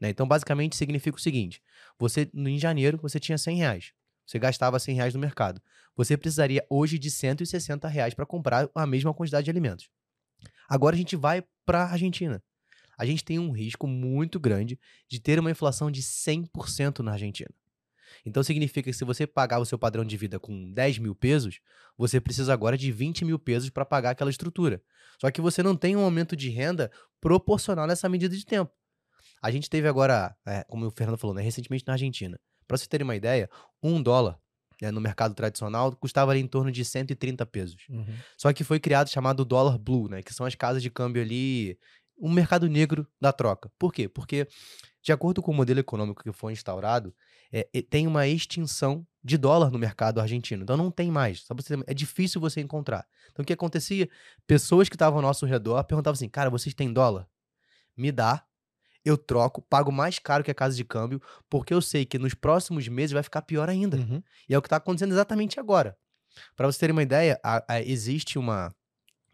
Né? 0.00 0.10
Então, 0.10 0.26
basicamente, 0.26 0.76
significa 0.76 1.16
o 1.16 1.20
seguinte: 1.20 1.62
você, 1.98 2.30
em 2.34 2.58
janeiro, 2.58 2.98
você 3.00 3.18
tinha 3.18 3.38
100 3.38 3.56
reais. 3.56 3.92
Você 4.26 4.38
gastava 4.38 4.78
100 4.78 4.94
reais 4.96 5.14
no 5.14 5.20
mercado. 5.20 5.62
Você 5.96 6.16
precisaria 6.16 6.66
hoje 6.68 6.98
de 6.98 7.10
160 7.10 7.86
reais 7.88 8.12
para 8.12 8.26
comprar 8.26 8.68
a 8.74 8.86
mesma 8.86 9.14
quantidade 9.14 9.44
de 9.44 9.50
alimentos. 9.50 9.88
Agora 10.68 10.96
a 10.96 10.98
gente 10.98 11.14
vai 11.14 11.44
para 11.64 11.84
a 11.84 11.92
Argentina. 11.92 12.42
A 12.96 13.04
gente 13.04 13.24
tem 13.24 13.38
um 13.38 13.50
risco 13.50 13.86
muito 13.86 14.40
grande 14.40 14.78
de 15.08 15.20
ter 15.20 15.38
uma 15.38 15.50
inflação 15.50 15.90
de 15.90 16.02
100% 16.02 17.00
na 17.00 17.12
Argentina. 17.12 17.50
Então 18.24 18.42
significa 18.42 18.90
que 18.90 18.96
se 18.96 19.04
você 19.04 19.26
pagar 19.26 19.58
o 19.58 19.64
seu 19.64 19.78
padrão 19.78 20.04
de 20.04 20.16
vida 20.16 20.38
com 20.38 20.72
10 20.72 20.98
mil 20.98 21.14
pesos, 21.14 21.60
você 21.96 22.20
precisa 22.20 22.52
agora 22.52 22.76
de 22.76 22.90
20 22.90 23.24
mil 23.24 23.38
pesos 23.38 23.70
para 23.70 23.84
pagar 23.84 24.10
aquela 24.10 24.30
estrutura. 24.30 24.82
Só 25.20 25.30
que 25.30 25.40
você 25.40 25.62
não 25.62 25.76
tem 25.76 25.96
um 25.96 26.00
aumento 26.00 26.36
de 26.36 26.48
renda 26.48 26.90
proporcional 27.20 27.86
nessa 27.86 28.08
medida 28.08 28.36
de 28.36 28.44
tempo. 28.44 28.72
A 29.42 29.50
gente 29.50 29.68
teve 29.68 29.86
agora, 29.86 30.34
é, 30.46 30.64
como 30.64 30.86
o 30.86 30.90
Fernando 30.90 31.18
falou, 31.18 31.34
né, 31.34 31.42
recentemente 31.42 31.84
na 31.86 31.94
Argentina. 31.94 32.38
Para 32.66 32.76
você 32.76 32.86
ter 32.86 33.02
uma 33.02 33.14
ideia, 33.14 33.48
um 33.82 34.02
dólar 34.02 34.38
né, 34.80 34.90
no 34.90 35.00
mercado 35.00 35.34
tradicional 35.34 35.94
custava 35.96 36.32
ali 36.32 36.40
em 36.40 36.46
torno 36.46 36.70
de 36.70 36.84
130 36.84 37.46
pesos. 37.46 37.86
Uhum. 37.88 38.06
Só 38.36 38.52
que 38.52 38.64
foi 38.64 38.80
criado 38.80 39.08
chamado 39.08 39.44
dólar 39.44 39.78
blue, 39.78 40.08
né, 40.08 40.22
que 40.22 40.34
são 40.34 40.44
as 40.44 40.54
casas 40.54 40.82
de 40.82 40.90
câmbio 40.90 41.22
ali, 41.22 41.78
um 42.18 42.32
mercado 42.32 42.68
negro 42.68 43.06
da 43.20 43.32
troca. 43.32 43.70
Por 43.78 43.92
quê? 43.92 44.08
Porque, 44.08 44.48
de 45.02 45.12
acordo 45.12 45.42
com 45.42 45.50
o 45.50 45.54
modelo 45.54 45.80
econômico 45.80 46.22
que 46.22 46.32
foi 46.32 46.52
instaurado, 46.52 47.14
é, 47.52 47.64
tem 47.88 48.06
uma 48.06 48.26
extinção 48.26 49.06
de 49.22 49.36
dólar 49.36 49.70
no 49.70 49.78
mercado 49.78 50.20
argentino. 50.20 50.62
Então 50.62 50.76
não 50.76 50.90
tem 50.90 51.10
mais. 51.10 51.44
Você, 51.48 51.74
é 51.86 51.94
difícil 51.94 52.40
você 52.40 52.60
encontrar. 52.60 53.06
Então 53.30 53.42
o 53.42 53.46
que 53.46 53.52
acontecia? 53.52 54.08
Pessoas 54.46 54.88
que 54.88 54.96
estavam 54.96 55.18
ao 55.18 55.22
nosso 55.22 55.46
redor 55.46 55.82
perguntavam 55.84 56.14
assim: 56.14 56.28
cara, 56.28 56.50
vocês 56.50 56.74
têm 56.74 56.92
dólar? 56.92 57.28
Me 57.96 58.12
dá 58.12 58.44
eu 59.06 59.16
troco, 59.16 59.62
pago 59.62 59.92
mais 59.92 60.18
caro 60.18 60.42
que 60.42 60.50
a 60.50 60.54
casa 60.54 60.74
de 60.74 60.84
câmbio, 60.84 61.22
porque 61.48 61.72
eu 61.72 61.80
sei 61.80 62.04
que 62.04 62.18
nos 62.18 62.34
próximos 62.34 62.88
meses 62.88 63.12
vai 63.12 63.22
ficar 63.22 63.40
pior 63.42 63.68
ainda. 63.68 63.98
Uhum. 63.98 64.20
E 64.48 64.54
é 64.54 64.58
o 64.58 64.60
que 64.60 64.66
está 64.66 64.76
acontecendo 64.78 65.12
exatamente 65.12 65.60
agora. 65.60 65.96
Para 66.56 66.66
vocês 66.66 66.78
terem 66.78 66.92
uma 66.92 67.04
ideia, 67.04 67.38
a, 67.42 67.74
a, 67.74 67.80
existe 67.80 68.36
uma, 68.36 68.74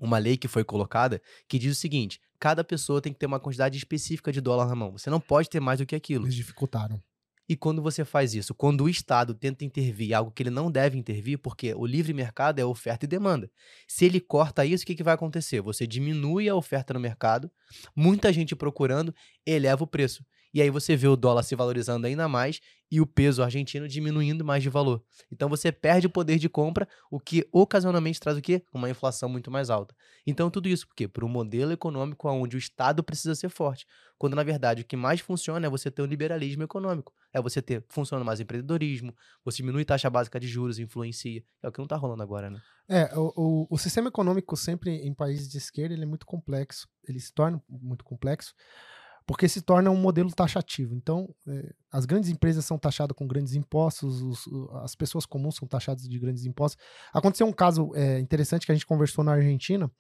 uma 0.02 0.18
lei 0.18 0.36
que 0.36 0.48
foi 0.48 0.64
colocada 0.64 1.22
que 1.48 1.58
diz 1.58 1.76
o 1.76 1.80
seguinte: 1.80 2.20
cada 2.38 2.64
pessoa 2.64 3.00
tem 3.00 3.12
que 3.12 3.18
ter 3.18 3.26
uma 3.26 3.40
quantidade 3.40 3.78
específica 3.78 4.32
de 4.32 4.40
dólar 4.40 4.66
na 4.66 4.74
mão. 4.74 4.92
Você 4.92 5.08
não 5.08 5.20
pode 5.20 5.48
ter 5.48 5.60
mais 5.60 5.78
do 5.78 5.86
que 5.86 5.94
aquilo. 5.94 6.26
Eles 6.26 6.34
dificultaram. 6.34 7.00
E 7.48 7.56
quando 7.56 7.82
você 7.82 8.04
faz 8.04 8.34
isso, 8.34 8.54
quando 8.54 8.84
o 8.84 8.88
Estado 8.88 9.34
tenta 9.34 9.64
intervir 9.64 10.14
algo 10.16 10.30
que 10.30 10.42
ele 10.42 10.50
não 10.50 10.70
deve 10.70 10.96
intervir, 10.96 11.38
porque 11.38 11.74
o 11.74 11.84
livre 11.84 12.14
mercado 12.14 12.58
é 12.58 12.64
oferta 12.64 13.04
e 13.04 13.08
demanda. 13.08 13.50
Se 13.86 14.04
ele 14.04 14.20
corta 14.20 14.64
isso, 14.64 14.84
o 14.84 14.86
que, 14.86 14.94
que 14.94 15.02
vai 15.02 15.14
acontecer? 15.14 15.60
Você 15.60 15.86
diminui 15.86 16.48
a 16.48 16.54
oferta 16.54 16.94
no 16.94 17.00
mercado, 17.00 17.50
muita 17.94 18.32
gente 18.32 18.56
procurando, 18.56 19.14
eleva 19.44 19.84
o 19.84 19.86
preço. 19.86 20.24
E 20.54 20.60
aí 20.60 20.68
você 20.68 20.94
vê 20.94 21.08
o 21.08 21.16
dólar 21.16 21.42
se 21.42 21.56
valorizando 21.56 22.06
ainda 22.06 22.28
mais 22.28 22.60
e 22.90 23.00
o 23.00 23.06
peso 23.06 23.42
argentino 23.42 23.88
diminuindo 23.88 24.44
mais 24.44 24.62
de 24.62 24.68
valor. 24.68 25.02
Então 25.30 25.48
você 25.48 25.72
perde 25.72 26.06
o 26.06 26.10
poder 26.10 26.38
de 26.38 26.46
compra, 26.46 26.86
o 27.10 27.18
que 27.18 27.48
ocasionalmente 27.50 28.20
traz 28.20 28.36
o 28.36 28.42
quê? 28.42 28.62
Uma 28.70 28.90
inflação 28.90 29.30
muito 29.30 29.50
mais 29.50 29.70
alta. 29.70 29.94
Então 30.26 30.50
tudo 30.50 30.68
isso 30.68 30.86
por 30.86 30.94
quê? 30.94 31.08
Por 31.08 31.24
um 31.24 31.28
modelo 31.28 31.72
econômico 31.72 32.28
onde 32.28 32.54
o 32.54 32.58
Estado 32.58 33.02
precisa 33.02 33.34
ser 33.34 33.48
forte. 33.48 33.86
Quando 34.18 34.36
na 34.36 34.42
verdade 34.42 34.82
o 34.82 34.84
que 34.84 34.94
mais 34.94 35.20
funciona 35.20 35.66
é 35.66 35.70
você 35.70 35.90
ter 35.90 36.02
um 36.02 36.06
liberalismo 36.06 36.62
econômico. 36.62 37.14
É 37.32 37.40
você 37.40 37.62
ter, 37.62 37.82
funciona 37.88 38.22
mais 38.22 38.40
empreendedorismo, 38.40 39.14
você 39.42 39.56
diminui 39.56 39.86
taxa 39.86 40.10
básica 40.10 40.38
de 40.38 40.46
juros, 40.46 40.78
influencia. 40.78 41.42
É 41.62 41.68
o 41.68 41.72
que 41.72 41.78
não 41.78 41.86
está 41.86 41.96
rolando 41.96 42.22
agora, 42.22 42.50
né? 42.50 42.60
É, 42.86 43.16
o, 43.16 43.32
o, 43.34 43.66
o 43.70 43.78
sistema 43.78 44.08
econômico 44.08 44.54
sempre 44.54 44.96
em 44.96 45.14
países 45.14 45.48
de 45.48 45.56
esquerda 45.56 45.94
ele 45.94 46.02
é 46.02 46.06
muito 46.06 46.26
complexo. 46.26 46.86
Ele 47.08 47.18
se 47.18 47.32
torna 47.32 47.62
muito 47.70 48.04
complexo 48.04 48.52
porque 49.26 49.48
se 49.48 49.60
torna 49.62 49.90
um 49.90 49.96
modelo 49.96 50.30
taxativo. 50.30 50.94
Então, 50.94 51.34
é, 51.46 51.72
as 51.90 52.04
grandes 52.04 52.30
empresas 52.30 52.64
são 52.64 52.78
taxadas 52.78 53.16
com 53.16 53.26
grandes 53.26 53.54
impostos, 53.54 54.22
os, 54.22 54.48
as 54.82 54.94
pessoas 54.94 55.26
comuns 55.26 55.56
são 55.56 55.66
taxadas 55.66 56.08
de 56.08 56.18
grandes 56.18 56.44
impostos. 56.44 56.82
Aconteceu 57.12 57.46
um 57.46 57.52
caso 57.52 57.92
é, 57.94 58.18
interessante 58.18 58.66
que 58.66 58.72
a 58.72 58.74
gente 58.74 58.86
conversou 58.86 59.24
na 59.24 59.32
Argentina 59.32 59.90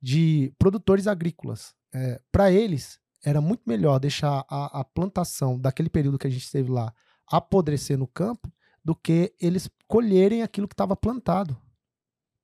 de 0.00 0.52
produtores 0.58 1.06
agrícolas. 1.06 1.74
É, 1.92 2.20
Para 2.30 2.50
eles, 2.50 2.98
era 3.24 3.40
muito 3.40 3.62
melhor 3.66 3.98
deixar 3.98 4.44
a, 4.48 4.80
a 4.80 4.84
plantação 4.84 5.58
daquele 5.58 5.90
período 5.90 6.18
que 6.18 6.26
a 6.26 6.30
gente 6.30 6.44
esteve 6.44 6.70
lá 6.70 6.92
apodrecer 7.26 7.98
no 7.98 8.06
campo 8.06 8.50
do 8.84 8.94
que 8.94 9.34
eles 9.40 9.68
colherem 9.86 10.42
aquilo 10.42 10.66
que 10.66 10.74
estava 10.74 10.96
plantado. 10.96 11.56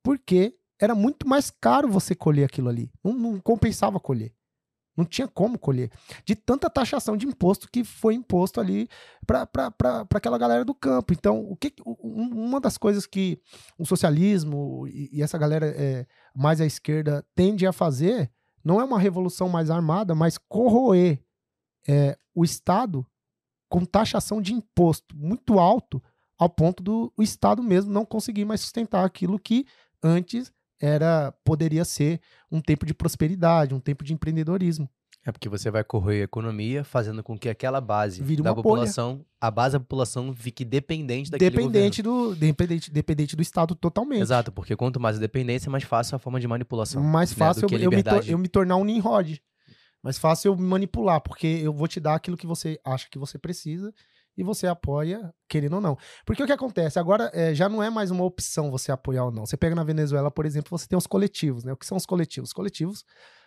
Porque 0.03 0.55
era 0.79 0.93
muito 0.93 1.27
mais 1.27 1.49
caro 1.49 1.89
você 1.89 2.13
colher 2.13 2.45
aquilo 2.45 2.69
ali. 2.69 2.91
Não, 3.03 3.13
não 3.13 3.39
compensava 3.39 3.99
colher. 3.99 4.33
Não 4.97 5.05
tinha 5.05 5.27
como 5.27 5.59
colher. 5.59 5.91
De 6.25 6.35
tanta 6.35 6.69
taxação 6.69 7.15
de 7.15 7.27
imposto 7.27 7.69
que 7.71 7.83
foi 7.83 8.15
imposto 8.15 8.59
ali 8.59 8.89
para 9.25 10.07
aquela 10.15 10.39
galera 10.39 10.65
do 10.65 10.73
campo. 10.73 11.13
Então, 11.13 11.39
o 11.39 11.55
que, 11.55 11.71
uma 11.85 12.59
das 12.59 12.77
coisas 12.79 13.05
que 13.05 13.39
o 13.77 13.85
socialismo 13.85 14.87
e, 14.87 15.21
essa 15.21 15.37
galera 15.37 15.67
é, 15.67 16.07
mais 16.35 16.59
à 16.59 16.65
esquerda 16.65 17.23
tende 17.35 17.67
a 17.67 17.71
fazer 17.71 18.31
não 18.63 18.81
é 18.81 18.83
uma 18.83 18.99
revolução 18.99 19.47
mais 19.47 19.69
armada, 19.69 20.15
mas 20.15 20.37
corroer 20.37 21.21
é, 21.87 22.17
o 22.35 22.43
Estado 22.43 23.05
com 23.69 23.85
taxação 23.85 24.41
de 24.41 24.53
imposto 24.53 25.15
muito 25.15 25.59
alto, 25.59 26.01
ao 26.37 26.49
ponto 26.49 26.81
do 26.83 27.13
Estado 27.19 27.61
mesmo 27.61 27.91
não 27.91 28.05
conseguir 28.05 28.45
mais 28.45 28.61
sustentar 28.61 29.05
aquilo 29.05 29.39
que 29.39 29.65
antes 30.03 30.51
era 30.79 31.33
poderia 31.43 31.83
ser 31.85 32.19
um 32.51 32.61
tempo 32.61 32.85
de 32.85 32.93
prosperidade, 32.93 33.73
um 33.73 33.79
tempo 33.79 34.03
de 34.03 34.13
empreendedorismo. 34.13 34.89
É 35.25 35.31
porque 35.31 35.49
você 35.49 35.69
vai 35.69 35.83
correr 35.83 36.21
a 36.21 36.23
economia, 36.23 36.85
fazendo 36.85 37.21
com 37.21 37.37
que 37.37 37.49
aquela 37.49 37.81
base 37.81 38.23
Vire 38.23 38.41
da 38.41 38.55
população, 38.55 39.15
bolha. 39.15 39.25
a 39.41 39.51
base 39.51 39.73
da 39.73 39.79
população 39.81 40.33
fique 40.33 40.63
dependente 40.63 41.29
daquele 41.29 41.49
dependente 41.49 42.01
governo. 42.01 42.29
do 42.29 42.35
dependente, 42.35 42.89
dependente 42.89 43.35
do 43.35 43.41
Estado 43.41 43.75
totalmente. 43.75 44.21
Exato, 44.21 44.53
porque 44.53 44.73
quanto 44.73 45.01
mais 45.01 45.17
a 45.17 45.19
dependência, 45.19 45.69
mais 45.69 45.83
fácil 45.83 46.15
a 46.15 46.19
forma 46.19 46.39
de 46.39 46.47
manipulação. 46.47 47.03
Mais 47.03 47.31
né, 47.31 47.35
fácil 47.35 47.67
a 47.69 47.73
eu, 47.73 47.79
eu, 47.79 47.91
me 47.91 48.03
eu 48.25 48.37
me 48.37 48.47
tornar 48.47 48.77
um 48.77 48.85
Nimrod. 48.85 49.41
Mais 50.01 50.17
fácil 50.17 50.53
eu 50.53 50.55
me 50.55 50.65
manipular, 50.65 51.19
porque 51.19 51.45
eu 51.45 51.73
vou 51.73 51.89
te 51.89 51.99
dar 51.99 52.15
aquilo 52.15 52.37
que 52.37 52.47
você 52.47 52.79
acha 52.85 53.09
que 53.11 53.19
você 53.19 53.37
precisa 53.37 53.93
e 54.37 54.43
você 54.43 54.67
apoia, 54.67 55.33
querendo 55.49 55.73
ou 55.73 55.81
não. 55.81 55.97
Porque 56.25 56.43
o 56.43 56.45
que 56.45 56.51
acontece? 56.51 56.99
Agora 56.99 57.31
é, 57.33 57.55
já 57.55 57.67
não 57.67 57.81
é 57.81 57.89
mais 57.89 58.11
uma 58.11 58.23
opção 58.23 58.69
você 58.69 58.91
apoiar 58.91 59.25
ou 59.25 59.31
não. 59.31 59.45
Você 59.45 59.57
pega 59.57 59.75
na 59.75 59.83
Venezuela, 59.83 60.29
por 60.29 60.45
exemplo, 60.45 60.69
você 60.69 60.87
tem 60.87 60.97
os 60.97 61.07
coletivos, 61.07 61.63
né? 61.63 61.73
O 61.73 61.77
que 61.77 61.85
são 61.85 61.97
os 61.97 62.05
coletivos? 62.05 62.49
Os 62.49 62.53
coletivos 62.53 63.03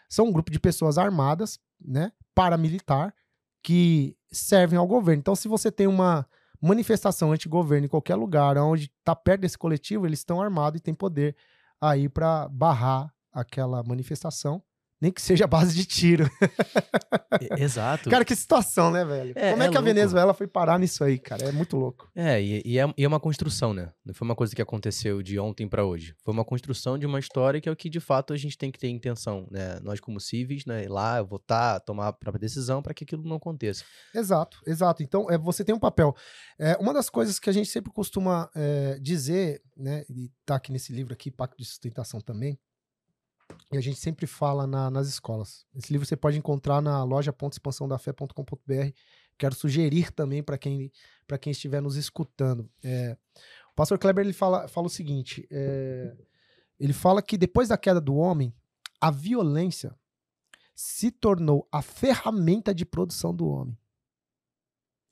são 0.09 0.27
um 0.27 0.33
grupo 0.33 0.51
de 0.51 0.59
pessoas 0.59 0.99
armadas, 0.99 1.59
né? 1.81 2.11
Paramilitar, 2.35 3.15
que 3.63 4.17
servem 4.33 4.79
ao 4.79 4.87
governo. 4.87 5.21
Então, 5.21 5.37
se 5.37 5.47
você 5.47 5.71
tem 5.71 5.87
uma 5.87 6.27
manifestação 6.61 7.33
anti-governo 7.33 7.87
em 7.87 7.89
qualquer 7.89 8.17
lugar 8.17 8.59
onde 8.59 8.91
está 8.99 9.15
perto 9.15 9.43
desse 9.43 9.57
coletivo, 9.57 10.07
eles 10.07 10.19
estão 10.19 10.43
armados 10.43 10.81
e 10.81 10.83
têm 10.83 10.95
poder 10.95 11.37
aí 11.81 12.09
para 12.09 12.49
barrar 12.49 13.13
aquela 13.33 13.83
manifestação 13.83 14.63
nem 15.01 15.11
que 15.11 15.23
seja 15.23 15.45
a 15.45 15.49
base 15.49 15.75
de 15.75 15.85
tiro. 15.85 16.31
Exato. 17.59 18.11
Cara, 18.11 18.25
que 18.25 18.37
situação, 18.37 18.91
né, 18.91 19.05
velho? 19.05 19.33
É, 19.35 19.53
Como 19.53 19.63
é, 19.63 19.67
é 19.67 19.69
que 19.71 19.77
a 19.77 19.81
louco. 19.81 19.95
Venezuela 19.95 20.35
foi 20.35 20.47
parar 20.47 20.79
nisso 20.79 21.03
aí, 21.03 21.19
cara? 21.19 21.45
É 21.45 21.53
muito 21.53 21.77
louco. 21.77 22.11
É 22.15 22.41
e, 22.41 22.63
e 22.65 22.79
é, 22.79 22.95
e 22.97 23.05
é 23.05 23.09
uma 23.09 23.21
construção, 23.21 23.73
né? 23.73 23.93
Não 24.05 24.13
foi 24.13 24.27
uma 24.27 24.35
coisa 24.35 24.55
que 24.55 24.61
aconteceu 24.61 25.23
de 25.23 25.39
ontem 25.39 25.67
pra 25.67 25.85
hoje. 25.85 26.15
Foi 26.23 26.35
uma 26.35 26.45
construção 26.45 26.99
de 26.99 27.07
uma 27.07 27.19
história 27.19 27.61
que 27.61 27.69
é 27.69 27.73
o 27.73 27.77
que 27.77 27.89
de 27.89 28.01
fato 28.01 28.33
a 28.33 28.37
gente 28.37 28.59
tem 28.59 28.71
que 28.71 28.79
ter 28.79 28.89
intenção, 28.89 29.47
né? 29.51 29.81
Nós 29.83 30.01
como 30.01 30.21
civis, 30.21 30.67
né? 30.67 30.85
Ir 30.85 30.89
lá, 30.89 31.23
votar, 31.23 31.81
tomar 31.81 32.09
a 32.09 32.13
própria 32.13 32.41
decisão 32.41 32.83
para 32.83 32.93
que 32.93 33.05
aquilo 33.05 33.25
não 33.25 33.37
aconteça. 33.37 33.85
Exato, 34.15 34.59
exato. 34.67 35.03
Então, 35.03 35.31
é, 35.31 35.39
você 35.39 35.65
tem 35.65 35.75
um 35.75 35.79
papel. 35.79 36.15
É, 36.59 36.77
uma 36.77 36.93
das 36.93 37.09
coisas 37.09 37.39
que 37.39 37.49
a 37.49 37.53
gente 37.53 37.71
sempre 37.71 37.91
costuma 37.91 38.51
é, 38.55 38.99
dizer, 39.01 39.63
né? 39.77 40.05
E 40.11 40.31
tá 40.45 40.57
aqui 40.57 40.73
nesse 40.73 40.93
livro 40.93 41.13
aqui, 41.15 41.31
Pacto 41.31 41.57
de 41.57 41.65
Sustentação 41.65 42.21
também, 42.21 42.59
e 43.73 43.77
a 43.77 43.81
gente 43.81 43.99
sempre 43.99 44.27
fala 44.27 44.67
na- 44.67 44.91
nas 44.91 45.09
escolas. 45.09 45.65
Esse 45.75 45.93
livro 45.93 46.07
você 46.07 46.17
pode 46.17 46.37
encontrar 46.39 46.81
na 46.81 47.03
loja.expansãodafé.com.br. 47.05 48.91
Quero 49.39 49.55
sugerir 49.55 50.11
também 50.13 50.43
para 50.43 50.59
quem, 50.59 50.91
quem 51.41 51.51
estiver 51.51 51.81
nos 51.81 51.97
escutando. 51.97 52.69
É, 52.83 53.17
o 53.73 53.75
pastor 53.75 53.99
Kleber 53.99 54.25
ele 54.25 54.33
fala, 54.35 54.69
fala 54.69 54.87
o 54.87 54.91
seguinte: 54.91 55.47
é, 55.51 56.15
ele 56.79 56.93
fala 56.93 57.23
que 57.23 57.39
depois 57.39 57.69
da 57.69 57.79
queda 57.79 58.01
do 58.01 58.15
homem, 58.17 58.55
a 59.01 59.11
violência 59.11 59.95
se 60.75 61.11
tornou 61.11 61.67
a 61.73 61.81
ferramenta 61.83 62.75
de 62.75 62.85
produção 62.85 63.35
do 63.35 63.49
homem. 63.49 63.77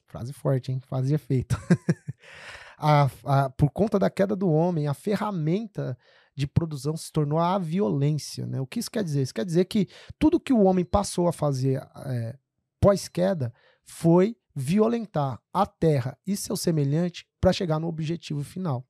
Frase 0.06 0.32
forte, 0.32 0.72
hein? 0.72 0.80
Frase 0.80 1.08
de 1.08 1.14
efeito. 1.14 1.56
A- 2.80 3.10
a- 3.24 3.50
por 3.50 3.70
conta 3.70 3.98
da 3.98 4.08
queda 4.08 4.36
do 4.36 4.48
homem, 4.50 4.86
a 4.86 4.94
ferramenta 4.94 5.98
de 6.38 6.46
produção 6.46 6.96
se 6.96 7.10
tornou 7.10 7.38
a 7.38 7.58
violência. 7.58 8.46
Né? 8.46 8.60
O 8.60 8.66
que 8.66 8.78
isso 8.78 8.90
quer 8.90 9.02
dizer? 9.02 9.22
Isso 9.22 9.34
quer 9.34 9.44
dizer 9.44 9.64
que 9.64 9.88
tudo 10.18 10.38
que 10.38 10.52
o 10.52 10.62
homem 10.62 10.84
passou 10.84 11.26
a 11.26 11.32
fazer 11.32 11.82
é, 12.06 12.38
pós-queda 12.80 13.52
foi 13.84 14.36
violentar 14.54 15.40
a 15.52 15.66
terra 15.66 16.16
e 16.24 16.36
seu 16.36 16.56
semelhante 16.56 17.26
para 17.40 17.52
chegar 17.52 17.80
no 17.80 17.88
objetivo 17.88 18.44
final. 18.44 18.86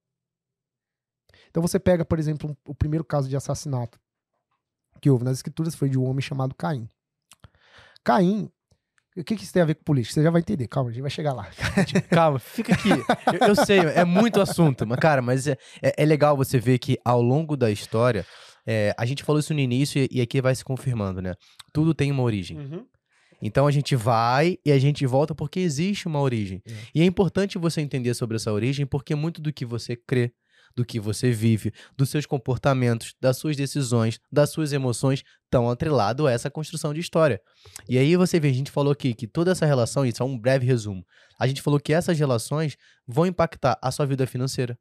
Então 1.51 1.63
você 1.63 1.79
pega, 1.79 2.05
por 2.05 2.19
exemplo, 2.19 2.55
o 2.67 2.75
primeiro 2.75 3.05
caso 3.05 3.29
de 3.29 3.37
assassinato 3.37 3.99
que 5.01 5.09
houve 5.09 5.25
nas 5.25 5.39
escrituras 5.39 5.75
foi 5.75 5.89
de 5.89 5.99
um 5.99 6.05
homem 6.05 6.21
chamado 6.21 6.55
Caim. 6.55 6.89
Caim, 8.05 8.51
o 9.19 9.25
que, 9.25 9.37
que 9.37 9.43
isso 9.43 9.53
tem 9.53 9.63
a 9.63 9.65
ver 9.65 9.75
com 9.75 9.83
política? 9.83 10.15
Você 10.15 10.23
já 10.23 10.31
vai 10.31 10.41
entender, 10.41 10.69
calma, 10.69 10.91
a 10.91 10.93
gente 10.93 11.03
vai 11.03 11.11
chegar 11.11 11.33
lá. 11.33 11.49
Calma, 12.09 12.39
fica 12.39 12.73
aqui. 12.73 12.91
Eu, 12.91 13.49
eu 13.49 13.57
sei, 13.57 13.81
é 13.81 14.05
muito 14.05 14.41
assunto, 14.41 14.87
mas, 14.87 14.99
cara, 14.99 15.21
mas 15.21 15.47
é, 15.47 15.57
é, 15.83 16.03
é 16.03 16.05
legal 16.05 16.37
você 16.37 16.59
ver 16.59 16.79
que 16.79 16.99
ao 17.05 17.21
longo 17.21 17.57
da 17.57 17.71
história, 17.71 18.25
é, 18.67 18.95
a 18.97 19.05
gente 19.05 19.23
falou 19.23 19.41
isso 19.41 19.53
no 19.53 19.61
início 19.61 20.03
e, 20.03 20.09
e 20.13 20.21
aqui 20.21 20.41
vai 20.41 20.55
se 20.55 20.65
confirmando, 20.65 21.21
né? 21.21 21.35
Tudo 21.73 21.95
tem 21.95 22.11
uma 22.13 22.23
origem. 22.23 22.59
Então 23.41 23.67
a 23.67 23.71
gente 23.71 23.95
vai 23.95 24.59
e 24.65 24.73
a 24.73 24.79
gente 24.79 25.07
volta 25.07 25.35
porque 25.35 25.61
existe 25.61 26.07
uma 26.07 26.21
origem. 26.21 26.63
É. 26.67 26.73
E 26.95 27.03
é 27.03 27.05
importante 27.05 27.59
você 27.59 27.81
entender 27.81 28.15
sobre 28.15 28.37
essa 28.37 28.53
origem 28.53 28.85
porque 28.87 29.15
muito 29.15 29.41
do 29.41 29.53
que 29.53 29.65
você 29.65 29.97
crê, 29.97 30.33
do 30.79 30.85
que 30.85 31.01
você 31.01 31.33
vive, 31.33 31.73
dos 31.97 32.09
seus 32.09 32.25
comportamentos, 32.25 33.13
das 33.21 33.37
suas 33.37 33.57
decisões, 33.57 34.21
das 34.31 34.51
suas 34.51 34.73
emoções 34.73 35.25
estão 35.45 35.69
atrelado 35.69 36.25
a 36.25 36.31
essa 36.31 36.49
construção 36.49 36.95
de 36.95 37.01
história. 37.01 37.41
E 37.89 37.99
aí 37.99 38.15
você 38.15 38.39
vê, 38.39 38.49
a 38.49 38.53
gente 38.53 38.71
falou 38.71 38.93
aqui 38.93 39.13
que 39.13 39.27
toda 39.27 39.51
essa 39.51 39.67
relação, 39.67 40.07
isso 40.07 40.23
é 40.23 40.27
um 40.27 40.39
breve 40.39 40.65
resumo. 40.65 41.05
A 41.37 41.49
gente 41.49 41.61
falou 41.63 41.81
que 41.81 41.93
essas 41.93 42.17
relações 42.17 42.77
vão 43.09 43.27
impactar 43.27 43.77
a 43.83 43.91
sua 43.91 44.07
vida 44.07 44.25
financeira. 44.25 44.79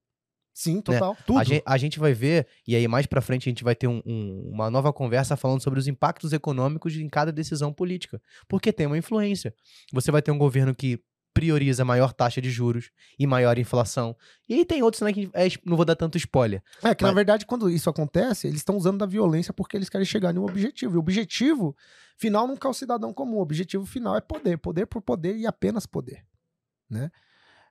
Sim, 0.54 0.82
total. 0.82 1.16
Tudo. 1.26 1.39
A 1.39 1.43
gente, 1.43 1.64
a 1.66 1.78
gente 1.78 2.00
vai 2.00 2.14
ver, 2.14 2.48
e 2.68 2.76
aí 2.76 2.88
mais 2.88 3.06
pra 3.08 3.22
frente 3.22 3.48
a 3.48 3.52
gente 3.52 3.64
vai 3.64 3.76
ter 3.76 3.88
um- 3.88 4.02
um- 4.06 4.52
uma 4.54 4.70
nova 4.70 4.91
conversa 4.93 5.36
falando 5.36 5.62
sobre 5.62 5.80
os 5.80 5.88
impactos 5.88 6.32
econômicos 6.34 6.95
em 6.95 7.08
cada 7.10 7.32
decisão 7.32 7.74
política. 7.74 8.20
Porque 8.48 8.72
tem 8.74 8.86
uma 8.88 8.98
influência. 8.98 9.54
Você 9.93 10.12
vai 10.12 10.22
ter 10.22 10.32
um 10.32 10.38
governo 10.38 10.76
que 10.76 11.00
prioriza 11.38 11.86
maior 11.86 12.14
taxa 12.14 12.42
de 12.42 12.50
juros 12.50 12.90
e 13.20 13.28
maior 13.28 13.60
inflação. 13.60 14.16
E 14.50 14.56
aí 14.56 14.66
tem 14.66 14.82
outros 14.82 15.02
né, 15.04 15.14
que 15.14 15.30
é, 15.36 15.48
não 15.64 15.76
vou 15.76 15.86
dar 15.86 15.96
tanto 15.96 16.18
spoiler. 16.18 16.64
É 16.82 16.96
que, 16.96 17.04
Mas- 17.04 17.12
na 17.12 17.16
verdade, 17.16 17.46
quando 17.46 17.70
isso 17.70 17.88
acontece, 17.90 18.48
eles 18.48 18.60
estão 18.62 18.76
usando 18.76 18.98
da 18.98 19.06
violência 19.06 19.54
porque 19.54 19.78
eles 19.78 19.88
querem 19.88 20.04
chegar 20.06 20.34
em 20.34 20.40
um 20.40 20.46
objetivo. 20.46 20.96
E 20.96 20.98
o 20.98 21.00
objetivo 21.00 21.76
final 22.18 22.48
nunca 22.48 22.68
é 22.68 22.72
o 22.72 22.74
cidadão 22.74 23.14
comum. 23.14 23.38
O 23.38 23.42
objetivo 23.42 23.86
final 23.86 24.18
é 24.18 24.22
poder. 24.22 24.58
Poder 24.58 24.88
por 24.88 25.00
poder 25.00 25.38
e 25.38 25.46
apenas 25.46 25.86
poder. 25.86 26.26
Né? 26.90 27.12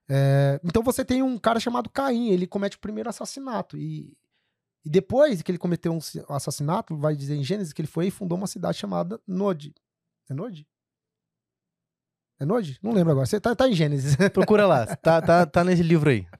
É, 0.08 0.60
então 0.62 0.80
você 0.84 1.04
tem 1.04 1.20
um 1.20 1.36
cara 1.36 1.58
chamado 1.58 1.90
Caim, 1.90 2.28
ele 2.28 2.46
comete 2.46 2.76
o 2.76 2.80
primeiro 2.80 3.10
assassinato. 3.10 3.76
E, 3.76 4.16
e 4.84 4.88
depois 4.88 5.42
que 5.42 5.50
ele 5.50 5.58
cometeu 5.58 5.92
um 5.92 5.98
assassinato, 6.32 6.96
vai 6.96 7.16
dizer 7.16 7.34
em 7.34 7.42
Gênesis 7.42 7.72
que 7.72 7.80
ele 7.80 7.88
foi 7.88 8.06
e 8.06 8.10
fundou 8.12 8.38
uma 8.38 8.46
cidade 8.46 8.78
chamada 8.78 9.20
Nod. 9.26 9.74
É 10.30 10.34
Nod? 10.34 10.64
É 12.38 12.44
Nod? 12.44 12.78
Não 12.82 12.92
lembro 12.92 13.12
agora. 13.12 13.26
Você 13.26 13.40
tá, 13.40 13.54
tá 13.54 13.68
em 13.68 13.72
Gênesis. 13.72 14.16
Procura 14.32 14.66
lá, 14.66 14.86
tá, 14.96 15.22
tá, 15.22 15.46
tá 15.46 15.64
nesse 15.64 15.82
livro 15.82 16.10
aí. 16.10 16.26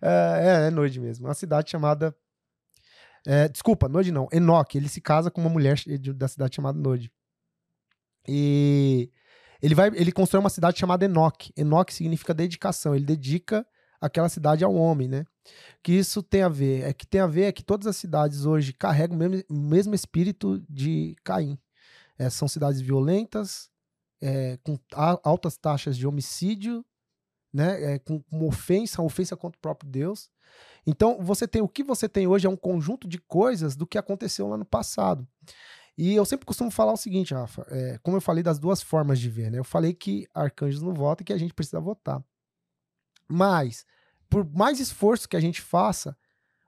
É, 0.00 0.64
é, 0.64 0.66
é 0.68 0.70
Nod 0.70 1.00
mesmo. 1.00 1.26
Uma 1.26 1.34
cidade 1.34 1.70
chamada. 1.70 2.14
é, 3.26 3.48
desculpa, 3.48 3.88
Nod 3.88 4.12
não. 4.12 4.28
Enoque. 4.30 4.78
Ele 4.78 4.88
se 4.88 5.00
casa 5.00 5.30
com 5.30 5.40
uma 5.40 5.50
mulher 5.50 5.76
da 6.14 6.28
cidade 6.28 6.54
chamada 6.54 6.78
Nod. 6.78 7.10
E 8.28 9.10
ele 9.60 9.74
vai, 9.74 9.88
ele 9.88 10.12
constrói 10.12 10.40
uma 10.40 10.50
cidade 10.50 10.78
chamada 10.78 11.04
Enoque. 11.04 11.52
Enoque 11.56 11.92
significa 11.92 12.32
dedicação. 12.32 12.94
Ele 12.94 13.04
dedica 13.04 13.66
aquela 14.00 14.28
cidade 14.28 14.62
ao 14.62 14.74
homem, 14.74 15.08
né? 15.08 15.24
Que 15.82 15.92
isso 15.92 16.22
tem 16.22 16.42
a 16.42 16.48
ver, 16.48 16.84
é 16.84 16.92
que 16.92 17.06
tem 17.06 17.20
a 17.20 17.26
ver 17.26 17.44
é 17.44 17.52
que 17.52 17.64
todas 17.64 17.86
as 17.86 17.96
cidades 17.96 18.44
hoje 18.44 18.72
carregam 18.72 19.16
o 19.16 19.18
mesmo, 19.18 19.44
o 19.48 19.54
mesmo 19.54 19.94
espírito 19.94 20.62
de 20.68 21.16
Caim. 21.24 21.58
É, 22.18 22.30
são 22.30 22.46
cidades 22.46 22.80
violentas, 22.80 23.70
é, 24.20 24.58
com 24.58 24.78
altas 24.94 25.56
taxas 25.56 25.96
de 25.96 26.06
homicídio, 26.06 26.84
né? 27.52 27.94
É, 27.94 27.98
com, 27.98 28.20
com 28.22 28.46
ofensa, 28.46 29.02
ofensa 29.02 29.36
contra 29.36 29.58
o 29.58 29.60
próprio 29.60 29.90
Deus. 29.90 30.30
Então, 30.86 31.18
você 31.20 31.46
tem 31.46 31.62
o 31.62 31.68
que 31.68 31.84
você 31.84 32.08
tem 32.08 32.26
hoje 32.26 32.46
é 32.46 32.50
um 32.50 32.56
conjunto 32.56 33.06
de 33.06 33.18
coisas 33.18 33.76
do 33.76 33.86
que 33.86 33.98
aconteceu 33.98 34.48
lá 34.48 34.56
no 34.56 34.64
passado. 34.64 35.26
E 35.96 36.14
eu 36.14 36.24
sempre 36.24 36.46
costumo 36.46 36.70
falar 36.70 36.92
o 36.92 36.96
seguinte, 36.96 37.34
Rafa, 37.34 37.66
é, 37.68 37.98
como 37.98 38.16
eu 38.16 38.20
falei 38.20 38.42
das 38.42 38.58
duas 38.58 38.80
formas 38.80 39.18
de 39.18 39.28
ver, 39.28 39.50
né? 39.50 39.58
Eu 39.58 39.64
falei 39.64 39.92
que 39.92 40.28
arcanjos 40.32 40.80
não 40.80 40.94
votam 40.94 41.22
e 41.22 41.26
que 41.26 41.32
a 41.32 41.38
gente 41.38 41.52
precisa 41.52 41.80
votar. 41.80 42.22
Mas, 43.28 43.84
por 44.30 44.48
mais 44.48 44.78
esforço 44.78 45.28
que 45.28 45.36
a 45.36 45.40
gente 45.40 45.60
faça, 45.60 46.16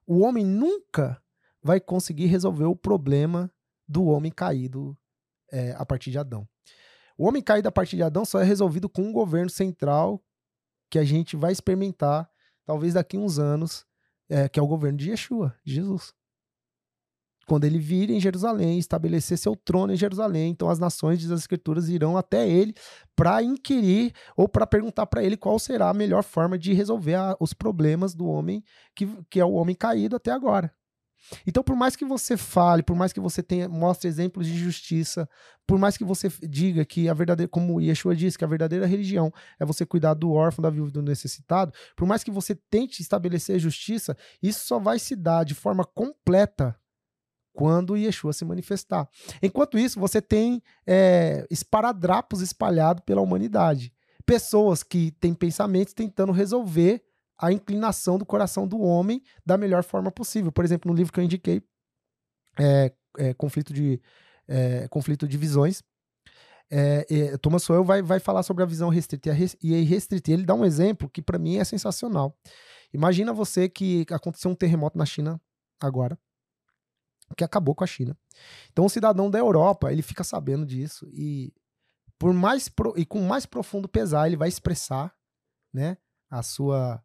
o 0.06 0.18
homem 0.20 0.44
nunca 0.44 1.22
vai 1.62 1.80
conseguir 1.80 2.26
resolver 2.26 2.64
o 2.64 2.74
problema 2.74 3.50
do 3.86 4.06
homem 4.06 4.32
caído 4.32 4.98
é, 5.52 5.72
a 5.78 5.86
partir 5.86 6.10
de 6.10 6.18
Adão. 6.18 6.48
O 7.20 7.28
homem 7.28 7.42
caído 7.42 7.68
a 7.68 7.70
partir 7.70 7.96
de 7.96 8.02
Adão 8.02 8.24
só 8.24 8.40
é 8.40 8.44
resolvido 8.44 8.88
com 8.88 9.02
um 9.02 9.12
governo 9.12 9.50
central 9.50 10.24
que 10.88 10.98
a 10.98 11.04
gente 11.04 11.36
vai 11.36 11.52
experimentar, 11.52 12.26
talvez 12.64 12.94
daqui 12.94 13.18
uns 13.18 13.38
anos, 13.38 13.84
é, 14.26 14.48
que 14.48 14.58
é 14.58 14.62
o 14.62 14.66
governo 14.66 14.96
de 14.96 15.10
Yeshua, 15.10 15.54
de 15.62 15.74
Jesus. 15.74 16.14
quando 17.46 17.64
ele 17.64 17.78
vir 17.78 18.08
em 18.08 18.18
Jerusalém, 18.18 18.78
estabelecer 18.78 19.36
seu 19.36 19.54
trono 19.54 19.92
em 19.92 19.96
Jerusalém, 19.96 20.50
então 20.50 20.70
as 20.70 20.78
nações, 20.78 21.18
diz 21.18 21.30
as 21.30 21.40
escrituras, 21.40 21.90
irão 21.90 22.16
até 22.16 22.48
ele 22.48 22.72
para 23.14 23.42
inquirir 23.42 24.14
ou 24.34 24.48
para 24.48 24.66
perguntar 24.66 25.04
para 25.04 25.22
ele 25.22 25.36
qual 25.36 25.58
será 25.58 25.90
a 25.90 25.94
melhor 25.94 26.22
forma 26.22 26.56
de 26.56 26.72
resolver 26.72 27.16
a, 27.16 27.36
os 27.38 27.52
problemas 27.52 28.14
do 28.14 28.26
homem 28.26 28.64
que, 28.96 29.06
que 29.28 29.38
é 29.38 29.44
o 29.44 29.52
homem 29.52 29.76
caído 29.76 30.16
até 30.16 30.30
agora. 30.30 30.74
Então, 31.46 31.62
por 31.62 31.76
mais 31.76 31.96
que 31.96 32.04
você 32.04 32.36
fale, 32.36 32.82
por 32.82 32.96
mais 32.96 33.12
que 33.12 33.20
você 33.20 33.42
tenha, 33.42 33.68
mostre 33.68 34.08
exemplos 34.08 34.46
de 34.46 34.58
justiça, 34.58 35.28
por 35.66 35.78
mais 35.78 35.96
que 35.96 36.04
você 36.04 36.28
diga 36.42 36.84
que 36.84 37.08
a 37.08 37.14
verdadeira, 37.14 37.48
como 37.48 37.80
Yeshua 37.80 38.16
disse, 38.16 38.38
que 38.38 38.44
a 38.44 38.48
verdadeira 38.48 38.86
religião 38.86 39.32
é 39.58 39.64
você 39.64 39.86
cuidar 39.86 40.14
do 40.14 40.32
órfão, 40.32 40.62
da 40.62 40.70
viúva 40.70 40.90
do 40.90 41.02
necessitado, 41.02 41.72
por 41.96 42.06
mais 42.06 42.24
que 42.24 42.30
você 42.30 42.54
tente 42.54 43.02
estabelecer 43.02 43.58
justiça, 43.58 44.16
isso 44.42 44.66
só 44.66 44.78
vai 44.78 44.98
se 44.98 45.14
dar 45.14 45.44
de 45.44 45.54
forma 45.54 45.84
completa 45.84 46.76
quando 47.52 47.96
Yeshua 47.96 48.32
se 48.32 48.44
manifestar. 48.44 49.08
Enquanto 49.42 49.78
isso, 49.78 49.98
você 49.98 50.22
tem 50.22 50.62
é, 50.86 51.46
esparadrapos 51.50 52.40
espalhados 52.40 53.02
pela 53.04 53.20
humanidade. 53.20 53.92
Pessoas 54.24 54.82
que 54.82 55.10
têm 55.12 55.34
pensamentos 55.34 55.92
tentando 55.92 56.32
resolver 56.32 57.02
a 57.40 57.52
inclinação 57.52 58.18
do 58.18 58.26
coração 58.26 58.66
do 58.68 58.80
homem 58.80 59.22
da 59.44 59.56
melhor 59.56 59.82
forma 59.82 60.10
possível. 60.10 60.52
Por 60.52 60.64
exemplo, 60.64 60.90
no 60.90 60.96
livro 60.96 61.12
que 61.12 61.18
eu 61.18 61.24
indiquei, 61.24 61.62
é, 62.58 62.92
é, 63.18 63.34
conflito, 63.34 63.72
de, 63.72 64.00
é, 64.46 64.86
conflito 64.88 65.26
de 65.26 65.38
visões, 65.38 65.82
é, 66.70 67.36
Thomas 67.38 67.62
Sowell 67.62 67.82
vai, 67.82 68.02
vai 68.02 68.20
falar 68.20 68.42
sobre 68.42 68.62
a 68.62 68.66
visão 68.66 68.90
restrita 68.90 69.30
e 69.62 69.74
irrestrita. 69.74 70.30
Ele 70.30 70.44
dá 70.44 70.54
um 70.54 70.64
exemplo 70.64 71.08
que 71.08 71.22
para 71.22 71.38
mim 71.38 71.56
é 71.56 71.64
sensacional. 71.64 72.36
Imagina 72.92 73.32
você 73.32 73.68
que 73.68 74.06
aconteceu 74.10 74.50
um 74.50 74.54
terremoto 74.54 74.98
na 74.98 75.06
China 75.06 75.40
agora, 75.80 76.18
que 77.36 77.42
acabou 77.42 77.74
com 77.74 77.84
a 77.84 77.86
China. 77.86 78.16
Então, 78.70 78.84
um 78.84 78.88
cidadão 78.88 79.30
da 79.30 79.38
Europa, 79.38 79.90
ele 79.90 80.02
fica 80.02 80.22
sabendo 80.22 80.66
disso 80.66 81.08
e 81.12 81.52
por 82.18 82.34
mais 82.34 82.68
pro, 82.68 82.92
e 82.98 83.06
com 83.06 83.22
mais 83.22 83.46
profundo 83.46 83.88
pesar, 83.88 84.26
ele 84.26 84.36
vai 84.36 84.48
expressar, 84.48 85.14
né, 85.72 85.96
a 86.28 86.42
sua 86.42 87.02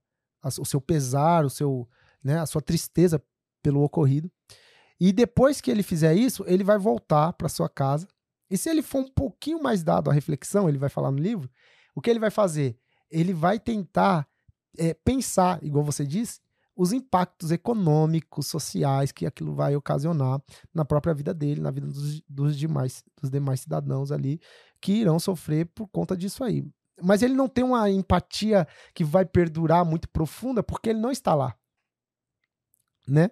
o 0.59 0.65
seu 0.65 0.79
pesar, 0.81 1.45
o 1.45 1.49
seu, 1.49 1.87
né, 2.23 2.39
a 2.39 2.45
sua 2.45 2.61
tristeza 2.61 3.21
pelo 3.61 3.81
ocorrido. 3.81 4.31
E 4.99 5.11
depois 5.11 5.59
que 5.59 5.69
ele 5.69 5.83
fizer 5.83 6.13
isso, 6.13 6.43
ele 6.47 6.63
vai 6.63 6.77
voltar 6.77 7.33
para 7.33 7.49
sua 7.49 7.67
casa. 7.67 8.07
E 8.49 8.57
se 8.57 8.69
ele 8.69 8.81
for 8.81 8.99
um 8.99 9.11
pouquinho 9.11 9.61
mais 9.61 9.83
dado 9.83 10.09
à 10.09 10.13
reflexão, 10.13 10.69
ele 10.69 10.77
vai 10.77 10.89
falar 10.89 11.11
no 11.11 11.17
livro, 11.17 11.49
o 11.95 12.01
que 12.01 12.09
ele 12.09 12.19
vai 12.19 12.29
fazer? 12.29 12.77
Ele 13.09 13.33
vai 13.33 13.59
tentar 13.59 14.27
é, 14.77 14.93
pensar, 14.93 15.63
igual 15.63 15.83
você 15.83 16.05
disse, 16.05 16.39
os 16.75 16.91
impactos 16.91 17.51
econômicos, 17.51 18.47
sociais 18.47 19.11
que 19.11 19.25
aquilo 19.25 19.55
vai 19.55 19.75
ocasionar 19.75 20.41
na 20.73 20.83
própria 20.83 21.13
vida 21.13 21.33
dele, 21.33 21.61
na 21.61 21.71
vida 21.71 21.87
dos, 21.87 22.21
dos, 22.27 22.57
demais, 22.57 23.03
dos 23.21 23.31
demais 23.31 23.61
cidadãos 23.61 24.11
ali 24.11 24.39
que 24.81 24.91
irão 24.91 25.17
sofrer 25.17 25.65
por 25.67 25.87
conta 25.87 26.15
disso 26.15 26.43
aí 26.43 26.65
mas 27.01 27.21
ele 27.21 27.33
não 27.33 27.47
tem 27.47 27.63
uma 27.63 27.89
empatia 27.89 28.67
que 28.93 29.03
vai 29.03 29.25
perdurar 29.25 29.85
muito 29.85 30.09
profunda 30.09 30.63
porque 30.63 30.89
ele 30.89 30.99
não 30.99 31.11
está 31.11 31.33
lá. 31.33 31.55
Né? 33.07 33.29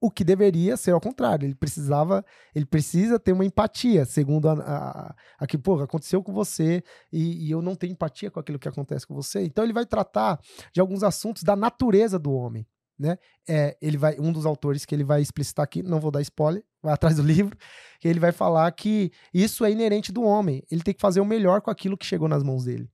O 0.00 0.10
que 0.10 0.24
deveria 0.24 0.76
ser 0.76 0.92
ao 0.92 1.00
contrário, 1.00 1.46
ele 1.46 1.54
precisava, 1.54 2.24
ele 2.54 2.64
precisa 2.64 3.18
ter 3.18 3.32
uma 3.32 3.44
empatia, 3.44 4.06
segundo 4.06 4.48
a, 4.48 4.52
a, 4.52 5.16
a 5.38 5.46
que, 5.46 5.58
pô, 5.58 5.78
aconteceu 5.80 6.22
com 6.22 6.32
você 6.32 6.82
e, 7.12 7.46
e 7.46 7.50
eu 7.50 7.60
não 7.60 7.74
tenho 7.74 7.92
empatia 7.92 8.30
com 8.30 8.40
aquilo 8.40 8.58
que 8.58 8.68
acontece 8.68 9.06
com 9.06 9.14
você. 9.14 9.44
Então 9.44 9.62
ele 9.62 9.74
vai 9.74 9.84
tratar 9.84 10.40
de 10.72 10.80
alguns 10.80 11.02
assuntos 11.02 11.42
da 11.42 11.54
natureza 11.54 12.18
do 12.18 12.32
homem 12.32 12.66
né? 13.00 13.16
É, 13.48 13.78
ele 13.80 13.96
vai, 13.96 14.20
um 14.20 14.30
dos 14.30 14.44
autores 14.44 14.84
que 14.84 14.94
ele 14.94 15.02
vai 15.02 15.22
explicitar 15.22 15.64
aqui, 15.64 15.82
não 15.82 15.98
vou 15.98 16.10
dar 16.10 16.20
spoiler, 16.20 16.62
vai 16.82 16.94
atrás 16.94 17.16
do 17.16 17.22
livro, 17.22 17.56
que 18.00 18.08
ele 18.08 18.20
vai 18.20 18.32
falar 18.32 18.70
que 18.72 19.12
isso 19.32 19.64
é 19.64 19.70
inerente 19.70 20.12
do 20.12 20.22
homem. 20.22 20.64
Ele 20.70 20.82
tem 20.82 20.94
que 20.94 21.00
fazer 21.00 21.20
o 21.20 21.24
melhor 21.24 21.60
com 21.60 21.70
aquilo 21.70 21.96
que 21.96 22.06
chegou 22.06 22.28
nas 22.28 22.42
mãos 22.42 22.64
dele. 22.64 22.90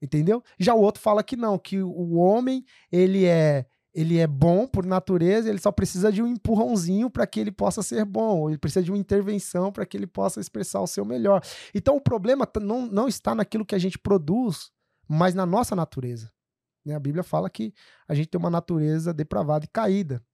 Entendeu? 0.00 0.42
Já 0.58 0.74
o 0.74 0.80
outro 0.80 1.00
fala 1.00 1.22
que 1.22 1.36
não, 1.36 1.58
que 1.58 1.80
o 1.80 2.14
homem, 2.14 2.64
ele 2.90 3.24
é 3.24 3.66
ele 3.94 4.18
é 4.18 4.26
bom 4.26 4.66
por 4.66 4.86
natureza, 4.86 5.50
ele 5.50 5.58
só 5.58 5.70
precisa 5.70 6.10
de 6.10 6.22
um 6.22 6.26
empurrãozinho 6.26 7.10
para 7.10 7.26
que 7.26 7.38
ele 7.38 7.52
possa 7.52 7.82
ser 7.82 8.04
bom, 8.04 8.48
ele 8.48 8.58
precisa 8.58 8.82
de 8.82 8.90
uma 8.90 8.96
intervenção 8.96 9.70
para 9.70 9.84
que 9.84 9.96
ele 9.96 10.06
possa 10.06 10.40
expressar 10.40 10.80
o 10.80 10.86
seu 10.86 11.04
melhor. 11.04 11.42
Então 11.74 11.96
o 11.96 12.00
problema 12.00 12.48
não, 12.60 12.86
não 12.86 13.06
está 13.06 13.34
naquilo 13.34 13.66
que 13.66 13.74
a 13.74 13.78
gente 13.78 13.98
produz, 13.98 14.70
mas 15.06 15.34
na 15.34 15.44
nossa 15.44 15.76
natureza. 15.76 16.32
Né? 16.84 16.94
A 16.94 17.00
Bíblia 17.00 17.22
fala 17.22 17.50
que 17.50 17.74
a 18.08 18.14
gente 18.14 18.28
tem 18.28 18.38
uma 18.38 18.50
natureza 18.50 19.12
depravada 19.12 19.66
e 19.66 19.68
caída. 19.68 20.24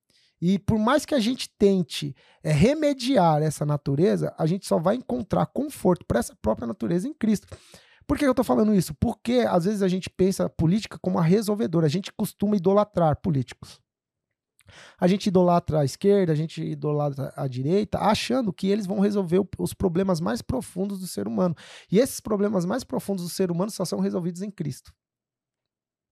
E 0.40 0.58
por 0.58 0.78
mais 0.78 1.04
que 1.04 1.14
a 1.14 1.18
gente 1.18 1.50
tente 1.58 2.14
é, 2.42 2.52
remediar 2.52 3.42
essa 3.42 3.66
natureza, 3.66 4.34
a 4.38 4.46
gente 4.46 4.66
só 4.66 4.78
vai 4.78 4.94
encontrar 4.96 5.46
conforto 5.46 6.04
para 6.06 6.20
essa 6.20 6.36
própria 6.40 6.66
natureza 6.66 7.08
em 7.08 7.12
Cristo. 7.12 7.48
Por 8.06 8.16
que 8.16 8.24
eu 8.24 8.30
estou 8.30 8.44
falando 8.44 8.74
isso? 8.74 8.94
Porque 8.94 9.44
às 9.48 9.64
vezes 9.64 9.82
a 9.82 9.88
gente 9.88 10.08
pensa 10.08 10.46
a 10.46 10.48
política 10.48 10.98
como 10.98 11.18
a 11.18 11.22
resolvedora. 11.22 11.86
A 11.86 11.90
gente 11.90 12.12
costuma 12.12 12.56
idolatrar 12.56 13.20
políticos. 13.20 13.80
A 14.98 15.06
gente 15.06 15.26
idolatra 15.26 15.80
a 15.80 15.84
esquerda, 15.84 16.32
a 16.32 16.34
gente 16.34 16.62
idolatra 16.62 17.32
a 17.36 17.46
direita, 17.46 17.98
achando 17.98 18.52
que 18.52 18.68
eles 18.68 18.86
vão 18.86 19.00
resolver 19.00 19.40
os 19.58 19.74
problemas 19.74 20.20
mais 20.20 20.42
profundos 20.42 21.00
do 21.00 21.06
ser 21.06 21.26
humano. 21.26 21.54
E 21.90 21.98
esses 21.98 22.20
problemas 22.20 22.64
mais 22.64 22.84
profundos 22.84 23.24
do 23.24 23.30
ser 23.30 23.50
humano 23.50 23.70
só 23.70 23.84
são 23.84 24.00
resolvidos 24.00 24.42
em 24.42 24.50
Cristo. 24.50 24.92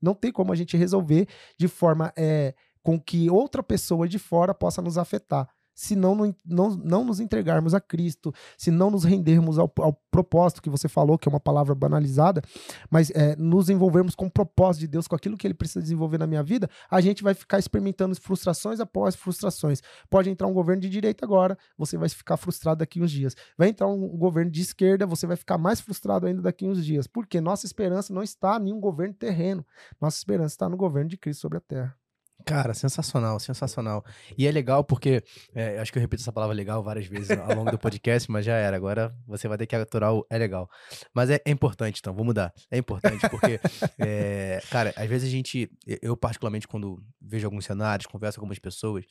Não 0.00 0.14
tem 0.14 0.30
como 0.30 0.52
a 0.52 0.56
gente 0.56 0.76
resolver 0.76 1.26
de 1.58 1.68
forma 1.68 2.12
é, 2.16 2.54
com 2.86 3.00
que 3.00 3.28
outra 3.28 3.64
pessoa 3.64 4.06
de 4.06 4.16
fora 4.16 4.54
possa 4.54 4.80
nos 4.80 4.96
afetar 4.96 5.48
se 5.74 5.94
não, 5.94 6.34
não, 6.44 6.70
não 6.70 7.04
nos 7.04 7.20
entregarmos 7.20 7.74
a 7.74 7.80
Cristo, 7.80 8.32
se 8.56 8.70
não 8.70 8.90
nos 8.90 9.04
rendermos 9.04 9.58
ao, 9.58 9.70
ao 9.80 9.92
propósito 10.10 10.62
que 10.62 10.70
você 10.70 10.88
falou, 10.88 11.18
que 11.18 11.28
é 11.28 11.30
uma 11.30 11.38
palavra 11.38 11.74
banalizada, 11.74 12.40
mas 12.88 13.10
é, 13.10 13.36
nos 13.36 13.68
envolvermos 13.68 14.14
com 14.14 14.24
o 14.26 14.30
propósito 14.30 14.80
de 14.80 14.86
Deus, 14.86 15.06
com 15.06 15.14
aquilo 15.14 15.36
que 15.36 15.46
Ele 15.46 15.52
precisa 15.52 15.82
desenvolver 15.82 16.16
na 16.16 16.26
minha 16.26 16.42
vida, 16.42 16.70
a 16.90 16.98
gente 17.00 17.22
vai 17.22 17.34
ficar 17.34 17.58
experimentando 17.58 18.18
frustrações 18.18 18.80
após 18.80 19.14
frustrações. 19.14 19.82
Pode 20.08 20.30
entrar 20.30 20.46
um 20.46 20.54
governo 20.54 20.80
de 20.80 20.88
direita 20.88 21.26
agora, 21.26 21.58
você 21.76 21.98
vai 21.98 22.08
ficar 22.08 22.38
frustrado 22.38 22.78
daqui 22.78 23.02
uns 23.02 23.10
dias. 23.10 23.36
Vai 23.58 23.68
entrar 23.68 23.86
um 23.86 24.16
governo 24.16 24.50
de 24.50 24.62
esquerda, 24.62 25.06
você 25.06 25.26
vai 25.26 25.36
ficar 25.36 25.58
mais 25.58 25.78
frustrado 25.78 26.26
ainda 26.26 26.40
daqui 26.40 26.66
uns 26.66 26.82
dias. 26.86 27.06
Porque 27.06 27.38
nossa 27.38 27.66
esperança 27.66 28.14
não 28.14 28.22
está 28.22 28.58
em 28.58 28.72
um 28.72 28.80
governo 28.80 29.12
terreno, 29.12 29.66
nossa 30.00 30.16
esperança 30.16 30.54
está 30.54 30.68
no 30.68 30.76
governo 30.76 31.10
de 31.10 31.18
Cristo 31.18 31.40
sobre 31.40 31.58
a 31.58 31.60
terra. 31.60 32.05
Cara, 32.48 32.72
sensacional, 32.74 33.40
sensacional. 33.40 34.04
E 34.38 34.46
é 34.46 34.52
legal 34.52 34.84
porque, 34.84 35.20
é, 35.52 35.80
acho 35.80 35.90
que 35.92 35.98
eu 35.98 36.00
repito 36.00 36.22
essa 36.22 36.30
palavra 36.30 36.54
legal 36.54 36.80
várias 36.80 37.04
vezes 37.06 37.28
ao 37.32 37.56
longo 37.56 37.72
do 37.72 37.78
podcast, 37.78 38.30
mas 38.30 38.44
já 38.44 38.54
era. 38.54 38.76
Agora 38.76 39.12
você 39.26 39.48
vai 39.48 39.58
ter 39.58 39.66
que 39.66 39.74
aturar 39.74 40.14
o 40.14 40.24
é 40.30 40.38
legal. 40.38 40.70
Mas 41.12 41.28
é, 41.28 41.40
é 41.44 41.50
importante, 41.50 41.98
então, 41.98 42.14
vou 42.14 42.24
mudar. 42.24 42.54
É 42.70 42.78
importante 42.78 43.28
porque, 43.28 43.58
é, 43.98 44.62
cara, 44.70 44.94
às 44.96 45.08
vezes 45.08 45.28
a 45.28 45.30
gente, 45.30 45.68
eu 46.00 46.16
particularmente 46.16 46.68
quando 46.68 47.02
vejo 47.20 47.44
alguns 47.48 47.64
cenários, 47.64 48.06
converso 48.06 48.38
com 48.38 48.44
algumas 48.44 48.60
pessoas, 48.60 49.04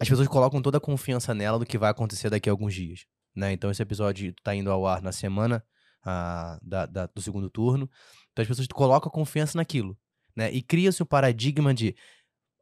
as 0.00 0.08
pessoas 0.08 0.26
colocam 0.26 0.60
toda 0.60 0.78
a 0.78 0.80
confiança 0.80 1.32
nela 1.32 1.60
do 1.60 1.64
que 1.64 1.78
vai 1.78 1.92
acontecer 1.92 2.28
daqui 2.28 2.48
a 2.48 2.52
alguns 2.52 2.74
dias. 2.74 3.06
Né? 3.36 3.52
Então 3.52 3.70
esse 3.70 3.82
episódio 3.82 4.34
tá 4.42 4.52
indo 4.52 4.72
ao 4.72 4.84
ar 4.84 5.00
na 5.00 5.12
semana 5.12 5.64
a, 6.04 6.58
da, 6.60 6.86
da, 6.86 7.06
do 7.06 7.22
segundo 7.22 7.48
turno. 7.48 7.88
Então 8.32 8.42
as 8.42 8.48
pessoas 8.48 8.66
colocam 8.66 9.12
confiança 9.12 9.56
naquilo. 9.56 9.96
Né? 10.34 10.50
E 10.52 10.60
cria-se 10.60 11.00
o 11.00 11.06
paradigma 11.06 11.72
de 11.72 11.94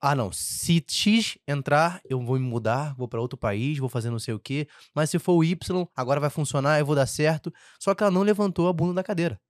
ah, 0.05 0.17
não, 0.17 0.33
se 0.33 0.85
X 0.89 1.39
entrar, 1.47 2.01
eu 2.05 2.21
vou 2.21 2.37
me 2.37 2.45
mudar, 2.45 2.93
vou 2.97 3.07
para 3.07 3.21
outro 3.21 3.39
país, 3.39 3.79
vou 3.79 3.89
fazer 3.89 4.11
não 4.11 4.19
sei 4.19 4.35
o 4.35 4.41
quê. 4.41 4.67
Mas 4.93 5.11
se 5.11 5.19
for 5.21 5.35
o 5.35 5.45
Y, 5.45 5.89
agora 5.95 6.19
vai 6.19 6.29
funcionar, 6.29 6.81
eu 6.81 6.85
vou 6.85 6.97
dar 6.97 7.07
certo. 7.07 7.53
Só 7.79 7.95
que 7.95 8.03
ela 8.03 8.11
não 8.11 8.23
levantou 8.23 8.69
a 8.69 8.73
bunda 8.73 8.95
da 8.95 9.05
cadeira. 9.05 9.41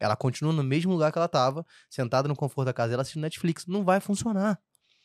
Ela 0.00 0.16
continua 0.16 0.52
no 0.52 0.64
mesmo 0.64 0.92
lugar 0.92 1.12
que 1.12 1.18
ela 1.18 1.26
estava, 1.26 1.64
sentada 1.88 2.26
no 2.26 2.34
conforto 2.34 2.66
da 2.66 2.72
casa 2.72 2.90
dela 2.90 3.02
assistindo 3.02 3.22
Netflix. 3.22 3.66
Não 3.66 3.84
vai 3.84 4.00
funcionar. 4.00 4.58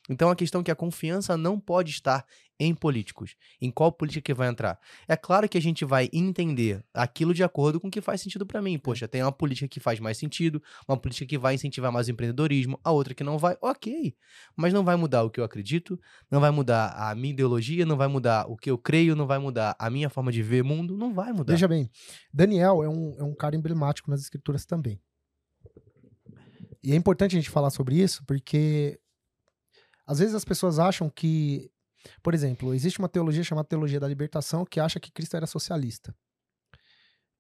Então 0.10 0.30
a 0.30 0.36
questão 0.36 0.62
é 0.62 0.64
que 0.64 0.72
a 0.72 0.76
confiança 0.76 1.36
não 1.36 1.60
pode 1.60 1.92
estar 1.92 2.26
em 2.60 2.76
políticos. 2.76 3.36
Em 3.62 3.72
qual 3.72 3.92
política 3.92 4.22
que 4.22 4.34
vai 4.34 4.50
entrar? 4.50 4.78
É 5.08 5.16
claro 5.16 5.48
que 5.48 5.58
a 5.58 5.62
gente 5.62 5.86
vai 5.86 6.10
entender 6.12 6.84
aquilo 6.94 7.34
de 7.34 7.44
acordo 7.44 7.80
com 7.80 7.88
o 7.88 7.92
que 7.92 8.02
faz 8.02 8.22
sentido 8.22 8.46
para 8.46 8.62
mim. 8.62 8.78
Poxa, 8.78 9.08
tem 9.08 9.24
uma 9.24 9.32
política 9.32 9.68
que 9.68 9.80
faz 9.80 10.00
mais 10.00 10.18
sentido, 10.18 10.62
uma 10.88 10.98
política 10.98 11.26
que 11.26 11.38
vai 11.38 11.56
incentivar 11.56 11.92
mais 11.92 12.08
o 12.08 12.12
empreendedorismo, 12.12 12.78
a 12.84 12.92
outra 12.92 13.14
que 13.14 13.24
não 13.24 13.38
vai, 13.38 13.58
ok. 13.62 14.14
Mas 14.56 14.74
não 14.74 14.84
vai 14.84 14.98
mudar 14.98 15.24
o 15.24 15.30
que 15.30 15.40
eu 15.40 15.44
acredito, 15.44 15.98
não 16.30 16.42
vai 16.42 16.52
mudar 16.52 16.90
a 16.90 17.16
minha 17.16 17.34
ideologia, 17.34 17.86
não 17.86 17.96
vai 17.96 18.08
mudar 18.08 18.46
o 18.50 18.58
que 18.58 18.70
eu 18.70 18.78
creio, 18.78 19.16
não 19.16 19.26
vai 19.26 19.40
mudar 19.40 19.76
a 19.80 19.90
minha 19.90 20.10
forma 20.10 20.32
de 20.32 20.44
ver 20.44 20.64
mundo, 20.64 20.98
não 20.98 21.14
vai 21.14 21.32
mudar. 21.32 21.54
Veja 21.54 21.68
bem, 21.68 21.90
Daniel 22.34 22.84
é 22.84 22.90
um, 22.90 23.16
é 23.20 23.24
um 23.24 23.34
cara 23.34 23.56
emblemático 23.56 24.12
nas 24.12 24.22
escrituras 24.22 24.66
também. 24.66 25.00
E 26.84 26.92
é 26.94 26.96
importante 26.96 27.36
a 27.36 27.40
gente 27.40 27.50
falar 27.50 27.70
sobre 27.70 27.96
isso, 27.96 28.24
porque 28.26 29.00
às 30.10 30.20
vezes 30.20 30.34
as 30.34 30.44
pessoas 30.44 30.80
acham 30.80 31.10
que, 31.10 31.72
por 32.24 32.34
exemplo, 32.34 32.74
existe 32.74 33.00
uma 33.00 33.10
teologia 33.10 33.44
chamada 33.44 33.68
teologia 33.68 34.00
da 34.00 34.08
libertação 34.08 34.66
que 34.66 34.80
acha 34.80 35.00
que 35.00 35.12
Cristo 35.12 35.36
era 35.38 35.46
socialista. 35.46 36.16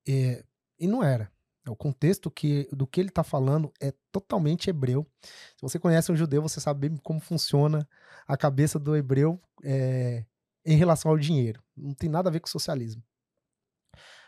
É, 0.07 0.43
e 0.77 0.87
não 0.87 1.03
era. 1.03 1.31
O 1.67 1.75
contexto 1.75 2.31
que, 2.31 2.67
do 2.71 2.87
que 2.87 2.99
ele 2.99 3.09
está 3.09 3.23
falando 3.23 3.71
é 3.79 3.93
totalmente 4.11 4.69
hebreu. 4.69 5.05
Se 5.21 5.61
você 5.61 5.77
conhece 5.79 6.11
um 6.11 6.15
judeu, 6.15 6.41
você 6.41 6.59
sabe 6.59 6.89
como 7.03 7.19
funciona 7.19 7.87
a 8.27 8.37
cabeça 8.37 8.79
do 8.79 8.95
hebreu. 8.95 9.39
É, 9.63 10.25
em 10.65 10.75
relação 10.75 11.11
ao 11.11 11.17
dinheiro. 11.17 11.63
Não 11.75 11.93
tem 11.93 12.09
nada 12.09 12.29
a 12.29 12.31
ver 12.31 12.39
com 12.39 12.47
socialismo. 12.47 13.03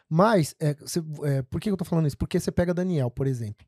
Mas, 0.09 0.55
é, 0.59 0.76
cê, 0.85 0.99
é, 1.23 1.41
por 1.43 1.61
que 1.61 1.69
eu 1.69 1.77
tô 1.77 1.85
falando 1.85 2.07
isso? 2.07 2.18
Porque 2.18 2.39
você 2.39 2.51
pega 2.51 2.73
Daniel, 2.73 3.09
por 3.09 3.27
exemplo. 3.27 3.65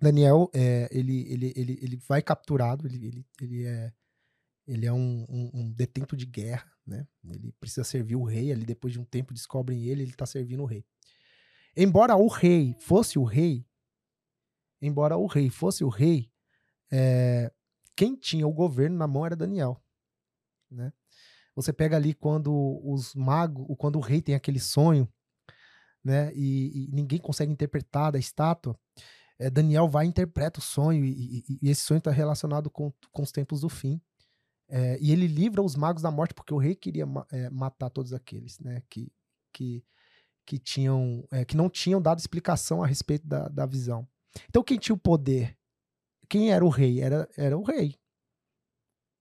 Daniel, 0.00 0.50
é, 0.52 0.88
ele, 0.90 1.32
ele, 1.32 1.52
ele, 1.56 1.78
ele 1.80 1.96
vai 1.96 2.22
capturado, 2.22 2.86
ele, 2.86 3.06
ele, 3.06 3.26
ele 3.40 3.64
é, 3.64 3.92
ele 4.66 4.86
é 4.86 4.92
um, 4.92 5.24
um, 5.28 5.50
um, 5.54 5.72
detento 5.72 6.16
de 6.16 6.26
guerra, 6.26 6.70
né? 6.86 7.06
Ele 7.24 7.52
precisa 7.60 7.84
servir 7.84 8.16
o 8.16 8.24
rei, 8.24 8.52
ali 8.52 8.64
depois 8.64 8.92
de 8.92 9.00
um 9.00 9.04
tempo 9.04 9.32
descobrem 9.32 9.84
ele, 9.84 10.02
ele 10.02 10.12
tá 10.12 10.26
servindo 10.26 10.62
o 10.62 10.66
rei. 10.66 10.84
Embora 11.76 12.16
o 12.16 12.28
rei 12.28 12.74
fosse 12.78 13.18
o 13.18 13.24
rei, 13.24 13.66
embora 14.80 15.16
o 15.16 15.26
rei 15.26 15.50
fosse 15.50 15.84
o 15.84 15.88
rei, 15.88 16.30
é, 16.90 17.52
quem 17.96 18.16
tinha 18.16 18.46
o 18.46 18.52
governo 18.52 18.96
na 18.96 19.06
mão 19.06 19.24
era 19.24 19.36
Daniel, 19.36 19.82
né? 20.70 20.92
Você 21.54 21.72
pega 21.72 21.96
ali 21.96 22.12
quando 22.12 22.80
os 22.84 23.14
magos, 23.14 23.64
quando 23.78 23.96
o 23.96 24.00
rei 24.00 24.20
tem 24.20 24.34
aquele 24.34 24.58
sonho, 24.58 25.08
né? 26.02 26.32
E, 26.34 26.88
e 26.88 26.90
ninguém 26.92 27.18
consegue 27.18 27.52
interpretar 27.52 28.12
da 28.12 28.18
estátua. 28.18 28.78
É, 29.38 29.50
Daniel 29.50 29.88
vai 29.88 30.06
interpreta 30.06 30.60
o 30.60 30.62
sonho, 30.62 31.04
e, 31.04 31.44
e, 31.48 31.58
e 31.62 31.70
esse 31.70 31.82
sonho 31.82 31.98
está 31.98 32.10
relacionado 32.10 32.70
com, 32.70 32.92
com 33.10 33.22
os 33.22 33.32
tempos 33.32 33.60
do 33.60 33.68
fim. 33.68 34.00
É, 34.68 34.98
e 35.00 35.12
ele 35.12 35.26
livra 35.26 35.62
os 35.62 35.76
magos 35.76 36.02
da 36.02 36.10
morte, 36.10 36.34
porque 36.34 36.54
o 36.54 36.58
rei 36.58 36.74
queria 36.74 37.04
é, 37.30 37.50
matar 37.50 37.90
todos 37.90 38.12
aqueles, 38.12 38.58
né? 38.58 38.82
Que, 38.88 39.12
que, 39.52 39.84
que 40.46 40.58
tinham, 40.58 41.26
é, 41.30 41.44
que 41.44 41.56
não 41.56 41.68
tinham 41.68 42.00
dado 42.00 42.18
explicação 42.18 42.82
a 42.82 42.86
respeito 42.86 43.26
da, 43.26 43.48
da 43.48 43.66
visão. 43.66 44.08
Então 44.48 44.62
quem 44.62 44.78
tinha 44.78 44.94
o 44.94 44.98
poder? 44.98 45.56
Quem 46.28 46.52
era 46.52 46.64
o 46.64 46.68
rei? 46.68 47.00
Era, 47.00 47.28
era 47.36 47.56
o 47.56 47.62
rei. 47.62 47.96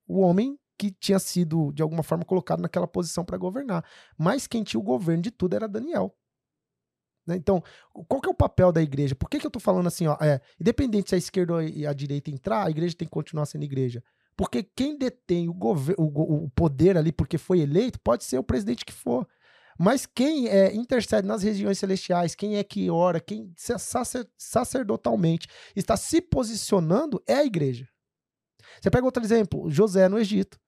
O 0.07 0.19
homem 0.19 0.57
que 0.77 0.91
tinha 0.91 1.19
sido, 1.19 1.71
de 1.71 1.81
alguma 1.81 2.03
forma, 2.03 2.25
colocado 2.25 2.61
naquela 2.61 2.87
posição 2.87 3.23
para 3.23 3.37
governar. 3.37 3.85
Mas 4.17 4.47
quem 4.47 4.63
tinha 4.63 4.79
o 4.79 4.83
governo 4.83 5.23
de 5.23 5.31
tudo 5.31 5.55
era 5.55 5.67
Daniel. 5.67 6.15
Né? 7.25 7.35
Então, 7.35 7.63
qual 8.07 8.21
que 8.21 8.27
é 8.27 8.31
o 8.31 8.35
papel 8.35 8.71
da 8.71 8.81
igreja? 8.81 9.15
Por 9.15 9.29
que, 9.29 9.39
que 9.39 9.45
eu 9.45 9.49
estou 9.49 9.61
falando 9.61 9.87
assim? 9.87 10.07
Ó, 10.07 10.17
é, 10.21 10.41
independente 10.59 11.09
se 11.09 11.15
a 11.15 11.17
esquerda 11.17 11.63
e 11.63 11.85
a 11.85 11.93
direita 11.93 12.29
entrar, 12.29 12.65
a 12.65 12.69
igreja 12.69 12.95
tem 12.95 13.07
que 13.07 13.13
continuar 13.13 13.45
sendo 13.45 13.63
igreja. 13.63 14.03
Porque 14.35 14.63
quem 14.63 14.97
detém 14.97 15.47
o, 15.47 15.53
o, 15.53 16.45
o 16.45 16.49
poder 16.51 16.97
ali 16.97 17.11
porque 17.11 17.37
foi 17.37 17.59
eleito 17.59 17.99
pode 17.99 18.23
ser 18.23 18.37
o 18.37 18.43
presidente 18.43 18.85
que 18.85 18.93
for. 18.93 19.27
Mas 19.77 20.05
quem 20.05 20.47
é, 20.47 20.73
intercede 20.73 21.27
nas 21.27 21.43
regiões 21.43 21.79
celestiais, 21.79 22.35
quem 22.35 22.57
é 22.57 22.63
que 22.63 22.89
ora, 22.89 23.19
quem 23.19 23.51
sacer, 23.57 24.27
sacerdotalmente 24.37 25.47
está 25.75 25.97
se 25.97 26.21
posicionando 26.21 27.21
é 27.27 27.35
a 27.35 27.45
igreja. 27.45 27.87
Você 28.81 28.89
pega 28.89 29.05
outro 29.05 29.23
exemplo, 29.23 29.69
José 29.69 30.07
no 30.07 30.19
Egito. 30.19 30.59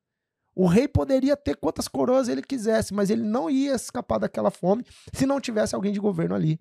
O 0.55 0.67
rei 0.67 0.87
poderia 0.87 1.35
ter 1.35 1.57
quantas 1.57 1.87
coroas 1.87 2.29
ele 2.29 2.41
quisesse, 2.41 2.93
mas 2.93 3.09
ele 3.09 3.23
não 3.23 3.49
ia 3.49 3.75
escapar 3.75 4.17
daquela 4.17 4.49
fome 4.49 4.85
se 5.13 5.25
não 5.25 5.41
tivesse 5.41 5.75
alguém 5.75 5.91
de 5.91 5.99
governo 5.99 6.33
ali. 6.33 6.59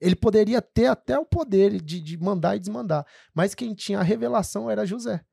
Ele 0.00 0.14
poderia 0.14 0.60
ter 0.60 0.86
até 0.86 1.18
o 1.18 1.24
poder 1.24 1.80
de, 1.80 2.00
de 2.00 2.18
mandar 2.18 2.56
e 2.56 2.60
desmandar, 2.60 3.06
mas 3.34 3.54
quem 3.54 3.74
tinha 3.74 3.98
a 3.98 4.02
revelação 4.02 4.70
era 4.70 4.86
José. 4.86 5.24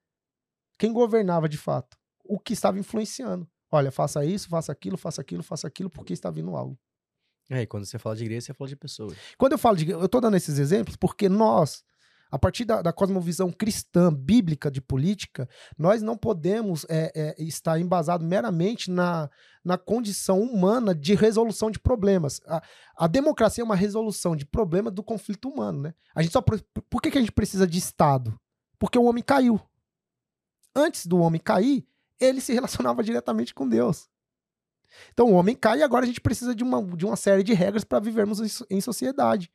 Quem 0.79 0.91
governava 0.91 1.47
de 1.47 1.57
fato, 1.57 1.97
o 2.23 2.39
que 2.39 2.53
estava 2.53 2.79
influenciando. 2.79 3.47
Olha, 3.71 3.91
faça 3.91 4.25
isso, 4.25 4.47
faça 4.47 4.71
aquilo, 4.71 4.97
faça 4.97 5.21
aquilo, 5.21 5.43
faça 5.43 5.67
aquilo, 5.67 5.89
porque 5.89 6.13
está 6.13 6.31
vindo 6.31 6.55
algo. 6.55 6.79
É, 7.49 7.61
e 7.61 7.67
quando 7.67 7.85
você 7.85 7.99
fala 7.99 8.15
de 8.15 8.23
igreja, 8.23 8.47
você 8.47 8.53
fala 8.53 8.67
de 8.69 8.75
pessoas. 8.75 9.15
Quando 9.37 9.51
eu 9.51 9.57
falo 9.57 9.77
de. 9.77 9.89
Eu 9.89 10.05
estou 10.05 10.19
dando 10.19 10.37
esses 10.37 10.57
exemplos 10.57 10.95
porque 10.95 11.29
nós, 11.29 11.83
a 12.31 12.39
partir 12.39 12.65
da, 12.65 12.81
da 12.81 12.91
cosmovisão 12.91 13.51
cristã, 13.51 14.13
bíblica 14.13 14.69
de 14.69 14.81
política, 14.81 15.47
nós 15.77 16.01
não 16.01 16.17
podemos 16.17 16.85
é, 16.89 17.11
é, 17.15 17.43
estar 17.43 17.79
embasado 17.79 18.25
meramente 18.25 18.89
na, 18.89 19.29
na 19.63 19.77
condição 19.77 20.41
humana 20.41 20.93
de 20.93 21.15
resolução 21.15 21.71
de 21.71 21.79
problemas. 21.79 22.41
A, 22.47 22.61
a 22.97 23.07
democracia 23.07 23.61
é 23.61 23.65
uma 23.65 23.75
resolução 23.75 24.35
de 24.35 24.45
problemas 24.45 24.93
do 24.93 25.03
conflito 25.03 25.49
humano, 25.49 25.81
né? 25.81 25.93
A 26.13 26.21
gente 26.21 26.33
só, 26.33 26.41
por 26.41 27.01
que, 27.01 27.11
que 27.11 27.17
a 27.17 27.21
gente 27.21 27.31
precisa 27.31 27.67
de 27.67 27.77
Estado? 27.77 28.37
Porque 28.77 28.97
o 28.97 29.05
homem 29.05 29.23
caiu. 29.23 29.59
Antes 30.75 31.05
do 31.05 31.19
homem 31.19 31.39
cair, 31.39 31.87
ele 32.19 32.41
se 32.41 32.53
relacionava 32.53 33.03
diretamente 33.03 33.53
com 33.53 33.67
Deus. 33.67 34.09
Então 35.13 35.31
o 35.31 35.33
homem 35.33 35.55
cai 35.55 35.79
e 35.79 35.83
agora 35.83 36.05
a 36.05 36.07
gente 36.07 36.21
precisa 36.21 36.55
de 36.55 36.63
uma, 36.63 36.81
de 36.95 37.05
uma 37.05 37.15
série 37.15 37.43
de 37.43 37.53
regras 37.53 37.83
para 37.83 37.99
vivermos 37.99 38.63
em 38.69 38.81
sociedade. 38.81 39.51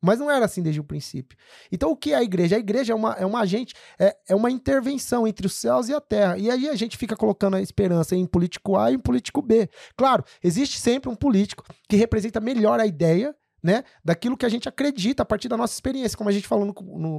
Mas 0.00 0.18
não 0.20 0.30
era 0.30 0.44
assim 0.44 0.62
desde 0.62 0.80
o 0.80 0.84
princípio. 0.84 1.36
Então, 1.72 1.90
o 1.90 1.96
que 1.96 2.12
é 2.12 2.16
a 2.16 2.22
igreja? 2.22 2.56
A 2.56 2.58
igreja 2.58 2.92
é 2.92 2.96
uma, 2.96 3.12
é 3.14 3.26
uma 3.26 3.40
agente, 3.40 3.74
é, 3.98 4.16
é 4.28 4.34
uma 4.34 4.50
intervenção 4.50 5.26
entre 5.26 5.46
os 5.46 5.54
céus 5.54 5.88
e 5.88 5.94
a 5.94 6.00
terra. 6.00 6.38
E 6.38 6.50
aí 6.50 6.68
a 6.68 6.74
gente 6.76 6.96
fica 6.96 7.16
colocando 7.16 7.56
a 7.56 7.60
esperança 7.60 8.14
em 8.14 8.24
político 8.24 8.76
A 8.76 8.92
e 8.92 8.94
em 8.94 8.98
político 8.98 9.42
B. 9.42 9.68
Claro, 9.96 10.24
existe 10.42 10.78
sempre 10.78 11.10
um 11.10 11.16
político 11.16 11.64
que 11.88 11.96
representa 11.96 12.40
melhor 12.40 12.78
a 12.78 12.86
ideia 12.86 13.34
né, 13.60 13.82
daquilo 14.04 14.36
que 14.36 14.46
a 14.46 14.48
gente 14.48 14.68
acredita 14.68 15.24
a 15.24 15.26
partir 15.26 15.48
da 15.48 15.56
nossa 15.56 15.74
experiência, 15.74 16.16
como 16.16 16.30
a 16.30 16.32
gente 16.32 16.46
falou 16.46 16.64
no, 16.64 16.74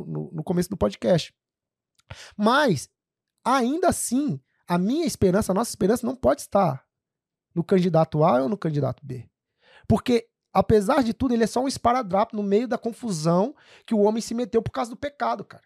no, 0.05 0.31
no 0.31 0.43
começo 0.43 0.69
do 0.69 0.77
podcast. 0.77 1.33
Mas, 2.37 2.89
ainda 3.43 3.89
assim, 3.89 4.39
a 4.67 4.77
minha 4.77 5.05
esperança, 5.05 5.51
a 5.51 5.55
nossa 5.55 5.71
esperança 5.71 6.07
não 6.07 6.15
pode 6.15 6.41
estar 6.41 6.85
no 7.53 7.63
candidato 7.63 8.23
A 8.23 8.41
ou 8.43 8.49
no 8.49 8.57
candidato 8.57 9.05
B. 9.05 9.29
Porque 9.87 10.29
apesar 10.53 11.03
de 11.03 11.13
tudo, 11.13 11.33
ele 11.33 11.43
é 11.43 11.47
só 11.47 11.63
um 11.63 11.67
esparadrapo 11.67 12.35
no 12.35 12.43
meio 12.43 12.67
da 12.67 12.77
confusão 12.77 13.55
que 13.85 13.93
o 13.93 13.99
homem 13.99 14.21
se 14.21 14.33
meteu 14.33 14.61
por 14.61 14.71
causa 14.71 14.89
do 14.89 14.97
pecado, 14.97 15.43
cara. 15.43 15.63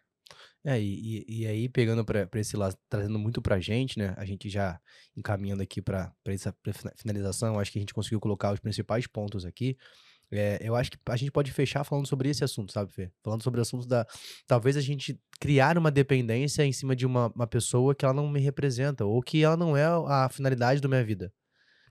É, 0.66 0.80
e, 0.82 1.26
e 1.28 1.46
aí, 1.46 1.68
pegando 1.68 2.06
para 2.06 2.28
esse 2.36 2.56
lado, 2.56 2.78
trazendo 2.90 3.20
muito 3.20 3.42
pra 3.42 3.60
gente, 3.60 4.00
né? 4.00 4.14
A 4.16 4.24
gente 4.24 4.50
já 4.50 4.80
encaminhando 5.16 5.62
aqui 5.62 5.82
para 5.82 6.14
essa 6.26 6.56
finalização, 6.96 7.60
acho 7.60 7.72
que 7.72 7.80
a 7.80 7.82
gente 7.82 7.94
conseguiu 7.94 8.20
colocar 8.22 8.54
os 8.54 8.62
principais 8.62 9.06
pontos 9.06 9.46
aqui. 9.46 9.78
É, 10.32 10.58
eu 10.62 10.76
acho 10.76 10.90
que 10.90 10.98
a 11.10 11.18
gente 11.18 11.32
pode 11.32 11.52
fechar 11.52 11.84
falando 11.84 12.08
sobre 12.08 12.30
esse 12.30 12.44
assunto, 12.44 12.72
sabe, 12.72 12.92
Fê? 12.92 13.12
Falando 13.22 13.44
sobre 13.44 13.60
o 13.60 13.62
assunto 13.62 13.86
da. 13.86 14.08
Talvez 14.48 14.78
a 14.78 14.82
gente 14.82 15.20
criar 15.40 15.78
uma 15.78 15.92
dependência 15.92 16.66
em 16.66 16.72
cima 16.72 16.96
de 16.96 17.06
uma, 17.06 17.28
uma 17.36 17.46
pessoa 17.46 17.94
que 17.94 18.06
ela 18.06 18.14
não 18.14 18.30
me 18.30 18.40
representa, 18.40 19.06
ou 19.06 19.22
que 19.22 19.44
ela 19.44 19.58
não 19.58 19.76
é 19.76 19.86
a 19.86 20.30
finalidade 20.30 20.82
da 20.82 20.88
minha 20.88 21.04
vida. 21.04 21.32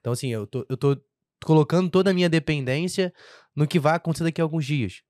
Então, 0.01 0.13
assim, 0.13 0.29
eu 0.31 0.47
tô, 0.47 0.67
eu 0.69 0.77
tô 0.77 0.97
colocando 1.45 1.91
toda 1.91 2.11
a 2.11 2.15
minha 2.15 2.29
dependência 2.29 3.13
no 3.55 3.67
que 3.67 3.79
vai 3.79 3.95
acontecer 3.95 4.25
daqui 4.25 4.41
a 4.41 4.45
alguns 4.45 4.65
dias. 4.65 5.03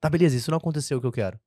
Tá, 0.00 0.10
beleza, 0.10 0.36
isso 0.36 0.50
não 0.50 0.58
aconteceu 0.58 0.98
o 0.98 1.00
que 1.00 1.06
eu 1.06 1.12
quero. 1.12 1.40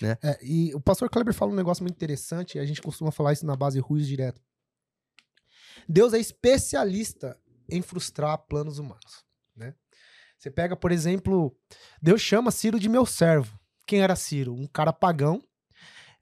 Né? 0.00 0.16
É, 0.22 0.38
e 0.42 0.74
o 0.74 0.80
pastor 0.80 1.08
Kleber 1.08 1.34
fala 1.34 1.52
um 1.52 1.56
negócio 1.56 1.82
muito 1.82 1.94
interessante, 1.94 2.56
e 2.56 2.60
a 2.60 2.64
gente 2.64 2.82
costuma 2.82 3.10
falar 3.10 3.32
isso 3.32 3.46
na 3.46 3.56
base 3.56 3.80
Ruiz 3.80 4.06
direto. 4.06 4.40
Deus 5.88 6.12
é 6.12 6.18
especialista 6.18 7.38
em 7.68 7.82
frustrar 7.82 8.38
planos 8.38 8.78
humanos. 8.78 9.24
Né? 9.54 9.74
Você 10.38 10.50
pega, 10.50 10.76
por 10.76 10.92
exemplo, 10.92 11.56
Deus 12.00 12.20
chama 12.20 12.50
Ciro 12.50 12.78
de 12.78 12.88
meu 12.88 13.06
servo. 13.06 13.58
Quem 13.86 14.00
era 14.00 14.16
Ciro? 14.16 14.54
Um 14.54 14.66
cara 14.66 14.92
pagão, 14.92 15.42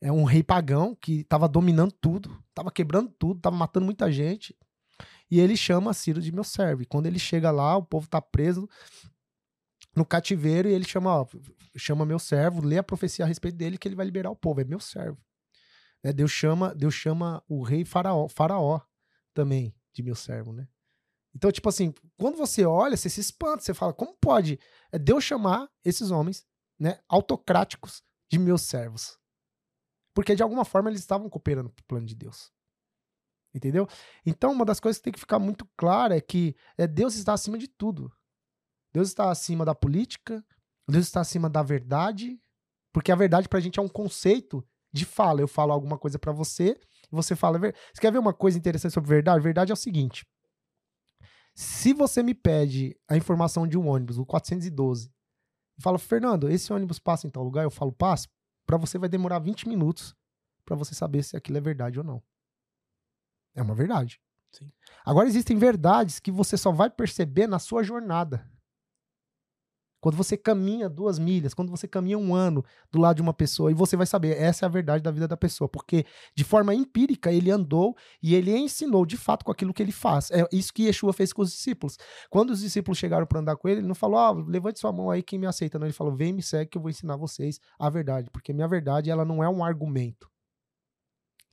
é 0.00 0.12
um 0.12 0.24
rei 0.24 0.42
pagão 0.42 0.94
que 0.94 1.20
estava 1.20 1.48
dominando 1.48 1.92
tudo, 1.92 2.42
estava 2.50 2.70
quebrando 2.70 3.10
tudo, 3.18 3.38
estava 3.38 3.56
matando 3.56 3.86
muita 3.86 4.12
gente. 4.12 4.56
E 5.30 5.40
ele 5.40 5.56
chama 5.56 5.94
Ciro 5.94 6.20
de 6.20 6.32
meu 6.32 6.44
servo. 6.44 6.82
E 6.82 6.86
quando 6.86 7.06
ele 7.06 7.18
chega 7.18 7.50
lá, 7.50 7.76
o 7.76 7.82
povo 7.82 8.08
tá 8.08 8.20
preso 8.20 8.68
no 9.94 10.04
cativeiro 10.04 10.68
e 10.68 10.72
ele 10.72 10.84
chama, 10.84 11.20
ó, 11.20 11.26
chama 11.76 12.04
meu 12.04 12.18
servo, 12.18 12.64
lê 12.64 12.78
a 12.78 12.82
profecia 12.82 13.24
a 13.24 13.28
respeito 13.28 13.56
dele 13.56 13.78
que 13.78 13.86
ele 13.86 13.94
vai 13.94 14.04
liberar 14.04 14.30
o 14.30 14.36
povo, 14.36 14.60
é 14.60 14.64
meu 14.64 14.80
servo. 14.80 15.18
É, 16.02 16.12
Deus 16.12 16.30
chama, 16.30 16.74
Deus 16.74 16.94
chama 16.94 17.42
o 17.48 17.62
rei 17.62 17.84
faraó, 17.84 18.28
faraó 18.28 18.80
também 19.32 19.74
de 19.92 20.02
meu 20.02 20.14
servo, 20.14 20.52
né? 20.52 20.68
Então, 21.34 21.50
tipo 21.50 21.68
assim, 21.68 21.92
quando 22.16 22.36
você 22.36 22.64
olha, 22.64 22.96
você 22.96 23.08
se 23.08 23.20
espanta, 23.20 23.62
você 23.62 23.74
fala, 23.74 23.92
como 23.92 24.14
pode 24.14 24.58
Deus 25.00 25.24
chamar 25.24 25.68
esses 25.84 26.10
homens, 26.10 26.46
né, 26.78 27.00
autocráticos 27.08 28.02
de 28.30 28.38
meus 28.38 28.62
servos? 28.62 29.18
Porque 30.14 30.36
de 30.36 30.42
alguma 30.42 30.64
forma 30.64 30.90
eles 30.90 31.00
estavam 31.00 31.28
cooperando 31.28 31.70
pro 31.70 31.84
plano 31.84 32.06
de 32.06 32.14
Deus. 32.14 32.52
Entendeu? 33.54 33.86
Então, 34.26 34.52
uma 34.52 34.64
das 34.64 34.80
coisas 34.80 34.98
que 34.98 35.04
tem 35.04 35.12
que 35.12 35.20
ficar 35.20 35.38
muito 35.38 35.64
clara 35.76 36.16
é 36.16 36.20
que 36.20 36.56
é, 36.76 36.86
Deus 36.86 37.14
está 37.14 37.32
acima 37.32 37.56
de 37.56 37.68
tudo. 37.68 38.12
Deus 38.92 39.08
está 39.08 39.30
acima 39.30 39.64
da 39.64 39.74
política, 39.74 40.44
Deus 40.88 41.06
está 41.06 41.20
acima 41.20 41.48
da 41.48 41.62
verdade, 41.62 42.40
porque 42.92 43.12
a 43.12 43.16
verdade 43.16 43.48
pra 43.48 43.60
gente 43.60 43.78
é 43.78 43.82
um 43.82 43.88
conceito 43.88 44.66
de 44.92 45.04
fala. 45.04 45.40
Eu 45.40 45.48
falo 45.48 45.72
alguma 45.72 45.98
coisa 45.98 46.18
para 46.18 46.32
você, 46.32 46.78
você 47.10 47.36
fala. 47.36 47.58
Você 47.58 48.00
quer 48.00 48.12
ver 48.12 48.18
uma 48.18 48.34
coisa 48.34 48.58
interessante 48.58 48.92
sobre 48.92 49.08
verdade? 49.08 49.42
Verdade 49.42 49.70
é 49.70 49.74
o 49.74 49.76
seguinte: 49.76 50.26
se 51.54 51.92
você 51.92 52.22
me 52.22 52.34
pede 52.34 52.96
a 53.08 53.16
informação 53.16 53.66
de 53.66 53.78
um 53.78 53.88
ônibus, 53.88 54.18
o 54.18 54.26
412, 54.26 55.12
e 55.78 55.82
fala, 55.82 55.98
Fernando, 55.98 56.48
esse 56.50 56.72
ônibus 56.72 56.98
passa 56.98 57.26
em 57.26 57.30
tal 57.30 57.42
lugar, 57.42 57.64
eu 57.64 57.70
falo, 57.70 57.92
passa, 57.92 58.28
para 58.66 58.76
você 58.76 58.98
vai 58.98 59.08
demorar 59.08 59.38
20 59.38 59.68
minutos 59.68 60.14
para 60.64 60.76
você 60.76 60.94
saber 60.94 61.22
se 61.22 61.36
aquilo 61.36 61.58
é 61.58 61.60
verdade 61.60 61.98
ou 61.98 62.04
não. 62.04 62.22
É 63.54 63.62
uma 63.62 63.74
verdade. 63.74 64.20
Sim. 64.52 64.70
Agora 65.04 65.28
existem 65.28 65.56
verdades 65.56 66.18
que 66.18 66.30
você 66.30 66.56
só 66.56 66.70
vai 66.72 66.90
perceber 66.90 67.46
na 67.46 67.58
sua 67.58 67.82
jornada. 67.82 68.48
Quando 70.04 70.16
você 70.16 70.36
caminha 70.36 70.86
duas 70.86 71.18
milhas, 71.18 71.54
quando 71.54 71.70
você 71.70 71.88
caminha 71.88 72.18
um 72.18 72.34
ano 72.34 72.62
do 72.92 72.98
lado 73.00 73.16
de 73.16 73.22
uma 73.22 73.32
pessoa, 73.32 73.70
e 73.70 73.74
você 73.74 73.96
vai 73.96 74.04
saber, 74.04 74.36
essa 74.36 74.66
é 74.66 74.66
a 74.66 74.70
verdade 74.70 75.02
da 75.02 75.10
vida 75.10 75.26
da 75.26 75.34
pessoa, 75.34 75.66
porque 75.66 76.04
de 76.36 76.44
forma 76.44 76.74
empírica 76.74 77.32
ele 77.32 77.50
andou 77.50 77.96
e 78.22 78.34
ele 78.34 78.54
ensinou 78.54 79.06
de 79.06 79.16
fato 79.16 79.46
com 79.46 79.50
aquilo 79.50 79.72
que 79.72 79.82
ele 79.82 79.92
faz. 79.92 80.30
É 80.30 80.46
isso 80.52 80.74
que 80.74 80.82
Yeshua 80.82 81.14
fez 81.14 81.32
com 81.32 81.40
os 81.40 81.50
discípulos. 81.50 81.96
Quando 82.28 82.50
os 82.50 82.60
discípulos 82.60 82.98
chegaram 82.98 83.26
para 83.26 83.40
andar 83.40 83.56
com 83.56 83.66
ele, 83.66 83.80
ele 83.80 83.88
não 83.88 83.94
falou, 83.94 84.18
ah, 84.18 84.30
levante 84.46 84.78
sua 84.78 84.92
mão 84.92 85.10
aí 85.10 85.22
quem 85.22 85.38
me 85.38 85.46
aceita. 85.46 85.78
Não, 85.78 85.86
ele 85.86 85.94
falou, 85.94 86.14
vem 86.14 86.34
me 86.34 86.42
segue 86.42 86.72
que 86.72 86.76
eu 86.76 86.82
vou 86.82 86.90
ensinar 86.90 87.16
vocês 87.16 87.58
a 87.78 87.88
verdade, 87.88 88.28
porque 88.30 88.52
minha 88.52 88.68
verdade 88.68 89.08
ela 89.08 89.24
não 89.24 89.42
é 89.42 89.48
um 89.48 89.64
argumento 89.64 90.30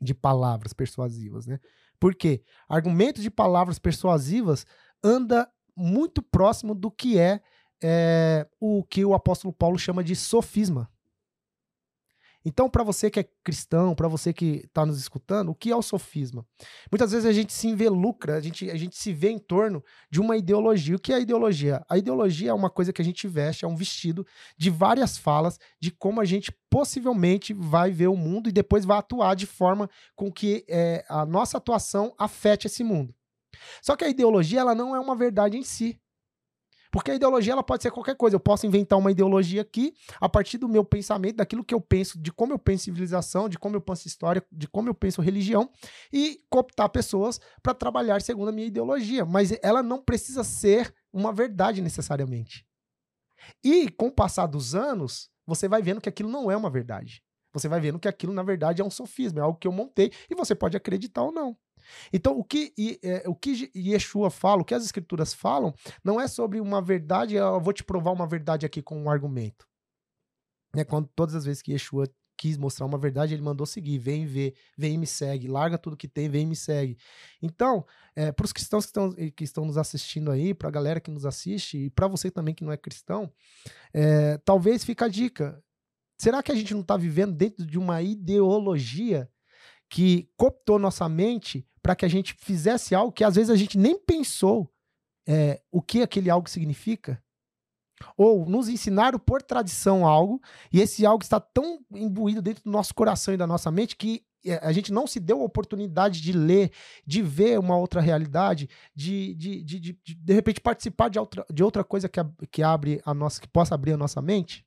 de 0.02 0.14
palavras 0.14 0.74
persuasivas, 0.74 1.48
né? 1.48 1.58
Por 2.02 2.16
quê? 2.16 2.42
Argumento 2.68 3.22
de 3.22 3.30
palavras 3.30 3.78
persuasivas 3.78 4.66
anda 5.04 5.48
muito 5.78 6.20
próximo 6.24 6.74
do 6.74 6.90
que 6.90 7.20
é 7.20 7.40
é, 7.84 8.48
o 8.60 8.84
que 8.84 9.06
o 9.06 9.14
apóstolo 9.14 9.54
Paulo 9.54 9.78
chama 9.78 10.04
de 10.04 10.16
sofisma. 10.16 10.90
Então, 12.44 12.70
para 12.70 12.84
você 12.84 13.10
que 13.10 13.20
é 13.20 13.30
cristão, 13.44 13.94
para 13.94 14.08
você 14.08 14.34
que 14.34 14.64
está 14.66 14.86
nos 14.86 15.00
escutando, 15.00 15.50
o 15.50 15.56
que 15.56 15.72
é 15.72 15.76
o 15.76 15.82
sofisma? 15.82 16.46
Muitas 16.92 17.12
vezes 17.12 17.26
a 17.26 17.32
gente 17.32 17.54
se 17.54 17.68
involucra, 17.68 18.36
a 18.36 18.40
gente, 18.40 18.70
a 18.70 18.76
gente 18.76 18.96
se 18.98 19.14
vê 19.14 19.30
em 19.30 19.38
torno 19.38 19.84
de 20.10 20.20
uma 20.20 20.36
ideologia. 20.36 20.96
O 20.96 21.00
que 21.00 21.14
é 21.14 21.18
a 21.18 21.20
ideologia? 21.20 21.86
A 21.88 21.98
ideologia 21.98 22.50
é 22.50 22.54
uma 22.54 22.70
coisa 22.70 22.92
que 22.92 23.02
a 23.02 23.06
gente 23.06 23.28
veste, 23.28 23.64
é 23.64 23.68
um 23.68 23.76
vestido 23.76 24.26
de 24.58 24.70
várias 24.70 25.18
falas 25.18 25.60
de 25.80 25.92
como 25.92 26.20
a 26.20 26.26
gente 26.26 26.52
possivelmente 26.70 27.54
vai 27.54 27.92
ver 27.92 28.08
o 28.08 28.18
mundo 28.18 28.50
e 28.50 28.52
depois 28.52 28.86
vai 28.86 28.98
atuar 28.98 29.36
de 29.36 29.46
forma 29.46 29.88
com 30.16 30.32
que 30.32 30.66
é, 30.68 31.06
a 31.08 31.26
nossa 31.26 31.58
atuação 31.58 32.14
afete 32.18 32.66
esse 32.66 32.84
mundo. 32.84 33.14
Só 33.84 33.96
que 33.96 34.04
a 34.04 34.10
ideologia 34.10 34.62
ela 34.62 34.74
não 34.74 34.96
é 34.96 35.00
uma 35.00 35.16
verdade 35.16 35.58
em 35.58 35.64
si. 35.64 36.01
Porque 36.92 37.10
a 37.12 37.16
ideologia 37.16 37.54
ela 37.54 37.64
pode 37.64 37.82
ser 37.82 37.90
qualquer 37.90 38.16
coisa. 38.16 38.36
Eu 38.36 38.40
posso 38.40 38.68
inventar 38.68 39.00
uma 39.00 39.12
ideologia 39.12 39.62
aqui 39.62 39.94
a 40.20 40.28
partir 40.28 40.58
do 40.58 40.68
meu 40.68 40.84
pensamento, 40.84 41.38
daquilo 41.38 41.64
que 41.64 41.74
eu 41.74 41.80
penso, 41.80 42.20
de 42.20 42.32
como 42.32 42.52
eu 42.52 42.60
penso 42.60 42.84
civilização, 42.84 43.48
de 43.48 43.58
como 43.58 43.78
eu 43.78 43.82
penso 43.82 44.08
história, 44.08 44.46
de 44.52 44.68
como 44.68 44.90
eu 44.90 44.94
penso 44.94 45.22
religião 45.22 45.70
e 46.12 46.44
cooptar 46.50 46.90
pessoas 46.90 47.40
para 47.64 47.74
trabalhar 47.74 48.22
segundo 48.22 48.50
a 48.50 48.52
minha 48.52 48.68
ideologia. 48.68 49.26
Mas 49.26 49.58
ela 49.64 49.82
não 49.82 50.02
precisa 50.02 50.44
ser 50.44 50.94
uma 51.14 51.32
verdade 51.32 51.82
necessariamente. 51.82 52.66
E 53.64 53.90
com 53.90 54.08
o 54.08 54.12
passar 54.12 54.46
dos 54.46 54.76
anos, 54.76 55.30
você 55.48 55.68
vai 55.68 55.82
vendo 55.82 56.02
que 56.02 56.10
aquilo 56.10 56.30
não 56.30 56.52
é 56.52 56.58
uma 56.58 56.70
verdade. 56.70 57.24
Você 57.54 57.68
vai 57.68 57.80
vendo 57.80 58.00
que 58.00 58.08
aquilo, 58.08 58.34
na 58.34 58.44
verdade, 58.44 58.82
é 58.82 58.86
um 58.86 58.90
sofisma, 58.90 59.40
é 59.40 59.44
algo 59.44 59.60
que 59.60 59.68
eu 59.68 59.72
montei 59.72 60.12
e 60.30 60.36
você 60.36 60.56
pode 60.56 60.78
acreditar 60.78 61.24
ou 61.24 61.32
não. 61.32 61.58
Então, 62.12 62.38
o 62.38 62.44
que, 62.44 62.74
é, 63.04 63.24
o 63.28 63.36
que 63.36 63.72
Yeshua 63.76 64.30
fala, 64.30 64.62
o 64.62 64.66
que 64.66 64.74
as 64.74 64.84
escrituras 64.84 65.34
falam, 65.34 65.74
não 66.04 66.20
é 66.20 66.28
sobre 66.28 66.60
uma 66.60 66.82
verdade, 66.82 67.36
eu 67.36 67.60
vou 67.60 67.74
te 67.74 67.84
provar 67.84 68.12
uma 68.12 68.28
verdade 68.28 68.66
aqui 68.66 68.82
com 68.82 69.02
um 69.02 69.10
argumento. 69.10 69.68
É 70.76 70.84
quando 70.84 71.10
todas 71.16 71.36
as 71.36 71.46
vezes 71.46 71.62
que 71.62 71.74
Yeshua 71.74 72.08
quis 72.42 72.58
mostrar 72.58 72.88
uma 72.88 72.98
verdade, 72.98 73.36
ele 73.36 73.42
mandou 73.44 73.68
seguir, 73.68 74.00
vem 74.00 74.26
ver, 74.26 74.56
vem 74.76 74.96
e 74.96 74.98
me 74.98 75.06
segue, 75.06 75.48
larga 75.48 75.78
tudo 75.78 75.96
que 75.96 76.08
tem, 76.08 76.28
vem 76.28 76.42
e 76.42 76.46
me 76.48 76.56
segue. 76.56 76.98
Então, 77.40 77.86
é, 78.16 78.32
para 78.32 78.46
os 78.46 78.52
cristãos 78.52 78.84
que 78.84 78.90
estão, 78.90 79.14
que 79.14 79.44
estão 79.44 79.64
nos 79.64 79.78
assistindo 79.78 80.32
aí, 80.32 80.52
para 80.52 80.68
a 80.68 80.72
galera 80.72 81.00
que 81.00 81.12
nos 81.12 81.24
assiste, 81.24 81.78
e 81.78 81.90
para 81.92 82.08
você 82.08 82.32
também 82.32 82.56
que 82.56 82.64
não 82.64 82.72
é 82.72 82.78
cristão, 82.78 83.32
é, 83.94 84.40
talvez 84.40 84.84
fique 84.84 85.04
a 85.04 85.08
dica. 85.08 85.64
Será 86.18 86.42
que 86.42 86.52
a 86.52 86.56
gente 86.56 86.74
não 86.74 86.82
está 86.82 86.98
vivendo 86.98 87.34
dentro 87.34 87.64
de 87.64 87.78
uma 87.78 88.02
ideologia 88.02 89.30
que 89.88 90.28
cooptou 90.36 90.80
nossa 90.80 91.08
mente 91.08 91.68
para 91.82 91.96
que 91.96 92.06
a 92.06 92.10
gente 92.10 92.34
fizesse 92.34 92.94
algo 92.94 93.12
que 93.12 93.24
às 93.24 93.36
vezes 93.36 93.50
a 93.50 93.56
gente 93.56 93.78
nem 93.78 93.98
pensou 93.98 94.72
é, 95.28 95.62
o 95.72 95.82
que 95.82 96.02
aquele 96.02 96.30
algo 96.30 96.50
significa. 96.50 97.22
Ou 98.18 98.46
nos 98.46 98.68
ensinaram 98.68 99.20
por 99.20 99.42
tradição 99.44 100.08
algo, 100.08 100.42
e 100.72 100.82
esse 100.82 101.06
algo 101.06 101.24
está 101.24 101.40
tão 101.40 101.80
imbuído 101.94 102.42
dentro 102.42 102.64
do 102.64 102.72
nosso 102.72 102.94
coração 102.96 103.34
e 103.34 103.38
da 103.38 103.46
nossa 103.46 103.70
mente 103.70 103.96
que 103.96 104.26
é, 104.44 104.56
a 104.66 104.72
gente 104.72 104.92
não 104.92 105.06
se 105.06 105.20
deu 105.20 105.40
a 105.40 105.46
oportunidade 105.46 106.20
de 106.20 106.32
ler, 106.32 106.72
de 107.06 107.22
ver 107.22 107.60
uma 107.60 107.78
outra 107.78 108.02
realidade, 108.02 108.68
de 108.96 109.36
de, 109.36 109.64
de, 109.64 109.80
de, 109.80 110.00
de, 110.04 110.16
de 110.16 110.34
repente 110.34 110.60
participar 110.60 111.10
de 111.10 111.20
outra, 111.20 111.46
de 111.52 111.64
outra 111.64 111.84
coisa 111.84 112.10
que, 112.10 112.20
que 112.52 112.64
abre 112.64 113.02
a 113.06 113.14
nossa, 113.14 113.40
que 113.40 113.48
possa 113.48 113.76
abrir 113.76 113.94
a 113.94 113.98
nossa 113.98 114.22
mente. 114.22 114.66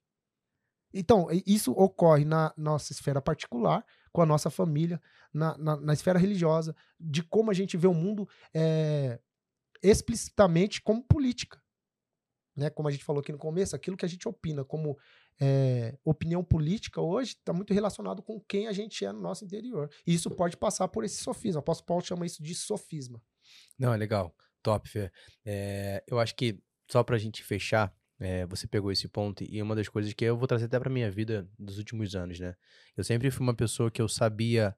Então, 0.93 1.27
isso 1.45 1.73
ocorre 1.73 2.25
na 2.25 2.55
nossa 2.57 2.93
esfera 2.93 3.21
particular, 3.21 3.85
com 4.15 4.23
a 4.23 4.27
nossa 4.27 4.49
família, 4.49 5.03
na, 5.33 5.59
na, 5.59 5.77
na 5.77 5.93
esfera 5.93 6.21
religiosa, 6.21 6.75
de 7.01 7.21
como 7.21 7.51
a 7.51 7.55
gente 7.55 7.77
vê 7.77 7.89
o 7.89 7.93
mundo 7.93 8.29
é, 8.55 9.19
explicitamente 9.83 10.81
como 10.81 11.03
política. 11.03 11.61
Né? 12.55 12.71
Como 12.71 12.89
a 12.89 12.93
gente 12.93 13.03
falou 13.03 13.21
aqui 13.21 13.33
no 13.33 13.39
começo, 13.39 13.75
aquilo 13.75 13.97
que 13.97 14.05
a 14.05 14.09
gente 14.09 14.29
opina 14.29 14.65
como 14.65 14.97
é, 15.41 15.99
opinião 16.05 16.45
política 16.45 17.01
hoje 17.01 17.33
está 17.33 17.53
muito 17.53 17.75
relacionado 17.75 18.23
com 18.23 18.41
quem 18.41 18.69
a 18.69 18.73
gente 18.73 19.05
é 19.05 19.11
no 19.11 19.21
nosso 19.21 19.45
interior. 19.45 19.91
E 20.07 20.15
isso 20.15 20.31
pode 20.31 20.57
passar 20.57 20.87
por 20.87 21.03
esse 21.03 21.21
sofisma. 21.21 21.59
O 21.59 21.63
apóstolo 21.63 21.87
Paulo 21.87 22.05
chama 22.05 22.25
isso 22.25 22.41
de 22.41 22.55
sofisma. 22.55 23.21
Não, 23.77 23.93
é 23.93 23.97
legal. 23.97 24.33
Top, 24.63 24.89
Fê. 24.89 25.11
É, 25.45 26.05
eu 26.07 26.21
acho 26.21 26.37
que, 26.37 26.63
só 26.89 27.03
para 27.03 27.17
a 27.17 27.19
gente 27.19 27.43
fechar, 27.43 27.93
é, 28.21 28.47
você 28.47 28.67
pegou 28.67 28.93
esse 28.93 29.09
ponto 29.09 29.45
e 29.49 29.61
uma 29.61 29.75
das 29.75 29.89
coisas 29.89 30.13
que 30.13 30.25
eu 30.25 30.37
vou 30.37 30.47
trazer 30.47 30.67
até 30.67 30.79
para 30.79 30.91
minha 30.91 31.11
vida 31.11 31.49
dos 31.59 31.79
últimos 31.79 32.15
anos, 32.15 32.39
né? 32.39 32.55
Eu 32.97 33.03
sempre 33.03 33.31
fui 33.31 33.45
uma 33.45 33.55
pessoa 33.55 33.91
que 33.91 34.01
eu 34.01 34.09
sabia 34.09 34.77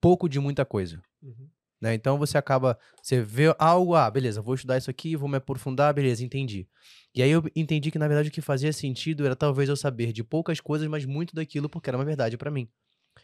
pouco 0.00 0.28
de 0.28 0.38
muita 0.38 0.64
coisa. 0.64 1.02
Uhum. 1.22 1.48
Né? 1.80 1.94
Então 1.94 2.16
você 2.16 2.38
acaba, 2.38 2.78
você 3.02 3.20
vê 3.20 3.54
algo, 3.58 3.96
ah, 3.96 4.08
beleza, 4.08 4.40
vou 4.40 4.54
estudar 4.54 4.78
isso 4.78 4.88
aqui, 4.88 5.16
vou 5.16 5.28
me 5.28 5.38
aprofundar, 5.38 5.92
beleza, 5.92 6.24
entendi. 6.24 6.68
E 7.12 7.20
aí 7.20 7.30
eu 7.30 7.42
entendi 7.56 7.90
que 7.90 7.98
na 7.98 8.06
verdade 8.06 8.28
o 8.28 8.32
que 8.32 8.40
fazia 8.40 8.72
sentido 8.72 9.26
era 9.26 9.34
talvez 9.34 9.68
eu 9.68 9.76
saber 9.76 10.12
de 10.12 10.22
poucas 10.22 10.60
coisas, 10.60 10.86
mas 10.86 11.04
muito 11.04 11.34
daquilo 11.34 11.68
porque 11.68 11.90
era 11.90 11.98
uma 11.98 12.04
verdade 12.04 12.36
para 12.36 12.52
mim. 12.52 12.68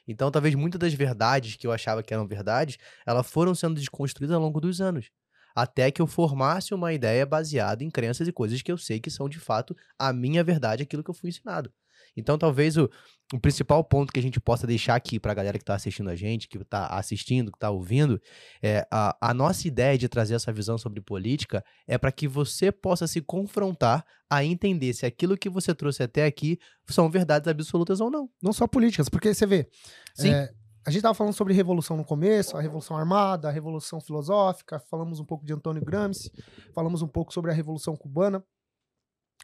Então 0.09 0.29
talvez 0.31 0.57
muitas 0.57 0.81
das 0.81 0.93
verdades 0.93 1.55
que 1.55 1.67
eu 1.67 1.73
achava 1.73 2.03
que 2.03 2.13
eram 2.13 2.27
verdades, 2.27 2.79
elas 3.07 3.31
foram 3.31 3.55
sendo 3.55 3.77
desconstruídas 3.77 4.35
ao 4.35 4.43
longo 4.43 4.61
dos 4.61 4.81
anos 4.81 5.09
até 5.55 5.91
que 5.91 6.01
eu 6.01 6.07
formasse 6.07 6.75
uma 6.75 6.93
ideia 6.93 7.25
baseada 7.27 7.83
em 7.85 7.91
crenças 7.91 8.29
e 8.29 8.33
coisas 8.33 8.63
que 8.63 8.73
eu 8.73 8.79
sei 8.79 9.01
que 9.01 9.11
são 9.11 9.29
de 9.29 9.39
fato 9.39 9.77
a 9.99 10.13
minha 10.13 10.43
verdade, 10.45 10.83
aquilo 10.83 11.03
que 11.03 11.11
eu 11.11 11.15
fui 11.15 11.31
ensinado. 11.31 11.73
Então, 12.17 12.37
talvez 12.37 12.77
o, 12.77 12.91
o 13.33 13.39
principal 13.39 13.83
ponto 13.85 14.13
que 14.13 14.19
a 14.19 14.23
gente 14.23 14.41
possa 14.41 14.67
deixar 14.67 14.97
aqui 14.97 15.21
para 15.21 15.33
a 15.33 15.35
galera 15.35 15.59
que 15.59 15.63
está 15.63 15.75
assistindo 15.75 16.11
a 16.11 16.17
gente, 16.17 16.49
que 16.49 16.59
está 16.59 16.87
assistindo, 16.89 17.51
que 17.51 17.57
está 17.57 17.71
ouvindo, 17.71 18.21
é 18.63 18.87
a, 18.91 19.17
a 19.21 19.35
nossa 19.35 19.69
ideia 19.69 19.97
de 19.97 20.09
trazer 20.09 20.35
essa 20.35 20.53
visão 20.53 20.77
sobre 20.77 21.01
política 21.01 21.65
é 21.87 21.97
para 21.97 22.11
que 22.11 22.27
você 22.27 22.73
possa 22.73 23.07
se 23.07 23.21
confrontar 23.21 24.05
a 24.29 24.45
entender 24.45 24.93
se 24.93 25.07
aquilo 25.07 25.37
que 25.37 25.49
você 25.49 25.75
trouxe 25.75 26.03
até 26.03 26.25
aqui 26.25 26.59
são 26.89 27.09
verdades 27.09 27.49
absolutas 27.49 28.01
ou 28.01 28.11
não. 28.11 28.29
Não 28.43 28.53
só 28.53 28.67
políticas, 28.67 29.09
porque 29.09 29.33
você 29.33 29.47
vê. 29.47 29.69
Sim. 30.15 30.33
É, 30.33 30.51
a 30.89 30.91
gente 30.91 31.01
estava 31.01 31.15
falando 31.15 31.35
sobre 31.35 31.53
revolução 31.53 31.99
no 31.99 32.05
começo, 32.05 32.57
a 32.57 32.63
revolução 32.63 32.97
armada, 32.97 33.47
a 33.47 33.51
revolução 33.51 34.01
filosófica, 34.01 34.81
falamos 34.81 35.21
um 35.21 35.25
pouco 35.25 35.45
de 35.45 35.53
Antônio 35.53 35.85
Gramsci, 35.85 36.33
falamos 36.75 37.03
um 37.03 37.07
pouco 37.07 37.31
sobre 37.31 37.51
a 37.51 37.55
revolução 37.55 37.95
cubana. 37.95 38.43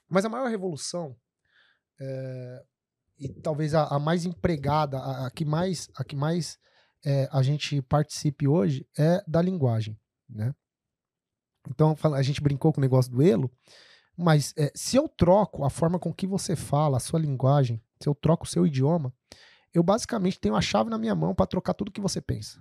Mas 0.09 0.25
a 0.25 0.31
maior 0.31 0.49
revolução, 0.49 1.15
é, 2.01 2.65
e 3.19 3.29
talvez 3.29 3.75
a, 3.75 3.95
a 3.95 3.99
mais 3.99 4.25
empregada, 4.25 4.97
a, 4.97 5.27
a, 5.27 5.31
que 5.31 5.45
mais, 5.45 5.87
a 5.95 6.03
que 6.03 6.17
mais 6.17 6.59
é, 7.05 7.29
a 7.31 7.43
gente 7.43 7.83
participe 7.83 8.49
hoje, 8.49 8.89
é 8.99 9.23
da 9.29 9.43
linguagem. 9.43 10.01
Né? 10.27 10.55
Então, 11.69 11.95
a 12.15 12.23
gente 12.23 12.41
brincou 12.41 12.73
com 12.73 12.81
o 12.81 12.81
negócio 12.81 13.13
do 13.13 13.23
elo, 13.23 13.51
mas 14.17 14.55
é, 14.57 14.73
se 14.75 14.97
eu 14.97 15.07
troco 15.11 15.63
a 15.63 15.69
forma 15.69 15.99
com 15.99 16.11
que 16.11 16.27
você 16.27 16.57
fala, 16.57 16.97
a 16.97 17.01
sua 17.01 17.21
linguagem, 17.21 17.85
se 18.03 18.09
eu 18.09 18.15
troco 18.15 18.47
o 18.47 18.49
seu 18.49 18.67
idioma, 18.67 19.13
eu 19.75 19.83
basicamente 19.83 20.39
tenho 20.39 20.55
a 20.55 20.61
chave 20.61 20.89
na 20.89 20.97
minha 20.97 21.15
mão 21.15 21.35
para 21.35 21.47
trocar 21.47 21.75
tudo 21.75 21.91
que 21.91 22.01
você 22.01 22.21
pensa. 22.21 22.61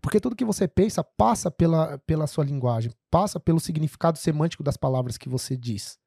Porque 0.00 0.20
tudo 0.20 0.36
que 0.36 0.44
você 0.44 0.68
pensa 0.68 1.02
passa 1.02 1.50
pela, 1.50 1.98
pela 2.00 2.26
sua 2.26 2.44
linguagem, 2.44 2.92
passa 3.10 3.40
pelo 3.40 3.58
significado 3.58 4.18
semântico 4.18 4.62
das 4.62 4.76
palavras 4.76 5.16
que 5.16 5.28
você 5.28 5.56
diz. 5.56 5.98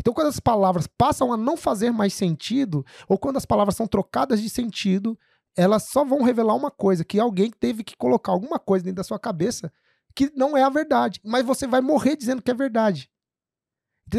Então, 0.00 0.14
quando 0.14 0.28
as 0.28 0.40
palavras 0.40 0.86
passam 0.86 1.32
a 1.32 1.36
não 1.36 1.56
fazer 1.56 1.90
mais 1.90 2.14
sentido, 2.14 2.84
ou 3.06 3.18
quando 3.18 3.36
as 3.36 3.44
palavras 3.44 3.76
são 3.76 3.86
trocadas 3.86 4.40
de 4.40 4.48
sentido, 4.48 5.18
elas 5.56 5.84
só 5.88 6.04
vão 6.04 6.22
revelar 6.22 6.54
uma 6.54 6.70
coisa: 6.70 7.04
que 7.04 7.20
alguém 7.20 7.50
teve 7.50 7.84
que 7.84 7.96
colocar 7.96 8.32
alguma 8.32 8.58
coisa 8.58 8.84
dentro 8.84 8.96
da 8.96 9.04
sua 9.04 9.18
cabeça 9.18 9.72
que 10.14 10.32
não 10.34 10.56
é 10.56 10.62
a 10.62 10.68
verdade. 10.68 11.20
Mas 11.24 11.44
você 11.44 11.66
vai 11.66 11.80
morrer 11.80 12.16
dizendo 12.16 12.42
que 12.42 12.50
é 12.50 12.54
verdade. 12.54 13.10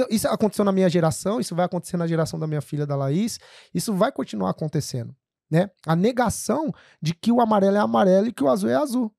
Isso 0.10 0.28
aconteceu 0.28 0.64
na 0.64 0.72
minha 0.72 0.88
geração, 0.88 1.40
isso 1.40 1.56
vai 1.56 1.66
acontecer 1.66 1.98
na 1.98 2.08
geração 2.08 2.40
da 2.40 2.46
minha 2.46 2.62
filha, 2.62 2.86
da 2.86 2.96
Laís, 2.96 3.40
isso 3.74 3.94
vai 3.94 4.12
continuar 4.12 4.52
acontecendo 4.52 5.16
né? 5.50 5.70
A 5.86 5.96
negação 5.96 6.72
de 7.02 7.14
que 7.14 7.32
o 7.32 7.42
amarelo 7.42 7.78
é 7.78 7.80
amarelo 7.80 8.28
e 8.28 8.34
que 8.34 8.44
o 8.44 8.50
azul 8.50 8.70
é 8.70 8.76
azul. 8.76 9.14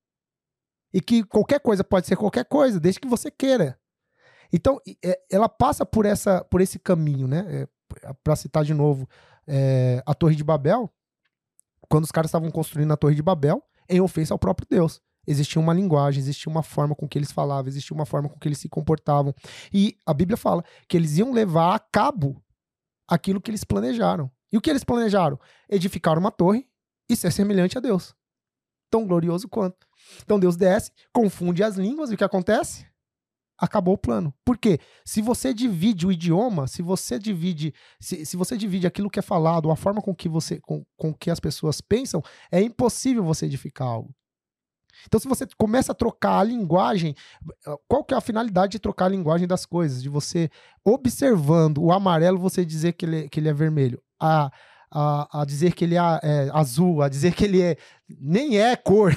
E 0.93 1.01
que 1.01 1.23
qualquer 1.23 1.59
coisa 1.59 1.83
pode 1.83 2.07
ser 2.07 2.15
qualquer 2.15 2.45
coisa, 2.45 2.79
desde 2.79 2.99
que 2.99 3.07
você 3.07 3.31
queira. 3.31 3.79
Então, 4.51 4.79
é, 5.03 5.19
ela 5.31 5.47
passa 5.47 5.85
por, 5.85 6.05
essa, 6.05 6.43
por 6.45 6.61
esse 6.61 6.77
caminho, 6.77 7.27
né? 7.27 7.45
É, 7.49 8.13
Para 8.23 8.35
citar 8.35 8.63
de 8.63 8.73
novo 8.73 9.07
é, 9.47 10.03
a 10.05 10.13
Torre 10.13 10.35
de 10.35 10.43
Babel, 10.43 10.89
quando 11.89 12.03
os 12.03 12.11
caras 12.11 12.29
estavam 12.29 12.51
construindo 12.51 12.91
a 12.91 12.97
Torre 12.97 13.15
de 13.15 13.21
Babel, 13.21 13.63
em 13.89 13.99
ofensa 13.99 14.33
ao 14.33 14.39
próprio 14.39 14.67
Deus. 14.69 15.01
existia 15.27 15.61
uma 15.61 15.73
linguagem, 15.73 16.21
existia 16.21 16.49
uma 16.49 16.63
forma 16.63 16.95
com 16.95 17.07
que 17.07 17.17
eles 17.17 17.31
falavam, 17.31 17.69
existia 17.69 17.95
uma 17.95 18.05
forma 18.05 18.29
com 18.29 18.39
que 18.39 18.47
eles 18.47 18.57
se 18.57 18.69
comportavam. 18.69 19.33
E 19.73 19.97
a 20.05 20.13
Bíblia 20.13 20.37
fala 20.37 20.63
que 20.87 20.97
eles 20.97 21.17
iam 21.17 21.31
levar 21.31 21.75
a 21.75 21.79
cabo 21.79 22.41
aquilo 23.07 23.41
que 23.41 23.51
eles 23.51 23.63
planejaram. 23.63 24.31
E 24.51 24.57
o 24.57 24.61
que 24.61 24.69
eles 24.69 24.83
planejaram? 24.83 25.39
Edificar 25.69 26.17
uma 26.17 26.31
torre 26.31 26.67
e 27.09 27.15
ser 27.15 27.31
semelhante 27.31 27.77
a 27.77 27.81
Deus. 27.81 28.13
Tão 28.89 29.07
glorioso 29.07 29.47
quanto. 29.47 29.87
Então 30.23 30.39
Deus 30.39 30.57
desce, 30.57 30.91
confunde 31.13 31.63
as 31.63 31.77
línguas 31.77 32.11
e 32.11 32.15
o 32.15 32.17
que 32.17 32.23
acontece? 32.23 32.85
Acabou 33.57 33.93
o 33.93 33.97
plano. 33.97 34.33
Por 34.43 34.57
quê? 34.57 34.79
Se 35.05 35.21
você 35.21 35.53
divide 35.53 36.07
o 36.07 36.11
idioma, 36.11 36.67
se 36.67 36.81
você 36.81 37.19
divide, 37.19 37.73
se, 37.99 38.25
se 38.25 38.35
você 38.35 38.57
divide 38.57 38.87
aquilo 38.87 39.09
que 39.09 39.19
é 39.19 39.21
falado, 39.21 39.69
a 39.69 39.75
forma 39.75 40.01
com 40.01 40.15
que 40.15 40.27
você, 40.27 40.59
com, 40.59 40.83
com 40.97 41.13
que 41.13 41.29
as 41.29 41.39
pessoas 41.39 41.79
pensam, 41.79 42.23
é 42.51 42.59
impossível 42.59 43.23
você 43.23 43.45
edificar 43.45 43.87
algo. 43.87 44.13
Então, 45.05 45.19
se 45.19 45.27
você 45.27 45.47
começa 45.57 45.91
a 45.91 45.95
trocar 45.95 46.39
a 46.39 46.43
linguagem, 46.43 47.15
qual 47.87 48.03
que 48.03 48.13
é 48.13 48.17
a 48.17 48.21
finalidade 48.21 48.73
de 48.73 48.79
trocar 48.79 49.05
a 49.05 49.09
linguagem 49.09 49.47
das 49.47 49.65
coisas? 49.65 50.01
De 50.01 50.09
você, 50.09 50.49
observando 50.83 51.79
o 51.79 51.91
amarelo, 51.91 52.37
você 52.37 52.65
dizer 52.65 52.93
que 52.93 53.05
ele, 53.05 53.29
que 53.29 53.39
ele 53.39 53.49
é 53.49 53.53
vermelho. 53.53 54.01
A, 54.21 54.51
a, 54.93 55.41
a 55.41 55.45
dizer 55.45 55.73
que 55.73 55.85
ele 55.85 55.95
é, 55.95 56.19
é, 56.21 56.49
azul, 56.53 57.01
a 57.01 57.07
dizer 57.07 57.33
que 57.33 57.45
ele 57.45 57.61
é 57.61 57.77
nem 58.19 58.59
é 58.59 58.75
cor. 58.75 59.15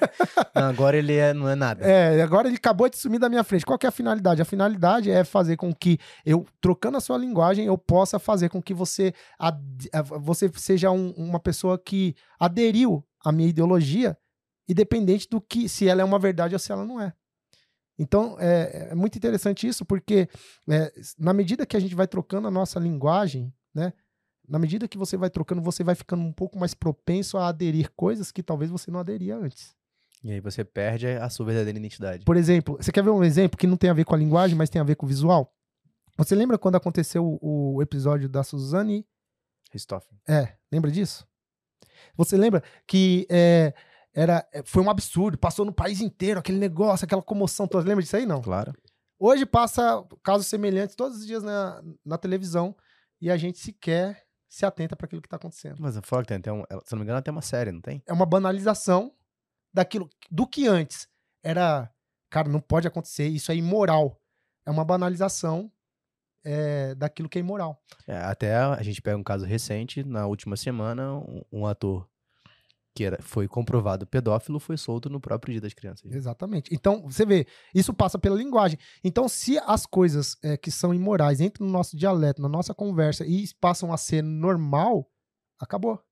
não, 0.54 0.64
agora 0.64 0.96
ele 0.96 1.14
é, 1.14 1.32
não 1.32 1.48
é 1.48 1.54
nada. 1.54 1.84
É, 1.86 2.20
agora 2.20 2.48
ele 2.48 2.56
acabou 2.56 2.88
de 2.88 2.98
sumir 2.98 3.18
da 3.18 3.28
minha 3.28 3.42
frente. 3.42 3.64
Qual 3.64 3.78
que 3.78 3.86
é 3.86 3.88
a 3.88 3.92
finalidade? 3.92 4.42
A 4.42 4.44
finalidade 4.44 5.10
é 5.10 5.24
fazer 5.24 5.56
com 5.56 5.74
que 5.74 5.98
eu, 6.24 6.44
trocando 6.60 6.98
a 6.98 7.00
sua 7.00 7.16
linguagem, 7.16 7.64
eu 7.64 7.78
possa 7.78 8.18
fazer 8.18 8.50
com 8.50 8.62
que 8.62 8.74
você, 8.74 9.14
ad, 9.38 9.58
você 10.20 10.50
seja 10.54 10.90
um, 10.90 11.10
uma 11.12 11.40
pessoa 11.40 11.78
que 11.78 12.14
aderiu 12.38 13.02
à 13.24 13.32
minha 13.32 13.48
ideologia, 13.48 14.18
independente 14.68 15.26
do 15.30 15.40
que, 15.40 15.68
se 15.68 15.88
ela 15.88 16.02
é 16.02 16.04
uma 16.04 16.18
verdade 16.18 16.54
ou 16.54 16.58
se 16.58 16.70
ela 16.70 16.84
não 16.84 17.00
é. 17.00 17.12
Então, 17.98 18.36
é, 18.38 18.88
é 18.90 18.94
muito 18.94 19.16
interessante 19.16 19.66
isso, 19.66 19.82
porque 19.82 20.28
é, 20.68 20.92
na 21.18 21.32
medida 21.32 21.64
que 21.64 21.76
a 21.76 21.80
gente 21.80 21.94
vai 21.94 22.06
trocando 22.06 22.46
a 22.46 22.50
nossa 22.50 22.78
linguagem, 22.78 23.50
né, 23.74 23.94
na 24.48 24.58
medida 24.58 24.88
que 24.88 24.98
você 24.98 25.16
vai 25.16 25.30
trocando, 25.30 25.62
você 25.62 25.82
vai 25.82 25.94
ficando 25.94 26.22
um 26.22 26.32
pouco 26.32 26.58
mais 26.58 26.74
propenso 26.74 27.38
a 27.38 27.48
aderir 27.48 27.90
coisas 27.96 28.30
que 28.30 28.42
talvez 28.42 28.70
você 28.70 28.90
não 28.90 29.00
aderia 29.00 29.36
antes. 29.36 29.74
E 30.22 30.32
aí 30.32 30.40
você 30.40 30.64
perde 30.64 31.06
a 31.06 31.28
sua 31.28 31.46
verdadeira 31.46 31.78
identidade. 31.78 32.24
Por 32.24 32.36
exemplo, 32.36 32.76
você 32.80 32.90
quer 32.90 33.04
ver 33.04 33.10
um 33.10 33.22
exemplo 33.22 33.58
que 33.58 33.66
não 33.66 33.76
tem 33.76 33.90
a 33.90 33.94
ver 33.94 34.04
com 34.04 34.14
a 34.14 34.18
linguagem, 34.18 34.56
mas 34.56 34.70
tem 34.70 34.80
a 34.80 34.84
ver 34.84 34.96
com 34.96 35.06
o 35.06 35.08
visual? 35.08 35.54
Você 36.16 36.34
lembra 36.34 36.58
quando 36.58 36.76
aconteceu 36.76 37.38
o, 37.40 37.82
episódio 37.82 38.28
da 38.28 38.42
Suzane 38.42 39.06
Ristoffen? 39.70 40.18
É, 40.26 40.54
lembra 40.72 40.90
disso? 40.90 41.26
Você 42.16 42.36
lembra 42.36 42.62
que 42.86 43.26
é, 43.30 43.74
era, 44.14 44.48
é, 44.52 44.62
foi 44.64 44.82
um 44.82 44.88
absurdo, 44.88 45.36
passou 45.36 45.64
no 45.64 45.72
país 45.72 46.00
inteiro 46.00 46.40
aquele 46.40 46.58
negócio, 46.58 47.04
aquela 47.04 47.22
comoção 47.22 47.68
toda. 47.68 47.86
Lembra 47.86 48.02
disso 48.02 48.16
aí, 48.16 48.24
não? 48.24 48.40
Claro. 48.40 48.72
Hoje 49.18 49.44
passa 49.44 50.04
casos 50.22 50.46
semelhantes 50.46 50.96
todos 50.96 51.18
os 51.18 51.26
dias 51.26 51.42
na, 51.42 51.82
na 52.04 52.18
televisão 52.18 52.74
e 53.20 53.30
a 53.30 53.36
gente 53.36 53.58
sequer 53.58 54.25
se 54.48 54.64
atenta 54.64 54.96
para 54.96 55.06
aquilo 55.06 55.20
que 55.20 55.26
está 55.26 55.36
acontecendo. 55.36 55.76
Mas 55.80 55.96
a 55.96 56.02
Fox 56.02 56.26
tem, 56.26 56.40
tem 56.40 56.52
um, 56.52 56.62
se 56.84 56.92
não 56.92 56.98
me 56.98 57.04
engano, 57.04 57.22
tem 57.22 57.32
uma 57.32 57.42
série, 57.42 57.72
não 57.72 57.80
tem? 57.80 58.02
É 58.06 58.12
uma 58.12 58.26
banalização 58.26 59.12
daquilo 59.72 60.08
do 60.30 60.46
que 60.46 60.66
antes 60.66 61.08
era, 61.42 61.90
cara, 62.30 62.48
não 62.48 62.60
pode 62.60 62.88
acontecer, 62.88 63.28
isso 63.28 63.52
é 63.52 63.56
imoral. 63.56 64.20
É 64.64 64.70
uma 64.70 64.84
banalização 64.84 65.70
é, 66.44 66.94
daquilo 66.94 67.28
que 67.28 67.38
é 67.38 67.40
imoral. 67.40 67.82
É, 68.06 68.16
até 68.16 68.56
a 68.56 68.82
gente 68.82 69.02
pega 69.02 69.16
um 69.16 69.22
caso 69.22 69.44
recente, 69.44 70.02
na 70.02 70.26
última 70.26 70.56
semana, 70.56 71.14
um, 71.14 71.42
um 71.52 71.66
ator 71.66 72.08
que 72.96 73.04
era, 73.04 73.20
foi 73.20 73.46
comprovado 73.46 74.06
pedófilo, 74.06 74.58
foi 74.58 74.78
solto 74.78 75.10
no 75.10 75.20
próprio 75.20 75.52
dia 75.52 75.60
das 75.60 75.74
crianças. 75.74 76.10
Exatamente. 76.10 76.74
Então, 76.74 77.02
você 77.02 77.26
vê, 77.26 77.46
isso 77.74 77.92
passa 77.92 78.18
pela 78.18 78.34
linguagem. 78.34 78.78
Então, 79.04 79.28
se 79.28 79.58
as 79.58 79.84
coisas 79.84 80.34
é, 80.42 80.56
que 80.56 80.70
são 80.70 80.94
imorais 80.94 81.38
entram 81.38 81.66
no 81.66 81.72
nosso 81.72 81.94
dialeto, 81.94 82.40
na 82.40 82.48
nossa 82.48 82.74
conversa 82.74 83.26
e 83.26 83.46
passam 83.60 83.92
a 83.92 83.98
ser 83.98 84.22
normal, 84.22 85.06
acabou. 85.60 86.02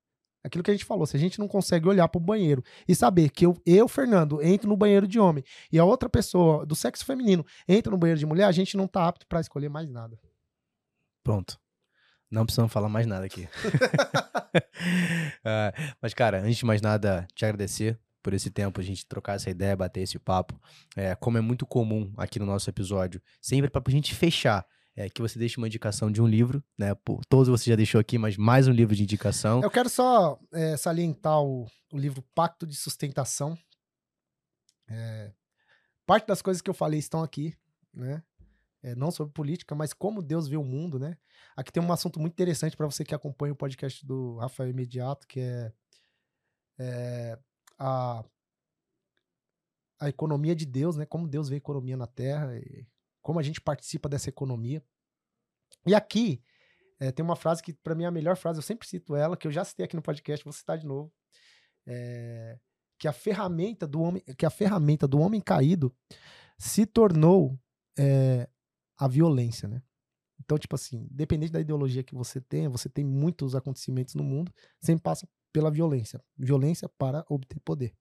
Aquilo 0.43 0.63
que 0.63 0.69
a 0.69 0.73
gente 0.75 0.85
falou, 0.85 1.07
se 1.07 1.17
a 1.17 1.19
gente 1.19 1.39
não 1.39 1.47
consegue 1.47 1.89
olhar 1.89 2.07
para 2.07 2.21
o 2.21 2.23
banheiro 2.23 2.63
e 2.87 2.93
saber 2.93 3.31
que 3.31 3.47
eu, 3.47 3.57
eu, 3.65 3.87
Fernando, 3.87 4.39
entro 4.43 4.69
no 4.69 4.77
banheiro 4.77 5.07
de 5.07 5.19
homem 5.19 5.43
e 5.71 5.79
a 5.79 5.83
outra 5.83 6.07
pessoa 6.07 6.67
do 6.67 6.75
sexo 6.75 7.03
feminino 7.03 7.43
entra 7.67 7.89
no 7.89 7.97
banheiro 7.97 8.19
de 8.19 8.27
mulher, 8.27 8.45
a 8.45 8.51
gente 8.51 8.77
não 8.77 8.85
está 8.85 9.07
apto 9.07 9.25
para 9.25 9.41
escolher 9.41 9.69
mais 9.69 9.89
nada. 9.89 10.19
Pronto. 11.23 11.59
Não 12.29 12.45
precisamos 12.45 12.71
falar 12.71 12.89
mais 12.89 13.05
nada 13.05 13.25
aqui. 13.25 13.47
uh, 15.43 15.71
mas, 16.01 16.13
cara, 16.13 16.41
antes 16.41 16.57
de 16.57 16.65
mais 16.65 16.81
nada, 16.81 17.27
te 17.33 17.45
agradecer 17.45 17.99
por 18.25 18.33
esse 18.33 18.49
tempo, 18.49 18.81
a 18.81 18.83
gente 18.83 19.05
trocar 19.05 19.35
essa 19.35 19.51
ideia, 19.51 19.75
bater 19.75 20.01
esse 20.01 20.17
papo. 20.17 20.59
É, 20.95 21.13
como 21.13 21.37
é 21.37 21.41
muito 21.41 21.63
comum 21.63 22.11
aqui 22.17 22.39
no 22.39 22.45
nosso 22.45 22.67
episódio, 22.67 23.21
sempre 23.39 23.69
para 23.69 23.83
a 23.85 23.91
gente 23.91 24.15
fechar. 24.15 24.65
É, 24.97 25.09
que 25.09 25.21
você 25.21 25.37
deixe 25.37 25.57
uma 25.57 25.67
indicação 25.67 26.09
de 26.09 26.21
um 26.21 26.27
livro, 26.27 26.63
né? 26.77 26.95
Por, 26.95 27.19
todos 27.25 27.49
você 27.49 27.69
já 27.69 27.75
deixou 27.75 27.99
aqui, 27.99 28.17
mas 28.17 28.37
mais 28.37 28.65
um 28.65 28.71
livro 28.71 28.95
de 28.95 29.03
indicação. 29.03 29.61
Eu 29.61 29.69
quero 29.69 29.89
só 29.89 30.39
é, 30.53 30.77
salientar 30.77 31.41
o, 31.41 31.67
o, 31.91 31.97
livro 31.97 32.23
Pacto 32.33 32.65
de 32.65 32.75
Sustentação. 32.75 33.57
É, 34.87 35.33
parte 36.05 36.25
das 36.25 36.41
coisas 36.41 36.61
que 36.61 36.69
eu 36.69 36.73
falei 36.73 36.97
estão 36.97 37.21
aqui, 37.21 37.53
né? 37.93 38.23
É, 38.85 38.93
não 38.93 39.09
sobre 39.09 39.33
política, 39.33 39.73
mas 39.73 39.93
como 39.93 40.21
Deus 40.21 40.47
vê 40.47 40.55
o 40.55 40.63
mundo, 40.63 40.99
né? 40.99 41.17
Aqui 41.55 41.71
tem 41.71 41.81
um 41.81 41.91
assunto 41.91 42.19
muito 42.19 42.33
interessante 42.33 42.77
para 42.77 42.85
você 42.85 43.03
que 43.03 43.15
acompanha 43.15 43.51
o 43.51 43.55
podcast 43.55 44.05
do 44.05 44.37
Rafael 44.37 44.69
Imediato, 44.69 45.27
que 45.27 45.39
é, 45.39 45.73
é 46.77 47.39
a, 47.79 48.23
a 49.99 50.07
economia 50.07 50.55
de 50.55 50.67
Deus, 50.67 50.95
né? 50.95 51.03
Como 51.03 51.27
Deus 51.27 51.49
vê 51.49 51.55
a 51.55 51.57
economia 51.57 51.97
na 51.97 52.05
Terra, 52.05 52.55
e 52.57 52.85
como 53.23 53.39
a 53.39 53.41
gente 53.41 53.59
participa 53.59 54.07
dessa 54.07 54.29
economia. 54.29 54.83
E 55.87 55.95
aqui 55.95 56.43
é, 56.99 57.11
tem 57.11 57.25
uma 57.25 57.35
frase 57.35 57.63
que 57.63 57.73
para 57.73 57.95
mim 57.95 58.03
é 58.03 58.07
a 58.07 58.11
melhor 58.11 58.37
frase, 58.37 58.59
eu 58.59 58.63
sempre 58.63 58.87
cito 58.87 59.15
ela, 59.15 59.35
que 59.35 59.47
eu 59.47 59.51
já 59.51 59.65
citei 59.65 59.83
aqui 59.83 59.95
no 59.95 60.01
podcast, 60.03 60.45
vou 60.45 60.53
citar 60.53 60.77
de 60.77 60.85
novo. 60.85 61.11
É, 61.87 62.59
que 62.99 63.07
a 63.07 63.13
ferramenta 63.13 63.87
do 63.87 63.99
homem, 63.99 64.21
que 64.37 64.45
a 64.45 64.51
ferramenta 64.51 65.07
do 65.07 65.19
homem 65.19 65.41
caído 65.41 65.91
se 66.55 66.85
tornou 66.85 67.59
é, 67.97 68.47
a 68.97 69.07
violência, 69.07 69.67
né? 69.67 69.81
Então, 70.39 70.57
tipo 70.57 70.75
assim, 70.75 71.07
dependente 71.09 71.51
da 71.51 71.59
ideologia 71.59 72.03
que 72.03 72.13
você 72.13 72.41
tenha, 72.41 72.69
você 72.69 72.89
tem 72.89 73.05
muitos 73.05 73.55
acontecimentos 73.55 74.15
no 74.15 74.23
mundo, 74.23 74.51
sempre 74.81 75.03
passa 75.03 75.27
pela 75.51 75.71
violência. 75.71 76.21
Violência 76.37 76.89
para 76.89 77.25
obter 77.29 77.59
poder. 77.61 77.93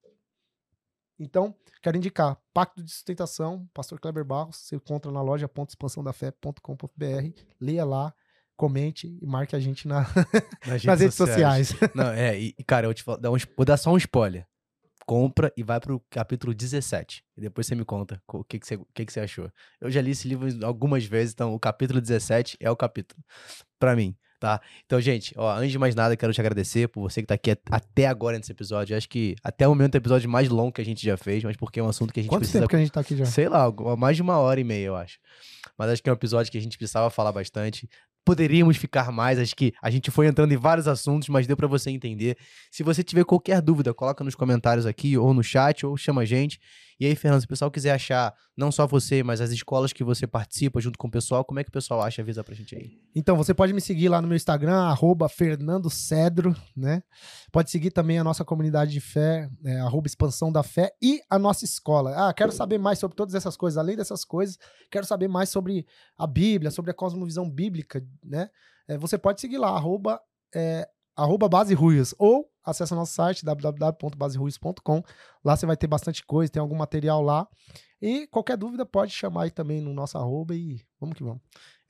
Então, 1.18 1.54
quero 1.80 1.96
indicar 1.96 2.36
Pacto 2.52 2.82
de 2.82 2.90
Sustentação, 2.90 3.68
Pastor 3.72 4.00
Kleber 4.00 4.24
Barros, 4.24 4.56
você 4.56 4.74
encontra 4.74 5.12
na 5.12 5.22
loja 5.22 5.48
expansãodafé.com.br, 5.68 7.40
leia 7.60 7.84
lá, 7.84 8.12
comente 8.56 9.16
e 9.22 9.26
marque 9.26 9.54
a 9.54 9.60
gente 9.60 9.86
na, 9.86 10.00
nas, 10.66 10.82
nas 10.84 11.00
redes 11.00 11.14
sociais. 11.14 11.68
sociais. 11.68 11.94
Não, 11.94 12.10
é, 12.10 12.36
e, 12.36 12.52
cara, 12.66 12.88
eu 12.88 12.94
te, 12.94 13.04
vou 13.04 13.64
dar 13.64 13.76
só 13.76 13.92
um 13.92 13.96
spoiler 13.96 14.44
compra 15.06 15.52
e 15.56 15.62
vai 15.62 15.80
pro 15.80 16.00
capítulo 16.10 16.54
17. 16.54 17.24
E 17.36 17.40
depois 17.40 17.66
você 17.66 17.74
me 17.74 17.84
conta 17.84 18.20
o 18.28 18.44
que, 18.44 18.58
que, 18.58 18.66
você, 18.66 18.76
o 18.76 18.86
que, 18.94 19.04
que 19.06 19.12
você 19.12 19.20
achou. 19.20 19.50
Eu 19.80 19.90
já 19.90 20.00
li 20.00 20.10
esse 20.12 20.26
livro 20.28 20.48
algumas 20.64 21.04
vezes, 21.04 21.34
então 21.34 21.54
o 21.54 21.58
capítulo 21.60 22.00
17 22.00 22.56
é 22.60 22.70
o 22.70 22.76
capítulo. 22.76 23.22
para 23.78 23.94
mim, 23.94 24.16
tá? 24.40 24.60
Então, 24.86 25.00
gente, 25.00 25.34
ó, 25.36 25.54
antes 25.56 25.72
de 25.72 25.78
mais 25.78 25.94
nada, 25.94 26.16
quero 26.16 26.32
te 26.32 26.40
agradecer 26.40 26.88
por 26.88 27.02
você 27.02 27.20
que 27.20 27.26
tá 27.26 27.34
aqui 27.34 27.56
até 27.70 28.06
agora 28.06 28.36
nesse 28.36 28.52
episódio. 28.52 28.94
Eu 28.94 28.98
acho 28.98 29.08
que 29.08 29.34
até 29.42 29.66
o 29.66 29.70
momento 29.70 29.94
é 29.94 29.98
o 29.98 30.00
episódio 30.00 30.28
mais 30.28 30.48
longo 30.48 30.72
que 30.72 30.80
a 30.80 30.84
gente 30.84 31.04
já 31.04 31.16
fez, 31.16 31.44
mas 31.44 31.56
porque 31.56 31.80
é 31.80 31.82
um 31.82 31.88
assunto 31.88 32.12
que 32.12 32.20
a 32.20 32.22
gente 32.22 32.30
Quanto 32.30 32.40
precisa. 32.40 32.60
tempo 32.60 32.70
que 32.70 32.76
a 32.76 32.78
gente 32.78 32.92
tá 32.92 33.00
aqui 33.00 33.16
já? 33.16 33.26
Sei 33.26 33.48
lá, 33.48 33.66
mais 33.96 34.16
de 34.16 34.22
uma 34.22 34.38
hora 34.38 34.60
e 34.60 34.64
meia, 34.64 34.86
eu 34.86 34.96
acho. 34.96 35.18
Mas 35.78 35.90
acho 35.90 36.02
que 36.02 36.08
é 36.08 36.12
um 36.12 36.16
episódio 36.16 36.50
que 36.50 36.58
a 36.58 36.60
gente 36.60 36.78
precisava 36.78 37.10
falar 37.10 37.32
bastante 37.32 37.88
poderíamos 38.24 38.76
ficar 38.76 39.12
mais. 39.12 39.38
Acho 39.38 39.54
que 39.54 39.72
a 39.82 39.90
gente 39.90 40.10
foi 40.10 40.26
entrando 40.26 40.52
em 40.52 40.56
vários 40.56 40.88
assuntos, 40.88 41.28
mas 41.28 41.46
deu 41.46 41.56
para 41.56 41.66
você 41.66 41.90
entender. 41.90 42.36
Se 42.70 42.82
você 42.82 43.02
tiver 43.02 43.24
qualquer 43.24 43.60
dúvida, 43.60 43.92
coloca 43.92 44.24
nos 44.24 44.34
comentários 44.34 44.86
aqui, 44.86 45.16
ou 45.16 45.34
no 45.34 45.42
chat, 45.42 45.84
ou 45.84 45.96
chama 45.96 46.22
a 46.22 46.24
gente. 46.24 46.58
E 46.98 47.06
aí, 47.06 47.16
Fernando, 47.16 47.40
se 47.40 47.46
o 47.46 47.48
pessoal 47.48 47.70
quiser 47.70 47.90
achar 47.90 48.32
não 48.56 48.70
só 48.70 48.86
você, 48.86 49.22
mas 49.22 49.40
as 49.40 49.50
escolas 49.50 49.92
que 49.92 50.04
você 50.04 50.26
participa 50.28 50.80
junto 50.80 50.96
com 50.96 51.08
o 51.08 51.10
pessoal, 51.10 51.44
como 51.44 51.58
é 51.58 51.64
que 51.64 51.68
o 51.68 51.72
pessoal 51.72 52.00
acha? 52.00 52.22
Avisa 52.22 52.44
pra 52.44 52.54
gente 52.54 52.76
aí. 52.76 52.92
Então, 53.14 53.36
você 53.36 53.52
pode 53.52 53.72
me 53.72 53.80
seguir 53.80 54.08
lá 54.08 54.22
no 54.22 54.28
meu 54.28 54.36
Instagram, 54.36 54.76
arroba 54.76 55.28
Fernando 55.28 55.90
Cedro, 55.90 56.54
né? 56.76 57.02
Pode 57.50 57.70
seguir 57.70 57.90
também 57.90 58.18
a 58.18 58.24
nossa 58.24 58.44
comunidade 58.44 58.92
de 58.92 59.00
fé, 59.00 59.48
é, 59.64 59.80
Expansão 60.06 60.52
da 60.52 60.62
Fé 60.62 60.92
e 61.02 61.20
a 61.28 61.38
nossa 61.38 61.64
escola. 61.64 62.28
Ah, 62.28 62.32
quero 62.32 62.52
saber 62.52 62.78
mais 62.78 62.98
sobre 62.98 63.16
todas 63.16 63.34
essas 63.34 63.56
coisas. 63.56 63.76
Além 63.76 63.96
dessas 63.96 64.24
coisas, 64.24 64.56
quero 64.90 65.06
saber 65.06 65.26
mais 65.26 65.48
sobre 65.48 65.84
a 66.16 66.26
Bíblia, 66.26 66.70
sobre 66.70 66.90
a 66.90 66.94
cosmovisão 66.94 67.50
bíblica, 67.50 68.04
né? 68.22 68.50
É, 68.88 68.98
você 68.98 69.16
pode 69.16 69.40
seguir 69.40 69.58
lá, 69.58 69.68
arroba, 69.68 70.20
é, 70.54 70.88
arroba 71.16 71.48
Base 71.48 71.74
Ruias, 71.74 72.14
ou 72.18 72.50
acessa 72.64 72.94
nosso 72.94 73.12
site 73.12 73.44
www.baseruias.com. 73.44 75.02
Lá 75.44 75.56
você 75.56 75.66
vai 75.66 75.76
ter 75.76 75.86
bastante 75.86 76.24
coisa, 76.24 76.50
tem 76.50 76.60
algum 76.60 76.76
material 76.76 77.22
lá. 77.22 77.46
E 78.00 78.26
qualquer 78.26 78.56
dúvida 78.56 78.84
pode 78.84 79.12
chamar 79.12 79.44
aí 79.44 79.50
também 79.50 79.80
no 79.80 79.94
nosso 79.94 80.18
arroba 80.18 80.54
e 80.54 80.80
vamos 81.00 81.16
que 81.16 81.22
vamos. 81.22 81.40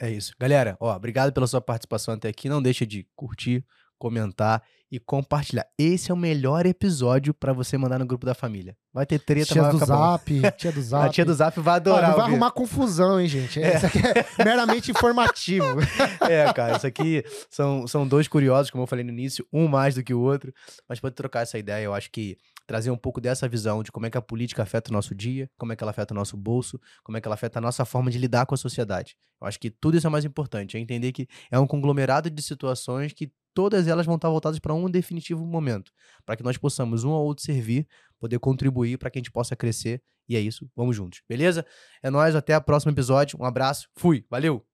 É 0.00 0.10
isso. 0.10 0.32
Galera, 0.38 0.76
ó, 0.78 0.94
obrigado 0.94 1.32
pela 1.32 1.46
sua 1.46 1.60
participação 1.60 2.14
até 2.14 2.28
aqui. 2.28 2.48
Não 2.48 2.62
deixa 2.62 2.86
de 2.86 3.08
curtir, 3.16 3.64
comentar 4.04 4.62
e 4.92 5.00
compartilhar. 5.00 5.66
Esse 5.78 6.10
é 6.10 6.14
o 6.14 6.16
melhor 6.16 6.66
episódio 6.66 7.32
para 7.32 7.54
você 7.54 7.78
mandar 7.78 7.98
no 7.98 8.04
grupo 8.04 8.26
da 8.26 8.34
família. 8.34 8.76
Vai 8.92 9.06
ter 9.06 9.18
treta, 9.18 9.54
Tia 9.54 9.62
vai 9.62 9.72
do. 9.72 9.78
Zap, 9.78 10.42
tia 10.58 10.70
do 10.70 10.82
Zap. 10.82 11.06
A 11.08 11.08
tia 11.08 11.24
do 11.24 11.32
Zap 11.32 11.58
vai 11.58 11.76
adorar. 11.76 12.10
não 12.10 12.16
vai 12.18 12.26
arrumar 12.26 12.50
confusão, 12.50 13.18
hein, 13.18 13.26
gente? 13.26 13.62
É. 13.62 13.76
Isso 13.76 13.86
aqui 13.86 13.98
é 13.98 14.26
meramente 14.44 14.90
informativo. 14.90 15.80
É, 16.20 16.52
cara, 16.52 16.76
isso 16.76 16.86
aqui 16.86 17.24
são, 17.50 17.86
são 17.86 18.06
dois 18.06 18.28
curiosos, 18.28 18.70
como 18.70 18.82
eu 18.82 18.86
falei 18.86 19.02
no 19.02 19.10
início, 19.10 19.46
um 19.50 19.66
mais 19.66 19.94
do 19.94 20.02
que 20.04 20.12
o 20.12 20.20
outro, 20.20 20.52
mas 20.86 21.00
pode 21.00 21.14
trocar 21.14 21.40
essa 21.40 21.58
ideia. 21.58 21.82
Eu 21.82 21.94
acho 21.94 22.10
que 22.10 22.36
trazer 22.66 22.90
um 22.90 22.96
pouco 22.96 23.20
dessa 23.22 23.48
visão 23.48 23.82
de 23.82 23.90
como 23.90 24.04
é 24.04 24.10
que 24.10 24.18
a 24.18 24.22
política 24.22 24.62
afeta 24.62 24.90
o 24.90 24.92
nosso 24.92 25.14
dia, 25.14 25.50
como 25.58 25.72
é 25.72 25.76
que 25.76 25.82
ela 25.82 25.90
afeta 25.90 26.12
o 26.12 26.16
nosso 26.16 26.36
bolso, 26.36 26.78
como 27.02 27.16
é 27.16 27.20
que 27.20 27.26
ela 27.26 27.34
afeta 27.34 27.58
a 27.58 27.62
nossa 27.62 27.84
forma 27.84 28.10
de 28.10 28.18
lidar 28.18 28.44
com 28.46 28.54
a 28.54 28.58
sociedade. 28.58 29.16
Eu 29.40 29.46
acho 29.46 29.58
que 29.58 29.70
tudo 29.70 29.96
isso 29.96 30.06
é 30.06 30.10
mais 30.10 30.24
importante, 30.24 30.76
é 30.76 30.80
entender 30.80 31.12
que 31.12 31.26
é 31.50 31.58
um 31.58 31.66
conglomerado 31.66 32.30
de 32.30 32.42
situações 32.42 33.12
que 33.12 33.30
todas 33.54 33.86
elas 33.86 34.04
vão 34.04 34.16
estar 34.16 34.28
voltadas 34.28 34.58
para 34.58 34.74
um 34.74 34.90
definitivo 34.90 35.46
momento, 35.46 35.92
para 36.26 36.36
que 36.36 36.42
nós 36.42 36.58
possamos 36.58 37.04
um 37.04 37.10
ao 37.10 37.24
outro 37.24 37.44
servir, 37.44 37.86
poder 38.18 38.38
contribuir 38.38 38.98
para 38.98 39.10
que 39.10 39.18
a 39.18 39.20
gente 39.20 39.30
possa 39.30 39.54
crescer. 39.54 40.02
E 40.28 40.36
é 40.36 40.40
isso, 40.40 40.68
vamos 40.74 40.96
juntos, 40.96 41.22
beleza? 41.28 41.64
É 42.02 42.10
nóis, 42.10 42.34
até 42.34 42.56
o 42.56 42.62
próximo 42.62 42.92
episódio. 42.92 43.38
Um 43.40 43.44
abraço, 43.44 43.88
fui, 43.94 44.24
valeu! 44.28 44.73